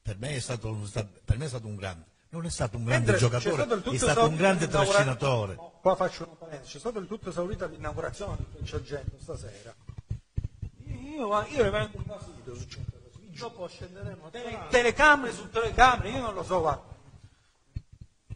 per 0.00 0.18
me 0.18 0.36
è 0.36 0.38
stato, 0.38 0.68
un- 0.70 0.88
per 1.24 1.36
me 1.36 1.44
è 1.44 1.48
stato 1.48 1.66
un 1.66 1.74
grande 1.76 2.04
non 2.30 2.46
è 2.46 2.50
stato 2.50 2.76
un 2.78 2.84
grande 2.84 3.10
Mentre 3.10 3.28
giocatore 3.28 3.54
stato 3.56 3.74
il 3.74 3.82
tutto 3.82 3.94
è 3.96 3.98
stato 3.98 4.26
un 4.28 4.36
grande 4.36 4.68
trascinatore 4.68 5.54
No, 5.56 5.78
qua 5.82 5.96
faccio 5.96 6.24
una 6.24 6.34
parentesi, 6.36 6.72
c'è 6.72 6.78
stato 6.78 6.98
il 7.00 7.06
tutto 7.08 7.28
esaurito 7.30 7.64
all'inaugurazione 7.64 8.36
di 8.38 8.44
Frecciargento 8.56 9.18
stasera. 9.20 9.74
Io, 10.86 11.46
io 11.48 11.62
rimango 11.62 11.98
un 11.98 12.04
basito 12.06 12.54
su 12.54 12.66
certe 12.68 13.00
cose. 13.02 13.18
Dopo 13.38 13.66
scenderemo 13.68 14.26
a 14.26 14.30
Tele- 14.30 14.66
telecamere 14.70 15.32
su 15.34 15.50
telecamere, 15.50 16.10
io 16.10 16.20
non 16.20 16.34
lo 16.34 16.42
so, 16.42 16.60
guarda. 16.60 16.91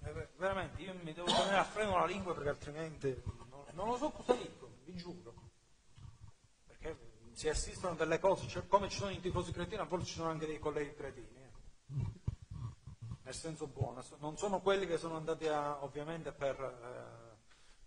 Eh, 0.06 0.28
Veramente, 0.36 0.80
io 0.82 0.94
mi 1.02 1.12
devo 1.12 1.26
tenere 1.26 1.56
a 1.56 1.64
freno 1.64 1.98
la 1.98 2.06
lingua 2.06 2.32
perché 2.34 2.48
altrimenti 2.50 3.22
non, 3.50 3.64
non 3.72 3.88
lo 3.88 3.96
so 3.96 4.10
cosa 4.10 4.34
dico, 4.34 4.70
vi 4.84 4.94
giuro. 4.94 5.34
Perché 6.66 6.96
si 7.32 7.48
assistono 7.48 7.94
delle 7.94 8.18
cose, 8.20 8.46
cioè, 8.48 8.66
come 8.66 8.88
ci 8.88 8.98
sono 8.98 9.10
i 9.10 9.20
tifosi 9.20 9.52
cretini, 9.52 9.80
a 9.80 9.84
volte 9.84 10.06
ci 10.06 10.14
sono 10.14 10.30
anche 10.30 10.46
dei 10.46 10.58
colleghi 10.58 10.94
cretini. 10.94 11.26
eh. 11.34 11.44
Nel 13.22 13.34
senso 13.34 13.66
buono, 13.66 14.04
non 14.18 14.36
sono 14.36 14.60
quelli 14.60 14.86
che 14.86 14.98
sono 14.98 15.16
andati 15.16 15.48
a- 15.48 15.82
ovviamente 15.82 16.30
per, 16.32 16.60
eh, 16.60 17.36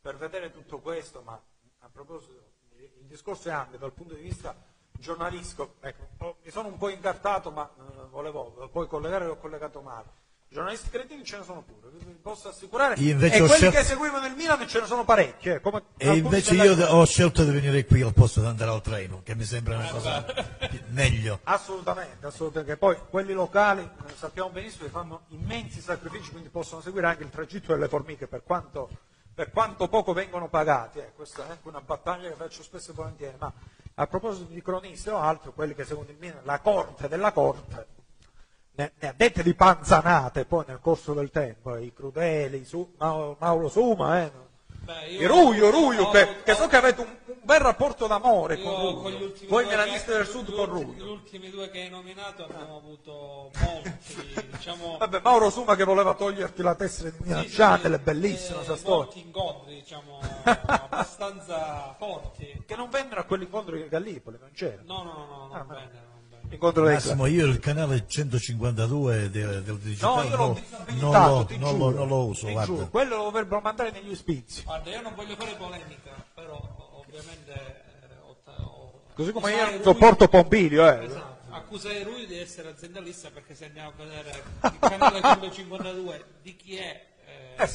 per 0.01 0.17
vedere 0.17 0.51
tutto 0.51 0.79
questo, 0.79 1.21
ma 1.21 1.41
a 1.79 1.89
proposito, 1.89 2.51
il 2.75 3.05
discorso 3.05 3.47
è 3.47 3.53
anche 3.53 3.77
dal 3.77 3.93
punto 3.93 4.15
di 4.15 4.21
vista 4.21 4.53
giornalistico, 4.91 5.75
ecco, 5.79 6.07
ho- 6.25 6.37
mi 6.43 6.51
sono 6.51 6.67
un 6.67 6.77
po' 6.77 6.89
incartato, 6.89 7.51
ma 7.51 7.69
eh, 7.73 8.05
volevo 8.07 8.67
poi 8.69 8.87
collegare, 8.87 9.27
l'ho 9.27 9.37
collegato 9.37 9.81
male. 9.81 10.27
Giornalisti 10.51 10.89
cretini 10.89 11.23
ce 11.23 11.37
ne 11.37 11.43
sono 11.43 11.61
pure, 11.61 11.91
vi 11.91 12.11
posso 12.21 12.49
assicurare. 12.49 12.95
Invece 12.97 13.35
e 13.35 13.39
quelli 13.39 13.53
scel- 13.53 13.71
che 13.71 13.83
seguivano 13.83 14.25
il 14.25 14.33
Milan 14.35 14.67
ce 14.67 14.79
ne 14.79 14.87
sono 14.87 15.05
parecchi. 15.05 15.49
eh, 15.49 15.61
E 15.97 16.15
invece 16.15 16.51
della 16.51 16.63
io 16.63 16.71
Juve. 16.73 16.83
ho 16.85 17.05
scelto 17.05 17.43
di 17.43 17.51
venire 17.51 17.85
qui 17.85 18.01
al 18.01 18.13
posto 18.13 18.39
di 18.41 18.47
andare 18.47 18.71
al 18.71 18.81
treno, 18.81 19.21
che 19.23 19.35
mi 19.35 19.43
sembra 19.43 19.77
una 19.77 19.89
cosa 19.89 20.25
meglio. 20.89 21.39
Assolutamente, 21.43 22.25
assolutamente. 22.25 22.77
Poi 22.77 22.97
quelli 23.11 23.33
locali 23.33 23.87
sappiamo 24.17 24.49
benissimo 24.49 24.85
che 24.85 24.89
fanno 24.89 25.21
immensi 25.27 25.81
sacrifici, 25.81 26.31
quindi 26.31 26.49
possono 26.49 26.81
seguire 26.81 27.05
anche 27.05 27.21
il 27.23 27.29
tragitto 27.29 27.71
delle 27.73 27.87
formiche, 27.87 28.25
per 28.25 28.41
quanto, 28.43 28.89
per 29.35 29.51
quanto 29.51 29.87
poco 29.87 30.13
vengono 30.13 30.47
pagati. 30.49 30.97
eh, 30.97 31.11
questa 31.15 31.45
è 31.45 31.49
anche 31.51 31.67
una 31.67 31.81
battaglia 31.81 32.27
che 32.27 32.35
faccio 32.35 32.63
spesso 32.63 32.89
e 32.89 32.93
volentieri. 32.95 33.35
Ma 33.37 33.53
a 33.93 34.07
proposito 34.07 34.51
di 34.51 34.61
cronisti 34.63 35.09
o 35.09 35.19
altro, 35.19 35.51
quelli 35.53 35.75
che 35.75 35.85
secondo 35.85 36.09
il 36.09 36.17
Milan, 36.19 36.39
la 36.43 36.59
corte 36.59 37.07
della 37.07 37.31
corte, 37.31 37.85
ne, 38.75 38.91
ne 38.97 39.07
ha 39.07 39.13
dette 39.15 39.43
di 39.43 39.53
panzanate 39.53 40.45
poi 40.45 40.63
nel 40.67 40.79
corso 40.81 41.13
del 41.13 41.31
tempo, 41.31 41.75
eh, 41.75 41.83
i 41.83 41.93
crudeli, 41.93 42.63
su, 42.65 42.93
Mau- 42.97 43.35
Mauro 43.39 43.67
Suma, 43.69 44.21
eh, 44.23 44.31
Beh, 44.83 45.07
io- 45.09 45.27
Ruglio, 45.27 45.69
Ruglio, 45.69 46.09
che, 46.09 46.41
che 46.43 46.55
so 46.55 46.65
che 46.67 46.77
avete 46.77 47.01
un, 47.01 47.07
un 47.25 47.35
bel 47.43 47.59
rapporto 47.59 48.07
d'amore 48.07 48.55
Io 48.55 48.63
con 48.63 49.01
con 49.01 49.11
gli 49.11 49.13
Ruglio. 49.13 49.25
ultimi 49.25 49.49
Voi 49.49 49.67
che- 49.67 49.75
del 50.05 50.25
sud 50.25 50.51
con 50.55 50.65
Ruglio. 50.65 51.03
Gli 51.05 51.07
ultimi 51.07 51.49
due 51.51 51.69
che 51.69 51.81
hai 51.81 51.89
nominato 51.89 52.45
abbiamo 52.45 52.77
avuto 52.77 53.51
molti, 53.59 54.47
diciamo... 54.49 54.97
Vabbè, 54.99 55.19
Mauro 55.21 55.49
Suma 55.51 55.75
che 55.75 55.83
voleva 55.83 56.15
toglierti 56.15 56.61
la 56.63 56.73
tessera 56.73 57.09
di 57.09 57.17
Milan 57.19 57.45
sì, 57.45 57.55
Channel, 57.55 57.93
sì, 57.93 57.99
è 57.99 57.99
bellissima 57.99 58.53
eh, 58.61 58.65
questa 58.65 58.77
storia. 58.77 59.03
Molti 59.03 59.19
incontri, 59.19 59.73
diciamo, 59.75 60.19
abbastanza 60.43 61.95
forti. 61.97 62.63
Che 62.65 62.75
non 62.75 62.89
vennero 62.89 63.21
a 63.21 63.23
quell'incontro 63.25 63.75
di 63.75 63.87
Gallipoli, 63.87 64.37
non 64.39 64.49
c'era. 64.53 64.81
No, 64.85 65.03
no, 65.03 65.13
no, 65.13 65.49
Ah, 65.53 65.57
non 65.59 65.67
bene. 65.67 66.07
L'incontro 66.49 66.83
dei 66.85 66.95
Massimo, 66.95 67.25
io 67.27 67.45
il 67.45 67.59
canale 67.59 68.05
152 68.07 69.29
del, 69.29 69.61
del 69.63 69.73
No, 69.73 69.77
digitale 69.77 70.27
io 70.29 70.35
l'ho 70.35 70.59
non, 70.89 71.11
lo, 71.11 71.47
non 71.49 71.59
giuro, 71.59 71.77
lo- 71.77 71.91
non 71.91 72.07
lo 72.07 72.25
uso. 72.25 72.47
Quello 72.89 73.17
lo 73.17 73.23
dovrebbero 73.23 73.61
mandare 73.61 73.91
negli 73.91 74.11
ospizi. 74.11 74.63
Guarda, 74.63 74.89
io 74.89 75.01
non 75.01 75.13
voglio 75.15 75.35
fare 75.35 75.55
polemica, 75.55 76.11
però 76.33 77.03
ovviamente 77.05 77.51
eh, 77.53 78.15
ho, 78.23 78.35
ho- 78.63 79.01
Così 79.13 79.31
come 79.31 79.51
io 79.51 79.69
non 79.69 79.81
sopporto 79.83 80.27
Pompilio, 80.27 80.87
eh. 80.89 81.05
Esatto. 81.05 81.37
Accusai 81.51 82.03
lui 82.03 82.25
di 82.25 82.37
essere 82.37 82.69
aziendalista 82.69 83.29
perché 83.31 83.53
se 83.55 83.65
andiamo 83.65 83.89
a 83.89 83.93
vedere 84.03 84.43
il 84.63 84.79
canale 84.79 85.21
152 85.21 86.23
di 86.41 86.55
chi 86.55 86.75
è 86.77 87.05
eh, 87.57 87.63
Eh 87.63 87.69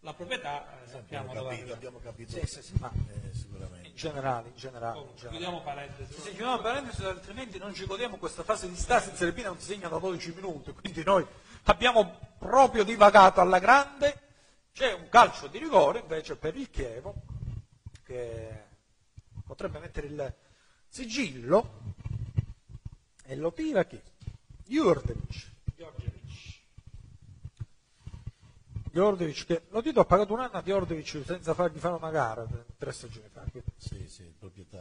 la 0.00 0.14
proprietà, 0.14 0.64
eh, 0.84 0.88
sappiamo 0.88 1.30
Abbiamo 1.30 1.42
dove 1.48 1.56
capito, 1.56 1.74
abbiamo 1.74 1.98
capito. 2.02 2.30
Sì, 2.32 2.46
sì, 2.46 2.62
sì, 2.62 2.72
ma 2.78 2.90
Eh, 2.92 3.34
sicuramente. 3.36 3.85
In 3.96 4.02
generale, 4.02 4.48
in 4.48 4.56
generale. 4.56 4.98
Oh, 4.98 5.08
in 5.08 5.16
generale. 5.16 5.38
chiudiamo 5.38 5.62
parentesi. 5.62 6.12
Sì, 6.12 6.28
chiudiamo 6.28 6.58
parentesi, 6.60 7.04
altrimenti 7.04 7.58
non 7.58 7.72
ci 7.72 7.86
godiamo 7.86 8.18
questa 8.18 8.42
fase 8.42 8.68
di 8.68 8.76
stasi 8.76 9.08
in 9.08 9.16
Serie 9.16 9.32
B 9.32 9.42
non 9.42 9.58
si 9.58 9.68
segna 9.68 9.88
da 9.88 9.98
12 9.98 10.34
minuti, 10.34 10.72
quindi 10.72 11.02
noi 11.02 11.26
abbiamo 11.64 12.18
proprio 12.38 12.84
divagato 12.84 13.40
alla 13.40 13.58
grande. 13.58 14.20
C'è 14.72 14.92
un 14.92 15.08
calcio 15.08 15.46
di 15.46 15.56
rigore 15.58 16.00
invece 16.00 16.36
per 16.36 16.54
il 16.56 16.68
Chievo 16.68 17.14
che 18.04 18.64
potrebbe 19.46 19.78
mettere 19.78 20.08
il 20.08 20.34
sigillo 20.88 21.94
e 23.24 23.34
lo 23.34 23.50
tira 23.54 23.84
chi? 23.84 23.98
Jurdevic. 24.66 25.54
Jordevic 28.96 29.44
che 29.44 29.62
lo 29.68 29.82
Tito 29.82 30.00
ha 30.00 30.06
pagato 30.06 30.32
un 30.32 30.40
anno 30.40 30.56
a 30.56 30.62
Jordevic 30.62 31.22
senza 31.22 31.52
fargli 31.52 31.76
fare 31.76 31.96
una 31.96 32.10
gara 32.10 32.46
tre 32.78 32.92
stagioni 32.92 33.28
fa. 33.28 33.44
Sì, 33.76 34.08
sì. 34.08 34.34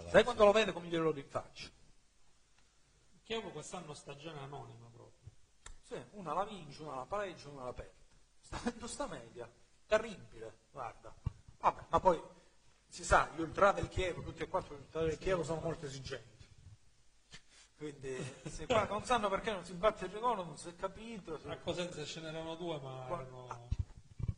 Sai 0.09 0.23
quando 0.23 0.45
lo 0.45 0.53
vede 0.53 0.71
come 0.71 0.87
glielo 0.87 1.11
rinfaccia? 1.11 1.67
Chievo 3.23 3.49
quest'anno 3.49 3.93
stagione 3.93 4.39
anonima 4.39 4.87
proprio. 4.93 5.29
Sì, 5.81 6.01
una 6.11 6.33
la 6.33 6.45
vince, 6.45 6.81
una 6.83 6.95
la 6.95 7.05
pareggia, 7.05 7.49
una 7.49 7.65
la 7.65 7.73
perde. 7.73 7.93
Sta 8.39 8.55
avendo 8.57 8.87
sta 8.87 9.05
media, 9.07 9.51
terribile, 9.85 10.59
guarda. 10.71 11.13
Vabbè, 11.59 11.81
ma 11.89 11.99
poi 11.99 12.21
si 12.87 13.03
sa, 13.03 13.29
gli 13.35 13.41
ultra 13.41 13.73
del 13.73 13.89
Chievo, 13.89 14.21
tutti 14.21 14.43
e 14.43 14.47
quattro 14.47 14.75
gli 14.75 14.79
ultra 14.79 15.01
del 15.03 15.17
Chievo 15.17 15.43
sono 15.43 15.59
molto 15.59 15.87
esigenti. 15.87 16.47
Quindi 17.77 18.15
se 18.45 18.65
qua 18.65 18.85
non 18.85 19.03
sanno 19.03 19.27
perché 19.27 19.51
non 19.51 19.65
si 19.65 19.73
batte 19.73 20.05
il 20.05 20.11
rigore, 20.11 20.41
non 20.45 20.57
si 20.57 20.69
è 20.69 20.75
capito. 20.75 21.37
se- 21.37 21.49
A 21.49 21.57
Cosenza 21.57 22.01
ce 22.05 22.21
n'erano 22.21 22.55
due, 22.55 22.79
ma 22.79 23.05
erano... 23.07 23.67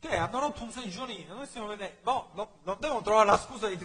Che 0.08 0.16
hanno 0.16 0.40
rotto 0.40 0.64
un 0.64 0.72
seggiolino, 0.72 1.36
noi 1.36 1.46
stiamo 1.48 1.68
vedendo. 1.68 1.96
No, 2.04 2.30
no, 2.34 2.50
non 2.64 2.78
devono 2.80 3.02
trovare 3.02 3.28
la 3.28 3.38
scusa 3.38 3.68
di. 3.68 3.78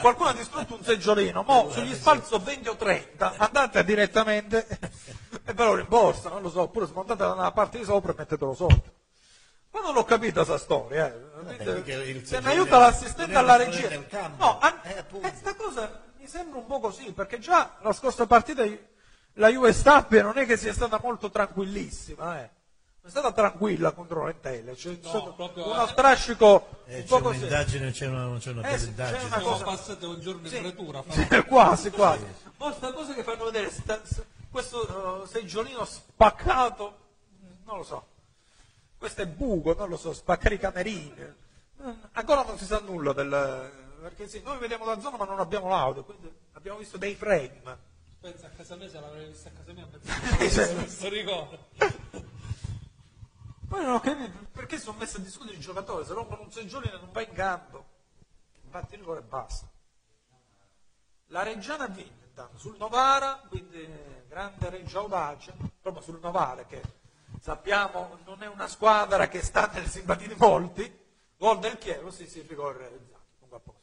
Qualcuno 0.00 0.28
ha 0.28 0.32
distrutto 0.34 0.74
un 0.74 0.84
seggiolino, 0.84 1.42
mo 1.42 1.70
sugli 1.70 1.94
spalti 1.94 2.26
sono 2.26 2.44
20 2.44 2.68
o 2.68 2.76
30, 2.76 3.34
andate 3.36 3.82
direttamente 3.82 4.66
e 5.44 5.52
ve 5.54 5.64
lo 5.64 5.74
rimborsano, 5.74 6.34
non 6.34 6.42
lo 6.42 6.50
so, 6.50 6.62
oppure 6.62 6.86
smontate 6.86 7.22
da 7.22 7.32
una 7.32 7.50
parte 7.50 7.78
di 7.78 7.84
sopra 7.84 8.12
e 8.12 8.14
mettetelo 8.18 8.54
sotto. 8.54 8.92
Ma 9.70 9.80
non 9.80 9.94
l'ho 9.94 10.04
capita 10.04 10.44
questa 10.44 10.58
storia, 10.58 11.06
eh. 11.06 12.24
Se 12.24 12.40
mi 12.40 12.48
aiuta 12.48 12.78
l'assistente 12.78 13.34
alla 13.34 13.56
regia. 13.56 13.88
No, 14.36 14.58
an- 14.60 14.80
Eh, 14.82 15.04
eh, 15.22 15.32
sta 15.34 15.54
cosa 15.54 16.02
mi 16.18 16.26
sembra 16.28 16.58
un 16.58 16.66
po' 16.66 16.78
così, 16.78 17.12
perché 17.12 17.38
già 17.38 17.76
la 17.80 17.92
scorsa 17.92 18.26
partita 18.26 18.64
la 19.34 19.48
Juve 19.48 19.72
Stappia 19.72 20.22
non 20.22 20.36
è 20.36 20.46
che 20.46 20.56
sia 20.56 20.72
stata 20.72 21.00
molto 21.02 21.30
tranquillissima, 21.30 22.42
eh. 22.42 22.50
È 23.08 23.10
stata 23.10 23.32
tranquilla 23.32 23.92
contro 23.92 24.26
l'Entelle, 24.26 24.74
c'è 24.74 24.98
stato 25.00 25.32
proprio- 25.32 25.72
uno 25.72 25.86
strascico 25.86 26.68
Eh, 26.84 26.96
un 26.96 27.00
c'è 27.04 27.08
po' 27.08 27.20
così. 27.20 27.38
un'indagine, 27.38 27.90
c'è 27.90 28.06
una, 28.06 28.36
c'è 28.38 28.50
una 28.50 28.68
Eh 28.68 28.76
sì, 28.78 28.84
c'è 28.84 28.90
indagine. 28.90 29.22
una 29.24 29.28
Siamo 29.38 29.50
cosa- 29.52 29.64
passati 29.64 30.04
un 30.04 30.20
giorno 30.20 30.40
in 30.42 30.48
Sì. 30.52 30.58
pretura. 30.60 31.02
Sì, 31.08 31.26
quasi, 31.48 31.90
quasi. 31.90 32.26
Molte 32.58 32.92
cose 32.92 33.14
che 33.14 33.22
fanno 33.22 33.44
vedere 33.46 33.70
sta- 33.70 33.98
questo 34.50 35.22
uh, 35.22 35.26
seggiolino 35.26 35.86
spaccato, 35.86 36.98
non 37.64 37.78
lo 37.78 37.82
so, 37.82 38.06
questo 38.98 39.22
è 39.22 39.26
buco, 39.26 39.72
non 39.72 39.88
lo 39.88 39.96
so, 39.96 40.12
spaccare 40.12 40.56
i 40.56 40.58
camerini. 40.58 41.14
Mm, 41.82 41.90
Ancora 42.12 42.42
non 42.42 42.58
si 42.58 42.66
sa 42.66 42.78
nulla 42.84 43.14
del... 43.14 43.70
perché 44.02 44.28
sì, 44.28 44.42
noi 44.44 44.58
vediamo 44.58 44.84
la 44.84 45.00
zona 45.00 45.16
ma 45.16 45.24
non 45.24 45.40
abbiamo 45.40 45.68
l'audio, 45.70 46.04
quindi 46.04 46.30
abbiamo 46.52 46.76
visto 46.76 46.98
dei 46.98 47.14
frame. 47.14 47.86
Pensa 48.20 48.48
a 48.48 48.50
casa 48.50 48.76
mia, 48.76 48.86
se 48.90 49.00
l'avrei 49.00 49.28
vista 49.28 49.48
a 49.48 49.52
casa 49.52 49.72
mia, 49.72 49.86
Eh, 50.44 50.50
sì. 50.50 50.56
penso 50.58 50.74
questo 50.74 51.08
ricordo. 51.08 51.58
Poi 53.68 53.84
non 53.84 53.94
ho 53.94 54.00
capito 54.00 54.46
perché 54.50 54.78
sono 54.78 54.96
messi 54.98 55.16
a 55.16 55.20
discutere 55.20 55.56
i 55.56 55.60
giocatori, 55.60 56.06
se 56.06 56.14
rompono 56.14 56.42
un 56.42 56.50
seggiolino 56.50 56.96
non 56.96 57.12
va 57.12 57.20
in 57.20 57.32
campo, 57.32 57.84
batti 58.62 58.94
il 58.94 59.00
rigore 59.00 59.20
e 59.20 59.24
basta. 59.24 59.70
La 61.26 61.42
Reggiana 61.42 61.84
ha 61.84 61.88
vinto 61.88 62.24
intanto 62.24 62.56
sul 62.56 62.76
Novara, 62.78 63.42
quindi 63.46 63.86
grande 64.26 64.70
Reggio 64.70 65.00
Audace, 65.00 65.54
proprio 65.82 66.02
sul 66.02 66.18
Novara 66.18 66.64
che 66.64 66.80
sappiamo 67.40 68.18
non 68.24 68.42
è 68.42 68.46
una 68.46 68.68
squadra 68.68 69.28
che 69.28 69.42
sta 69.42 69.70
nelle 69.72 69.88
simpatie 69.88 70.28
di 70.28 70.34
molti, 70.38 71.06
gol 71.36 71.58
del 71.58 71.76
Chievo, 71.76 72.10
sì 72.10 72.26
sì, 72.26 72.40
rigore 72.48 72.78
realizzato, 72.78 73.26
comunque 73.38 73.56
a 73.58 73.60
posto. 73.60 73.82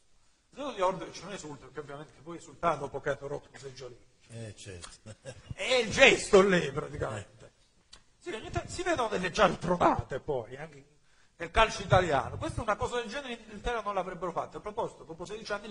Se 0.50 0.62
no 0.62 0.72
di 0.72 0.82
Ordovic 0.82 1.22
non 1.22 1.34
esulta, 1.34 1.66
perché 1.66 1.82
ovviamente 1.82 2.22
poi 2.24 2.38
esultare 2.38 2.80
dopo 2.80 3.00
che 3.00 3.10
ha 3.12 3.18
rotto 3.20 3.50
un 3.52 3.60
seggiolino. 3.60 4.14
Eh, 4.30 4.56
certo. 4.56 5.16
È 5.54 5.74
il 5.76 5.92
gesto 5.92 6.42
lì 6.42 6.72
praticamente. 6.72 7.35
Sì, 8.26 8.50
si 8.66 8.82
vedono 8.82 9.08
delle 9.10 9.30
già 9.30 9.48
trovate 9.50 10.20
poi, 10.20 10.58
anche 10.58 10.84
nel 11.36 11.52
calcio 11.52 11.84
italiano. 11.84 12.38
Questa 12.38 12.60
è 12.60 12.64
una 12.64 12.76
cosa 12.76 12.96
del 12.96 13.08
genere 13.08 13.34
in 13.34 13.40
Inghilterra 13.42 13.82
non 13.82 13.94
l'avrebbero 13.94 14.32
fatta. 14.32 14.58
A 14.58 14.62
proposito, 14.62 15.04
dopo 15.04 15.26
16 15.26 15.52
anni 15.54 15.68
è 15.68 15.70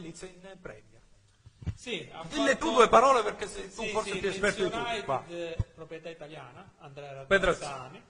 in 0.52 0.60
Premier. 0.60 1.01
Sì, 1.74 2.09
Dille 2.28 2.52
fatto- 2.52 2.59
tu 2.66 2.72
due 2.74 2.89
parole 2.89 3.22
perché 3.24 3.48
sei 3.48 3.74
tu 3.74 3.82
Sì, 3.82 3.89
forse 3.89 4.12
sì, 4.12 4.18
più 4.18 4.28
esperto 4.28 4.62
di 4.64 4.70
tutti. 4.70 5.02
Qua. 5.02 5.24
eh, 5.28 5.56
proprietà 5.74 6.10
italiana, 6.10 6.70
Andrea. 6.78 7.24
Pedrezzani. 7.24 8.02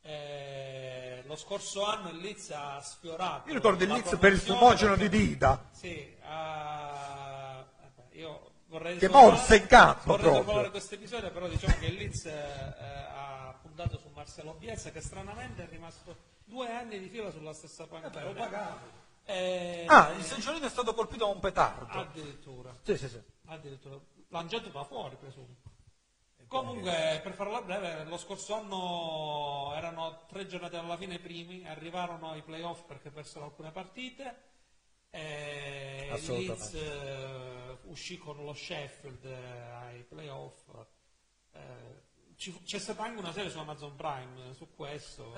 Eh, 0.00 1.22
lo 1.26 1.36
scorso 1.36 1.84
anno 1.86 2.08
il 2.08 2.16
Leeds 2.16 2.50
ha 2.50 2.80
sfiorato. 2.80 3.48
Io 3.48 3.54
ricordo 3.54 3.84
il 3.84 3.90
Leeds 3.90 4.16
per 4.18 4.32
il 4.32 4.38
fumogeno 4.40 4.96
di 4.96 5.08
perché- 5.08 5.26
Dida. 5.26 5.64
Sì, 5.70 6.16
vabbè, 6.20 8.16
io 8.16 8.50
vorrei 8.74 8.98
Che 8.98 9.08
morse 9.08 9.56
in 9.56 9.66
campo 9.66 10.16
vorrei 10.16 10.42
proprio. 10.42 10.70
questo 10.70 10.94
episodio, 10.96 11.30
però 11.30 11.46
diciamo 11.46 11.76
che 11.78 11.86
il 11.86 11.94
Leeds 11.94 12.24
eh, 12.26 12.30
eh, 12.30 12.84
ha 13.14 13.56
puntato 13.62 13.98
su 13.98 14.08
Marcelo 14.12 14.54
Bielsa 14.54 14.90
che 14.90 15.00
stranamente 15.00 15.62
è 15.62 15.68
rimasto 15.68 16.16
due 16.44 16.68
anni 16.70 16.98
di 16.98 17.08
fila 17.08 17.30
sulla 17.30 17.52
stessa 17.54 17.86
panchina. 17.86 18.78
Eh, 19.26 19.86
Ah, 19.88 20.10
il 20.16 20.22
seggiolino 20.24 20.66
è 20.66 20.68
stato 20.68 20.92
colpito 20.92 21.24
da 21.24 21.30
un 21.30 21.38
petardo. 21.40 21.98
addirittura, 21.98 22.74
Sì, 22.82 22.96
sì, 22.96 23.08
sì. 23.08 23.22
addirittura 23.46 23.96
lanciato 24.28 24.68
da 24.70 24.82
fuori, 24.84 25.16
presumo. 25.16 25.54
Comunque, 26.48 27.20
per 27.22 27.32
farla 27.32 27.62
breve, 27.62 28.04
lo 28.04 28.16
scorso 28.18 28.54
anno 28.54 29.72
erano 29.76 30.24
tre 30.28 30.46
giornate 30.46 30.76
alla 30.76 30.96
fine 30.96 31.18
primi, 31.18 31.66
arrivarono 31.66 32.30
ai 32.32 32.42
playoff 32.42 32.82
perché 32.82 33.10
persero 33.10 33.44
alcune 33.46 33.70
partite. 33.70 34.52
E 35.16 36.08
il. 36.12 36.32
Leeds 36.32 36.74
eh, 36.74 37.78
uscì 37.84 38.18
con 38.18 38.44
lo 38.44 38.52
Sheffield 38.52 39.24
eh, 39.24 39.60
ai 39.70 40.02
playoff. 40.02 40.68
Eh, 41.52 42.02
c'è 42.36 42.78
stata 42.78 43.04
anche 43.04 43.20
una 43.20 43.32
serie 43.32 43.48
su 43.48 43.58
Amazon 43.58 43.94
Prime 43.94 44.50
eh, 44.50 44.54
su 44.54 44.74
questo, 44.74 45.32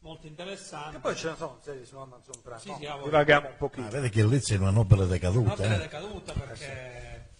molto 0.00 0.26
interessante. 0.26 0.96
E 0.96 1.00
poi 1.00 1.14
ce 1.14 1.30
ne 1.30 1.36
sono 1.36 1.58
serie 1.62 1.84
su 1.84 1.96
Amazon 1.96 2.42
Prime. 2.42 2.58
Sì, 2.58 2.68
no? 2.70 2.76
sì, 2.78 2.86
voglia. 2.86 3.02
Divaghiamo 3.04 3.48
un 3.48 3.56
pochino. 3.56 3.86
Ah, 3.86 3.90
vede 3.90 4.08
che 4.10 4.20
il 4.20 4.26
Leeds 4.26 4.50
è 4.50 4.56
una 4.56 4.70
nobile 4.70 5.02
Una 5.02 5.12
decaduta. 5.12 5.54
tele 5.54 5.74
eh. 5.76 5.78
decaduta 5.78 6.32
perché 6.32 7.30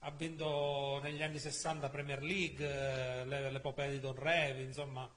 ha 0.00 0.10
vinto 0.10 0.98
negli 1.02 1.22
anni 1.22 1.38
60 1.38 1.88
Premier 1.90 2.22
League, 2.22 2.66
eh, 2.66 3.24
le- 3.24 3.50
l'epopea 3.52 3.88
di 3.88 4.00
Don 4.00 4.16
Revi, 4.16 4.64
insomma, 4.64 5.08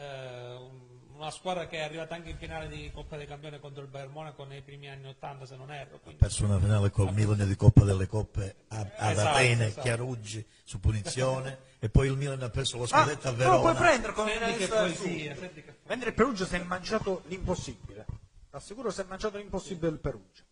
eh, 0.00 0.54
un- 0.54 0.88
una 1.20 1.30
squadra 1.30 1.66
che 1.66 1.76
è 1.76 1.82
arrivata 1.82 2.14
anche 2.14 2.30
in 2.30 2.38
finale 2.38 2.66
di 2.66 2.90
Coppa 2.94 3.18
dei 3.18 3.26
Campioni 3.26 3.60
contro 3.60 3.82
il 3.82 3.88
Bayern 3.88 4.10
Monaco 4.10 4.44
nei 4.44 4.62
primi 4.62 4.88
anni 4.88 5.06
80 5.08 5.44
se 5.44 5.54
non 5.56 5.70
erro. 5.70 5.98
quindi- 6.00 6.18
perso 6.18 6.46
una 6.46 6.58
finale 6.58 6.90
col 6.90 7.12
Milan 7.12 7.46
di 7.46 7.56
Coppa 7.56 7.84
delle 7.84 8.06
Coppe 8.06 8.56
a- 8.68 8.90
ad 8.96 9.12
Esatto, 9.12 9.28
Atene, 9.36 9.66
esatto. 9.66 9.82
Chiaruggi 9.82 10.46
su 10.64 10.80
punizione 10.80 11.58
e 11.78 11.90
poi 11.90 12.06
il 12.08 12.16
Milan 12.16 12.42
ha 12.42 12.48
perso 12.48 12.78
lo 12.78 12.84
Ah, 12.84 12.86
scudetto 12.86 13.28
a 13.28 13.32
però 13.34 13.60
puoi 13.60 13.72
Verona. 13.74 13.78
prendere 13.88 14.12
come 14.14 14.32
Senti 14.38 14.56
che 14.58 14.68
poesia, 14.68 15.36
senti 15.36 15.62
che 15.62 15.74
Mentre 15.88 16.08
il 16.08 16.14
Perugia 16.14 16.46
si 16.46 16.54
è 16.56 16.62
mangiato 16.62 17.22
l'impossibile. 17.26 18.06
Assicuro 18.52 18.90
si 18.90 19.00
è 19.02 19.04
mangiato 19.06 19.36
l'impossibile 19.36 19.92
il 19.92 19.98
Perugia. 19.98 20.42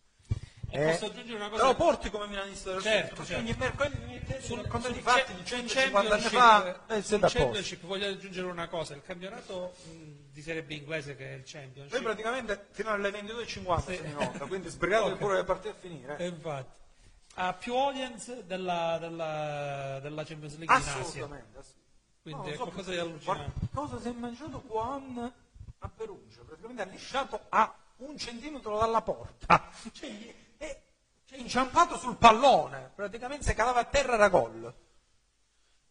E 0.71 0.85
posso 0.91 1.05
aggiungere 1.05 1.35
una 1.37 1.49
cosa? 1.49 1.61
Te 1.61 1.67
lo 1.67 1.75
porti 1.75 2.09
come 2.09 2.27
milanista 2.27 2.71
del 2.71 2.81
Certo, 2.81 3.25
certo. 3.25 3.41
ogni 3.41 3.55
mercoledì 3.57 4.19
sul, 4.39 4.67
sul 4.69 4.91
di 4.93 4.99
fatti 5.01 5.33
di 5.33 5.37
sul 5.39 5.45
150 5.45 6.13
anni 6.13 6.23
fa 6.23 6.65
e 6.65 6.73
a 6.95 7.01
posto. 7.01 7.17
Championship 7.27 7.85
voglio 7.85 8.07
aggiungere 8.07 8.47
una 8.47 8.67
cosa, 8.67 8.93
il 8.93 9.01
campionato 9.03 9.73
mh, 9.83 10.31
di 10.31 10.41
Serie 10.41 10.61
B 10.63 10.71
inglese 10.71 11.15
che 11.15 11.31
è 11.31 11.33
il 11.35 11.43
Championship. 11.45 11.93
Noi 11.93 12.01
praticamente 12.03 12.67
fino 12.71 12.89
alle 12.91 13.09
22.50 13.09 13.81
Sì. 13.85 14.05
in 14.05 14.15
onda, 14.17 14.45
quindi 14.45 14.69
sbrigatevi 14.69 15.11
Ok. 15.13 15.17
pure 15.17 15.35
le 15.37 15.43
partite 15.43 15.69
a 15.69 15.73
finire. 15.79 16.17
E 16.17 16.27
infatti 16.27 16.77
ha 17.35 17.53
più 17.53 17.73
audience 17.75 18.45
della, 18.45 18.97
della, 18.99 19.99
della 20.01 20.23
Champions 20.23 20.57
League 20.57 20.75
in 20.75 20.81
Asia. 20.81 20.99
Assolutamente. 21.01 21.57
assolutamente. 21.57 21.77
Quindi 22.21 22.41
No, 22.47 22.53
è 22.53 22.55
so 22.57 22.63
qualcosa 22.63 22.91
di 22.91 22.97
allucinante. 22.97 23.67
Cosa 23.73 23.99
si 23.99 24.07
è 24.07 24.11
mangiato 24.11 24.61
Juan 24.67 25.33
a 25.79 25.89
Perugia? 25.89 26.41
Praticamente 26.45 26.81
ha 26.81 26.85
lisciato 26.85 27.39
a 27.49 27.73
un 27.97 28.17
centimetro 28.17 28.77
dalla 28.77 29.01
porta. 29.01 29.71
Cioè, 29.93 30.35
cioè, 31.29 31.37
inciampato 31.37 31.95
sul 31.95 32.15
pallone. 32.15 32.91
Praticamente 32.95 33.43
se 33.43 33.53
calava 33.53 33.81
a 33.81 33.85
terra 33.85 34.15
era 34.15 34.29
gol. 34.29 34.73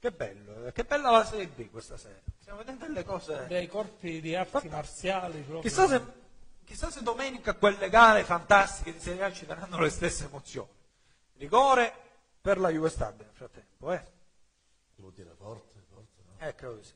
Che 0.00 0.10
bello, 0.12 0.66
eh. 0.66 0.72
che 0.72 0.84
bella 0.84 1.10
la 1.10 1.24
Serie 1.24 1.46
B 1.46 1.70
questa 1.70 1.96
sera. 1.96 2.20
Stiamo 2.40 2.58
vedendo 2.58 2.86
delle 2.86 3.04
cose. 3.04 3.46
Dei 3.46 3.68
corpi 3.68 4.20
di 4.20 4.34
arti 4.34 4.68
marziali 4.68 5.40
proprio. 5.40 5.60
Chissà 5.60 5.86
se, 5.86 6.02
chissà 6.64 6.90
se 6.90 7.02
domenica 7.02 7.54
quelle 7.54 7.88
gare 7.88 8.24
fantastiche 8.24 8.92
di 8.92 9.00
Serie 9.00 9.24
A 9.24 9.32
ci 9.32 9.46
daranno 9.46 9.78
le 9.80 9.90
stesse 9.90 10.24
emozioni. 10.24 10.70
Rigore 11.34 11.92
per 12.40 12.58
la 12.58 12.70
Juve 12.70 12.90
Stabile 12.90 13.26
nel 13.26 13.34
frattempo, 13.34 13.92
eh? 13.92 14.04
Lo 14.96 15.12
tira 15.12 15.32
forte, 15.36 15.80
forte, 15.88 16.22
no? 16.24 16.46
Eh, 16.46 16.54
credo 16.56 16.74
di 16.74 16.82
sì. 16.82 16.94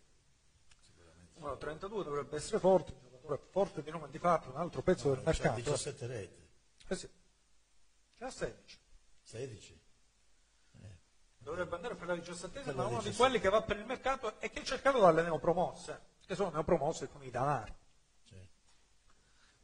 1,32 1.41 1.79
dovrebbe 1.89 2.37
essere 2.37 2.59
forte, 2.59 2.93
un 2.93 3.09
giocatore 3.09 3.41
forte 3.51 3.83
di 3.83 3.91
nome 3.91 4.09
di 4.11 4.19
fatto, 4.19 4.51
un 4.51 4.57
altro 4.57 4.83
pezzo 4.83 5.11
del 5.11 5.23
C'ha 5.23 5.31
mercato. 5.31 5.55
17 5.55 6.07
reti, 6.07 6.49
Eh 6.89 6.97
sì. 6.97 7.09
C'ha 8.23 8.31
16. 8.31 8.79
16. 9.23 9.81
Dovrebbe 11.39 11.75
andare 11.75 11.97
per 11.97 12.07
la 12.07 12.15
17 12.15 12.61
Per 12.61 12.73
ma 12.77 12.83
uno 12.87 12.99
di 12.99 13.09
17. 13.09 13.17
quelli 13.17 13.41
che 13.41 13.49
va 13.49 13.63
per 13.63 13.77
il 13.77 13.85
mercato 13.85 14.39
e 14.39 14.49
che 14.49 14.61
è 14.61 14.63
cercato 14.63 15.01
dalle 15.01 15.23
neopromosse, 15.23 16.01
che 16.25 16.37
sono 16.37 16.51
neopromosse 16.51 17.09
con 17.09 17.25
i 17.25 17.31
danari. 17.31 17.75
Sì. 18.23 18.37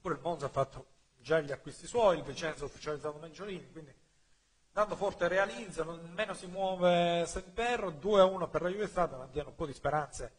Pure 0.01 0.15
il 0.15 0.21
Monza 0.21 0.47
ha 0.47 0.49
fatto 0.49 0.87
già 1.19 1.39
gli 1.39 1.53
acquisti 1.53 1.87
suoi, 1.87 2.19
il 2.19 2.25
Vicenza 2.25 2.65
ha 2.65 2.67
ufficializzato 2.67 3.19
Mengiolini, 3.19 3.71
quindi 3.71 3.95
dando 4.73 4.97
forte 4.97 5.29
realizza, 5.29 5.85
nemmeno 5.85 6.35
si 6.35 6.47
muove 6.49 7.27
Semperro, 7.27 7.93
2-1 7.93 8.51
per 8.51 8.63
la 8.63 8.71
Juve 8.71 8.89
Stata, 8.89 9.17
mantiene 9.17 9.51
un 9.51 9.55
po' 9.55 9.67
di 9.67 9.73
speranze, 9.73 10.33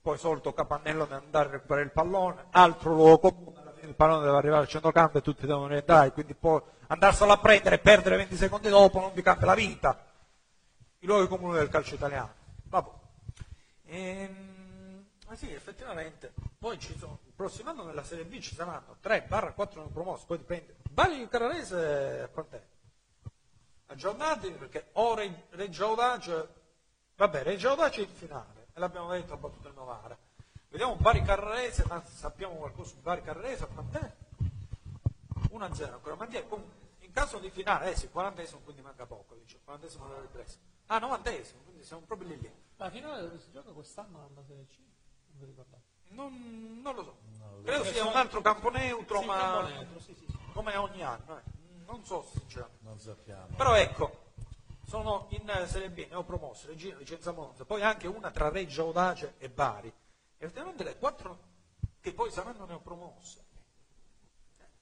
poi 0.00 0.16
solito 0.16 0.54
Capannello 0.54 1.04
di 1.04 1.12
andare 1.12 1.48
a 1.48 1.52
recuperare 1.52 1.84
il 1.84 1.92
pallone, 1.92 2.46
altro 2.52 2.94
luogo 2.94 3.34
comune, 3.34 3.65
il 3.82 3.94
pallone 3.94 4.24
deve 4.24 4.36
arrivare 4.36 4.62
al 4.62 4.68
centrocampo 4.68 5.18
e 5.18 5.22
tutti 5.22 5.46
devono 5.46 5.66
rientrare, 5.68 6.12
quindi 6.12 6.34
poi 6.34 6.60
andarselo 6.88 7.32
a 7.32 7.38
prendere 7.38 7.76
e 7.76 7.78
perdere 7.78 8.16
20 8.16 8.36
secondi 8.36 8.68
dopo 8.68 9.00
non 9.00 9.12
vi 9.12 9.22
cambia 9.22 9.46
la 9.46 9.54
vita. 9.54 10.04
I 11.00 11.06
luoghi 11.06 11.28
comuni 11.28 11.58
del 11.58 11.68
calcio 11.68 11.94
italiano. 11.94 12.32
Vabbè. 12.64 12.90
Ehm, 13.86 15.06
ma 15.28 15.34
sì, 15.36 15.52
effettivamente. 15.52 16.32
Poi 16.58 16.78
ci 16.78 16.96
sono, 16.98 17.20
il 17.26 17.32
prossimo 17.32 17.70
anno 17.70 17.84
nella 17.84 18.04
Serie 18.04 18.24
B 18.24 18.38
ci 18.38 18.54
saranno 18.54 18.96
3-4 19.02 19.74
non 19.74 19.92
promossi, 19.92 20.24
poi 20.26 20.38
dipende. 20.38 20.76
Bari 20.90 21.28
Carrarese 21.28 22.22
a 22.24 22.28
quant'è? 22.28 22.62
Aggiornati 23.88 24.50
perché 24.50 24.90
in 24.94 25.34
Reggio 25.50 25.86
Audace, 25.86 26.48
vabbè, 27.16 27.42
Reggio 27.42 27.70
Audace 27.70 28.00
in 28.00 28.08
finale, 28.08 28.68
e 28.72 28.80
l'abbiamo 28.80 29.10
detto 29.10 29.34
ha 29.34 29.36
battuto 29.36 29.68
il 29.68 29.74
Novara. 29.74 30.16
Vediamo 30.76 30.96
Bari 30.96 31.22
Carrarese, 31.22 31.86
ma 31.88 32.02
sappiamo 32.04 32.56
qualcosa 32.56 32.90
su 32.90 33.00
Bari 33.00 33.22
Carrarese, 33.22 33.64
a 33.64 33.66
quant'è? 33.66 34.12
1-0 35.50 35.90
ancora, 35.90 36.16
ma 36.16 36.28
in 36.28 37.12
caso 37.12 37.38
di 37.38 37.48
finale, 37.48 37.92
eh 37.92 37.96
sì, 37.96 38.10
40esimo, 38.14 38.62
quindi 38.62 38.82
manca 38.82 39.06
poco, 39.06 39.36
dice, 39.36 39.58
40esimo 39.66 40.06
della 40.06 40.20
ripresa. 40.20 40.58
Ah, 40.88 40.98
90esimo, 40.98 41.64
quindi 41.64 41.82
siamo 41.82 42.02
proprio 42.02 42.28
lì 42.28 42.40
lì. 42.40 42.52
La 42.76 42.90
finale 42.90 43.22
dove 43.22 43.38
si 43.38 43.50
gioca 43.52 43.70
quest'anno 43.70 44.28
alla 44.30 44.44
Serie 44.46 44.66
C? 44.66 44.76
Non 44.76 45.38
vi 45.38 45.44
ricordate? 45.46 45.82
Non, 46.08 46.80
non 46.82 46.94
lo 46.94 47.02
so. 47.04 47.16
Credo 47.62 47.84
sia 47.84 48.02
so- 48.02 48.08
un 48.10 48.16
altro 48.16 48.42
campo 48.42 48.68
neutro, 48.68 49.20
Sì, 49.20 49.24
ma 49.24 49.38
campo 49.38 49.68
neutro, 49.68 50.00
sì, 50.00 50.14
sì, 50.14 50.26
sì. 50.28 50.36
come 50.52 50.76
ogni 50.76 51.02
anno, 51.02 51.38
eh. 51.38 51.42
non 51.86 52.04
so 52.04 52.22
sinceramente. 52.36 52.84
Non 52.84 52.98
sappiamo. 53.00 53.46
Però 53.56 53.74
ecco, 53.74 54.24
sono 54.86 55.28
in 55.30 55.48
eh, 55.48 55.66
Serie 55.68 55.88
B, 55.88 56.06
neopromosse, 56.10 56.66
Regina, 56.66 56.96
Vicenza 56.96 57.32
Monza, 57.32 57.64
poi 57.64 57.80
anche 57.80 58.06
una 58.08 58.30
tra 58.30 58.50
Reggio 58.50 58.82
Audace 58.82 59.36
e 59.38 59.48
Bari. 59.48 59.90
E 60.38 60.44
effettivamente 60.44 60.84
le 60.84 60.96
quattro 60.98 61.38
che 62.00 62.12
poi 62.12 62.30
saranno 62.30 62.66
neopromosse. 62.66 63.44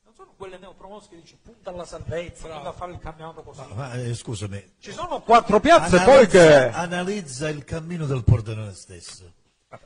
Non 0.05 0.14
sono 0.14 0.35
quelle 0.36 0.59
neopromosse 0.59 1.09
che 1.09 1.16
dici 1.16 1.39
punta 1.40 1.70
alla 1.70 1.85
salvezza, 1.86 2.48
punta 2.48 2.68
a 2.68 2.72
fare 2.72 2.93
il 2.93 2.98
campionato 2.98 3.43
così. 3.43 3.60
Ma, 3.68 3.74
ma, 3.74 3.93
eh, 3.94 4.14
scusami, 4.14 4.74
Ci 4.78 4.93
sono 4.93 5.22
quattro 5.22 5.60
piazze 5.60 5.97
poi 5.98 6.24
analizza, 6.24 6.28
che... 6.28 6.68
analizza 6.70 7.48
il 7.48 7.64
cammino 7.64 8.06
del 8.06 8.24
Pordenone 8.24 8.74
stesso. 8.74 9.32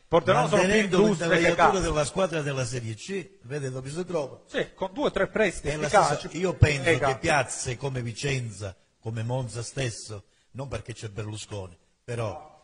Sono 0.08 0.22
più 0.22 0.32
Mantenendo 0.32 1.02
l'intelaiatura 1.02 1.80
della 1.80 2.04
squadra 2.04 2.42
della 2.42 2.64
Serie 2.64 2.94
C, 2.94 3.38
vede 3.42 3.70
dove 3.70 3.88
si 3.90 4.04
trova. 4.04 4.40
Sì, 4.46 4.74
con 4.74 4.92
due 4.92 5.06
o 5.06 5.10
tre 5.10 5.28
prestiti 5.28 5.68
efficaci. 5.68 6.36
io 6.38 6.54
penso 6.54 6.98
che 6.98 7.16
piazze 7.18 7.76
come 7.76 8.02
Vicenza, 8.02 8.76
come 9.00 9.22
Monza 9.22 9.62
stesso, 9.62 10.24
non 10.52 10.68
perché 10.68 10.92
c'è 10.92 11.08
Berlusconi, 11.08 11.78
però 12.04 12.57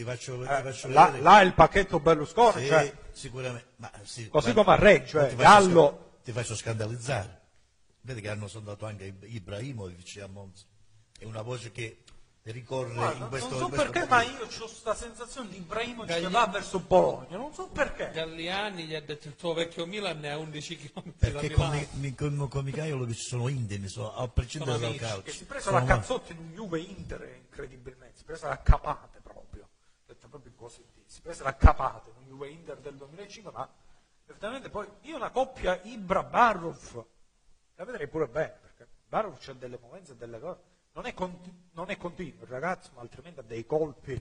ti 0.00 0.04
faccio, 0.04 0.36
ti 0.36 0.42
Eh, 0.42 0.62
faccio 0.62 0.88
là, 0.88 1.04
vedere. 1.06 1.22
là 1.22 1.40
è 1.40 1.44
il 1.44 1.52
pacchetto 1.54 2.00
Berlusconi, 2.00 2.62
Sì, 2.62 2.68
cioè, 2.68 2.94
sicuramente. 3.12 3.66
Ma 3.76 3.90
sì, 4.02 4.28
Così 4.28 4.52
guarda, 4.52 4.62
come 4.72 4.76
a 4.76 4.78
Reggio, 4.92 5.16
non 5.18 5.26
eh, 5.26 5.28
ti 5.30 5.36
faccio 5.36 5.48
Gallo- 5.48 6.10
Ti 6.24 6.32
faccio 6.32 6.54
scandalizzare. 6.54 7.40
Vedi 8.02 8.20
che 8.22 8.28
hanno 8.30 8.48
sondato 8.48 8.86
anche 8.86 9.14
Ibrahimovic 9.22 10.18
a 10.22 10.26
Monza. 10.26 10.64
È 11.18 11.24
una 11.24 11.42
voce 11.42 11.70
che 11.72 12.02
ricorre 12.44 12.94
guarda, 12.94 13.24
in 13.24 13.28
questo 13.28 13.50
non 13.50 13.58
so 13.58 13.68
perché, 13.68 14.06
ma 14.06 14.18
periodo. 14.20 14.38
io 14.38 14.44
ho 14.44 14.64
questa 14.66 14.94
sensazione 14.94 15.48
di 15.50 15.56
Ibrahimovic 15.58 16.12
che 16.14 16.20
Gagli- 16.20 16.32
va 16.32 16.46
verso 16.46 16.80
Bologna, 16.80 17.36
non 17.36 17.52
so 17.52 17.68
perché. 17.68 18.10
Galliani 18.12 18.84
gli 18.86 18.94
ha 18.94 19.00
detto 19.02 19.28
il 19.28 19.36
tuo 19.36 19.52
vecchio 19.52 19.86
Milan 19.86 20.18
ne 20.18 20.30
ha 20.30 20.38
11 20.38 20.76
km 20.76 21.02
da 21.04 21.12
Perché 21.18 21.50
con, 21.50 21.86
mi- 21.92 22.14
con, 22.14 22.48
con 22.48 22.64
Mikhailovic 22.64 23.18
sono 23.18 23.48
intimi, 23.48 23.88
sono, 23.88 24.14
a 24.14 24.26
prescindere 24.28 24.72
Sono 24.78 24.86
dal 24.88 24.96
calcio. 24.96 25.22
Che 25.22 25.30
si 25.32 25.42
è 25.42 25.46
presa 25.46 25.64
Sono 25.70 25.78
la 25.78 25.84
ma- 25.84 25.94
cazzotti 25.96 26.32
in 26.32 26.38
un 26.38 26.52
Juve 26.54 26.80
Inter 26.80 27.40
incredibilmente, 27.44 28.16
si 28.16 28.22
è 28.22 28.26
presa 28.26 28.48
la 28.48 28.60
capate 28.62 29.19
proprio, 30.30 30.52
così, 30.56 30.82
si 31.04 31.18
è 31.18 31.22
presa 31.22 31.44
la 31.44 31.54
capate 31.56 32.10
un 32.18 32.26
Juve 32.26 32.48
Inter 32.48 32.78
del 32.78 32.94
2005, 32.94 33.52
ma 33.52 33.68
effettivamente 34.24 34.70
poi 34.70 34.86
io 35.02 35.16
una 35.16 35.30
coppia 35.30 35.78
Ibra-Barov 35.82 37.04
la 37.76 37.84
vedrei 37.84 38.08
pure 38.08 38.28
bene, 38.28 38.58
perché 38.60 38.86
Barov 39.08 39.36
c'ha 39.38 39.52
delle 39.52 39.78
movenze 39.80 40.12
e 40.12 40.16
delle 40.16 40.38
cose, 40.40 40.60
non 40.92 41.06
è, 41.06 41.14
conti- 41.14 41.52
non 41.72 41.90
è 41.90 41.96
continuo 41.96 42.42
il 42.44 42.48
ragazzo, 42.48 42.90
ma 42.94 43.00
altrimenti 43.00 43.40
ha 43.40 43.42
dei 43.42 43.64
colpi, 43.66 44.20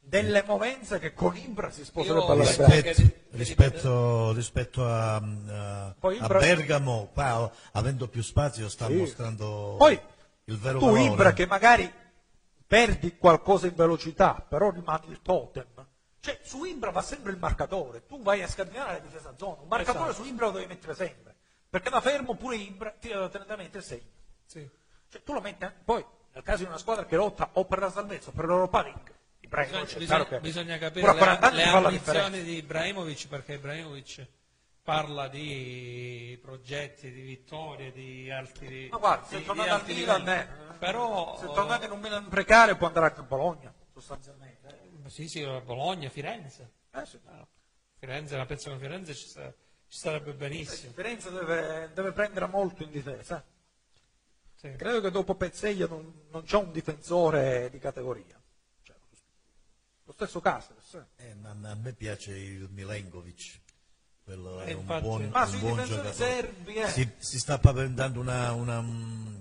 delle 0.00 0.42
movenze 0.46 0.98
che 0.98 1.14
con 1.14 1.34
Ibra 1.36 1.70
si 1.70 1.84
sposerebbe 1.84 2.24
Io 2.24 2.32
alla 2.32 2.42
rispetto- 2.44 3.02
rispetto, 3.30 4.32
rispetto, 4.32 4.84
a, 4.86 5.16
a- 5.16 5.94
a 5.98 6.28
Bergamo, 6.28 7.10
qua 7.12 7.50
avendo 7.72 8.08
più 8.08 8.22
spazio 8.22 8.68
sta 8.68 8.86
Sì. 8.86 8.94
mostrando 8.96 9.76
Poi 9.78 9.98
il 10.44 10.58
vero 10.58 10.78
tu 10.78 10.84
valore. 10.86 11.02
Ibra 11.04 11.32
che 11.32 11.46
magari 11.46 11.90
perdi 12.74 13.16
qualcosa 13.16 13.68
in 13.68 13.74
velocità, 13.76 14.44
però 14.48 14.70
rimani 14.70 15.08
il 15.10 15.22
totem. 15.22 15.86
Cioè, 16.18 16.40
su 16.42 16.64
Ibra 16.64 16.90
va 16.90 17.02
sempre 17.02 17.30
il 17.30 17.38
marcatore, 17.38 18.04
tu 18.06 18.20
vai 18.20 18.42
a 18.42 18.48
scardinare 18.48 18.94
la 18.94 18.98
difesa 18.98 19.28
a 19.28 19.34
zona, 19.36 19.60
un 19.60 19.68
marcatore 19.68 20.10
Esatto. 20.10 20.24
su 20.24 20.28
Ibra 20.28 20.46
lo 20.46 20.52
devi 20.52 20.66
mettere 20.66 20.94
sempre, 20.94 21.36
perché 21.70 21.90
da 21.90 22.00
fermo 22.00 22.34
pure 22.34 22.56
Ibra 22.56 22.90
tira 22.98 23.20
da 23.20 23.28
30 23.28 23.56
metri 23.56 23.78
e 23.78 23.82
segna. 23.82 24.10
Sì. 24.46 24.68
Cioè, 25.08 25.22
tu 25.22 25.32
lo 25.34 25.40
metti 25.40 25.64
poi 25.84 26.04
nel 26.32 26.42
caso 26.42 26.62
di 26.62 26.68
una 26.68 26.78
squadra 26.78 27.04
che 27.04 27.14
lotta 27.14 27.50
o 27.52 27.64
per 27.64 27.78
la 27.78 27.90
salvezza 27.90 28.30
o 28.30 28.32
per 28.32 28.46
l'Europa 28.46 28.82
League, 28.82 29.12
Ibrahimovic 29.40 29.96
Bisogna, 29.98 29.98
bisogna- 30.00 30.24
che 30.26 30.40
bisogna 30.40 30.78
capire 30.78 31.00
pure 31.06 31.12
a 31.12 31.16
40 31.16 31.50
le, 31.50 31.56
le 31.56 31.62
ambizioni 31.62 31.98
differenza. 31.98 32.40
di 32.40 32.56
Ibrahimovic 32.56 33.28
perché 33.28 33.52
Ibrahimovic 33.52 34.26
parla 34.88 35.28
di 35.28 36.38
progetti, 36.42 37.10
di 37.10 37.22
vittorie, 37.22 37.90
di 37.90 38.30
alti 38.30 38.88
Ma 38.90 38.98
guarda, 38.98 39.26
se 39.26 39.38
di- 39.38 39.42
di 39.44 39.48
al 39.60 39.84
Milan, 39.86 40.28
eh, 40.28 40.48
però 40.78 41.38
se 41.38 41.46
è 41.46 41.52
tornato 41.52 41.86
in 41.86 41.90
un 41.92 42.00
Milan 42.00 42.28
precario 42.28 42.76
può 42.76 42.86
andare 42.88 43.06
anche 43.06 43.20
a 43.20 43.24
Bologna, 43.24 43.72
sostanzialmente. 43.94 44.68
eh. 45.04 45.08
sì, 45.08 45.26
sì, 45.26 45.42
Bologna, 45.64 46.10
Firenze. 46.10 46.70
Eh, 46.92 47.06
sì. 47.06 47.18
Firenze, 47.98 48.36
ma 48.36 48.44
penso 48.44 48.70
che 48.70 48.78
Firenze 48.78 49.14
ci, 49.14 49.26
sta- 49.26 49.50
ci 49.88 49.98
starebbe 49.98 50.32
La 50.32 50.36
benissimo. 50.36 50.88
differenza 50.88 51.30
deve, 51.30 51.90
deve 51.94 52.12
prendere 52.12 52.46
molto 52.46 52.82
in 52.82 52.90
difesa. 52.90 53.42
Sì. 54.54 54.70
Credo 54.76 55.00
che 55.00 55.10
dopo 55.10 55.34
Pezzeglia 55.34 55.86
non, 55.86 56.26
non 56.30 56.42
c'è 56.42 56.56
un 56.58 56.70
difensore 56.72 57.70
di 57.70 57.78
categoria. 57.78 58.38
Cioè, 58.82 58.96
lo 60.04 60.12
stesso 60.12 60.40
Caceres. 60.42 60.94
eh. 61.16 61.30
Eh, 61.30 61.34
ma 61.36 61.54
ma 61.54 61.70
a 61.70 61.74
me 61.74 61.92
piace 61.94 62.36
il 62.36 62.68
Milenkovic, 62.70 63.60
quello 64.24 64.60
è 64.60 64.72
un 64.72 64.80
infatti. 64.80 65.02
buon, 65.02 65.28
Ma 65.28 65.44
un 65.44 65.58
buon 65.60 65.84
giocatore. 65.84 66.12
serbi, 66.14 66.74
eh. 66.76 66.88
Si, 66.88 67.10
si 67.18 67.38
sta 67.38 67.58
paventando 67.58 68.20
una, 68.20 68.52
una, 68.52 68.80
mm, 68.80 69.36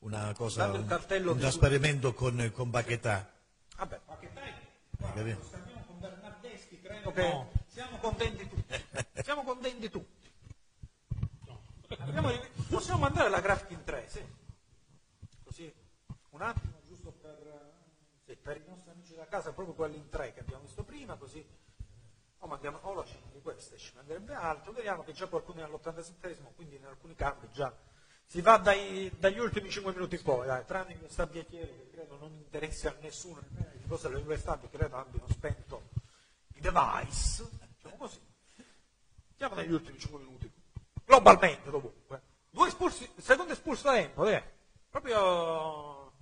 una 0.00 0.32
cosa, 0.34 0.70
un, 0.70 0.80
un 0.80 1.38
trasferimento 1.38 2.14
con, 2.14 2.50
con 2.54 2.70
Bacchetà. 2.70 3.30
Vabbè? 3.76 4.00
Lo 4.08 5.44
scambiamo 5.44 5.84
con 5.86 5.98
Bernardeschi, 5.98 6.80
credo 6.80 7.12
che 7.12 7.46
siamo 7.68 7.98
contenti 7.98 8.48
tutti. 8.48 8.74
Siamo 9.22 9.42
contenti 9.44 9.90
tutti. 9.90 10.30
Abbiamo- 11.98 12.30
possiamo 12.70 13.00
mandare 13.00 13.28
la 13.28 13.40
grafica 13.40 13.74
in 13.74 13.84
3, 13.84 14.06
sì. 14.08 14.24
Così, 15.44 15.70
un 16.30 16.40
attimo, 16.40 16.80
giusto 16.88 17.10
per, 17.12 17.72
sì, 18.24 18.34
per 18.36 18.56
i 18.56 18.64
nostri 18.66 18.90
amici 18.92 19.14
da 19.14 19.26
casa, 19.26 19.52
proprio 19.52 19.74
quelli 19.74 19.96
in 19.98 20.08
3 20.08 20.32
che 20.32 20.40
abbiamo 20.40 20.62
visto 20.62 20.84
prima, 20.84 21.16
così 21.16 21.44
o 22.38 22.46
mandiamo, 22.46 22.78
o 22.82 22.94
lasciamo 22.94 23.26
queste, 23.42 23.76
ci 23.76 23.92
manderebbe 23.94 24.34
altro, 24.34 24.72
vediamo 24.72 25.02
che 25.02 25.12
già 25.12 25.26
qualcuno 25.26 25.60
è 25.60 25.62
all'87esimo, 25.64 26.54
quindi 26.54 26.76
in 26.76 26.86
alcuni 26.86 27.14
campi 27.14 27.48
già 27.52 27.72
si 28.32 28.40
va 28.40 28.56
dai- 28.56 29.12
dagli 29.18 29.38
ultimi 29.38 29.68
5 29.68 29.92
minuti 29.92 30.14
in 30.14 30.22
poi, 30.22 30.46
dai, 30.46 30.64
tranne 30.64 30.98
che 30.98 31.06
Stabbiatieri 31.06 31.66
che 31.66 31.90
credo 31.90 32.16
non 32.16 32.32
interessi 32.32 32.86
a 32.86 32.96
nessuno, 33.00 33.42
nemmeno 33.42 33.74
i 33.74 33.80
tifosi 33.82 34.08
dell'università 34.08 34.58
che 34.58 34.70
credo 34.70 34.96
abbiano 34.96 35.26
spento 35.28 35.90
i 36.54 36.60
device, 36.60 37.46
diciamo 37.76 37.96
così. 37.98 38.18
Siamo 39.36 39.54
negli 39.54 39.72
ultimi 39.72 39.98
5 39.98 40.18
minuti, 40.18 40.50
globalmente 41.04 41.68
dovunque. 41.68 42.22
Due 42.48 42.68
espulsi, 42.68 43.06
secondo 43.18 43.52
espulso 43.52 43.82
da 43.88 43.98
Empoli, 43.98 44.32
eh. 44.32 44.42
proprio 44.88 46.12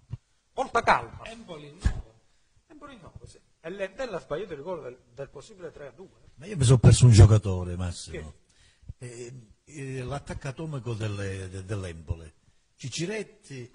molta 0.55 0.83
calma. 0.83 1.25
Empoli 1.27 1.79
no. 1.81 2.03
Empoli 2.67 2.99
9, 3.01 3.27
sì. 3.27 3.41
E 3.61 3.71
Lentella 3.71 4.17
ha 4.17 4.21
sbagliato 4.21 4.55
il 4.55 4.63
gol 4.63 4.83
del, 4.83 4.99
del 5.15 5.29
possibile 5.29 5.71
3 5.71 5.87
a 5.87 5.91
2. 5.93 6.09
Ma 6.41 6.47
io 6.47 6.57
mi 6.57 6.65
sono 6.65 6.79
perso 6.79 7.05
un 7.05 7.13
giocatore, 7.13 7.77
Massimo. 7.77 8.33
Eh, 8.97 9.33
eh, 9.65 10.03
l'attaccatomico 10.03 10.95
delle- 10.95 11.51
de- 11.51 11.65
dell'Empole. 11.67 12.33
Ciciretti, 12.77 13.71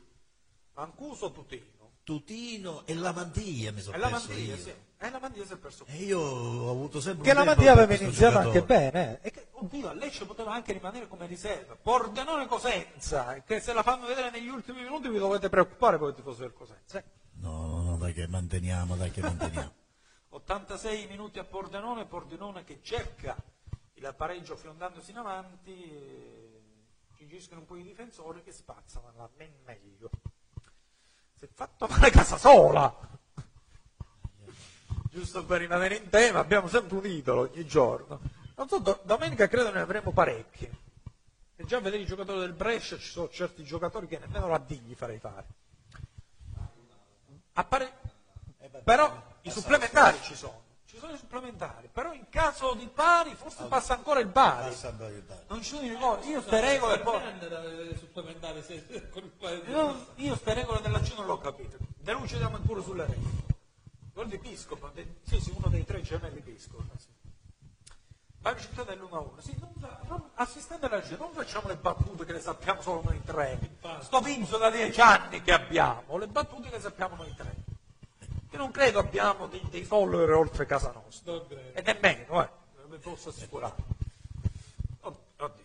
Mancuso 0.73 1.31
Tutino. 1.31 1.73
Tutino 2.03 2.85
e 2.87 2.95
Lamantia 2.95 3.71
mi 3.71 3.81
sono 3.81 3.97
perso 3.97 4.33
io. 4.33 4.57
sì. 4.57 4.73
E 4.97 5.09
la 5.11 5.19
Mandia 5.19 5.45
si 5.45 5.53
è 5.53 5.57
perso. 5.57 5.85
E 5.87 5.97
io 5.97 6.19
ho 6.19 6.71
avuto 6.71 6.99
sempre 6.99 7.23
Che 7.23 7.29
un 7.37 7.45
la 7.45 7.53
debole 7.53 7.65
Mandia 7.67 7.73
per 7.73 7.83
aveva 7.83 8.03
iniziato 8.03 8.37
anche 8.39 8.59
giocatore. 8.59 8.91
bene. 8.91 9.19
eh. 9.21 9.27
E 9.27 9.31
che, 9.31 9.47
oddio, 9.51 9.89
a 9.89 9.93
Lecce 9.93 10.25
poteva 10.25 10.53
anche 10.53 10.73
rimanere 10.73 11.07
come 11.07 11.27
riserva. 11.27 11.75
Pordenone 11.79 12.47
Cosenza, 12.47 13.43
che 13.43 13.59
se 13.59 13.73
la 13.73 13.83
fanno 13.83 14.07
vedere 14.07 14.31
negli 14.31 14.47
ultimi 14.47 14.81
minuti 14.81 15.07
vi 15.09 15.19
dovete 15.19 15.49
preoccupare 15.49 15.97
voi 15.97 16.15
tifosi 16.15 16.39
del 16.41 16.53
Cosenza. 16.53 16.97
eh. 16.97 17.03
No, 17.41 17.67
no, 17.67 17.81
no, 17.83 17.97
dai 17.97 18.13
che 18.13 18.27
manteniamo, 18.27 18.95
dai 18.95 19.11
che 19.11 19.21
manteniamo. 19.21 19.73
86 20.35 21.07
minuti 21.07 21.39
a 21.39 21.45
Pordenone, 21.45 22.05
Pordenone 22.05 22.65
che 22.65 22.79
cerca 22.81 23.35
il 23.93 24.13
pareggio 24.17 24.57
fiondandosi 24.57 25.11
in 25.11 25.17
avanti, 25.17 25.71
eh, 25.71 26.61
ci 27.15 27.25
giscono 27.25 27.61
un 27.61 27.65
po' 27.65 27.77
i 27.77 27.83
difensori 27.83 28.43
che 28.43 28.51
spazzano 28.51 29.13
la 29.15 29.29
men 29.37 29.53
meglio. 29.63 30.09
Si 31.35 31.45
è 31.45 31.47
fatto 31.53 31.87
male 31.87 32.09
Casasola! 32.09 32.93
Giusto 35.09 35.45
per 35.45 35.61
rimanere 35.61 35.95
in 35.95 36.09
tema, 36.09 36.39
abbiamo 36.39 36.67
sempre 36.67 36.97
un 36.97 37.05
idolo 37.05 37.49
ogni 37.49 37.65
giorno. 37.65 38.19
Non 38.57 38.67
so, 38.67 38.79
do- 38.79 38.99
domenica 39.03 39.47
credo 39.47 39.71
ne 39.71 39.79
avremo 39.79 40.11
parecchi. 40.11 40.69
E 41.55 41.63
già 41.63 41.79
vedere 41.79 42.03
i 42.03 42.05
giocatori 42.05 42.39
del 42.39 42.51
Brescia 42.51 42.97
ci 42.97 43.09
sono 43.09 43.29
certi 43.29 43.63
giocatori 43.63 44.07
che 44.07 44.19
nemmeno 44.19 44.49
la 44.49 44.57
D 44.57 44.73
gli 44.81 44.95
farei 44.95 45.19
fare. 45.19 45.47
Appare- 47.53 47.93
Però 48.83 49.33
i 49.45 49.51
supplementari 49.51 50.17
ci 50.23 50.35
sono, 50.35 50.63
ci 50.85 50.97
sono 50.97 51.13
i 51.13 51.17
supplementari, 51.17 51.87
però 51.91 52.13
in 52.13 52.27
caso 52.29 52.73
di 52.73 52.87
pari 52.87 53.35
forse 53.35 53.65
passa 53.65 53.93
ancora 53.93 54.19
il 54.19 54.27
Bari. 54.27 54.75
Bari. 54.75 55.43
Non 55.47 55.61
ci 55.61 55.69
sono 55.75 55.85
i 55.85 55.89
rigori, 55.89 56.27
io 56.27 56.41
ste 56.41 56.59
regole 56.61 56.99
poi. 56.99 57.21
Io, 59.67 60.05
io 60.15 60.35
ste 60.35 60.53
regole 60.53 60.81
della 60.81 60.99
C 60.99 61.13
non 61.15 61.25
l'ho 61.27 61.37
capito. 61.37 61.77
Delucidiamo 61.97 62.57
pure 62.59 62.81
sulle 62.81 63.05
regole. 63.05 63.43
Gol 64.13 64.27
di 64.27 64.37
Piscopo, 64.39 64.89
de- 64.93 65.17
sì, 65.27 65.39
sì, 65.39 65.53
uno 65.55 65.67
dei 65.67 65.85
tre 65.85 66.01
gemelli 66.01 66.39
Piscopo. 66.41 66.83
Sì. 66.97 67.07
Bari 68.39 68.61
città 68.61 68.83
dell'1-1. 68.83 69.39
Sì, 69.39 69.55
non, 69.59 69.73
fa- 69.79 69.99
non- 70.07 70.29
assistente 70.35 70.85
alla 70.85 70.99
G, 71.01 71.15
non 71.17 71.31
facciamo 71.33 71.67
le 71.67 71.75
battute 71.75 72.25
che 72.25 72.31
le 72.33 72.41
sappiamo 72.41 72.81
solo 72.81 73.01
noi 73.03 73.21
tre. 73.23 73.59
Sto 74.01 74.21
Pinzo 74.21 74.57
da 74.57 74.69
dieci 74.69 75.01
anni 75.01 75.41
che 75.41 75.51
abbiamo, 75.51 76.17
le 76.17 76.27
battute 76.27 76.69
che 76.69 76.79
sappiamo 76.79 77.15
noi 77.15 77.33
tre. 77.35 77.53
Io 78.55 78.61
non 78.61 78.71
credo 78.71 78.99
abbiamo 78.99 79.47
dei, 79.47 79.61
dei 79.69 79.83
follower 79.83 80.31
oltre 80.31 80.65
casa 80.65 80.89
nostra. 80.93 81.33
Non. 81.33 81.45
E 81.73 81.81
nemmeno, 81.81 82.41
eh, 82.41 82.49
vi 82.87 82.97
posso 82.99 83.27
assicurare. 83.27 83.75
Od- 85.01 85.17
Oddio. 85.35 85.63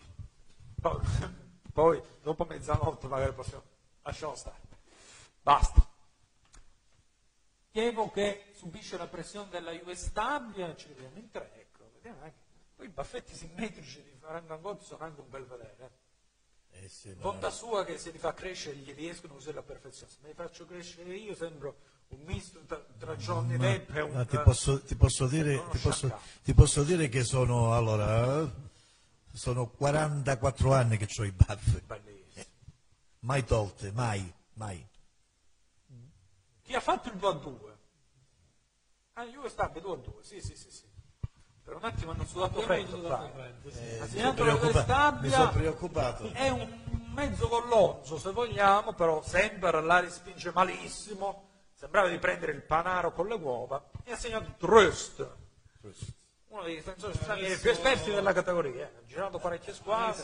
Poi, 0.80 1.00
poi, 1.72 2.02
dopo 2.20 2.44
mezzanotte 2.46 3.06
magari 3.06 3.32
possiamo... 3.32 3.62
Lasciamo 4.02 4.34
stare. 4.34 4.56
Basta. 5.40 5.88
Chievo 7.70 8.10
che 8.10 8.46
subisce 8.56 8.96
la 8.96 9.06
pressione 9.06 9.48
della 9.50 9.70
Juve 9.70 9.94
Stabia, 9.94 10.74
ci 10.74 10.88
vediamo 10.88 11.16
in 11.18 11.30
tre, 11.30 11.52
ecco, 11.54 11.84
vediamo 11.92 12.24
anche. 12.24 12.38
Poi 12.74 12.86
i 12.86 12.90
baffetti 12.90 13.36
simmetrici 13.36 14.02
di 14.02 14.16
Franco 14.18 14.52
Angotti 14.52 14.84
sono 14.84 15.04
anche 15.04 15.20
un 15.20 15.30
bel 15.30 15.44
vedere. 15.44 15.90
Eh 16.72 16.88
sì, 16.88 17.10
ma- 17.10 17.22
Bontà 17.22 17.50
sua 17.50 17.84
che 17.84 17.98
se 17.98 18.10
li 18.10 18.18
fa 18.18 18.34
crescere 18.34 18.74
gli 18.74 18.92
riescono 18.92 19.34
così 19.34 19.50
alla 19.50 19.62
perfezione. 19.62 20.10
Se 20.10 20.18
me 20.22 20.28
li 20.30 20.34
faccio 20.34 20.66
crescere 20.66 21.14
io 21.14 21.36
sembro 21.36 21.98
un 22.10 22.20
misto 22.24 22.60
tra, 22.66 22.82
tra 22.98 23.16
Johnny 23.16 23.56
Depp 23.56 23.94
e 23.94 24.00
un... 24.02 24.12
ma 24.12 24.24
ti, 24.24 24.38
posso, 24.38 24.82
ti 24.82 24.94
posso 24.96 25.26
dire, 25.26 25.62
ti 25.70 25.78
posso- 25.78 26.12
ti 26.42 26.54
posso 26.54 26.82
dire 26.82 27.08
che 27.08 27.24
sono, 27.24 27.74
allora, 27.74 28.40
eh, 28.40 28.50
sono 29.32 29.68
44 29.68 30.72
anni 30.74 30.96
che 30.96 31.08
ho 31.18 31.24
i 31.24 31.32
baffi. 31.32 31.82
Mai 33.20 33.44
tolte, 33.44 33.92
mai, 33.92 34.32
mai. 34.54 34.84
Chi 36.62 36.74
ha 36.74 36.80
fatto 36.80 37.08
il 37.08 37.16
2 37.16 37.28
a 37.28 37.32
2? 37.32 37.78
Ah, 39.14 39.24
Juve 39.26 39.48
Stabia 39.48 39.80
2 39.80 39.92
a 39.92 39.96
2, 39.96 40.12
sì, 40.22 40.40
sì, 40.40 40.56
sì, 40.56 40.70
sì. 40.70 40.84
Per 41.62 41.74
un 41.76 41.84
attimo 41.84 42.12
hanno 42.12 42.24
sudato 42.24 42.60
freddo. 42.62 42.96
sì. 43.68 43.78
Eh, 43.78 43.98
Ha 43.98 44.04
mi 44.04 44.08
segnato 44.08 44.44
sono 44.44 44.56
preoccupato, 44.58 45.20
mi 45.20 45.28
sono 45.30 45.42
Stabia, 45.44 45.48
preoccupato. 45.50 46.32
è 46.32 46.48
un 46.48 47.12
mezzo 47.14 47.48
collonzo 47.48 48.18
se 48.18 48.30
vogliamo, 48.32 48.94
però 48.94 49.22
sempre 49.22 49.80
la 49.82 50.00
respinge 50.00 50.50
malissimo, 50.52 51.49
sembrava 51.80 52.08
di 52.10 52.18
prendere 52.18 52.52
il 52.52 52.60
panaro 52.60 53.14
con 53.14 53.26
le 53.26 53.36
uova 53.36 53.82
e 54.04 54.12
ha 54.12 54.16
segnato 54.16 54.52
Trust, 54.58 55.26
uno 56.48 56.62
dei 56.62 56.74
difensori 56.74 57.14
stranieri 57.14 57.56
più 57.56 57.70
esperti 57.70 58.10
della 58.10 58.34
categoria, 58.34 58.84
ha 58.84 59.06
girato 59.06 59.38
parecchie 59.38 59.72
squadre, 59.72 60.22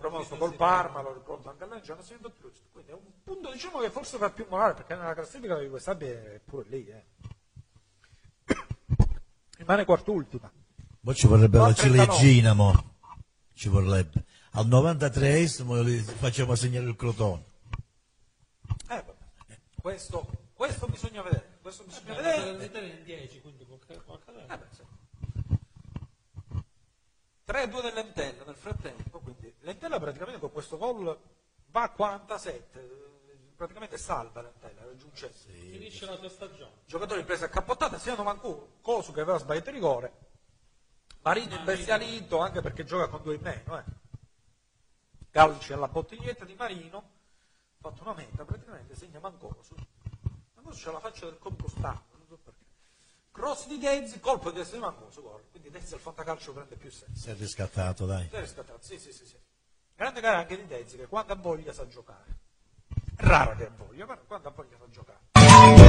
promosso 0.00 0.34
col 0.34 0.56
Parma, 0.56 1.00
lo 1.00 1.12
ricordo 1.12 1.50
anche 1.50 1.62
a 1.62 1.66
lei, 1.68 1.78
ha 1.78 2.02
segnato 2.02 2.32
Trust, 2.32 2.62
quindi 2.72 2.90
è 2.90 2.94
un 2.94 3.22
punto 3.22 3.52
diciamo 3.52 3.78
che 3.78 3.90
forse 3.90 4.18
fa 4.18 4.30
più 4.30 4.46
morale 4.48 4.74
perché 4.74 4.96
nella 4.96 5.14
classifica 5.14 5.56
di 5.60 5.68
quest'abbia 5.68 6.08
è 6.08 6.40
pure 6.44 6.64
lì. 6.68 6.88
Eh. 6.88 7.04
Rimane 9.58 9.84
quart'ultima. 9.84 10.50
Mo 11.02 11.14
ci 11.14 11.28
vorrebbe 11.28 11.58
la 11.58 11.72
39. 11.74 12.12
ciliegina, 12.12 12.54
mo. 12.54 12.96
Ci 13.54 13.68
vorrebbe. 13.68 14.24
Al 14.54 14.66
93esimo 14.66 15.80
li 15.80 15.98
facciamo 15.98 16.56
segnare 16.56 16.86
il 16.86 16.96
crotone. 16.96 17.44
Eh. 18.88 19.04
Questo, 19.80 20.47
questo 20.58 20.88
bisogna 20.88 21.22
vedere, 21.22 21.58
questo 21.62 21.84
bisogna 21.84 22.14
Beh, 22.14 22.20
vedere. 22.20 22.52
l'Italia 22.56 22.92
è 22.92 22.96
in 22.96 23.04
10, 23.04 23.40
quindi 23.42 23.64
può, 23.64 23.78
può 24.04 24.14
accadere. 24.14 24.52
Eh 24.52 24.58
beh, 24.58 24.66
sì. 24.74 24.82
3-2 27.46 27.82
del 27.82 27.94
Lentella 27.94 28.42
nel 28.44 28.56
frattempo, 28.56 29.20
quindi 29.20 29.54
Lentella 29.60 30.00
praticamente 30.00 30.40
con 30.40 30.50
questo 30.50 30.76
gol 30.76 31.16
va 31.66 31.82
a 31.82 31.90
47, 31.90 32.80
eh, 32.80 33.52
praticamente 33.54 33.96
salva 33.98 34.42
Lentella, 34.42 34.82
raggiunge 34.82 35.28
Finisce 35.28 36.06
la 36.06 36.16
tua 36.16 36.28
stagione. 36.28 36.72
giocatori 36.86 37.22
presi 37.22 37.44
a 37.44 37.48
cappottata, 37.48 37.96
siano 37.96 38.24
Mancu, 38.24 38.80
Cosu 38.80 39.12
che 39.12 39.20
aveva 39.20 39.38
sbagliato 39.38 39.68
il 39.68 39.74
rigore, 39.76 40.12
Marino 41.22 41.54
imbestialito 41.54 42.38
anche 42.38 42.60
perché 42.60 42.84
gioca 42.84 43.06
con 43.06 43.22
due 43.22 43.36
in 43.36 43.42
meno, 43.42 43.78
eh. 43.78 43.84
calci 45.30 45.72
alla 45.72 45.86
bottiglietta 45.86 46.44
di 46.44 46.54
Marino, 46.54 46.98
ha 46.98 47.90
fatto 47.90 48.02
una 48.02 48.14
meta, 48.14 48.44
praticamente 48.44 48.96
segna 48.96 49.20
Mancosu. 49.20 49.76
Mancosu 50.68 50.84
c'ha 50.84 50.92
la 50.92 51.00
faccia 51.00 51.24
del 51.24 51.38
compostano, 51.38 52.04
non 52.10 52.26
so 52.26 52.38
perché. 52.44 52.64
Cross 53.32 53.66
di 53.68 53.78
Dezzi, 53.78 54.20
colpo 54.20 54.50
di 54.50 54.56
destra 54.56 54.76
di 54.76 54.82
Mancosu, 54.82 55.22
gol. 55.22 55.42
Quindi 55.50 55.70
Dezzi 55.70 55.94
al 55.94 56.00
fantacalcio 56.00 56.52
prende 56.52 56.76
più 56.76 56.90
senso. 56.90 57.18
Si 57.18 57.30
è 57.30 57.34
riscattato, 57.34 58.04
dai. 58.06 58.28
Si 58.28 58.34
è 58.34 58.40
riscattato, 58.40 58.78
sì, 58.82 58.98
sì, 58.98 59.12
sì, 59.12 59.26
sì. 59.26 59.36
Grande 59.94 60.20
gara 60.20 60.38
anche 60.38 60.56
di 60.56 60.66
Dezzi 60.66 60.96
che 60.96 61.06
quando 61.06 61.32
ha 61.32 61.36
voglia 61.36 61.72
sa 61.72 61.86
giocare. 61.86 62.36
È 63.16 63.22
raro 63.22 63.56
che 63.56 63.66
ha 63.66 63.70
voglia, 63.74 64.06
ma 64.06 64.16
quando 64.16 64.48
ha 64.48 64.52
voglia 64.52 64.76
sa 64.78 64.88
giocare. 64.90 65.87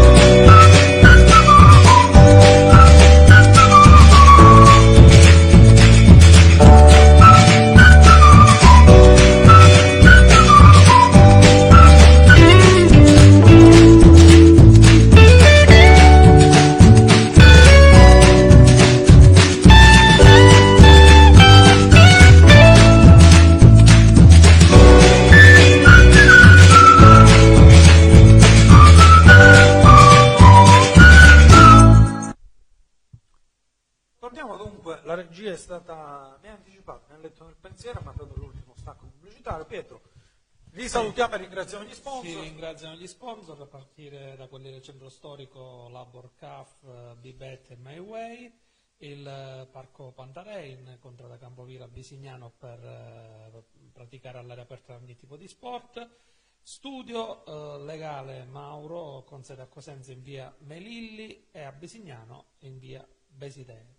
Salutiamo 40.99 41.33
e 41.33 41.37
ringraziamo 41.37 41.83
gli 41.85 41.93
sponsor. 41.93 42.41
ringraziano 42.41 42.95
gli 42.95 43.07
sponsor 43.07 43.61
a 43.61 43.65
partire 43.65 44.35
da 44.35 44.47
quelli 44.47 44.69
del 44.69 44.81
centro 44.81 45.09
storico 45.09 45.87
Labor 45.89 46.35
CAF, 46.35 47.15
Bibet 47.15 47.71
e 47.71 47.75
My 47.77 47.99
Way, 47.99 48.59
il 48.97 49.25
eh, 49.25 49.67
Parco 49.71 50.11
Pantarein, 50.11 50.97
Contrada 50.99 51.37
Campovira 51.37 51.87
Bisignano 51.87 52.51
per 52.57 52.83
eh, 52.83 53.63
praticare 53.93 54.39
all'aria 54.39 54.63
aperta 54.63 54.95
ogni 54.95 55.15
tipo 55.15 55.37
di 55.37 55.47
sport, 55.47 56.07
Studio 56.61 57.45
eh, 57.45 57.83
Legale 57.83 58.43
Mauro 58.43 59.23
con 59.23 59.43
sede 59.43 59.61
a 59.61 59.67
Cosenza 59.67 60.11
in 60.11 60.21
via 60.21 60.53
Melilli 60.59 61.47
e 61.51 61.61
a 61.61 61.71
Bisignano 61.71 62.47
in 62.59 62.77
via 62.77 63.07
Besidee. 63.25 63.98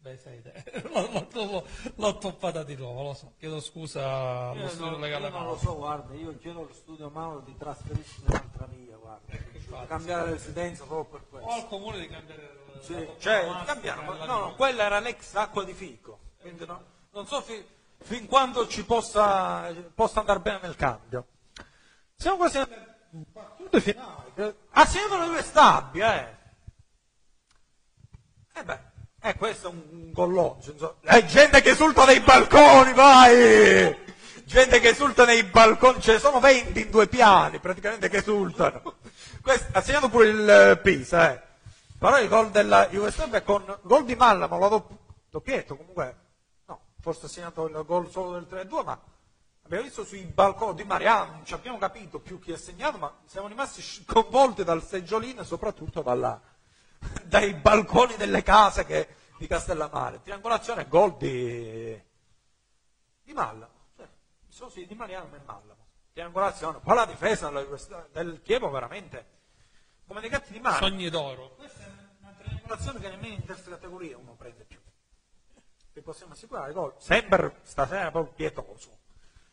Besidee. 0.00 0.64
l'ho, 0.92 1.26
l'ho- 1.32 1.66
l'ho 1.96 2.18
toppata 2.18 2.62
di 2.62 2.76
nuovo, 2.76 3.02
lo 3.02 3.14
so, 3.14 3.34
chiedo 3.38 3.60
scusa 3.60 4.50
allo 4.50 4.62
Io 4.62 4.68
Studio 4.68 4.90
non, 4.92 5.00
Legale 5.00 5.24
io 5.26 5.30
non 5.30 5.38
Mauro. 5.40 5.54
lo 5.54 5.58
so, 5.60 5.76
guarda, 5.76 6.14
io 6.14 6.38
chiedo 6.38 6.60
allo 6.60 6.72
studio 6.72 7.10
Mauro 7.10 7.40
di 7.40 7.56
trasferirsi 7.56 8.20
in 8.20 8.26
un'altra 8.28 8.66
via, 8.66 8.96
guarda. 8.96 9.86
Cambiare 9.86 10.30
residenza 10.30 10.84
proprio 10.84 11.20
per 11.20 11.40
O 11.40 11.44
questo. 11.44 11.60
al 11.62 11.68
comune 11.68 11.98
di 11.98 12.06
cambiare 12.08 12.56
Sì. 12.80 12.92
la 12.94 13.18
Cioè, 13.18 13.40
toponomastica 13.40 13.64
cambiamo, 13.74 14.12
della 14.12 14.24
no, 14.26 14.38
no, 14.38 14.54
quella 14.54 14.82
era 14.84 15.00
l'ex 15.00 15.34
acqua 15.34 15.64
di 15.64 15.72
fico, 15.74 16.18
quindi 16.40 16.64
no, 16.64 16.82
non 17.10 17.26
so 17.26 17.40
fi- 17.42 17.66
fin 17.98 18.26
quando 18.26 18.66
ci 18.68 18.84
possa, 18.84 19.74
possa 19.94 20.20
andare 20.20 20.38
bene 20.40 20.60
nel 20.62 20.76
cambio. 20.76 21.26
Siamo 22.14 22.36
quasi 22.36 22.58
alle 22.58 22.96
battute 23.10 23.80
finali. 23.80 24.32
che- 24.34 24.54
Ah, 24.70 24.86
siamo 24.86 25.18
le 25.18 25.26
due 25.26 25.42
stabbie, 25.42 26.04
eh! 26.20 26.36
Eh 28.60 28.64
beh, 28.64 28.80
eh, 29.28 29.36
questo 29.36 29.68
è 29.68 29.70
un, 29.70 29.82
un 29.90 30.12
collonzo, 30.12 30.72
insomma. 30.72 30.94
Eh, 31.02 31.24
gente 31.26 31.60
che 31.60 31.70
esulta 31.70 32.04
nei 32.04 32.20
balconi, 32.20 32.92
vai! 32.92 34.06
Gente 34.44 34.80
che 34.80 34.88
esulta 34.88 35.26
nei 35.26 35.42
balconi, 35.44 36.00
ce 36.00 36.12
ne 36.12 36.18
sono 36.18 36.40
20 36.40 36.80
in 36.80 36.90
due 36.90 37.06
piani, 37.06 37.58
praticamente, 37.58 38.08
che 38.08 38.18
esultano. 38.18 38.94
Questo, 39.42 39.66
ha 39.72 39.82
segnato 39.82 40.08
pure 40.08 40.28
il 40.28 40.48
eh, 40.48 40.78
Pisa, 40.78 41.32
eh. 41.32 41.42
Però 41.98 42.18
il 42.18 42.28
gol 42.28 42.50
della 42.50 42.88
Juve 42.88 43.10
Stabia 43.10 43.42
con 43.42 43.78
gol 43.82 44.04
di 44.04 44.14
Mallamo, 44.14 44.58
l'ha 44.58 44.68
dopp- 44.68 44.92
doppietto, 45.28 45.76
comunque, 45.76 46.16
no, 46.66 46.80
forse 47.00 47.26
ha 47.26 47.28
segnato 47.28 47.66
il 47.66 47.82
gol 47.84 48.08
solo 48.10 48.32
del 48.32 48.46
3-2, 48.48 48.84
ma 48.84 48.98
abbiamo 49.64 49.84
visto 49.84 50.04
sui 50.04 50.22
balconi 50.22 50.76
di 50.76 50.84
Mariano, 50.84 51.32
non 51.32 51.44
ci 51.44 51.54
abbiamo 51.54 51.76
capito 51.76 52.20
più 52.20 52.38
chi 52.38 52.52
ha 52.52 52.56
segnato, 52.56 52.98
ma 52.98 53.12
siamo 53.26 53.48
rimasti 53.48 53.82
sconvolti 53.82 54.64
dal 54.64 54.82
seggiolino 54.82 55.42
e 55.42 55.44
soprattutto 55.44 56.00
dalla, 56.00 56.40
dai 57.24 57.52
balconi 57.54 58.16
delle 58.16 58.42
case 58.42 58.86
che- 58.86 59.16
di 59.38 59.46
Castellammare. 59.46 60.20
Triangolazione 60.20 60.82
e 60.82 60.88
gol 60.88 61.16
di, 61.16 62.02
di 63.22 63.32
Mallamo. 63.32 63.86
Cioè, 63.96 64.08
so, 64.48 64.68
sì, 64.68 64.86
di 64.86 64.94
Mariano 64.94 65.34
e 65.34 65.40
Mallamo. 65.44 65.86
Triangolazione. 66.12 66.80
Poi 66.80 66.94
la 66.94 67.06
difesa 67.06 67.50
del 68.12 68.42
Chievo 68.42 68.70
veramente 68.70 69.36
come 70.06 70.20
dei 70.20 70.30
gatti 70.30 70.52
di 70.52 70.58
mare. 70.58 70.78
Sogni 70.78 71.10
d'oro. 71.10 71.50
Questa 71.56 71.84
è 71.84 71.90
una 72.20 72.34
triangolazione 72.36 72.98
che 72.98 73.08
nemmeno 73.10 73.34
in 73.34 73.44
terza 73.44 73.70
categoria 73.70 74.16
uno 74.16 74.34
prende 74.34 74.64
più. 74.64 74.78
Vi 75.92 76.00
possiamo 76.00 76.32
assicurare 76.32 76.72
gol. 76.72 76.94
Sembra 76.98 77.52
stasera 77.62 78.10
proprio 78.10 78.32
pietoso. 78.34 78.98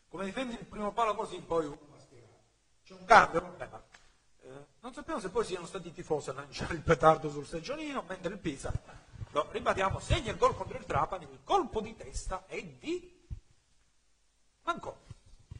Come 0.08 0.24
difende 0.24 0.54
il 0.54 0.64
primo 0.64 0.92
palo 0.92 1.14
così, 1.14 1.38
poi 1.40 1.66
uno 1.66 1.78
va 1.88 1.96
a 1.96 2.00
spiegare. 2.00 2.42
C'è 2.84 2.94
un 2.94 3.04
cambio, 3.04 3.40
vabbè, 3.42 3.68
ma, 3.70 3.82
eh, 4.42 4.66
non 4.80 4.94
sappiamo 4.94 5.20
se 5.20 5.28
poi 5.28 5.44
siano 5.44 5.66
stati 5.66 5.88
i 5.88 5.92
tifosi 5.92 6.30
a 6.30 6.32
lanciare 6.32 6.74
il 6.74 6.80
petardo 6.80 7.28
sul 7.28 7.46
seggiolino, 7.46 8.04
mentre 8.08 8.32
il 8.32 8.38
Pisa, 8.38 8.72
lo 9.36 9.48
ribadiamo, 9.50 9.98
segna 9.98 10.30
il 10.30 10.38
gol 10.38 10.56
contro 10.56 10.78
il 10.78 10.86
Trapani, 10.86 11.24
il 11.30 11.40
colpo 11.44 11.82
di 11.82 11.94
testa 11.94 12.44
è 12.46 12.62
di 12.62 13.14
Mancò. 14.62 14.96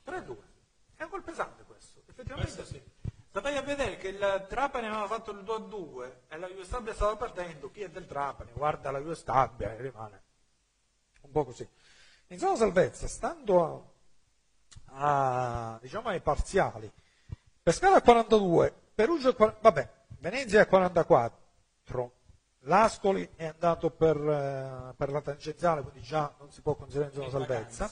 3-2. 0.05 0.36
È 0.97 1.03
un 1.03 1.11
gol 1.11 1.23
pesante 1.23 1.62
questo. 1.65 2.01
Effettivamente 2.09 2.55
Questo 2.55 2.74
sì. 2.74 2.82
State 3.28 3.55
a 3.55 3.61
vedere 3.61 3.97
che 3.98 4.09
il 4.09 4.47
Trapani 4.48 4.86
aveva 4.86 5.07
fatto 5.07 5.31
il 5.31 5.43
2-2 5.44 6.12
e 6.28 6.39
la 6.39 6.48
Juve 6.48 6.65
Stabia 6.65 6.94
stava 6.94 7.16
perdendo. 7.16 7.70
Chi 7.70 7.82
è 7.82 7.90
del 7.90 8.07
Trapani? 8.07 8.51
Guarda 8.53 8.90
la 8.90 8.98
Juve 8.98 9.15
Stabia 9.15 9.73
e 9.73 9.81
rimane 9.82 10.23
un 11.20 11.31
po' 11.31 11.44
così. 11.44 11.69
In 12.28 12.39
zona 12.39 12.57
salvezza, 12.57 13.07
stando 13.07 13.93
a, 14.86 15.74
a, 15.74 15.78
diciamo 15.82 16.09
ai 16.09 16.20
parziali, 16.20 16.90
Pescara 17.62 17.97
a 17.97 18.01
42, 18.03 18.73
Perugia 18.94 19.28
a 19.28 19.35
40, 19.35 19.61
vabbè, 19.61 19.93
Venezia 20.20 20.62
a 20.62 20.66
44, 20.66 22.12
L'Ascoli 22.66 23.28
è 23.36 23.47
andato 23.47 23.90
per, 23.90 24.16
eh, 24.16 24.94
per 24.97 25.10
la 25.10 25.20
tangenziale, 25.20 25.82
quindi 25.82 26.02
già 26.02 26.34
non 26.38 26.51
si 26.51 26.62
può 26.62 26.74
considerare 26.74 27.12
in 27.12 27.16
zona 27.16 27.30
salvezza. 27.30 27.90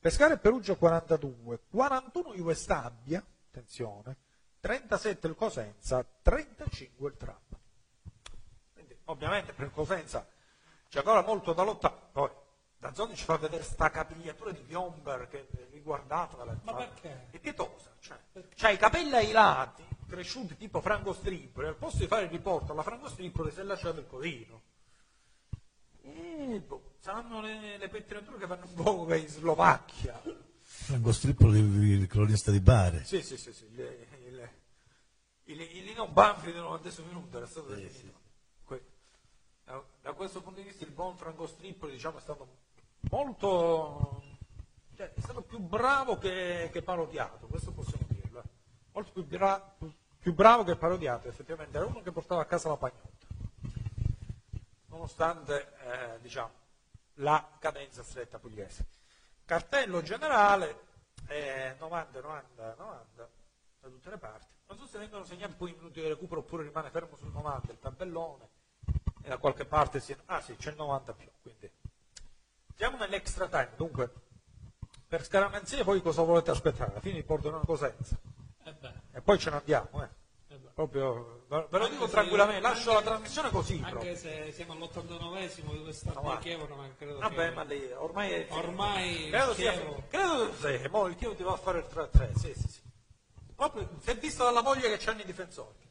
Pescara 0.00 0.34
e 0.34 0.38
Perugia 0.38 0.74
42, 0.74 1.60
41 1.70 2.34
Juve 2.34 2.54
Stabia, 2.54 3.24
attenzione, 3.48 4.16
37 4.60 5.26
il 5.28 5.34
Cosenza, 5.34 6.04
35 6.22 7.08
il 7.08 7.16
Trapani. 7.16 7.62
Quindi 8.72 8.98
ovviamente 9.04 9.52
per 9.52 9.66
il 9.66 9.72
Cosenza 9.72 10.26
c'è 10.88 10.98
ancora 10.98 11.22
molto 11.22 11.52
da 11.52 11.62
lottare, 11.62 11.94
poi 12.10 12.30
da 12.78 12.92
Zoni 12.94 13.14
ci 13.14 13.24
fa 13.24 13.36
vedere 13.36 13.62
sta 13.62 13.90
capigliatura 13.90 14.50
di 14.50 14.60
Biomber 14.60 15.28
che 15.28 15.48
riguardata 15.70 16.44
Ma 16.62 16.74
perché? 16.74 17.26
È 17.30 17.38
pietosa, 17.38 17.90
cioè, 18.00 18.16
c'ha 18.54 18.70
i 18.70 18.76
capelli 18.76 19.14
ai 19.14 19.30
lati, 19.30 19.84
cresciuti 20.08 20.56
tipo 20.56 20.80
Franco 20.80 21.12
Strippoli, 21.12 21.68
al 21.68 21.76
posto 21.76 21.98
di 21.98 22.06
fare 22.06 22.24
il 22.24 22.30
riporto 22.30 22.72
alla 22.72 22.82
Franco 22.82 23.08
Strippoli 23.08 23.52
si 23.52 23.60
è 23.60 23.62
lasciato 23.62 24.00
il 24.00 24.06
codino. 24.06 24.62
E 26.02 26.62
boh, 26.66 26.94
saranno 26.98 27.40
le, 27.40 27.76
le 27.76 27.88
pettinature 27.88 28.38
che 28.38 28.46
vanno 28.46 28.64
un 28.66 28.74
po' 28.74 28.96
come 28.96 29.18
in 29.18 29.28
Slovacchia. 29.28 30.20
Franco 30.60 31.12
Strippoli, 31.12 31.58
il 31.58 32.06
cronista 32.06 32.50
di 32.50 32.60
Bari. 32.60 33.04
Sì, 33.04 33.22
sì, 33.22 33.36
sì, 33.36 33.52
sì. 33.52 33.66
Il, 33.66 33.78
il, 34.26 34.50
il, 35.44 35.60
il 35.60 35.84
Lino 35.84 36.08
Banfi 36.08 36.50
del 36.52 36.62
90 36.62 37.02
minuto 37.06 37.36
era 37.36 37.46
stato 37.46 37.74
definito. 37.74 38.18
Que- 38.64 38.84
Da, 39.64 39.84
da 40.00 40.12
questo 40.14 40.40
punto 40.40 40.60
di 40.60 40.66
vista 40.66 40.84
il 40.84 40.90
buon 40.90 41.16
Franco 41.16 41.46
Strippoli 41.46 41.92
diciamo, 41.92 42.18
è 42.18 42.20
stato 42.20 42.56
molto 43.10 44.22
cioè, 44.96 45.12
è 45.12 45.20
stato 45.20 45.42
più 45.42 45.58
bravo 45.60 46.18
che, 46.18 46.70
che 46.72 46.82
parodiato, 46.82 47.46
questo 47.46 47.70
possiamo 47.70 48.07
eh. 48.07 48.07
Molto 48.98 49.12
più, 49.12 49.24
bra- 49.24 49.76
più- 50.18 50.34
bravo 50.34 50.64
che 50.64 50.74
parodiato, 50.74 51.28
effettivamente 51.28 51.76
era 51.76 51.86
uno 51.86 52.02
che 52.02 52.10
portava 52.10 52.40
a 52.40 52.46
casa 52.46 52.68
la 52.68 52.76
pagnotta. 52.76 53.26
Nonostante 54.86 55.72
eh, 55.78 56.20
diciamo, 56.20 56.50
la 57.14 57.48
cadenza 57.60 58.02
stretta 58.02 58.40
pugliese. 58.40 58.88
Cartello 59.44 60.02
generale 60.02 60.80
eh, 61.28 61.76
90, 61.78 62.20
90, 62.20 62.74
90 62.76 63.28
da 63.78 63.88
tutte 63.88 64.10
le 64.10 64.18
parti. 64.18 64.52
Non 64.66 64.78
so 64.78 64.86
se 64.86 64.98
vengono 64.98 65.22
segnati 65.22 65.54
poi 65.54 65.70
i 65.70 65.74
minuti 65.74 66.00
di 66.00 66.08
recupero 66.08 66.40
oppure 66.40 66.64
rimane 66.64 66.90
fermo 66.90 67.14
sul 67.14 67.30
90 67.30 67.70
il 67.70 67.78
tabellone 67.78 68.48
e 69.22 69.28
da 69.28 69.38
qualche 69.38 69.64
parte 69.64 70.00
si... 70.00 70.16
Ah 70.24 70.40
sì, 70.40 70.56
c'è 70.56 70.70
il 70.70 70.76
90 70.76 71.12
più, 71.12 71.30
quindi... 71.40 71.70
Siamo 72.74 72.96
nell'extra 72.96 73.46
time, 73.46 73.70
dunque 73.76 74.12
per 75.06 75.24
scaramanzia 75.24 75.84
poi 75.84 76.02
cosa 76.02 76.22
volete 76.22 76.50
aspettare? 76.50 76.90
Alla 76.90 77.00
fine 77.00 77.22
portano 77.22 77.58
una 77.58 77.64
cosenza 77.64 78.18
Eh 78.68 79.18
e 79.18 79.20
poi 79.22 79.38
ce 79.38 79.50
ne 79.50 79.56
andiamo, 79.56 80.02
eh. 80.02 80.08
eh. 80.48 80.58
Proprio, 80.74 81.44
ve 81.48 81.66
lo 81.70 81.76
Anche 81.76 81.90
dico 81.90 82.08
tranquillamente, 82.08 82.60
lascio 82.60 82.92
la 82.92 83.02
trasmissione 83.02 83.50
così. 83.50 83.74
Anche 83.74 83.90
proprio. 83.90 84.16
se 84.16 84.52
siamo 84.52 84.72
all'89esimo 84.74 85.72
di 85.72 85.82
questa 85.82 86.12
No, 86.12 86.22
ma- 86.22 86.38
Chievo, 86.38 86.66
ma 86.74 86.88
credo 86.96 87.18
Vabbè, 87.18 87.48
che... 87.48 87.54
ma 87.54 87.62
lì 87.64 87.92
ormai 87.92 88.30
è 88.32 88.46
Ormai 88.50 89.28
credo 89.30 89.54
sia 89.54 89.72
credo 90.08 90.50
che 90.58 90.78
sì, 90.82 90.88
mo 90.88 91.06
il 91.06 91.16
Chievo 91.16 91.34
ti 91.34 91.42
va 91.42 91.52
a 91.52 91.56
fare 91.56 91.78
il 91.78 91.86
3-3, 91.92 92.32
sì, 92.34 92.54
sì, 92.54 92.68
sì. 92.68 92.80
Proprio 93.56 93.88
si 94.00 94.10
è 94.10 94.16
visto 94.16 94.44
dalla 94.44 94.62
moglie 94.62 94.88
che 94.88 94.98
c'hanno 94.98 95.20
i 95.20 95.24
difensori. 95.24 95.86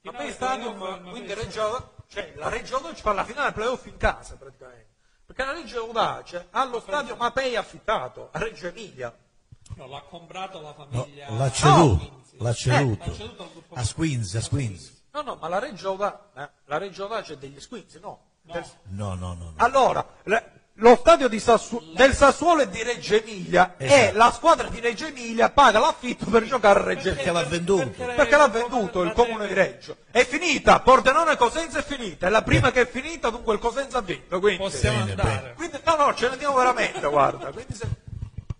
Ma 0.00 0.12
poi 0.12 0.32
Stadium, 0.32 1.10
quindi 1.10 1.34
Reggio, 1.34 1.96
cioè 2.08 2.32
la 2.36 2.48
Reggio 2.48 2.76
Audace 2.76 3.02
fa 3.02 3.12
la 3.12 3.24
finale 3.24 3.52
playoff 3.52 3.84
in 3.86 3.96
casa 3.98 4.36
praticamente. 4.36 4.94
Perché 5.26 5.44
la 5.44 5.52
Reggio 5.52 5.80
Audace 5.80 6.46
ha 6.50 6.64
lo 6.64 6.80
stadio 6.80 7.14
Mapei 7.16 7.56
affittato 7.56 8.30
a 8.32 8.38
Reggio 8.38 8.68
Emilia. 8.68 9.14
No, 9.76 9.86
l'ha 9.86 10.02
comprato 10.08 10.60
la 10.60 10.74
No, 10.76 10.86
famiglia... 11.02 11.26
l'ha 11.30 11.50
ceduto, 11.50 11.96
Quinzi. 12.08 12.36
l'ha 12.38 12.50
Eh, 12.50 12.54
ceduto. 12.54 13.04
l'ha 13.06 13.14
ceduto 13.14 13.42
al 13.42 13.48
gruppo 13.52 13.74
A 13.74 13.84
Squeens. 13.84 14.96
No, 15.12 15.22
no, 15.22 15.38
ma 15.40 15.48
la 15.48 15.58
Reggio 15.58 15.88
Audace, 15.90 16.18
eh, 16.36 16.48
la 16.66 16.78
Reggio 16.78 17.02
Audace 17.04 17.32
è 17.34 17.36
degli 17.36 17.60
Squinzi, 17.60 17.98
no. 18.00 18.20
Del- 18.42 18.64
No, 18.90 19.14
no, 19.14 19.34
no. 19.34 19.34
no. 19.34 19.52
Allora, 19.56 20.04
le- 20.24 20.52
lo 20.80 20.94
stadio 20.96 21.28
di 21.28 21.40
Sassu- 21.40 21.92
del 21.94 22.14
Sassuolo 22.14 22.62
e 22.62 22.68
di 22.70 22.82
Reggio 22.82 23.14
Emilia 23.16 23.74
e 23.76 23.86
Esatto. 23.86 24.16
la 24.16 24.30
squadra 24.32 24.68
di 24.68 24.78
Reggio 24.80 25.06
Emilia 25.06 25.50
paga 25.50 25.80
l'affitto 25.80 26.26
per 26.26 26.44
giocare 26.44 26.78
a 26.80 26.82
Reggio 26.84 27.10
Perché 27.12 27.22
Emilia. 27.28 27.32
l'ha 27.32 27.48
venduto. 27.48 27.88
Perché 27.90 28.36
l'ha 28.36 28.48
venduto 28.48 29.02
il 29.02 29.12
comune 29.12 29.46
di 29.48 29.54
Reggio. 29.54 29.96
È 30.10 30.24
finita, 30.24 30.80
Pordenone 30.80 31.36
Cosenza 31.36 31.80
è 31.80 31.82
finita, 31.82 32.26
è 32.26 32.30
la 32.30 32.42
prima 32.42 32.70
che 32.70 32.82
è 32.82 32.86
finita, 32.88 33.28
dunque 33.30 33.54
il 33.54 33.60
Cosenza 33.60 33.98
ha 33.98 34.02
vinto. 34.02 34.38
Quindi, 34.38 34.62
Possiamo 34.62 34.98
Bene, 35.04 35.10
andare. 35.20 35.54
quindi- 35.54 35.78
no, 35.84 35.96
no, 35.96 36.14
ce 36.14 36.26
ne 36.28 36.32
andiamo 36.34 36.54
veramente, 36.56 37.06
guarda. 37.08 37.50
Quindi 37.50 37.74
se, 37.74 37.88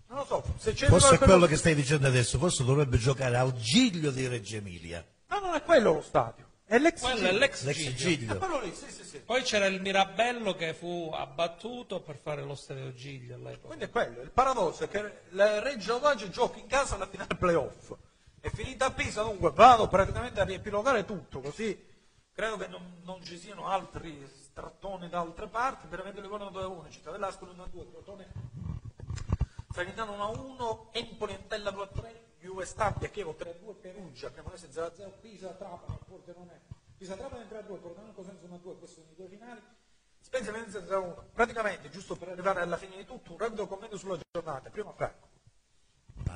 non 0.09 0.17
lo 0.17 0.25
so, 0.25 0.43
se 0.57 0.73
c'è 0.73 0.87
Forse 0.87 1.15
è 1.15 1.17
quello 1.19 1.45
che 1.45 1.55
stai 1.55 1.75
dicendo 1.75 2.07
adesso, 2.07 2.39
forse 2.39 2.63
dovrebbe 2.63 2.97
giocare 2.97 3.37
al 3.37 3.53
Giglio 3.53 4.09
di 4.09 4.27
Reggio 4.27 4.55
Emilia. 4.57 5.05
No, 5.27 5.39
non 5.39 5.53
è 5.53 5.61
quello 5.61 5.93
lo 5.93 6.01
stadio, 6.01 6.47
è 6.65 6.79
l'ex 6.79 7.01
Quello 7.01 7.15
è 7.15 7.27
Giglio. 7.27 7.37
l'ex 7.37 7.63
L'ex 7.63 7.75
Giglio. 7.75 7.91
È 7.91 7.93
Giglio. 7.93 8.37
quello 8.37 8.59
lì, 8.61 8.73
sì, 8.73 8.89
sì, 8.89 9.03
sì. 9.03 9.19
Poi 9.19 9.43
c'era 9.43 9.67
il 9.67 9.81
Mirabello 9.81 10.55
che 10.55 10.73
fu 10.73 11.11
abbattuto 11.13 12.01
per 12.01 12.17
fare 12.17 12.41
lo 12.41 12.55
stadio 12.55 12.91
Giglio 12.93 13.35
all'epoca. 13.35 13.67
Quindi 13.67 13.85
è 13.85 13.89
quello, 13.91 14.21
il 14.21 14.31
paradosso 14.31 14.85
è 14.85 14.87
che 14.89 15.21
la 15.29 15.59
Reggio 15.59 15.93
Audace 15.93 16.29
gioca 16.31 16.57
in 16.57 16.65
casa 16.65 16.95
alla 16.95 17.07
finale 17.07 17.35
playoff. 17.35 17.93
È 18.39 18.49
finita 18.49 18.85
a 18.85 18.91
Pisa, 18.91 19.21
dunque 19.21 19.51
vado 19.51 19.87
praticamente 19.87 20.39
a 20.39 20.43
riepilogare 20.43 21.05
tutto, 21.05 21.39
così 21.39 21.85
credo 22.33 22.57
che 22.57 22.67
non, 22.67 23.01
non 23.03 23.23
ci 23.23 23.37
siano 23.37 23.67
altri 23.67 24.27
strattoni 24.33 25.07
da 25.09 25.19
altre 25.19 25.47
parti, 25.47 25.87
veramente 25.87 26.21
Livorno 26.21 26.49
2-1, 26.49 26.89
Città 26.89 27.11
dell'Ascoli 27.11 27.51
1-2, 27.51 27.91
Crotone 27.91 28.27
Salernitano 29.79 30.91
1-1, 30.91 30.99
Empoli 30.99 31.33
Entella 31.35 31.71
2-3, 31.71 32.13
Juve 32.41 32.65
Stabia, 32.65 33.07
Chievo 33.07 33.33
3-2, 33.39 33.75
Perugia, 33.79 34.29
Cremonese 34.29 34.67
0-0, 34.73 34.91
Pisa, 35.21 35.47
Trapani, 35.51 35.97
Pordenone, 36.05 36.59
Pisa 36.97 37.15
Trapani 37.15 37.45
3-2, 37.49 37.79
Pordenone 37.79 38.13
Cosenza 38.13 38.45
1-2, 38.45 38.77
questi 38.77 38.95
sono 38.95 39.07
i 39.09 39.15
due 39.15 39.27
finali. 39.29 39.61
Spezia 40.19 40.51
Venezia 40.51 40.81
0-1. 40.81 41.13
Praticamente, 41.33 41.89
giusto 41.89 42.17
per 42.17 42.27
arrivare 42.27 42.59
alla 42.59 42.75
fine 42.75 42.97
di 42.97 43.05
tutto, 43.05 43.31
un 43.31 43.37
rapido 43.37 43.67
commento 43.67 43.95
sulla 43.97 44.17
giornata. 44.33 44.69
Prima 44.69 44.91
Franco, 44.91 45.27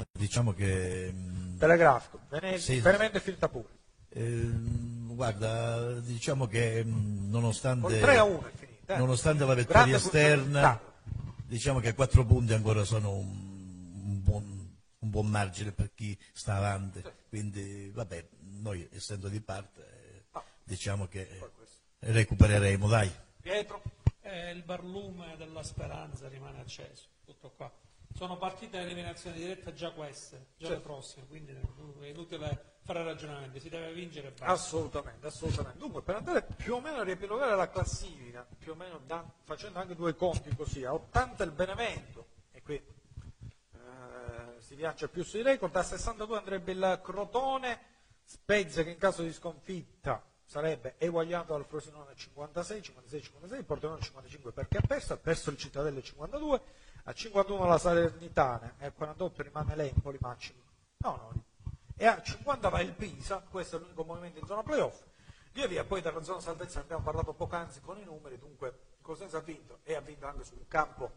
Diciamo 0.10 0.54
che 0.54 1.12
mh, 1.12 1.58
telegrafico, 1.58 2.20
Venezia, 2.30 2.74
Sì. 2.76 2.80
veramente 2.80 3.20
finita 3.20 3.50
pure. 3.50 3.68
ehm, 4.08 5.16
guarda, 5.16 6.00
diciamo 6.00 6.48
che 6.48 6.82
mh, 6.82 7.30
nonostante, 7.30 8.00
Col 8.00 8.10
3-1 8.10 8.46
è 8.48 8.52
finita. 8.56 8.96
eh. 8.96 8.98
nonostante 8.98 9.44
la 9.46 9.54
vittoria 9.54 9.98
esterna. 9.98 10.92
Diciamo 11.54 11.80
che 11.80 11.94
quattro 11.94 12.26
punti 12.26 12.52
ancora 12.54 12.84
sono 12.84 13.12
un, 13.14 13.28
un 13.28 14.24
buon, 14.24 14.76
un 14.98 15.10
buon 15.10 15.28
margine 15.28 15.72
per 15.72 15.94
chi 15.94 16.18
sta 16.32 16.56
avanti. 16.56 17.04
Quindi, 17.30 17.92
vabbè, 17.94 18.28
noi 18.62 18.88
essendo 18.92 19.30
di 19.30 19.40
parte, 19.40 20.26
eh, 20.34 20.42
diciamo 20.64 21.06
che 21.08 21.28
recupereremo, 22.00 22.88
dai. 22.88 23.12
Pietro, 23.40 23.84
Eh, 24.22 24.52
il 24.52 24.64
barlume 24.64 25.36
della 25.38 25.62
speranza 25.64 26.28
rimane 26.28 26.60
acceso, 26.62 27.08
tutto 27.26 27.52
qua. 27.56 27.72
Sono 28.16 28.38
partite 28.38 28.78
a 28.78 28.82
eliminazione 28.82 29.36
diretta 29.36 29.74
già 29.74 29.92
queste, 29.92 30.48
già 30.58 30.70
le 30.70 30.80
prossime, 30.80 31.26
quindi 31.28 31.52
è 31.52 32.06
inutile 32.06 32.74
fare 32.84 33.04
ragionamenti, 33.04 33.60
si 33.60 33.70
deve 33.70 33.94
vincere 33.94 34.28
e 34.28 34.32
basta. 34.32 34.46
assolutamente, 34.46 35.28
assolutamente. 35.28 35.80
Dunque, 35.80 36.02
per 36.02 36.16
andare 36.16 36.46
più 36.56 36.76
o 36.76 36.82
meno 36.82 36.98
a 36.98 37.04
riepilogare 37.04 37.56
la 37.56 37.70
classifica, 37.70 38.46
più 38.58 38.74
o 38.74 38.76
meno 38.76 39.00
da- 39.06 39.26
facendo 39.44 39.80
anche 39.80 39.96
due 39.96 40.16
conti 40.16 40.54
così, 40.56 40.84
a 40.84 40.94
80 40.94 41.44
il 41.44 41.52
Benevento, 41.52 42.28
e 42.52 42.62
qui 42.62 42.76
eh, 42.76 43.82
si 44.60 44.76
viaggia 44.76 45.08
più 45.08 45.24
sui 45.24 45.42
record, 45.42 45.76
a 45.76 45.84
62 45.84 46.38
andrebbe 46.38 46.72
il 46.72 47.00
Crotone, 47.04 47.92
Spezia 48.26 48.84
che 48.84 48.92
in 48.92 48.98
caso 48.98 49.22
di 49.22 49.34
sconfitta 49.34 50.24
sarebbe 50.46 50.96
eguagliato 50.98 51.54
al 51.56 51.66
Frosinone 51.66 52.12
a 52.12 52.16
56, 52.16 52.82
56, 52.82 53.22
56, 53.22 53.64
Pordenone 53.64 54.02
55 54.02 54.52
perché 54.52 54.78
ha 54.78 54.82
perso, 54.82 55.14
ha 55.14 55.18
perso 55.18 55.50
il 55.50 55.58
Cittadella 55.58 56.02
52, 56.02 56.62
a 57.04 57.14
51 57.14 57.66
la 57.66 57.78
Salernitana 57.78 58.76
e 58.78 58.86
a 58.86 58.92
48 58.92 59.42
rimane 59.44 59.76
l'Empoli, 59.76 60.18
ma 60.22 60.36
no, 60.98 61.10
no, 61.16 61.44
e 61.96 62.06
a 62.06 62.22
50 62.22 62.70
va 62.70 62.82
il 62.82 62.94
Pisa, 62.94 63.44
questo 63.50 63.76
è 63.76 63.80
l'unico 63.80 64.04
movimento 64.04 64.40
in 64.40 64.46
zona 64.46 64.64
playoff, 64.64 65.04
via 65.52 65.68
via, 65.68 65.84
poi 65.84 66.02
dalla 66.02 66.24
zona 66.24 66.40
salvezza 66.40 66.80
ne 66.80 66.86
abbiamo 66.86 67.04
parlato 67.04 67.34
poc'anzi 67.34 67.82
con 67.82 67.98
i 67.98 68.04
numeri, 68.04 68.40
dunque 68.40 68.92
Cosenza 69.02 69.38
ha 69.38 69.42
vinto 69.42 69.80
e 69.84 69.96
ha 69.96 70.00
vinto 70.00 70.26
anche 70.26 70.46
su 70.46 70.56
un 70.58 70.68
campo 70.68 71.12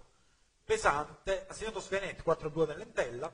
pesante, 0.65 1.47
ha 1.49 1.53
segnato 1.53 1.81
Svenetti 1.81 2.23
4-2 2.27 2.67
nell'Entella, 2.67 3.33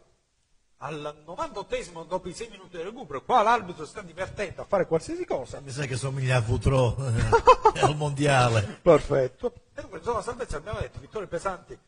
al 0.84 1.22
98esimo 1.24 2.04
dopo 2.06 2.28
i 2.28 2.34
6 2.34 2.48
minuti 2.50 2.76
di 2.76 2.82
recupero, 2.82 3.22
qua 3.22 3.42
l'arbitro 3.42 3.86
sta 3.86 4.02
divertendo 4.02 4.62
a 4.62 4.64
fare 4.64 4.86
qualsiasi 4.86 5.24
cosa, 5.24 5.60
Mi 5.60 5.70
sa 5.70 5.86
che 5.86 5.96
somiglia 5.96 6.36
a 6.36 6.40
Vutrò 6.40 6.94
eh, 7.74 7.80
al 7.80 7.96
mondiale. 7.96 8.80
Perfetto. 8.82 9.52
E 9.72 9.80
dunque 9.80 9.98
in 9.98 10.04
zona 10.04 10.20
salvezza 10.20 10.58
abbiamo 10.58 10.80
detto 10.80 10.98
vittorie 10.98 11.28
pesanti 11.28 11.78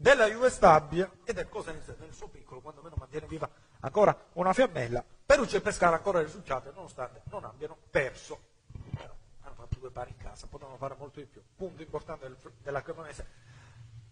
della 0.00 0.28
Juve 0.28 0.48
Stabia 0.48 1.10
e 1.24 1.32
del 1.32 1.48
Cosenza 1.48 1.92
nel 1.98 2.14
suo 2.14 2.28
piccolo, 2.28 2.60
quando 2.60 2.82
meno 2.82 2.94
mantiene 2.96 3.26
viva 3.26 3.50
ancora 3.80 4.16
una 4.34 4.52
fiammella. 4.52 5.04
Perugia 5.26 5.56
e 5.56 5.60
Pescara 5.60 5.96
ancora 5.96 6.22
risultati 6.22 6.70
nonostante 6.72 7.22
non 7.30 7.44
abbiano 7.44 7.76
perso. 7.90 8.38
Però 8.94 9.12
hanno 9.42 9.54
fatto 9.54 9.78
due 9.80 9.90
pari 9.90 10.10
in 10.10 10.16
casa, 10.18 10.46
potevano 10.46 10.76
fare 10.76 10.94
molto 10.96 11.18
di 11.18 11.26
più. 11.26 11.42
Punto 11.56 11.82
importante 11.82 12.28
del- 12.28 12.38
della 12.62 12.80
Cremonese 12.80 13.26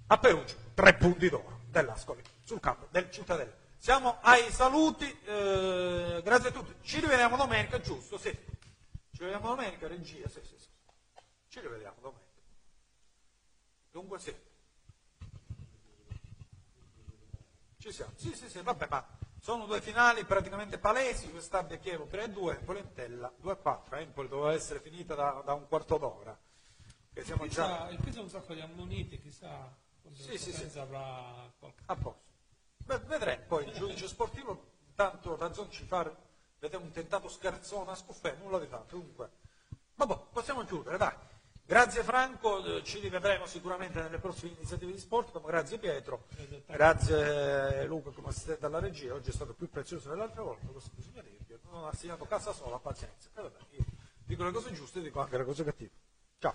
a 0.08 0.18
Perugia, 0.18 0.54
tre 0.74 0.94
punti 0.94 1.28
d'oro 1.28 1.60
dell'Ascoli 1.68 2.22
sul 2.42 2.58
campo 2.58 2.88
del 2.90 3.08
Cittadella. 3.10 3.54
Siamo 3.78 4.18
ai 4.22 4.50
saluti, 4.50 5.04
eh, 5.24 6.20
grazie 6.24 6.48
a 6.48 6.52
tutti. 6.52 6.74
Ci 6.82 6.98
rivediamo 6.98 7.36
domenica, 7.36 7.80
giusto? 7.80 8.18
Sì. 8.18 8.30
Ci 9.12 9.22
vediamo 9.22 9.46
domenica, 9.48 9.86
regia, 9.86 10.28
sì, 10.28 10.40
sì, 10.42 10.58
sì. 10.58 10.68
Ci 11.48 11.60
rivediamo 11.60 11.96
domenica. 12.00 12.24
Dunque 13.92 14.18
sì. 14.18 14.34
Ci 17.86 17.92
siamo. 17.92 18.10
Sì, 18.16 18.34
sì, 18.34 18.48
sì, 18.48 18.60
vabbè, 18.62 18.88
ma 18.90 19.06
sono 19.38 19.64
due 19.64 19.80
finali 19.80 20.24
praticamente 20.24 20.76
palesi, 20.76 21.32
Stabia 21.38 21.76
Chievo 21.76 22.08
3-2, 22.10 22.56
Empoli 22.58 22.80
Entella 22.80 23.32
2-4. 23.40 23.98
Empoli 23.98 24.26
doveva 24.26 24.52
essere 24.54 24.80
finita 24.80 25.14
da, 25.14 25.40
da 25.44 25.52
un 25.52 25.68
quarto 25.68 25.96
d'ora. 25.96 26.36
Che 27.12 27.22
siamo 27.22 27.46
già 27.46 27.88
il 27.90 28.00
Pisa 28.02 28.18
ha 28.18 28.22
un 28.24 28.28
sacco 28.28 28.54
di 28.54 28.60
ammoniti, 28.60 29.20
chissà 29.20 29.72
Sì, 30.14 30.36
sì, 30.36 30.50
Cosenza 30.50 30.82
avrà 30.82 31.48
qualche... 31.60 31.82
a 31.86 31.94
posto. 31.94 32.24
Beh, 32.78 32.98
vedremo, 33.06 33.44
poi 33.46 33.68
il 33.68 33.74
giudice 33.74 34.08
sportivo 34.08 34.72
tanto 34.96 35.36
ragione 35.36 35.70
ci 35.70 35.84
fa 35.84 36.12
vedere 36.58 36.82
un 36.82 36.90
tentato 36.90 37.28
scherzone 37.28 37.92
a 37.92 37.94
scuffè, 37.94 38.34
nulla 38.42 38.58
di 38.58 38.68
tanto. 38.68 38.96
Comunque, 38.96 39.30
vabbè, 39.94 40.22
possiamo 40.32 40.64
chiudere, 40.64 40.96
dai. 40.96 41.14
Grazie 41.68 42.04
Franco, 42.04 42.80
ci 42.84 43.00
rivedremo 43.00 43.44
sicuramente 43.44 44.00
nelle 44.00 44.18
prossime 44.18 44.52
iniziative 44.52 44.92
di 44.92 44.98
sport, 45.00 45.40
grazie 45.44 45.78
Pietro, 45.78 46.28
grazie 46.64 47.84
Luca 47.86 48.10
come 48.10 48.28
assistente 48.28 48.66
alla 48.66 48.78
regia, 48.78 49.14
oggi 49.14 49.30
è 49.30 49.32
stato 49.32 49.52
più 49.52 49.68
prezioso 49.68 50.08
dell'altra 50.08 50.42
volta, 50.42 50.64
questo 50.68 50.90
bisogna 50.94 51.22
dirvi, 51.22 51.58
non 51.64 51.86
ha 51.86 51.88
assegnato 51.88 52.24
casa 52.24 52.52
sola, 52.52 52.78
pazienza. 52.78 53.30
E 53.34 53.42
vabbè, 53.42 53.58
io 53.70 53.84
dico 54.24 54.44
le 54.44 54.52
cose 54.52 54.72
giuste 54.74 55.00
e 55.00 55.02
dico 55.02 55.20
anche 55.20 55.36
le 55.36 55.44
cose 55.44 55.64
cattive. 55.64 55.90
Ciao. 56.38 56.54